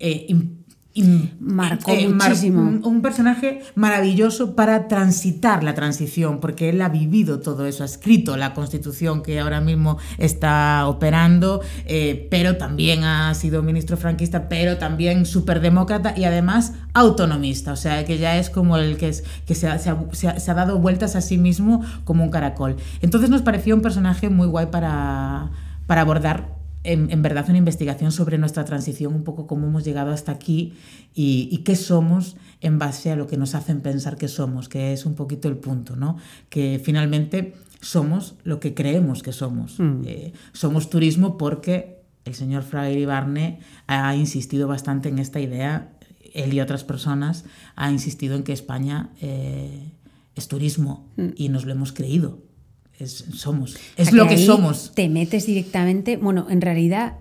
eh, 0.00 0.26
im- 0.28 0.36
im- 0.38 0.63
Marcó 1.40 1.90
eh, 1.90 2.08
mar- 2.08 2.28
muchísimo. 2.30 2.60
un- 2.62 2.84
un 2.84 3.02
personaje 3.02 3.62
maravilloso 3.74 4.54
para 4.54 4.86
transitar 4.86 5.64
la 5.64 5.74
transición, 5.74 6.38
porque 6.40 6.68
él 6.68 6.80
ha 6.82 6.88
vivido 6.88 7.40
todo 7.40 7.66
eso, 7.66 7.82
ha 7.82 7.86
escrito 7.86 8.36
la 8.36 8.54
constitución 8.54 9.22
que 9.22 9.40
ahora 9.40 9.60
mismo 9.60 9.98
está 10.18 10.86
operando, 10.86 11.60
eh, 11.86 12.28
pero 12.30 12.56
también 12.56 13.02
ha 13.04 13.34
sido 13.34 13.62
ministro 13.62 13.96
franquista, 13.96 14.48
pero 14.48 14.78
también 14.78 15.26
superdemócrata 15.26 16.14
y 16.16 16.24
además 16.24 16.74
autonomista, 16.92 17.72
o 17.72 17.76
sea, 17.76 18.04
que 18.04 18.18
ya 18.18 18.38
es 18.38 18.48
como 18.48 18.76
el 18.76 18.96
que, 18.96 19.08
es, 19.08 19.24
que 19.46 19.54
se, 19.56 19.66
ha, 19.68 19.78
se 19.80 19.90
ha- 19.90 19.98
se 20.12 20.28
ha- 20.28 20.38
se 20.38 20.50
ha 20.50 20.54
dado 20.54 20.78
vueltas 20.78 21.16
a 21.16 21.20
sí 21.20 21.38
mismo 21.38 21.82
como 22.04 22.22
un 22.22 22.30
caracol. 22.30 22.76
Entonces 23.02 23.30
nos 23.30 23.42
pareció 23.42 23.74
un 23.74 23.82
personaje 23.82 24.28
muy 24.30 24.46
guay 24.46 24.66
para, 24.66 25.50
para 25.88 26.02
abordar 26.02 26.53
en, 26.84 27.10
en 27.10 27.22
verdad 27.22 27.46
una 27.48 27.58
investigación 27.58 28.12
sobre 28.12 28.38
nuestra 28.38 28.64
transición, 28.64 29.14
un 29.14 29.24
poco 29.24 29.46
cómo 29.46 29.66
hemos 29.66 29.84
llegado 29.84 30.12
hasta 30.12 30.32
aquí 30.32 30.74
y, 31.14 31.48
y 31.50 31.58
qué 31.58 31.76
somos 31.76 32.36
en 32.60 32.78
base 32.78 33.10
a 33.10 33.16
lo 33.16 33.26
que 33.26 33.36
nos 33.36 33.54
hacen 33.54 33.80
pensar 33.80 34.16
que 34.16 34.28
somos, 34.28 34.68
que 34.68 34.92
es 34.92 35.06
un 35.06 35.14
poquito 35.14 35.48
el 35.48 35.56
punto, 35.56 35.96
¿no? 35.96 36.16
Que 36.48 36.80
finalmente 36.82 37.54
somos 37.80 38.36
lo 38.44 38.60
que 38.60 38.74
creemos 38.74 39.22
que 39.22 39.32
somos. 39.32 39.76
Eh, 40.04 40.32
somos 40.52 40.90
turismo 40.90 41.36
porque 41.36 42.02
el 42.24 42.34
señor 42.34 42.62
Fraga 42.62 43.06
Barne 43.06 43.60
ha 43.86 44.14
insistido 44.16 44.66
bastante 44.66 45.08
en 45.08 45.18
esta 45.18 45.40
idea, 45.40 45.92
él 46.32 46.52
y 46.52 46.60
otras 46.60 46.84
personas, 46.84 47.44
ha 47.76 47.90
insistido 47.90 48.34
en 48.34 48.42
que 48.42 48.52
España 48.52 49.10
eh, 49.20 49.92
es 50.34 50.48
turismo 50.48 51.08
y 51.36 51.48
nos 51.48 51.64
lo 51.64 51.72
hemos 51.72 51.92
creído. 51.92 52.38
Es, 52.98 53.24
somos. 53.34 53.76
Es 53.96 54.08
O 54.08 54.10
sea, 54.10 54.14
lo 54.14 54.28
que 54.28 54.38
somos. 54.38 54.92
Te 54.94 55.08
metes 55.08 55.46
directamente, 55.46 56.16
bueno, 56.16 56.46
en 56.48 56.60
realidad 56.60 57.14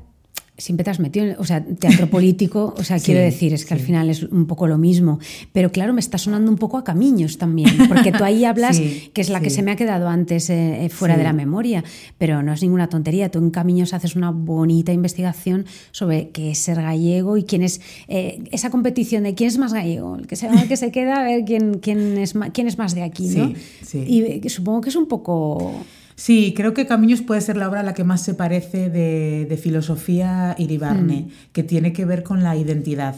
siempre 0.58 0.84
te 0.84 0.92
has 0.92 1.00
metido, 1.00 1.26
en, 1.26 1.36
o 1.40 1.46
sea, 1.46 1.64
teatro 1.64 2.10
político, 2.10 2.76
o 2.78 2.84
sea, 2.84 3.00
Sí, 3.04 3.08
quiero 3.08 3.22
decir, 3.22 3.54
es 3.54 3.66
que 3.66 3.74
al 3.74 3.80
final 3.80 4.10
es 4.10 4.24
un 4.24 4.46
poco 4.46 4.68
lo 4.68 4.78
mismo, 4.78 5.20
pero 5.52 5.72
claro, 5.72 5.94
me 5.94 6.00
está 6.00 6.18
sonando 6.18 6.52
un 6.52 6.58
poco 6.58 6.78
a 6.78 6.84
Camiños 6.84 7.38
también, 7.38 7.70
porque 7.88 8.12
tú 8.12 8.24
ahí 8.24 8.46
hablas, 8.46 8.78
Sí, 8.78 9.10
que 9.14 9.22
es 9.22 9.30
la 9.30 9.40
que 9.40 9.50
se 9.50 9.64
me 9.64 9.72
ha 9.72 9.76
quedado 9.76 10.08
antes 10.08 10.50
eh, 10.50 10.86
eh, 10.86 10.90
fuera 10.90 11.18
de 11.18 11.24
la 11.24 11.34
memoria, 11.34 11.84
pero 12.18 12.44
no 12.44 12.54
es 12.54 12.62
ninguna 12.62 12.88
tontería, 12.88 13.30
tú 13.30 13.40
en 13.40 13.50
Camiños 13.50 13.94
haces 13.94 14.16
una 14.16 14.32
bonita 14.32 14.94
investigación 14.94 15.66
sobre 15.92 16.30
qué 16.30 16.52
es 16.52 16.60
ser 16.60 16.82
gallego 16.82 17.38
y 17.38 17.44
quién 17.44 17.64
es, 17.64 17.82
eh, 18.08 18.44
esa 18.52 18.70
competición 18.70 19.24
de 19.24 19.34
quién 19.34 19.48
es 19.48 19.58
más 19.58 19.74
gallego, 19.74 20.18
el 20.18 20.28
que 20.28 20.36
se, 20.36 20.48
el 20.48 20.68
que 20.68 20.78
se 20.78 20.92
queda, 20.92 21.22
a 21.22 21.24
ver 21.24 21.46
quién, 21.46 21.80
quién, 21.80 22.18
es, 22.18 22.34
quién 22.54 22.68
es 22.68 22.78
más 22.78 22.94
de 22.96 23.04
aquí, 23.04 23.28
¿no? 23.30 23.54
Y 23.94 24.50
supongo 24.50 24.82
que 24.82 24.90
es 24.90 24.96
un 24.96 25.08
poco... 25.08 25.84
Sí, 26.16 26.54
creo 26.56 26.74
que 26.74 26.86
Camiños 26.86 27.22
puede 27.22 27.42
ser 27.42 27.58
la 27.58 27.68
obra 27.68 27.82
a 27.82 27.84
la 27.84 27.94
que 27.94 28.04
más 28.04 28.22
se 28.22 28.34
parece 28.34 28.90
de, 28.90 29.46
de 29.50 29.58
filosofía 29.58 30.56
iribarne, 30.58 31.30
que 31.52 31.64
tiene 31.64 31.94
que 31.94 32.06
ver 32.06 32.24
con 32.24 32.44
la 32.44 32.56
identidad, 32.56 33.16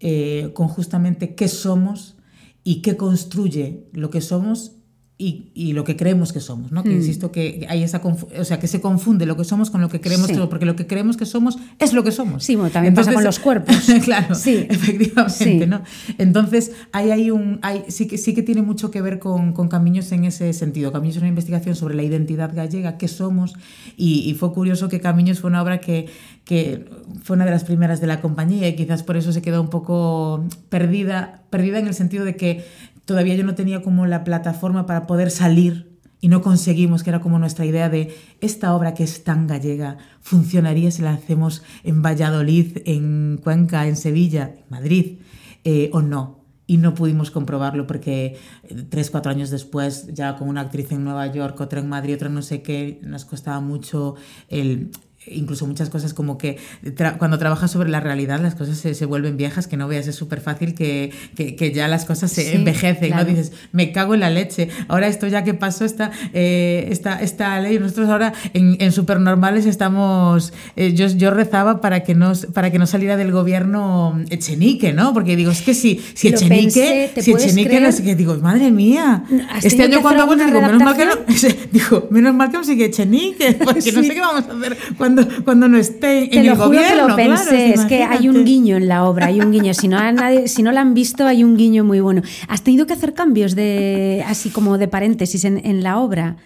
eh, 0.00 0.50
con 0.54 0.68
justamente 0.68 1.34
qué 1.34 1.48
somos 1.48 2.16
y 2.62 2.82
qué 2.82 2.96
construye 2.96 3.86
lo 3.92 4.10
que 4.10 4.20
somos 4.20 4.75
y, 5.18 5.50
y 5.54 5.72
lo 5.72 5.84
que 5.84 5.96
creemos 5.96 6.34
que 6.34 6.40
somos, 6.40 6.72
¿no? 6.72 6.82
Que 6.82 6.92
insisto 6.92 7.32
que 7.32 7.66
hay 7.70 7.82
esa 7.82 8.02
o 8.04 8.44
sea 8.44 8.60
que 8.60 8.66
se 8.68 8.82
confunde 8.82 9.24
lo 9.24 9.34
que 9.34 9.44
somos 9.44 9.70
con 9.70 9.80
lo 9.80 9.88
que 9.88 9.98
creemos 10.02 10.26
Sí. 10.26 10.34
que 10.34 10.40
porque 10.46 10.66
lo 10.66 10.76
que 10.76 10.86
creemos 10.86 11.16
que 11.16 11.24
somos 11.24 11.56
es 11.78 11.94
lo 11.94 12.04
que 12.04 12.12
somos. 12.12 12.44
Sí, 12.44 12.54
bueno, 12.54 12.70
también 12.70 12.92
pasa 12.94 13.14
con 13.14 13.24
los 13.24 13.38
cuerpos. 13.38 13.74
claro, 14.04 14.34
Sí. 14.34 14.66
efectivamente, 14.68 15.32
Sí. 15.34 15.66
¿no? 15.66 15.80
Entonces, 16.18 16.72
hay, 16.92 17.12
hay 17.12 17.30
un, 17.30 17.60
hay, 17.62 17.84
sí, 17.88 18.06
que, 18.06 18.18
sí 18.18 18.34
que 18.34 18.42
tiene 18.42 18.60
mucho 18.60 18.90
que 18.90 19.00
ver 19.00 19.18
con, 19.18 19.54
con 19.54 19.68
Camiños 19.68 20.12
en 20.12 20.24
ese 20.24 20.52
sentido. 20.52 20.92
Camiños 20.92 21.16
es 21.16 21.22
una 21.22 21.30
investigación 21.30 21.76
sobre 21.76 21.94
la 21.94 22.02
identidad 22.02 22.54
gallega, 22.54 22.98
qué 22.98 23.08
somos, 23.08 23.54
y, 23.96 24.28
y 24.28 24.34
fue 24.34 24.52
curioso 24.52 24.88
que 24.90 25.00
Camiños 25.00 25.40
fue 25.40 25.48
una 25.48 25.62
obra 25.62 25.80
que, 25.80 26.08
que 26.44 26.84
fue 27.22 27.36
una 27.36 27.46
de 27.46 27.52
las 27.52 27.64
primeras 27.64 28.02
de 28.02 28.06
la 28.06 28.20
compañía 28.20 28.68
y 28.68 28.76
quizás 28.76 29.02
por 29.02 29.16
eso 29.16 29.32
se 29.32 29.40
quedó 29.40 29.62
un 29.62 29.70
poco 29.70 30.44
perdida, 30.68 31.42
perdida 31.50 31.78
en 31.78 31.86
el 31.86 31.94
sentido 31.94 32.24
de 32.26 32.36
que 32.36 32.64
todavía 33.06 33.34
yo 33.34 33.44
no 33.44 33.54
tenía 33.54 33.80
como 33.80 34.04
la 34.04 34.24
plataforma 34.24 34.84
para 34.84 35.06
poder 35.06 35.30
salir 35.30 35.96
y 36.20 36.28
no 36.28 36.42
conseguimos, 36.42 37.02
que 37.02 37.10
era 37.10 37.20
como 37.20 37.38
nuestra 37.38 37.64
idea 37.64 37.88
de 37.88 38.14
esta 38.40 38.74
obra 38.74 38.94
que 38.94 39.04
es 39.04 39.24
tan 39.24 39.46
gallega, 39.46 39.98
funcionaría 40.20 40.90
si 40.90 41.02
la 41.02 41.12
hacemos 41.12 41.62
en 41.84 42.02
Valladolid, 42.02 42.78
en 42.84 43.38
Cuenca, 43.42 43.86
en 43.86 43.96
Sevilla, 43.96 44.54
en 44.58 44.64
Madrid, 44.68 45.18
eh, 45.64 45.90
o 45.92 46.02
no. 46.02 46.44
Y 46.66 46.78
no 46.78 46.94
pudimos 46.94 47.30
comprobarlo 47.30 47.86
porque 47.86 48.38
eh, 48.64 48.86
tres, 48.88 49.10
cuatro 49.10 49.30
años 49.30 49.50
después, 49.50 50.08
ya 50.14 50.36
con 50.36 50.48
una 50.48 50.62
actriz 50.62 50.90
en 50.90 51.04
Nueva 51.04 51.26
York, 51.28 51.60
otra 51.60 51.80
en 51.80 51.88
Madrid, 51.88 52.16
otra 52.16 52.28
no 52.28 52.42
sé 52.42 52.62
qué, 52.62 52.98
nos 53.02 53.24
costaba 53.24 53.60
mucho 53.60 54.16
el, 54.48 54.90
incluso 55.28 55.66
muchas 55.66 55.90
cosas 55.90 56.14
como 56.14 56.38
que 56.38 56.58
tra- 56.84 57.16
cuando 57.18 57.38
trabajas 57.38 57.70
sobre 57.70 57.88
la 57.90 58.00
realidad 58.00 58.40
las 58.40 58.54
cosas 58.54 58.78
se, 58.78 58.94
se 58.94 59.06
vuelven 59.06 59.36
viejas, 59.36 59.66
que 59.66 59.76
no 59.76 59.88
veas, 59.88 60.06
es 60.06 60.14
súper 60.16 60.40
fácil 60.40 60.74
que, 60.74 61.12
que, 61.36 61.56
que 61.56 61.72
ya 61.72 61.88
las 61.88 62.04
cosas 62.04 62.30
se 62.32 62.42
Sí, 62.44 62.56
envejecen, 62.56 63.08
claro. 63.08 63.24
¿no? 63.24 63.30
Dices, 63.30 63.52
me 63.72 63.92
cago 63.92 64.14
en 64.14 64.20
la 64.20 64.30
leche, 64.30 64.68
ahora 64.88 65.08
esto 65.08 65.26
ya 65.26 65.44
que 65.44 65.54
pasó 65.54 65.84
esta, 65.84 66.10
eh, 66.32 66.88
esta, 66.90 67.20
esta 67.20 67.58
ley, 67.60 67.78
nosotros 67.78 68.08
ahora 68.08 68.32
en, 68.54 68.76
en 68.80 68.92
Supernormales 68.92 69.66
estamos, 69.66 70.52
eh, 70.76 70.92
yo, 70.94 71.06
yo 71.08 71.30
rezaba 71.30 71.80
para 71.80 72.00
que, 72.04 72.14
no, 72.14 72.32
para 72.54 72.70
que 72.70 72.78
no 72.78 72.86
saliera 72.86 73.16
del 73.16 73.32
gobierno 73.32 74.18
Echenique, 74.30 74.92
¿no? 74.92 75.12
Porque 75.12 75.36
digo, 75.36 75.50
es 75.50 75.62
que 75.62 75.74
si, 75.74 76.00
si 76.14 76.30
Lo 76.30 76.36
Echenique, 76.36 76.62
pensé, 76.62 77.10
¿te 77.14 77.22
si 77.22 77.32
Echenique, 77.32 77.80
no 77.80 77.92
sé 77.92 78.02
qué, 78.02 78.14
digo, 78.14 78.34
madre 78.36 78.70
mía, 78.70 79.24
¿Has 79.50 79.64
este 79.64 79.82
año 79.82 80.02
cuando 80.02 80.26
vuelvo 80.26 80.44
digo, 80.44 80.60
menos 80.60 80.82
mal 80.82 80.96
que 80.96 81.04
no, 81.06 81.12
digo, 81.72 82.08
menos 82.10 82.34
mal 82.34 82.50
que 82.50 82.56
no 82.58 82.64
sigue 82.64 82.84
Echenique, 82.86 83.52
porque 83.64 83.92
no 83.92 84.00
Sí. 84.02 84.08
sé 84.08 84.14
qué 84.14 84.20
vamos 84.20 84.44
a 84.48 84.52
hacer 84.56 84.76
cuando, 84.96 85.15
cuando 85.44 85.68
no 85.68 85.78
esté 85.78 86.28
Te 86.30 86.38
en 86.38 86.46
lo 86.46 86.52
el 86.52 86.56
juro 86.58 86.68
gobierno. 86.68 86.88
que 86.88 86.96
lo 86.96 87.06
claro, 87.16 87.16
pensé, 87.16 87.72
es 87.74 87.84
que 87.86 88.02
hay 88.04 88.28
un 88.28 88.44
guiño 88.44 88.76
en 88.76 88.88
la 88.88 89.04
obra, 89.04 89.26
hay 89.26 89.40
un 89.40 89.52
guiño. 89.52 89.74
Si 89.74 89.88
no, 89.88 89.98
a 89.98 90.12
nadie, 90.12 90.48
si 90.48 90.62
no 90.62 90.72
la 90.72 90.80
han 90.80 90.94
visto, 90.94 91.26
hay 91.26 91.44
un 91.44 91.56
guiño 91.56 91.84
muy 91.84 92.00
bueno. 92.00 92.22
¿Has 92.48 92.62
tenido 92.62 92.86
que 92.86 92.92
hacer 92.94 93.14
cambios 93.14 93.54
de 93.54 94.24
así 94.26 94.50
como 94.50 94.78
de 94.78 94.88
paréntesis 94.88 95.44
en, 95.44 95.64
en 95.64 95.82
la 95.82 95.98
obra? 95.98 96.36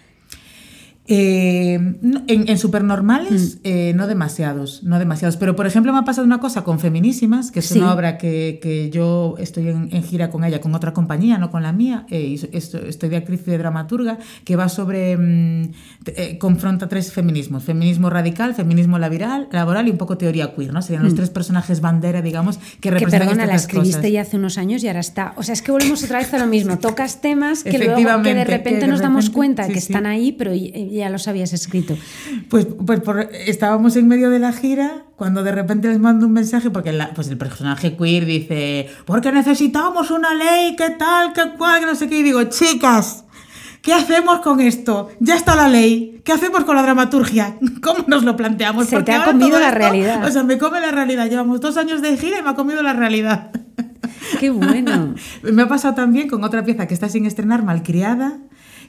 Eh, 1.13 1.73
en, 1.73 2.23
en 2.27 2.53
Mm. 2.53 2.57
supernormales, 2.57 3.57
eh, 3.65 3.91
no 3.97 4.07
demasiados, 4.07 4.81
no 4.83 4.97
demasiados. 4.97 5.35
Pero, 5.35 5.57
por 5.57 5.67
ejemplo, 5.67 5.91
me 5.91 5.99
ha 5.99 6.03
pasado 6.05 6.25
una 6.25 6.39
cosa 6.39 6.63
con 6.63 6.79
Feminísimas, 6.79 7.51
que 7.51 7.59
es 7.59 7.65
Sí. 7.65 7.79
una 7.79 7.93
obra 7.93 8.17
que, 8.17 8.59
que 8.61 8.89
yo 8.89 9.35
estoy 9.37 9.67
en, 9.67 9.89
en 9.91 10.03
gira 10.03 10.29
con 10.29 10.45
ella, 10.45 10.61
con 10.61 10.73
otra 10.73 10.93
compañía, 10.93 11.37
no 11.37 11.51
con 11.51 11.63
la 11.63 11.73
mía. 11.73 12.05
eh, 12.09 12.21
y 12.21 12.35
estoy 12.55 13.09
de 13.09 13.17
actriz 13.17 13.41
y 13.45 13.51
de 13.51 13.57
dramaturga, 13.57 14.19
que 14.45 14.55
va 14.55 14.69
sobre, 14.69 15.17
mm, 15.17 15.71
confronta 16.39 16.87
tres 16.87 17.11
feminismos, 17.11 17.63
feminismo 17.63 18.09
radical, 18.09 18.53
feminismo 18.55 18.97
laboral, 18.97 19.49
laboral 19.51 19.87
y 19.87 19.91
un 19.91 19.97
poco 19.97 20.17
teoría 20.17 20.53
queer, 20.55 20.71
¿no? 20.73 20.81
Serían 20.81 21.03
los 21.03 21.13
mm. 21.13 21.17
tres 21.17 21.29
personajes 21.29 21.81
bandera, 21.81 22.21
digamos, 22.21 22.57
que 22.79 22.89
representan 22.89 23.19
Que 23.19 23.35
perdona, 23.35 23.45
la 23.47 23.55
escribiste 23.55 24.11
ya 24.11 24.21
hace 24.21 24.37
unos 24.37 24.57
años 24.57 24.83
y 24.83 24.87
ahora 24.87 25.01
está... 25.01 25.33
O 25.35 25.43
sea, 25.43 25.53
es 25.53 25.61
que 25.61 25.71
volvemos 25.71 26.03
otra 26.03 26.19
vez 26.19 26.33
a 26.33 26.37
lo 26.39 26.47
mismo, 26.47 26.79
tocas 26.79 27.19
temas 27.21 27.63
que 27.63 27.77
luego 27.77 28.23
que 28.23 28.33
de 28.33 28.45
repente 28.45 28.87
nos 28.87 29.01
damos 29.01 29.29
cuenta 29.29 29.67
que 29.67 29.79
están 29.79 30.05
ahí, 30.05 30.31
pero 30.31 30.53
ya 31.01 31.09
los 31.09 31.27
habías 31.27 31.53
escrito. 31.53 31.97
Pues, 32.49 32.67
pues 32.85 33.01
estábamos 33.45 33.95
en 33.95 34.07
medio 34.07 34.29
de 34.29 34.39
la 34.39 34.53
gira 34.53 35.03
cuando 35.15 35.43
de 35.43 35.51
repente 35.51 35.87
les 35.87 35.99
mando 35.99 36.25
un 36.25 36.33
mensaje, 36.33 36.69
porque 36.69 36.97
pues 37.13 37.27
el 37.27 37.37
personaje 37.37 37.95
queer 37.95 38.25
dice, 38.25 38.89
porque 39.05 39.31
necesitamos 39.31 40.09
una 40.11 40.33
ley, 40.33 40.75
qué 40.75 40.91
tal, 40.91 41.33
qué 41.33 41.51
cual, 41.57 41.79
que 41.79 41.85
no 41.85 41.95
sé 41.95 42.07
qué, 42.07 42.19
y 42.19 42.23
digo, 42.23 42.43
chicas, 42.45 43.25
¿qué 43.81 43.93
hacemos 43.93 44.39
con 44.39 44.61
esto? 44.61 45.09
Ya 45.19 45.35
está 45.35 45.55
la 45.55 45.67
ley, 45.67 46.21
¿qué 46.23 46.31
hacemos 46.31 46.63
con 46.63 46.75
la 46.75 46.83
dramaturgia? 46.83 47.57
¿Cómo 47.83 48.05
nos 48.07 48.23
lo 48.23 48.35
planteamos? 48.35 48.87
Se 48.87 49.03
te 49.03 49.11
ha 49.11 49.25
comido 49.25 49.59
la 49.59 49.71
realidad. 49.71 50.25
O 50.25 50.31
sea, 50.31 50.43
me 50.43 50.57
come 50.57 50.79
la 50.79 50.91
realidad, 50.91 51.29
llevamos 51.29 51.61
dos 51.61 51.77
años 51.77 52.01
de 52.01 52.17
gira 52.17 52.39
y 52.39 52.41
me 52.43 52.49
ha 52.49 52.55
comido 52.55 52.81
la 52.81 52.93
realidad. 52.93 53.51
Qué 54.39 54.49
bueno. 54.49 55.15
me 55.43 55.61
ha 55.61 55.67
pasado 55.67 55.93
también 55.93 56.29
con 56.29 56.43
otra 56.43 56.63
pieza 56.63 56.87
que 56.87 56.93
está 56.93 57.09
sin 57.09 57.25
estrenar, 57.25 57.63
Malcriada, 57.63 58.39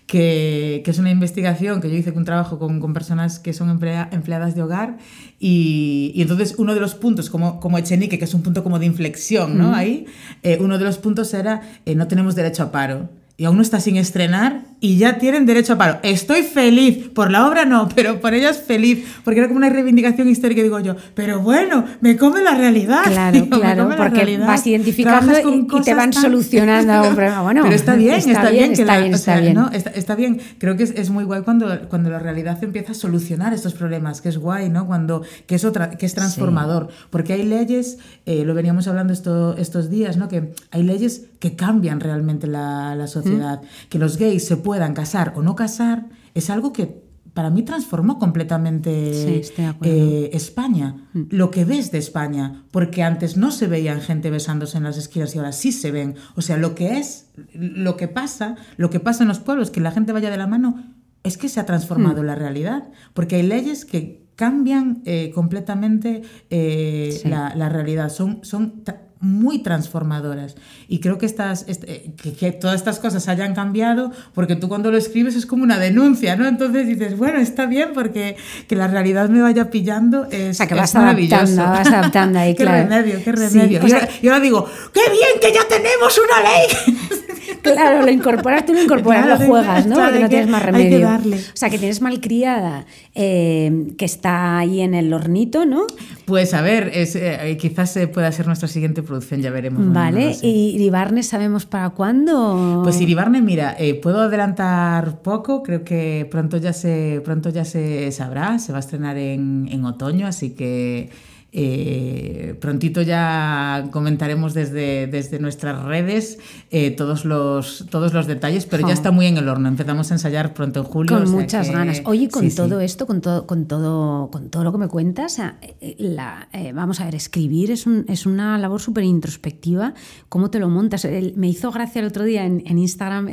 que, 0.07 0.83
que, 0.85 0.91
es 0.91 0.99
una 0.99 1.11
investigación 1.11 1.81
que 1.81 1.91
yo 1.91 1.97
hice 1.97 2.11
un 2.11 2.25
trabajo 2.25 2.59
con, 2.59 2.81
con 2.81 2.93
personas 2.93 3.39
que 3.39 3.53
son 3.53 3.71
empleadas 3.71 4.55
de 4.55 4.63
hogar 4.63 4.99
y, 5.39 6.13
y, 6.15 6.23
entonces 6.23 6.55
uno 6.59 6.75
de 6.75 6.81
los 6.81 6.95
puntos, 6.95 7.31
como, 7.31 7.61
como 7.61 7.79
Echenique, 7.79 8.19
que 8.19 8.25
es 8.25 8.35
un 8.35 8.43
punto 8.43 8.63
como 8.63 8.79
de 8.79 8.87
inflexión, 8.87 9.57
¿no? 9.57 9.75
Ahí, 9.75 10.07
eh, 10.43 10.59
uno 10.61 10.79
de 10.79 10.85
los 10.85 10.99
puntos 10.99 11.33
era 11.35 11.63
eh, 11.87 11.95
no 11.95 12.09
tenemos 12.09 12.35
derecho 12.35 12.65
a 12.65 12.73
paro 12.73 13.09
y 13.43 13.45
aún 13.45 13.57
no 13.57 13.63
está 13.63 13.81
sin 13.81 13.97
estrenar 13.97 14.67
y 14.79 14.99
ya 14.99 15.19
tienen 15.19 15.47
derecho 15.47 15.73
a 15.73 15.77
paro. 15.77 15.99
Estoy 16.05 16.45
feliz, 16.45 17.09
por 17.09 17.33
la 17.33 17.49
obra 17.49 17.65
no, 17.65 17.89
pero 17.97 18.21
por 18.21 18.35
ellas 18.35 18.63
feliz, 18.65 19.05
porque 19.25 19.41
era 19.41 19.49
como 19.49 19.57
una 19.57 19.69
reivindicación 19.69 20.29
histórica, 20.29 20.63
digo 20.63 20.79
yo, 20.79 20.95
pero 21.17 21.41
bueno, 21.41 21.85
me 22.01 22.17
come 22.17 22.41
la 22.41 22.55
realidad. 22.55 23.03
Claro, 23.03 23.49
claro, 23.51 23.91
porque 23.97 24.39
vas 24.39 24.65
identificando 24.65 25.33
y, 25.41 25.83
te 25.83 25.93
van 25.93 26.13
solucionando 26.13 27.09
un 27.09 27.17
problema. 27.17 27.43
Bueno, 27.43 27.63
pero 27.65 27.75
está 27.75 27.97
bien, 27.97 28.15
está, 28.15 28.51
bien, 28.51 28.71
está, 28.71 28.99
bien, 29.01 29.15
está, 29.15 29.41
bien. 29.41 29.55
¿no? 29.55 29.71
está, 29.73 30.15
bien. 30.15 30.41
Creo 30.59 30.77
que 30.77 30.85
es, 30.85 30.93
es, 30.93 31.11
muy 31.11 31.25
guay 31.25 31.43
cuando, 31.43 31.89
cuando 31.89 32.11
la 32.11 32.21
realidad 32.21 32.63
empieza 32.63 32.93
a 32.93 32.95
solucionar 32.95 33.53
estos 33.53 33.75
problemas, 33.75 34.21
que 34.21 34.29
es 34.29 34.39
guay, 34.39 34.69
¿no? 34.69 34.87
Cuando, 34.87 35.25
que, 35.49 35.57
es 35.57 35.65
otra, 35.65 35.91
que 35.91 36.07
es 36.07 36.15
transformador, 36.15 36.91
porque 37.11 37.33
hay 37.33 37.43
leyes, 37.43 37.99
eh, 38.25 38.45
lo 38.45 38.55
veníamos 38.55 38.87
hablando 38.87 39.13
esto, 39.13 39.57
estos 39.57 39.91
días, 39.91 40.17
¿no? 40.17 40.29
Que 40.29 40.53
hay 40.71 40.85
leyes 40.85 41.32
que 41.43 41.57
cambian 41.57 41.99
realmente 41.99 42.47
la, 42.47 42.95
la 42.95 43.09
sociedad, 43.09 43.63
que 43.89 43.99
los 43.99 44.17
gays 44.17 44.47
se 44.47 44.57
puedan 44.57 44.95
casar 44.95 45.33
o 45.35 45.43
no 45.43 45.57
casar, 45.57 46.07
es 46.35 46.51
algo 46.51 46.73
que 46.73 47.03
para 47.35 47.51
mí 47.51 47.65
transformó 47.65 48.21
completamente 48.21 49.43
eh, 49.83 50.31
España, 50.35 51.09
mm. 51.13 51.23
lo 51.31 51.51
que 51.51 51.65
ves 51.65 51.91
de 51.91 51.99
España, 51.99 52.63
porque 52.71 53.03
antes 53.03 53.37
no 53.37 53.51
se 53.51 53.67
veían 53.67 54.01
gente 54.01 54.31
besándose 54.31 54.77
en 54.77 54.85
las 54.85 54.97
esquinas 54.97 55.35
y 55.35 55.39
ahora 55.39 55.51
sí 55.51 55.73
se 55.73 55.91
ven. 55.91 56.15
O 56.37 56.43
sea, 56.43 56.59
lo 56.59 56.77
que 56.77 56.99
es, 56.99 57.27
lo 57.55 57.97
que 57.97 58.07
pasa, 58.07 58.55
lo 58.77 58.89
que 58.89 59.01
pasa 59.01 59.25
en 59.25 59.29
los 59.29 59.41
pueblos, 59.41 59.73
que 59.73 59.81
la 59.81 59.91
gente 59.91 60.13
vaya 60.13 60.31
de 60.31 60.37
la 60.37 60.47
mano, 60.47 60.81
es 61.25 61.39
que 61.39 61.49
se 61.49 61.59
ha 61.59 61.67
transformado 61.67 62.23
mm. 62.23 62.27
la 62.27 62.37
realidad, 62.37 62.89
porque 63.15 63.35
hay 63.35 63.43
leyes 63.43 63.85
que 63.85 64.23
cambian 64.37 65.03
eh, 65.07 65.33
completamente 65.35 66.23
eh, 66.51 67.21
la, 67.25 67.53
la, 67.57 67.69
realidad, 67.69 68.11
son, 68.11 68.39
son 68.45 68.85
muy 69.23 69.61
transformadoras. 69.61 70.57
Y 70.89 70.99
creo 70.99 71.17
que, 71.17 71.27
estas, 71.27 71.65
eh, 71.69 72.13
que, 72.39 72.53
todas 72.53 72.77
estas 72.77 72.99
cosas 72.99 73.29
hayan 73.29 73.55
cambiado, 73.55 74.11
porque 74.35 74.57
tú 74.57 74.69
cuando 74.69 74.91
lo 74.91 74.99
escribes 74.99 75.37
es 75.37 75.47
como 75.47 75.63
una 75.63 75.79
denuncia, 75.79 76.37
¿no? 76.37 76.47
Entonces 76.47 76.89
dices, 76.89 77.17
bueno, 77.17 77.39
está 77.39 77.67
bien 77.67 77.91
porque 77.95 78.37
que 78.69 78.75
la 78.75 78.89
realidad 78.89 79.29
me 79.29 79.41
vaya 79.41 79.71
pillando 79.71 80.27
es, 80.31 80.51
o 80.51 80.55
sea, 80.55 80.67
que 80.67 80.75
vas 80.75 80.95
Adaptando, 80.95 81.63
vas 81.63 81.87
adaptando 81.87 82.39
ahí, 82.39 82.55
qué 82.57 82.65
remedio, 82.65 83.23
qué 83.25 83.33
remedio. 83.33 83.81
y, 84.21 84.29
ahora, 84.29 84.41
digo, 84.41 84.69
¡qué 84.93 85.01
bien 85.11 85.41
que 85.41 85.53
ya 85.53 85.67
tenemos 85.69 86.19
una 86.19 86.43
ley! 86.43 87.27
Claro, 87.63 88.03
lo 88.03 88.11
incorporas, 88.11 88.67
tú 88.67 88.73
lo 88.73 88.83
incorporas, 88.83 89.27
lo 89.27 89.47
juegas, 89.47 89.87
¿no? 89.87 89.97
porque 89.97 90.21
no 90.21 90.29
tienes 90.29 90.49
más 90.49 90.63
remedio. 90.63 91.09
O 91.09 91.57
sea, 91.57 91.71
que 91.71 91.79
tienes 91.79 92.01
malcriada, 92.01 92.87
eh, 93.15 93.93
que 93.97 94.05
está 94.05 94.59
ahí 94.59 94.81
en 94.81 94.95
el 94.95 95.13
hornito, 95.13 95.65
¿no? 95.65 95.87
Pues 96.25 96.55
a 96.55 96.63
ver, 96.63 96.91
es, 96.95 97.17
eh, 97.17 97.57
quizás 97.61 97.99
pueda 98.13 98.31
ser 98.33 98.47
nuestra 98.47 98.69
siguiente 98.69 99.03
producción, 99.03 99.41
ya 99.43 99.51
veremos. 99.51 99.93
Vale, 99.93 100.37
¿y 100.43 100.73
Iribarne 100.75 101.23
sabemos 101.23 101.67
para 101.67 101.91
cuándo? 101.91 102.81
Pues 102.83 103.01
Iribarne, 103.01 103.43
mira, 103.43 103.75
eh, 103.79 103.95
puedo 103.95 104.23
adelantar 104.23 105.23
poco, 105.23 105.63
creo 105.63 105.85
que 105.85 106.27
pronto 106.31 106.57
ya 106.57 106.73
se, 106.73 107.21
pronto 107.25 107.51
ya 107.51 107.65
se 107.65 108.11
sabrá, 108.13 108.59
se 108.59 108.73
va 108.73 108.79
a 108.79 108.81
estrenar 108.81 109.17
en, 109.17 109.69
en 109.71 109.85
otoño, 109.85 110.27
así 110.27 110.51
que 110.51 111.11
eh, 111.55 112.57
prontito 112.61 113.03
ya 113.03 113.89
comentaremos 113.91 114.55
desde, 114.55 115.07
desde 115.07 115.39
nuestras 115.39 115.83
redes 115.85 116.39
eh, 116.71 116.93
todos, 116.93 117.27
los, 117.27 117.85
todos 117.91 118.15
los 118.15 118.27
detalles, 118.27 118.65
pero 118.65 118.89
ya 118.89 118.95
está 118.95 119.11
muy 119.11 119.27
en 119.27 119.37
el 119.37 119.47
horno. 119.51 119.69
Empezamos 119.69 120.11
a 120.11 120.15
ensayar 120.15 120.55
pronto 120.55 120.81
en 120.81 120.87
julio. 120.87 121.19
Con 121.19 121.31
muchas 121.31 121.71
ganas. 121.71 122.01
Oye, 122.07 122.31
con 122.31 122.51
todo 122.51 122.81
esto, 122.81 123.07
con 123.07 123.21
todo, 123.21 123.47
con, 123.47 123.67
todo, 123.67 124.31
con 124.31 124.49
todo 124.49 124.65
lo 124.65 124.73
que 124.73 124.79
me 124.79 124.89
cuentas, 124.89 125.43
eh, 125.81 126.73
vamos 126.75 127.01
a 127.01 127.05
ver, 127.05 127.17
escribir 127.17 127.71
es, 127.71 127.87
un, 127.87 128.07
es 128.09 128.25
una 128.25 128.57
labor 128.57 128.81
súper 128.81 129.05
introspectiva. 129.05 129.93
¿Cómo 130.31 130.51
te 130.51 130.59
lo 130.59 130.71
montas? 130.71 131.07
me 131.37 131.49
hizo 131.49 131.71
gracia 131.71 132.01
el 132.01 132.07
otro 132.07 132.25
día 132.25 132.47
en, 132.47 132.63
en 132.67 132.79
Instagram, 132.79 133.29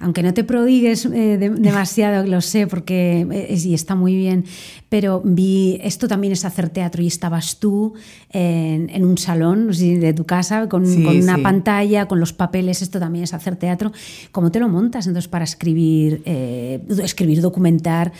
aunque 0.00 0.22
no 0.22 0.34
te 0.34 0.44
prodigues 0.44 1.08
demasiado, 1.10 2.26
lo 2.26 2.42
sé, 2.42 2.66
porque 2.66 3.48
y 3.48 3.74
está 3.74 3.94
muy 3.94 4.16
bien, 4.16 4.44
pero 4.92 5.22
vi, 5.24 5.80
esto 5.82 6.06
también 6.06 6.34
es 6.34 6.44
hacer 6.44 6.68
teatro 6.68 7.02
y 7.02 7.06
estabas 7.06 7.58
tú 7.58 7.94
en, 8.28 9.02
un 9.06 9.16
salón 9.16 9.70
de 9.70 10.12
tu 10.12 10.26
casa 10.26 10.68
con, 10.68 10.84
una 10.84 11.38
pantalla, 11.38 12.06
con 12.06 12.20
los 12.20 12.34
papeles, 12.34 12.82
esto 12.82 13.00
también 13.00 13.24
es 13.24 13.32
hacer 13.32 13.56
teatro. 13.56 13.90
¿Cómo 14.32 14.52
te 14.52 14.60
lo 14.60 14.68
montas 14.68 15.06
entonces 15.06 15.30
para 15.30 15.44
escribir, 15.44 16.20
eh, 16.26 16.84
escribir, 17.02 17.40
documentar? 17.40 18.12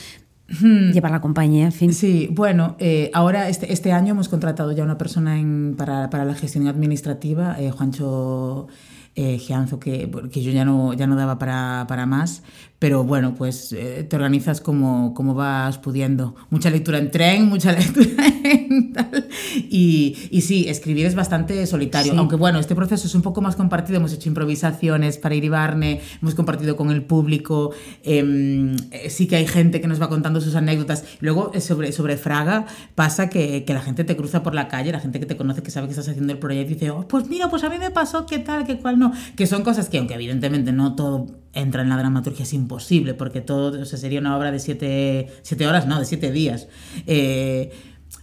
Hmm. 0.48 0.92
llevar 0.92 1.10
la 1.10 1.20
compañía, 1.20 1.66
en 1.66 1.72
fin. 1.72 1.92
Sí, 1.92 2.28
bueno, 2.30 2.76
eh, 2.78 3.10
ahora 3.12 3.50
este, 3.50 3.70
este, 3.70 3.92
año 3.92 4.12
hemos 4.12 4.30
contratado 4.30 4.72
ya 4.72 4.82
una 4.82 4.96
persona 4.96 5.36
para, 5.76 6.08
para, 6.08 6.24
la 6.24 6.34
gestión 6.34 6.68
administrativa, 6.68 7.56
eh, 7.60 7.70
Juancho 7.70 8.66
Gianzo, 9.14 9.78
que, 9.78 10.10
que 10.30 10.42
yo 10.42 10.52
ya 10.52 10.64
no, 10.64 10.94
ya 10.94 11.06
no 11.06 11.16
daba 11.16 11.38
para, 11.38 11.84
para 11.86 12.06
más, 12.06 12.42
pero 12.82 13.04
bueno, 13.04 13.32
pues 13.36 13.72
eh, 13.72 14.04
te 14.10 14.16
organizas 14.16 14.60
como, 14.60 15.14
como, 15.14 15.34
vas 15.34 15.78
pudiendo. 15.78 16.34
Mucha 16.50 16.68
lectura 16.68 16.98
en 16.98 17.12
tren, 17.12 17.46
mucha 17.48 17.70
lectura 17.70 18.26
en 18.42 18.92
tal. 18.92 19.28
Y, 19.70 20.16
y 20.32 20.40
sí, 20.40 20.68
escribir 20.68 21.06
es 21.06 21.14
bastante 21.14 21.64
solitario, 21.68 22.12
aunque 22.18 22.34
bueno, 22.34 22.58
este 22.58 22.74
proceso 22.74 23.06
es 23.06 23.14
un 23.14 23.22
poco 23.22 23.40
más 23.40 23.54
compartido. 23.54 23.98
Hemos 23.98 24.12
hecho 24.12 24.28
improvisaciones 24.28 25.16
para 25.16 25.36
ir 25.36 25.44
y 25.44 25.48
Barne, 25.48 26.00
hemos 26.20 26.34
compartido 26.34 26.74
con 26.74 26.90
el 26.90 27.04
público, 27.04 27.70
em, 28.02 28.74
eh, 28.90 29.10
sí 29.10 29.28
que 29.28 29.36
hay 29.36 29.46
gente 29.46 29.80
que 29.80 29.86
nos 29.86 30.02
va 30.02 30.08
contando 30.08 30.40
sus 30.40 30.56
anécdotas. 30.56 31.04
Luego, 31.20 31.52
eh, 31.54 31.60
sobre, 31.60 31.92
sobre 31.92 32.16
Fraga, 32.16 32.66
pasa 32.96 33.30
que, 33.30 33.62
que, 33.64 33.74
la 33.74 33.80
gente 33.80 34.02
te 34.02 34.16
cruza 34.16 34.42
por 34.42 34.56
la 34.56 34.66
calle, 34.66 34.90
la 34.90 34.98
gente 34.98 35.20
que 35.20 35.26
te 35.26 35.36
conoce, 35.36 35.62
que 35.62 35.70
sabe 35.70 35.86
que 35.86 35.92
estás 35.92 36.08
haciendo 36.08 36.32
el 36.32 36.40
proyecto, 36.40 36.72
y 36.72 36.74
dice, 36.74 36.90
oh, 36.90 37.06
pues 37.06 37.28
mira, 37.28 37.48
pues 37.48 37.62
a 37.62 37.70
mí 37.70 37.78
me 37.78 37.92
pasó, 37.92 38.26
qué 38.26 38.40
tal, 38.40 38.66
qué 38.66 38.78
cual 38.78 38.98
no. 38.98 39.12
Que 39.36 39.46
son 39.46 39.62
cosas 39.62 39.88
que, 39.88 39.98
aunque 39.98 40.14
evidentemente 40.14 40.72
no 40.72 40.96
todo 40.96 41.41
entra 41.54 41.82
en 41.82 41.88
la 41.88 41.96
dramaturgia 41.96 42.44
es 42.44 42.52
imposible, 42.52 43.14
porque 43.14 43.40
todo 43.40 43.80
o 43.80 43.84
sea, 43.84 43.98
sería 43.98 44.20
una 44.20 44.36
obra 44.36 44.50
de 44.50 44.58
siete, 44.58 45.28
siete 45.42 45.66
horas, 45.66 45.86
no, 45.86 45.98
de 45.98 46.04
siete 46.04 46.32
días. 46.32 46.68
Eh, 47.06 47.70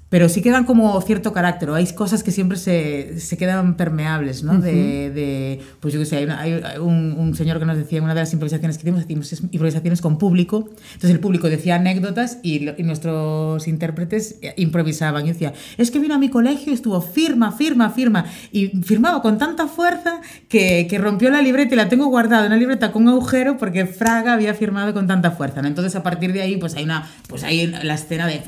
pero 0.09 0.27
sí 0.27 0.41
quedan 0.41 0.65
como 0.65 0.99
cierto 1.01 1.31
carácter, 1.33 1.69
o 1.69 1.75
hay 1.75 1.85
cosas 1.93 2.23
que 2.23 2.31
siempre 2.31 2.57
se, 2.57 3.19
se 3.19 3.37
quedan 3.37 3.77
permeables, 3.77 4.43
¿no? 4.43 4.59
de, 4.59 5.11
de, 5.11 5.61
pues 5.79 5.93
yo 5.93 5.99
que 5.99 6.05
sé, 6.05 6.17
hay, 6.17 6.51
hay 6.51 6.77
un, 6.79 7.15
un, 7.17 7.35
señor 7.35 7.59
que 7.59 7.65
nos 7.65 7.77
decía 7.77 7.99
en 7.99 8.05
una 8.05 8.15
de 8.15 8.21
las 8.21 8.33
improvisaciones 8.33 8.77
que 8.77 8.89
hicimos, 8.89 9.03
hicimos 9.03 9.33
improvisaciones 9.51 10.01
con 10.01 10.17
público, 10.17 10.67
entonces 10.93 11.11
el 11.11 11.19
público 11.19 11.47
decía 11.47 11.75
anécdotas 11.75 12.39
y, 12.41 12.67
y, 12.69 12.83
nuestros 12.83 13.67
intérpretes 13.67 14.37
improvisaban. 14.57 15.25
Y 15.25 15.29
decía, 15.29 15.53
es 15.77 15.91
que 15.91 15.99
vino 15.99 16.15
a 16.15 16.17
mi 16.17 16.29
colegio 16.29 16.71
y 16.71 16.75
estuvo 16.75 16.99
firma, 17.01 17.51
firma, 17.51 17.91
firma, 17.91 18.25
y 18.51 18.67
firmaba 18.81 19.21
con 19.21 19.37
tanta 19.37 19.67
fuerza 19.67 20.21
que, 20.47 20.87
que 20.89 20.97
rompió 20.97 21.29
la 21.29 21.41
libreta 21.41 21.75
y 21.75 21.77
la 21.77 21.87
tengo 21.87 22.07
guardada 22.07 22.45
en 22.45 22.51
una 22.51 22.57
libreta 22.57 22.91
con 22.91 23.03
un 23.03 23.09
agujero 23.09 23.57
porque 23.57 23.85
Fraga 23.85 24.33
había 24.33 24.55
firmado 24.55 24.93
con 24.93 25.05
tanta 25.05 25.31
fuerza, 25.31 25.61
¿no? 25.61 25.67
Entonces 25.67 25.95
a 25.95 26.01
partir 26.01 26.33
de 26.33 26.41
ahí, 26.41 26.57
pues 26.57 26.75
hay 26.75 26.83
una, 26.83 27.07
pues 27.27 27.43
hay 27.43 27.67
la 27.67 27.93
escena 27.93 28.25
de, 28.25 28.41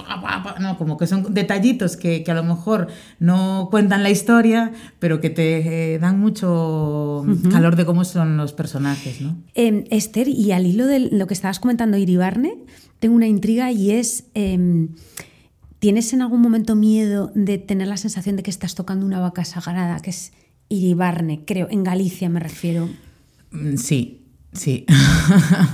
no, 0.60 0.78
como 0.78 0.98
que 0.98 1.06
son 1.06 1.34
detalles 1.34 1.51
detallitos 1.52 1.98
que, 1.98 2.24
que, 2.24 2.32
a 2.32 2.34
lo 2.34 2.44
mejor 2.44 2.88
no 3.20 3.68
cuentan 3.72 4.04
la 4.04 4.10
historia, 4.10 4.72
pero 5.00 5.20
que 5.20 5.30
te 5.30 5.94
eh, 5.94 6.00
dan 6.00 6.20
mucho 6.20 7.26
calor 7.52 7.76
de 7.76 7.86
cómo 7.86 8.06
son 8.06 8.38
los 8.38 8.54
personajes. 8.54 9.22
¿no? 9.22 9.38
Eh, 9.56 9.86
Esther, 9.92 10.28
y 10.28 10.52
al 10.52 10.66
hilo 10.66 10.88
de 10.88 11.00
lo 11.00 11.28
que 11.28 11.34
estabas 11.34 11.60
comentando, 11.60 11.98
Iribarne, 11.98 12.58
tengo 13.00 13.16
una 13.16 13.28
intriga 13.28 13.72
y 13.72 13.92
es... 13.92 14.26
Eh, 14.36 14.88
¿Tienes 15.80 16.14
en 16.14 16.22
algún 16.22 16.42
momento 16.42 16.76
miedo 16.76 17.32
de 17.34 17.58
tener 17.58 17.88
la 17.88 17.98
sensación 17.98 18.36
de 18.36 18.44
que 18.44 18.52
estás 18.52 18.76
tocando 18.76 19.04
una 19.04 19.20
vaca 19.20 19.44
sagrada, 19.46 20.00
que 20.00 20.12
es 20.12 20.32
Iribarne, 20.70 21.44
creo, 21.44 21.68
en 21.72 21.84
Galicia 21.84 22.30
me 22.30 22.40
refiero? 22.40 22.88
Mm, 23.50 23.78
sí, 23.78 24.21
Sí, 24.54 24.86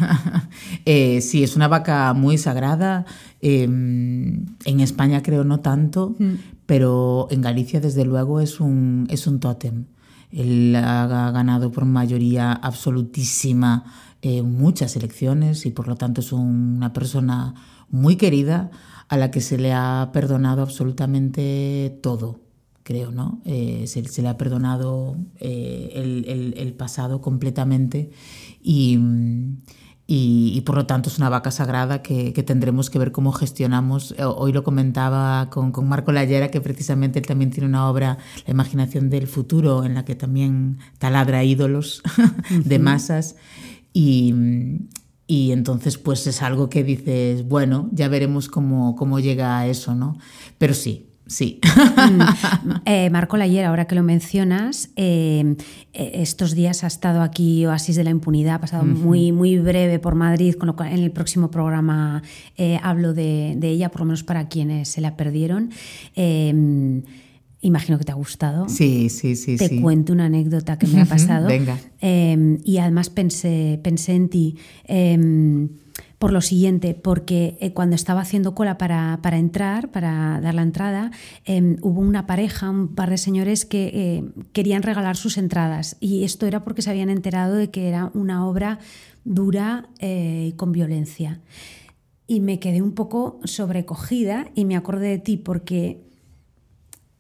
eh, 0.86 1.22
sí, 1.22 1.44
es 1.44 1.56
una 1.56 1.68
vaca 1.68 2.14
muy 2.14 2.38
sagrada. 2.38 3.06
Eh, 3.42 3.64
en 3.64 4.80
España 4.80 5.24
creo 5.24 5.44
no 5.44 5.62
tanto, 5.62 6.16
mm. 6.20 6.34
pero 6.66 7.28
en 7.32 7.42
Galicia 7.42 7.80
desde 7.82 8.06
luego 8.06 8.40
es 8.40 8.60
un, 8.60 9.08
es 9.10 9.26
un 9.26 9.40
tótem. 9.40 9.86
Él 10.32 10.76
ha 10.76 11.32
ganado 11.32 11.72
por 11.72 11.86
mayoría 11.86 12.52
absolutísima 12.52 13.86
eh, 14.22 14.44
muchas 14.44 14.96
elecciones 14.96 15.66
y 15.66 15.72
por 15.72 15.88
lo 15.88 15.96
tanto 15.96 16.22
es 16.22 16.32
una 16.32 16.92
persona 16.94 17.56
muy 17.90 18.16
querida 18.16 18.70
a 19.08 19.18
la 19.18 19.32
que 19.32 19.42
se 19.42 19.58
le 19.58 19.74
ha 19.74 20.10
perdonado 20.12 20.62
absolutamente 20.62 21.98
todo 22.04 22.47
creo, 22.88 23.12
¿no? 23.12 23.42
Eh, 23.44 23.84
se, 23.86 24.22
le 24.22 24.30
ha 24.30 24.38
perdonado 24.38 25.18
eh, 25.42 25.92
el, 26.56 26.74
pasado 26.76 27.20
completamente 27.20 28.12
y, 28.64 28.98
y, 30.08 30.62
por 30.62 30.78
lo 30.78 30.86
tanto 30.86 31.10
es 31.10 31.18
una 31.18 31.28
vaca 31.28 31.52
sagrada 31.52 32.02
que, 32.02 32.32
tendremos 32.46 32.90
que 32.90 32.98
ver 32.98 33.12
cómo 33.12 33.34
gestionamos. 33.34 34.16
Eh, 34.18 34.24
hoy 34.24 34.54
lo 34.54 34.64
comentaba 34.64 35.50
con, 35.50 35.74
con, 35.74 35.90
Marco 35.90 36.14
Lallera, 36.14 36.50
que 36.50 36.62
precisamente 36.62 37.20
él 37.20 37.26
también 37.26 37.52
tiene 37.52 37.68
una 37.68 37.90
obra, 37.90 38.20
La 38.46 38.52
imaginación 38.52 39.10
del 39.10 39.28
futuro, 39.28 39.84
en 39.84 39.94
la 39.94 40.06
que 40.06 40.16
también 40.16 40.78
taladra 40.98 41.44
ídolos 41.44 42.02
de 42.64 42.80
masas. 42.80 43.36
Y, 43.92 44.34
y 45.28 45.52
entonces, 45.52 45.98
pues 45.98 46.26
es 46.26 46.42
algo 46.42 46.70
que 46.70 46.86
dices, 46.86 47.46
bueno, 47.46 47.90
ya 47.92 48.08
veremos 48.08 48.48
cómo, 48.48 48.96
cómo 48.96 49.20
llega 49.20 49.60
a 49.60 49.68
eso, 49.68 49.94
¿no? 49.94 50.18
Pero 50.58 50.74
sí, 50.74 51.07
Sí. 51.28 51.60
Mm. 51.64 52.22
Eh, 52.86 53.10
Marco 53.10 53.38
Layer, 53.38 53.66
ahora 53.66 53.86
que 53.86 53.96
lo 53.96 54.04
mencionas, 54.04 54.92
eh, 54.96 55.56
eh, 55.94 56.12
estos 56.16 56.56
días 56.56 56.84
ha 56.84 56.88
estado 56.88 57.22
aquí 57.22 57.66
Oasis 57.66 57.96
de 57.96 58.04
la 58.04 58.10
Impunidad, 58.12 58.56
ha 58.56 58.62
pasado 58.62 58.86
muy, 58.86 59.32
muy 59.32 59.58
breve 59.58 60.00
por 60.00 60.16
Madrid, 60.16 60.56
con 60.56 60.68
lo 60.68 60.76
cual 60.76 60.94
en 60.94 61.00
el 61.00 61.12
próximo 61.12 61.52
programa 61.52 62.24
hablo 62.82 63.14
de, 63.14 63.58
ella, 63.62 63.90
por 63.90 64.02
lo 64.02 64.06
menos 64.06 64.24
para 64.24 64.48
quienes 64.48 64.90
se 64.90 65.02
la 65.02 65.18
perdieron. 65.18 65.72
Imagino 67.60 67.98
que 67.98 68.06
te 68.06 68.12
ha 68.12 68.16
gustado. 68.16 68.70
Sí, 68.70 69.10
sí, 69.10 69.36
sí. 69.36 69.58
Te 69.58 69.82
cuento 69.82 70.14
una 70.14 70.26
anécdota 70.26 70.78
que 70.78 70.88
me 70.88 71.02
ha 71.02 71.06
pasado. 71.06 71.48
Venga. 71.48 71.78
y 72.02 72.78
además 72.78 73.10
pensé, 73.10 73.80
pensé 73.84 74.14
en 74.14 74.30
ti 74.30 74.58
por 76.20 76.34
lo 76.34 76.42
siguiente, 76.42 76.96
porque 76.96 77.58
eh, 77.60 77.74
cuando 77.74 77.96
estaba 77.96 78.22
haciendo 78.22 78.56
cola 78.56 78.78
para, 78.78 79.20
entrar, 79.34 79.92
para 79.92 80.42
dar 80.42 80.56
la 80.56 80.64
entrada, 80.64 81.12
em, 81.46 81.78
hubo 81.82 82.02
una 82.02 82.26
pareja, 82.26 82.70
un 82.70 82.96
par 82.96 83.10
de 83.10 83.18
señores 83.18 83.66
que 83.66 83.92
eh, 83.94 84.24
querían 84.52 84.82
regalar 84.82 85.16
sus 85.16 85.38
entradas 85.38 85.96
y 86.00 86.24
esto 86.24 86.48
era 86.48 86.64
porque 86.64 86.82
se 86.82 86.90
habían 86.90 87.10
enterado 87.10 87.56
de 87.56 87.70
que 87.70 87.88
era 87.88 88.12
una 88.14 88.48
obra 88.48 88.80
dura 89.26 89.90
eh, 90.00 90.50
y 90.50 90.52
con 90.54 90.72
violencia. 90.72 91.42
Y 92.26 92.40
me 92.40 92.60
quedé 92.60 92.82
un 92.82 92.94
poco 92.94 93.40
sobrecogida 93.44 94.50
y 94.56 94.66
me 94.66 94.76
acordé 94.76 95.10
de 95.10 95.20
ti 95.20 95.38
porque 95.38 96.07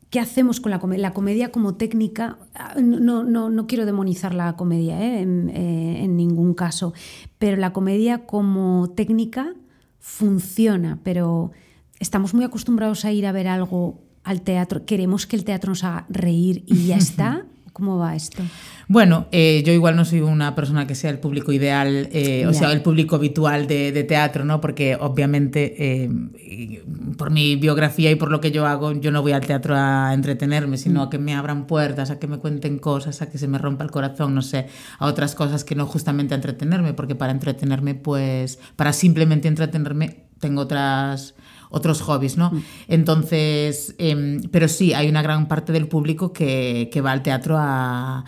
¿Qué 0.09 0.21
hacemos 0.21 0.61
con 0.61 0.71
la 0.71 0.79
comedia? 0.79 1.01
La 1.01 1.13
comedia 1.13 1.51
como 1.51 1.75
técnica, 1.75 2.37
no, 2.77 3.23
no, 3.23 3.49
no 3.49 3.67
quiero 3.67 3.85
demonizar 3.85 4.33
la 4.33 4.55
comedia 4.55 5.01
¿eh? 5.01 5.21
Eh, 5.21 6.03
en, 6.03 6.15
ningún 6.15 6.53
caso, 6.53 6.93
pero 7.37 7.57
la 7.57 7.73
comedia 7.73 8.25
como 8.25 8.89
técnica 8.95 9.53
funciona, 9.99 10.99
pero 11.03 11.51
estamos 11.99 12.33
muy 12.33 12.45
acostumbrados 12.45 13.03
a 13.03 13.11
ir 13.11 13.25
a 13.25 13.33
ver 13.33 13.49
algo 13.49 13.99
al 14.23 14.41
teatro, 14.41 14.85
queremos 14.85 15.27
que 15.27 15.35
el 15.35 15.43
teatro 15.43 15.71
nos 15.71 15.83
haga 15.83 16.05
reír 16.09 16.63
y 16.67 16.87
ya 16.87 16.97
está. 16.97 17.45
¿Cómo 17.77 17.99
va 17.99 18.15
esto? 18.15 18.41
Bueno, 18.87 19.27
eh, 19.31 19.61
yo 19.63 19.71
igual 19.71 19.95
no 19.95 20.03
soy 20.03 20.21
una 20.21 20.55
persona 20.55 20.87
que 20.87 20.95
sea 20.95 21.11
el 21.11 21.19
público 21.19 21.51
ideal, 21.51 22.09
eh, 22.11 22.47
o 22.47 22.53
sea, 22.53 22.71
el 22.71 22.81
público 22.81 23.17
habitual 23.17 23.67
de, 23.67 24.03
teatro, 24.03 24.45
¿no? 24.45 24.59
Porque 24.59 24.97
obviamente 24.99 25.75
eh, 25.77 26.81
por 27.19 27.29
mi 27.29 27.55
biografía 27.55 28.09
y 28.09 28.15
por 28.15 28.31
lo 28.31 28.41
que 28.41 28.49
yo 28.49 28.65
hago, 28.65 28.93
yo 28.93 29.11
no 29.11 29.21
voy 29.21 29.33
al 29.33 29.45
teatro 29.45 29.75
a 29.77 30.11
entretenerme, 30.11 30.79
sino 30.79 31.03
a 31.03 31.11
que 31.11 31.19
me 31.19 31.35
abran 31.35 31.67
puertas, 31.67 32.09
a 32.09 32.17
que 32.17 32.25
me 32.25 32.39
cuenten 32.39 32.79
cosas, 32.79 33.21
a 33.21 33.29
que 33.29 33.37
se 33.37 33.47
me 33.47 33.59
rompa 33.59 33.83
el 33.83 33.91
corazón, 33.91 34.33
no 34.33 34.41
sé, 34.41 34.65
a 34.97 35.05
otras 35.05 35.35
cosas 35.35 35.63
que 35.63 35.75
no 35.75 35.85
justamente 35.85 36.33
a 36.33 36.37
entretenerme, 36.37 36.95
porque 36.95 37.13
para 37.13 37.31
entretenerme, 37.31 37.93
pues, 37.93 38.57
para 38.75 38.91
simplemente 38.91 39.47
entretenerme, 39.47 40.25
tengo 40.39 40.61
otras 40.61 41.35
otros 41.69 42.01
hobbies, 42.01 42.37
¿no? 42.37 42.51
Mm. 42.51 42.63
Entonces, 42.87 43.95
em, 43.97 44.41
pero 44.51 44.67
sí, 44.67 44.93
hay 44.93 45.09
una 45.09 45.21
gran 45.21 45.47
parte 45.47 45.73
del 45.73 45.87
público 45.87 46.33
que, 46.33 46.89
va 47.03 47.11
al 47.11 47.23
teatro 47.23 47.55
a, 47.59 48.23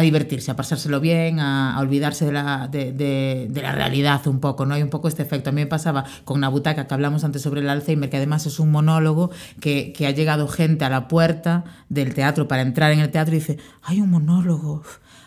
divertirse, 0.00 0.50
a 0.50 0.56
pasárselo 0.56 1.00
bien, 1.00 1.38
a, 1.40 1.78
olvidarse 1.80 2.24
de 2.24 2.32
la, 2.32 2.68
de, 2.68 3.50
la, 3.54 3.72
realidad 3.72 4.26
un 4.26 4.40
poco, 4.40 4.64
¿no? 4.64 4.74
Hay 4.74 4.82
un 4.82 4.90
poco 4.90 5.08
este 5.08 5.22
efecto. 5.22 5.50
A 5.50 5.52
mí 5.52 5.60
me 5.60 5.66
pasaba 5.66 6.04
con 6.24 6.38
una 6.38 6.48
butaca 6.48 6.86
que 6.86 6.94
hablamos 6.94 7.24
antes 7.24 7.42
sobre 7.42 7.60
el 7.60 7.68
Alzheimer, 7.68 8.08
que 8.08 8.16
además 8.16 8.46
es 8.46 8.58
un 8.58 8.70
monólogo, 8.70 9.30
que, 9.60 9.92
que 9.92 10.06
ha 10.06 10.10
llegado 10.10 10.48
gente 10.48 10.84
a 10.84 10.90
la 10.90 11.08
puerta 11.08 11.64
del 11.88 12.14
teatro 12.14 12.48
para 12.48 12.62
entrar 12.62 12.92
en 12.92 13.00
el 13.00 13.10
teatro 13.10 13.34
y 13.34 13.38
dice, 13.38 13.58
hay 13.82 14.00
un 14.00 14.10
monólogo 14.10 14.82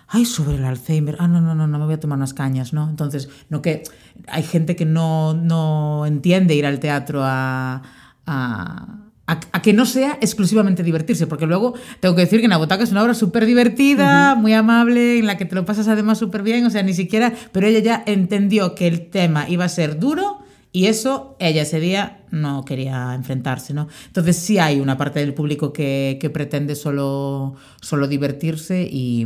ay, 0.07 0.25
sobre 0.25 0.57
el 0.57 0.65
Alzheimer, 0.65 1.17
ah, 1.19 1.27
no, 1.27 1.41
no, 1.41 1.55
no, 1.55 1.67
no 1.67 1.79
me 1.79 1.85
voy 1.85 1.95
a 1.95 1.99
tomar 1.99 2.17
unas 2.17 2.33
cañas, 2.33 2.73
¿no? 2.73 2.89
Entonces, 2.89 3.29
no 3.49 3.61
que 3.61 3.83
hay 4.27 4.43
gente 4.43 4.75
que 4.75 4.85
no, 4.85 5.33
no 5.33 6.05
entiende 6.05 6.55
ir 6.55 6.65
al 6.65 6.79
teatro 6.79 7.21
a, 7.23 7.81
a 8.25 9.05
a, 9.27 9.61
que 9.61 9.73
no 9.73 9.85
sea 9.85 10.17
exclusivamente 10.21 10.83
divertirse, 10.83 11.25
porque 11.25 11.47
luego 11.47 11.73
tengo 11.99 12.15
que 12.15 12.21
decir 12.21 12.41
que 12.41 12.47
Nabotaca 12.47 12.83
es 12.83 12.91
una 12.91 13.01
obra 13.01 13.15
súper 13.15 13.45
divertida, 13.45 14.35
muy 14.35 14.53
amable, 14.53 15.17
en 15.19 15.25
la 15.25 15.37
que 15.37 15.45
te 15.45 15.55
lo 15.55 15.65
pasas 15.65 15.87
además 15.87 16.19
súper 16.19 16.43
bien, 16.43 16.65
o 16.65 16.69
sea, 16.69 16.83
ni 16.83 16.93
siquiera, 16.93 17.33
pero 17.51 17.65
ella 17.65 17.79
ya 17.79 18.03
entendió 18.05 18.75
que 18.75 18.87
el 18.87 19.09
tema 19.09 19.49
iba 19.49 19.65
a 19.65 19.69
ser 19.69 19.99
duro 19.99 20.44
y 20.75 20.87
eso 20.87 21.37
ella 21.39 21.61
ese 21.61 21.79
día 21.79 22.25
no 22.31 22.65
quería 22.65 23.13
enfrentarse, 23.13 23.73
¿no? 23.73 23.87
Entonces 24.07 24.35
sí 24.35 24.59
hay 24.59 24.81
una 24.81 24.97
parte 24.97 25.21
del 25.21 25.33
público 25.33 25.71
que, 25.71 26.29
pretende 26.33 26.75
solo, 26.75 27.55
solo 27.79 28.09
divertirse, 28.09 28.85
y, 28.91 29.25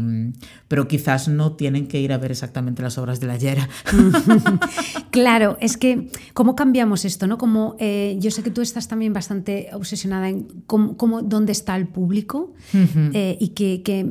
pero 0.68 0.88
quizás 0.88 1.28
no 1.28 1.54
tienen 1.54 1.88
que 1.88 2.00
ir 2.00 2.14
a 2.14 2.20
ver 2.20 2.30
exactamente 2.30 2.84
las 2.84 3.00
obras 3.00 3.20
de 3.20 3.26
la 3.26 3.38
Yera. 3.38 3.68
claro, 5.10 5.58
es 5.60 5.78
que 5.78 6.12
cómo 6.36 6.56
cambiamos 6.56 7.04
esto, 7.04 7.26
¿no? 7.26 7.39
Como 7.39 7.76
eh, 7.80 8.16
yo 8.20 8.30
sé 8.30 8.43
que 8.43 8.52
tú 8.52 8.62
estás 8.62 8.88
también 8.88 9.12
bastante 9.12 9.70
obsesionada 9.74 10.30
en 10.30 10.43
cómo, 10.68 11.24
dónde 11.24 11.52
está 11.52 11.76
el 11.78 11.88
público 11.88 12.54
eh, 13.14 13.38
y 13.39 13.47
que, 13.50 13.82
que, 13.82 14.06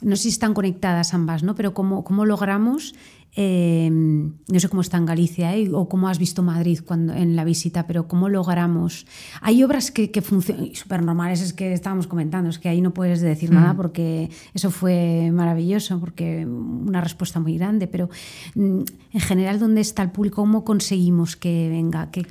no 0.00 0.14
sé 0.14 0.22
si 0.22 0.28
están 0.28 0.54
conectadas 0.54 1.12
ambas, 1.12 1.42
¿no? 1.42 1.56
Pero 1.56 1.74
cómo, 1.74 2.04
cómo 2.04 2.24
logramos 2.24 2.94
Em, 3.40 4.32
no 4.48 4.58
sé 4.58 4.68
cómo 4.68 4.82
está 4.82 4.96
en 4.96 5.06
Galicia 5.06 5.54
¿eh? 5.54 5.70
o 5.72 5.88
cómo 5.88 6.08
has 6.08 6.18
visto 6.18 6.42
Madrid 6.42 6.80
cuando, 6.84 7.14
en 7.14 7.36
la 7.36 7.44
visita, 7.44 7.86
pero 7.86 8.08
cómo 8.08 8.28
logramos. 8.28 9.06
Hay 9.40 9.62
obras 9.62 9.92
que, 9.92 10.10
que 10.10 10.22
funcionan, 10.22 10.74
súper 10.74 11.04
normales, 11.04 11.40
es 11.40 11.52
que 11.52 11.72
estábamos 11.72 12.08
comentando, 12.08 12.50
es 12.50 12.58
que 12.58 12.68
ahí 12.68 12.80
no 12.80 12.92
puedes 12.92 13.20
decir 13.20 13.52
nada 13.52 13.74
porque 13.74 14.28
eso 14.54 14.72
fue 14.72 15.30
maravilloso, 15.32 16.00
porque 16.00 16.44
una 16.46 17.00
respuesta 17.00 17.38
muy 17.38 17.56
grande, 17.56 17.86
pero 17.86 18.10
mm, 18.56 18.80
en 19.12 19.20
general, 19.20 19.60
¿dónde 19.60 19.82
está 19.82 20.02
el 20.02 20.10
público? 20.10 20.42
¿Cómo 20.42 20.64
conseguimos 20.64 21.36
que 21.36 21.68
venga? 21.68 22.10
Que, 22.10 22.26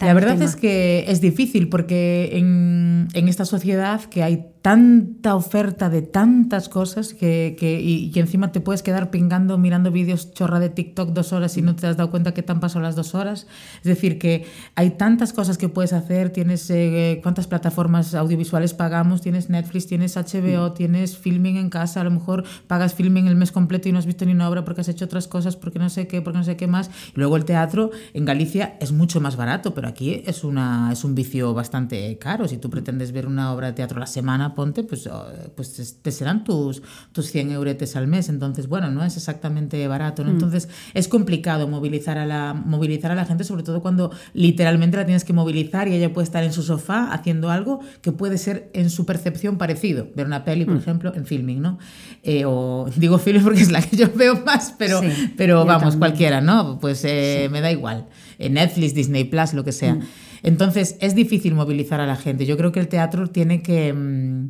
la 0.00 0.14
verdad 0.14 0.40
es 0.42 0.56
que 0.56 1.04
es 1.06 1.20
difícil 1.20 1.68
porque 1.68 2.30
en, 2.32 3.08
en, 3.12 3.28
esta 3.28 3.44
sociedad 3.44 4.02
que 4.04 4.22
hay 4.22 4.46
tanta 4.62 5.34
oferta 5.34 5.88
de 5.88 6.02
tantas 6.02 6.68
cosas 6.68 7.14
que, 7.14 7.56
que, 7.58 7.80
y, 7.80 8.10
que 8.10 8.20
encima 8.20 8.52
te 8.52 8.60
puedes 8.60 8.82
quedar 8.82 9.10
pingando 9.10 9.56
mirando 9.56 9.90
vídeos 9.90 10.34
chorra 10.34 10.60
de 10.60 10.68
TikTok 10.68 11.10
dos 11.10 11.32
horas 11.32 11.56
y 11.56 11.62
no 11.62 11.76
te 11.76 11.86
has 11.86 11.96
dado 11.96 12.10
cuenta 12.10 12.34
que 12.34 12.42
te 12.42 12.52
han 12.52 12.60
pasado 12.60 12.82
las 12.82 12.94
dos 12.94 13.14
horas. 13.14 13.46
Es 13.78 13.84
decir, 13.84 14.18
que 14.18 14.44
hay 14.74 14.90
tantas 14.90 15.32
cosas 15.32 15.56
que 15.56 15.68
puedes 15.70 15.94
hacer, 15.94 16.30
tienes 16.30 16.68
eh, 16.70 17.20
cuántas 17.22 17.46
plataformas 17.46 18.14
audiovisuales 18.14 18.74
pagamos, 18.74 19.22
tienes 19.22 19.48
Netflix, 19.48 19.86
tienes 19.86 20.16
HBO, 20.16 20.72
tienes 20.72 21.16
filming 21.16 21.56
en 21.56 21.70
casa, 21.70 22.02
a 22.02 22.04
lo 22.04 22.10
mejor 22.10 22.44
pagas 22.66 22.94
filming 22.94 23.28
el 23.28 23.36
mes 23.36 23.52
completo 23.52 23.88
y 23.88 23.92
no 23.92 23.98
has 23.98 24.06
visto 24.06 24.26
ni 24.26 24.32
una 24.32 24.48
obra 24.48 24.64
porque 24.64 24.82
has 24.82 24.88
hecho 24.88 25.06
otras 25.06 25.26
cosas, 25.26 25.56
porque 25.56 25.78
no 25.78 25.88
sé 25.88 26.06
qué, 26.06 26.20
porque 26.20 26.38
no 26.38 26.44
sé 26.44 26.56
qué 26.56 26.66
más. 26.66 26.90
Luego 27.14 27.36
el 27.36 27.46
teatro 27.46 27.90
en 28.12 28.26
Galicia 28.26 28.76
es 28.80 28.92
mucho 28.92 29.20
más 29.22 29.36
barato, 29.36 29.72
pero 29.72 29.88
aquí 29.88 30.22
es, 30.26 30.44
una, 30.44 30.90
es 30.92 31.02
un 31.02 31.14
vicio 31.14 31.54
bastante 31.54 32.18
caro. 32.18 32.46
Si 32.46 32.58
tú 32.58 32.68
pretendes 32.68 33.12
ver 33.12 33.26
una 33.26 33.52
obra 33.52 33.68
de 33.68 33.72
teatro 33.72 33.96
a 33.96 34.00
la 34.00 34.06
semana, 34.06 34.49
ponte, 34.54 34.82
pues, 34.82 35.06
oh, 35.06 35.26
pues 35.54 36.00
te 36.02 36.10
serán 36.10 36.44
tus, 36.44 36.82
tus 37.12 37.26
100 37.26 37.52
euretes 37.52 37.96
al 37.96 38.06
mes. 38.06 38.28
Entonces, 38.28 38.68
bueno, 38.68 38.90
no 38.90 39.04
es 39.04 39.16
exactamente 39.16 39.86
barato. 39.88 40.24
¿no? 40.24 40.30
Mm. 40.30 40.34
Entonces, 40.34 40.68
es 40.94 41.08
complicado 41.08 41.68
movilizar 41.68 42.18
a, 42.18 42.26
la, 42.26 42.54
movilizar 42.54 43.10
a 43.10 43.14
la 43.14 43.24
gente, 43.24 43.44
sobre 43.44 43.62
todo 43.62 43.80
cuando 43.80 44.10
literalmente 44.34 44.96
la 44.96 45.04
tienes 45.04 45.24
que 45.24 45.32
movilizar 45.32 45.88
y 45.88 45.94
ella 45.94 46.12
puede 46.12 46.24
estar 46.24 46.44
en 46.44 46.52
su 46.52 46.62
sofá 46.62 47.12
haciendo 47.12 47.50
algo 47.50 47.80
que 48.02 48.12
puede 48.12 48.38
ser 48.38 48.70
en 48.74 48.90
su 48.90 49.06
percepción 49.06 49.58
parecido. 49.58 50.08
Ver 50.14 50.26
una 50.26 50.44
peli, 50.44 50.64
por 50.64 50.74
mm. 50.74 50.78
ejemplo, 50.78 51.14
en 51.14 51.26
filming, 51.26 51.60
¿no? 51.60 51.78
Eh, 52.22 52.44
o 52.46 52.88
digo 52.96 53.18
filming 53.18 53.44
porque 53.44 53.62
es 53.62 53.70
la 53.70 53.82
que 53.82 53.96
yo 53.96 54.08
veo 54.14 54.42
más, 54.44 54.74
pero, 54.78 55.00
pero 55.36 55.64
vamos, 55.64 55.96
cualquiera, 55.96 56.40
¿no? 56.40 56.78
Pues 56.78 57.04
eh, 57.04 57.48
me 57.50 57.60
da 57.60 57.70
igual. 57.70 58.06
Netflix, 58.38 58.94
Disney 58.94 59.24
Plus, 59.24 59.52
lo 59.52 59.64
que 59.64 59.72
sea. 59.72 59.94
Mm. 59.94 60.02
Entonces, 60.42 60.96
es 61.00 61.14
difícil 61.14 61.54
movilizar 61.54 62.00
a 62.00 62.06
la 62.06 62.16
gente. 62.16 62.46
Yo 62.46 62.56
creo 62.56 62.72
que 62.72 62.80
el 62.80 62.88
teatro 62.88 63.28
tiene 63.28 63.62
que, 63.62 63.92
mm, 63.92 64.48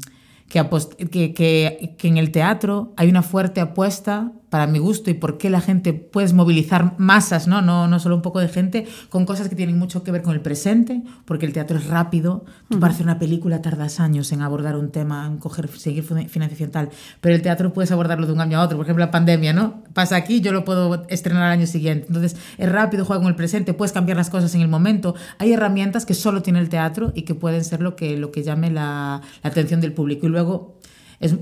que, 0.49 1.33
que, 1.35 1.95
que, 1.97 2.09
en 2.09 2.17
el 2.17 2.31
teatro 2.31 2.93
hay 2.97 3.09
una 3.09 3.23
fuerte 3.23 3.61
apuesta 3.61 4.33
para 4.51 4.67
mi 4.67 4.81
gusto 4.81 5.11
y 5.11 5.15
por 5.15 5.39
qué 5.39 5.49
la 5.49 5.61
gente 5.61 5.93
puedes 5.93 6.33
movilizar 6.33 6.95
masas, 6.99 7.47
¿no? 7.47 7.63
No, 7.63 7.87
no 7.87 8.01
solo 8.01 8.17
un 8.17 8.23
poco 8.23 8.41
de 8.41 8.49
gente, 8.49 8.87
con 9.09 9.25
cosas 9.25 9.49
que 9.49 9.55
tienen 9.55 9.79
mucho 9.79 10.03
que 10.03 10.11
ver 10.11 10.23
con 10.23 10.35
el 10.35 10.41
presente, 10.41 11.03
porque 11.25 11.47
el 11.47 11.53
teatro 11.53 11.79
es 11.79 11.87
rápido. 11.87 12.45
Tú 12.69 12.81
para 12.81 12.93
hacer 12.93 13.07
una 13.07 13.19
película 13.19 13.63
tardas 13.63 14.01
años 14.01 14.33
en 14.33 14.43
abordar 14.43 14.77
un 14.77 14.91
tema, 14.91 15.27
en 15.27 15.39
coger, 15.39 15.69
seguir 15.69 16.03
financiación 16.03 16.71
tal, 16.71 16.91
pero 17.21 17.35
el 17.35 17.43
teatro 17.43 17.73
puedes 17.73 17.93
abordarlo 17.93 18.27
de 18.27 18.33
un 18.33 18.41
año 18.41 18.59
a 18.59 18.65
otro. 18.65 18.77
Por 18.77 18.87
ejemplo, 18.87 19.05
la 19.05 19.13
pandemia, 19.13 19.53
¿no? 19.53 19.85
Pasa 19.95 20.17
aquí, 20.17 20.41
yo 20.41 20.53
lo 20.53 20.65
puedo 20.65 21.07
estrenar 21.09 21.45
al 21.45 21.53
año 21.53 21.67
siguiente. 21.67 22.07
Entonces, 22.09 22.37
es 22.59 22.69
rápido, 22.71 23.05
juega 23.05 23.23
con 23.23 23.29
el 23.29 23.37
presente, 23.37 23.73
puedes 23.73 23.93
cambiar 23.93 24.17
las 24.17 24.31
cosas 24.31 24.53
en 24.57 24.63
el 24.63 24.69
momento. 24.69 25.15
Hay 25.39 25.53
herramientas 25.53 26.05
que 26.05 26.15
solo 26.15 26.43
tiene 26.43 26.59
el 26.59 26.69
teatro 26.69 27.13
y 27.15 27.23
que 27.23 27.37
pueden 27.37 27.65
ser 27.65 27.81
lo 27.81 27.95
que, 27.95 28.17
lo 28.17 28.33
que 28.33 28.43
llame 28.43 28.71
la, 28.71 29.23
la 29.45 29.51
atención 29.51 29.81
del 29.81 29.93
público. 29.93 30.27
Y 30.27 30.31
luego 30.31 30.81
es, 31.21 31.37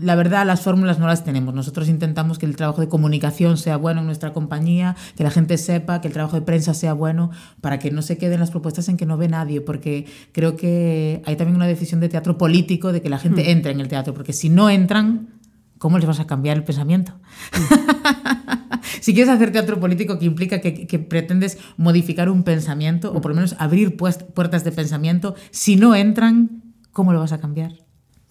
la 0.00 0.14
verdad, 0.14 0.46
las 0.46 0.60
fórmulas 0.60 1.00
no 1.00 1.08
las 1.08 1.24
tenemos. 1.24 1.54
Nosotros 1.54 1.88
intentamos 1.88 2.38
que 2.38 2.46
el 2.46 2.54
trabajo 2.54 2.80
de 2.80 2.88
comunicación 2.88 3.56
sea 3.58 3.76
bueno 3.76 4.00
en 4.00 4.06
nuestra 4.06 4.32
compañía, 4.32 4.94
que 5.16 5.24
la 5.24 5.30
gente 5.30 5.58
sepa, 5.58 6.00
que 6.00 6.06
el 6.06 6.14
trabajo 6.14 6.36
de 6.36 6.42
prensa 6.42 6.72
sea 6.72 6.92
bueno, 6.92 7.32
para 7.60 7.80
que 7.80 7.90
no 7.90 8.00
se 8.00 8.16
queden 8.16 8.38
las 8.38 8.52
propuestas 8.52 8.88
en 8.88 8.96
que 8.96 9.06
no 9.06 9.16
ve 9.16 9.28
nadie, 9.28 9.60
porque 9.60 10.06
creo 10.30 10.56
que 10.56 11.20
hay 11.26 11.34
también 11.34 11.56
una 11.56 11.66
decisión 11.66 12.00
de 12.00 12.08
teatro 12.08 12.38
político 12.38 12.92
de 12.92 13.02
que 13.02 13.08
la 13.08 13.18
gente 13.18 13.42
hmm. 13.42 13.48
entre 13.48 13.72
en 13.72 13.80
el 13.80 13.88
teatro, 13.88 14.14
porque 14.14 14.32
si 14.32 14.48
no 14.50 14.70
entran, 14.70 15.30
¿cómo 15.78 15.98
les 15.98 16.06
vas 16.06 16.20
a 16.20 16.28
cambiar 16.28 16.56
el 16.56 16.62
pensamiento? 16.62 17.14
si 19.00 19.14
quieres 19.14 19.34
hacer 19.34 19.50
teatro 19.50 19.80
político 19.80 20.20
que 20.20 20.26
implica 20.26 20.60
que, 20.60 20.86
que, 20.86 20.98
pretendes 21.00 21.58
modificar 21.76 22.30
un 22.30 22.44
pensamiento, 22.44 23.12
o 23.12 23.20
por 23.20 23.32
lo 23.32 23.34
menos 23.34 23.56
abrir 23.58 23.96
puertas 23.96 24.62
de 24.62 24.70
pensamiento, 24.70 25.34
si 25.50 25.74
no 25.74 25.96
entran, 25.96 26.62
¿cómo 26.92 27.12
lo 27.12 27.18
vas 27.18 27.32
a 27.32 27.40
cambiar? 27.40 27.83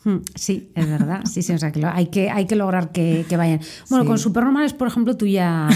Hmm, 0.03 0.17
sí, 0.35 0.69
es 0.75 0.89
verdad. 0.89 1.21
Sí, 1.25 1.41
sí, 1.41 1.53
o 1.53 1.57
sea, 1.57 1.71
que 1.71 1.85
hay, 1.85 2.07
que, 2.07 2.30
hay 2.30 2.45
que 2.45 2.55
lograr 2.55 2.91
que, 2.91 3.25
que 3.30 3.38
vayan. 3.38 3.61
Bueno, 3.89 4.05
con 4.05 4.19
Supernormales, 4.19 4.73
por 4.73 4.88
ejemplo, 4.89 5.15
tú 5.15 5.25
ya, 5.25 5.69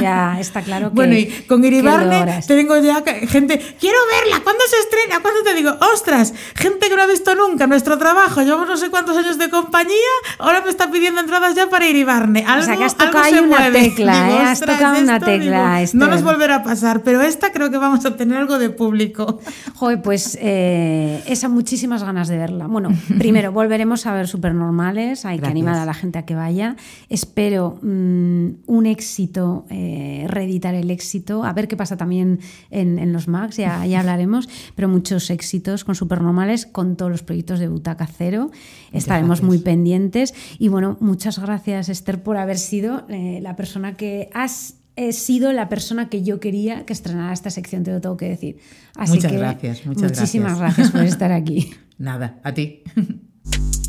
ya, 0.00 0.38
está 0.40 0.60
claro 0.60 0.90
que. 0.90 0.94
Bueno, 0.94 1.14
y 1.16 1.26
con 1.48 1.64
Iribarne 1.64 2.42
tengo 2.46 2.76
ya 2.78 3.02
gente. 3.28 3.58
Quiero 3.80 3.96
verla, 4.12 4.42
¿cuándo 4.44 4.62
se 4.68 4.76
estrena? 4.76 5.20
¿Cuándo 5.22 5.42
te 5.42 5.54
digo? 5.54 5.74
¡Ostras! 5.94 6.34
Gente 6.54 6.88
que 6.88 6.96
no 6.96 7.02
ha 7.02 7.06
visto 7.06 7.34
nunca 7.34 7.66
nuestro 7.66 7.96
trabajo. 7.96 8.42
Llevamos 8.42 8.68
no 8.68 8.76
sé 8.76 8.90
cuántos 8.90 9.16
años 9.16 9.38
de 9.38 9.48
compañía, 9.48 9.96
ahora 10.38 10.60
me 10.60 10.68
está 10.68 10.90
pidiendo 10.90 11.20
entradas 11.20 11.54
ya 11.54 11.70
para 11.70 11.86
Iribarne. 11.86 12.44
Algo, 12.46 12.62
o 12.62 12.66
sea, 12.66 12.76
que 12.76 12.84
has 12.84 12.96
tocado 12.96 13.42
una 13.42 13.72
tecla, 13.72 14.30
¿eh? 14.30 14.38
Has 14.42 14.60
tocado 14.60 15.00
una 15.00 15.18
tecla. 15.18 15.82
no 15.94 16.06
nos 16.08 16.22
volverá 16.22 16.56
a 16.56 16.62
pasar, 16.62 17.02
pero 17.02 17.22
esta 17.22 17.52
creo 17.52 17.70
que 17.70 17.78
vamos 17.78 18.04
a 18.04 18.16
tener 18.16 18.36
algo 18.36 18.58
de 18.58 18.68
público. 18.68 19.40
Joder, 19.74 20.02
pues 20.02 20.36
eh, 20.40 21.22
esa 21.26 21.48
muchísimas 21.48 22.02
ganas 22.04 22.28
de 22.28 22.36
verla. 22.36 22.66
Bueno, 22.66 22.90
primero, 23.18 23.52
volveremos 23.62 24.06
a 24.06 24.12
ver 24.12 24.26
Supernormales, 24.26 25.24
hay 25.24 25.38
que 25.38 25.46
animar 25.46 25.76
a 25.76 25.84
la 25.84 25.94
gente 25.94 26.18
a 26.18 26.24
que 26.24 26.34
vaya. 26.34 26.74
Espero 27.08 27.78
mm, 27.80 28.48
un 28.66 28.86
éxito, 28.86 29.66
eh, 29.70 30.26
reeditar 30.28 30.74
el 30.74 30.90
éxito, 30.90 31.44
a 31.44 31.52
ver 31.52 31.68
qué 31.68 31.76
pasa 31.76 31.96
también 31.96 32.40
en, 32.70 33.12
los 33.12 33.28
Max, 33.28 33.58
ya, 33.58 33.86
ya 33.86 34.00
hablaremos, 34.00 34.48
pero 34.74 34.88
muchos 34.88 35.30
éxitos 35.30 35.84
con 35.84 35.94
Supernormales, 35.94 36.66
con 36.66 36.96
todos 36.96 37.12
los 37.12 37.22
proyectos 37.22 37.60
de 37.60 37.68
Butaca 37.68 38.08
Cero. 38.08 38.50
Estaremos 38.90 39.42
muy 39.42 39.58
pendientes. 39.58 40.34
Y 40.58 40.66
bueno, 40.66 40.96
muchas 40.98 41.38
gracias 41.38 41.88
Esther 41.88 42.20
por 42.20 42.38
haber 42.38 42.58
sido 42.58 43.06
eh, 43.08 43.38
la 43.42 43.54
persona 43.54 43.96
que 43.96 44.28
has 44.34 44.78
he 44.94 45.12
sido 45.12 45.52
la 45.52 45.68
persona 45.70 46.10
que 46.10 46.22
yo 46.22 46.38
quería 46.38 46.84
que 46.84 46.92
estrenara 46.92 47.32
esta 47.32 47.48
sección, 47.48 47.82
te 47.84 47.92
lo 47.92 48.00
tengo 48.00 48.16
que 48.16 48.28
decir. 48.28 48.58
Así 48.96 49.14
muchas 49.14 49.32
gracias, 49.32 49.86
muchas 49.86 50.12
muchísimas 50.12 50.58
gracias 50.58 50.90
por 50.90 51.02
estar 51.14 51.30
aquí. 51.32 51.72
Nada, 51.96 52.40
a 52.42 52.52
ti. 52.52 52.82
You 53.44 53.81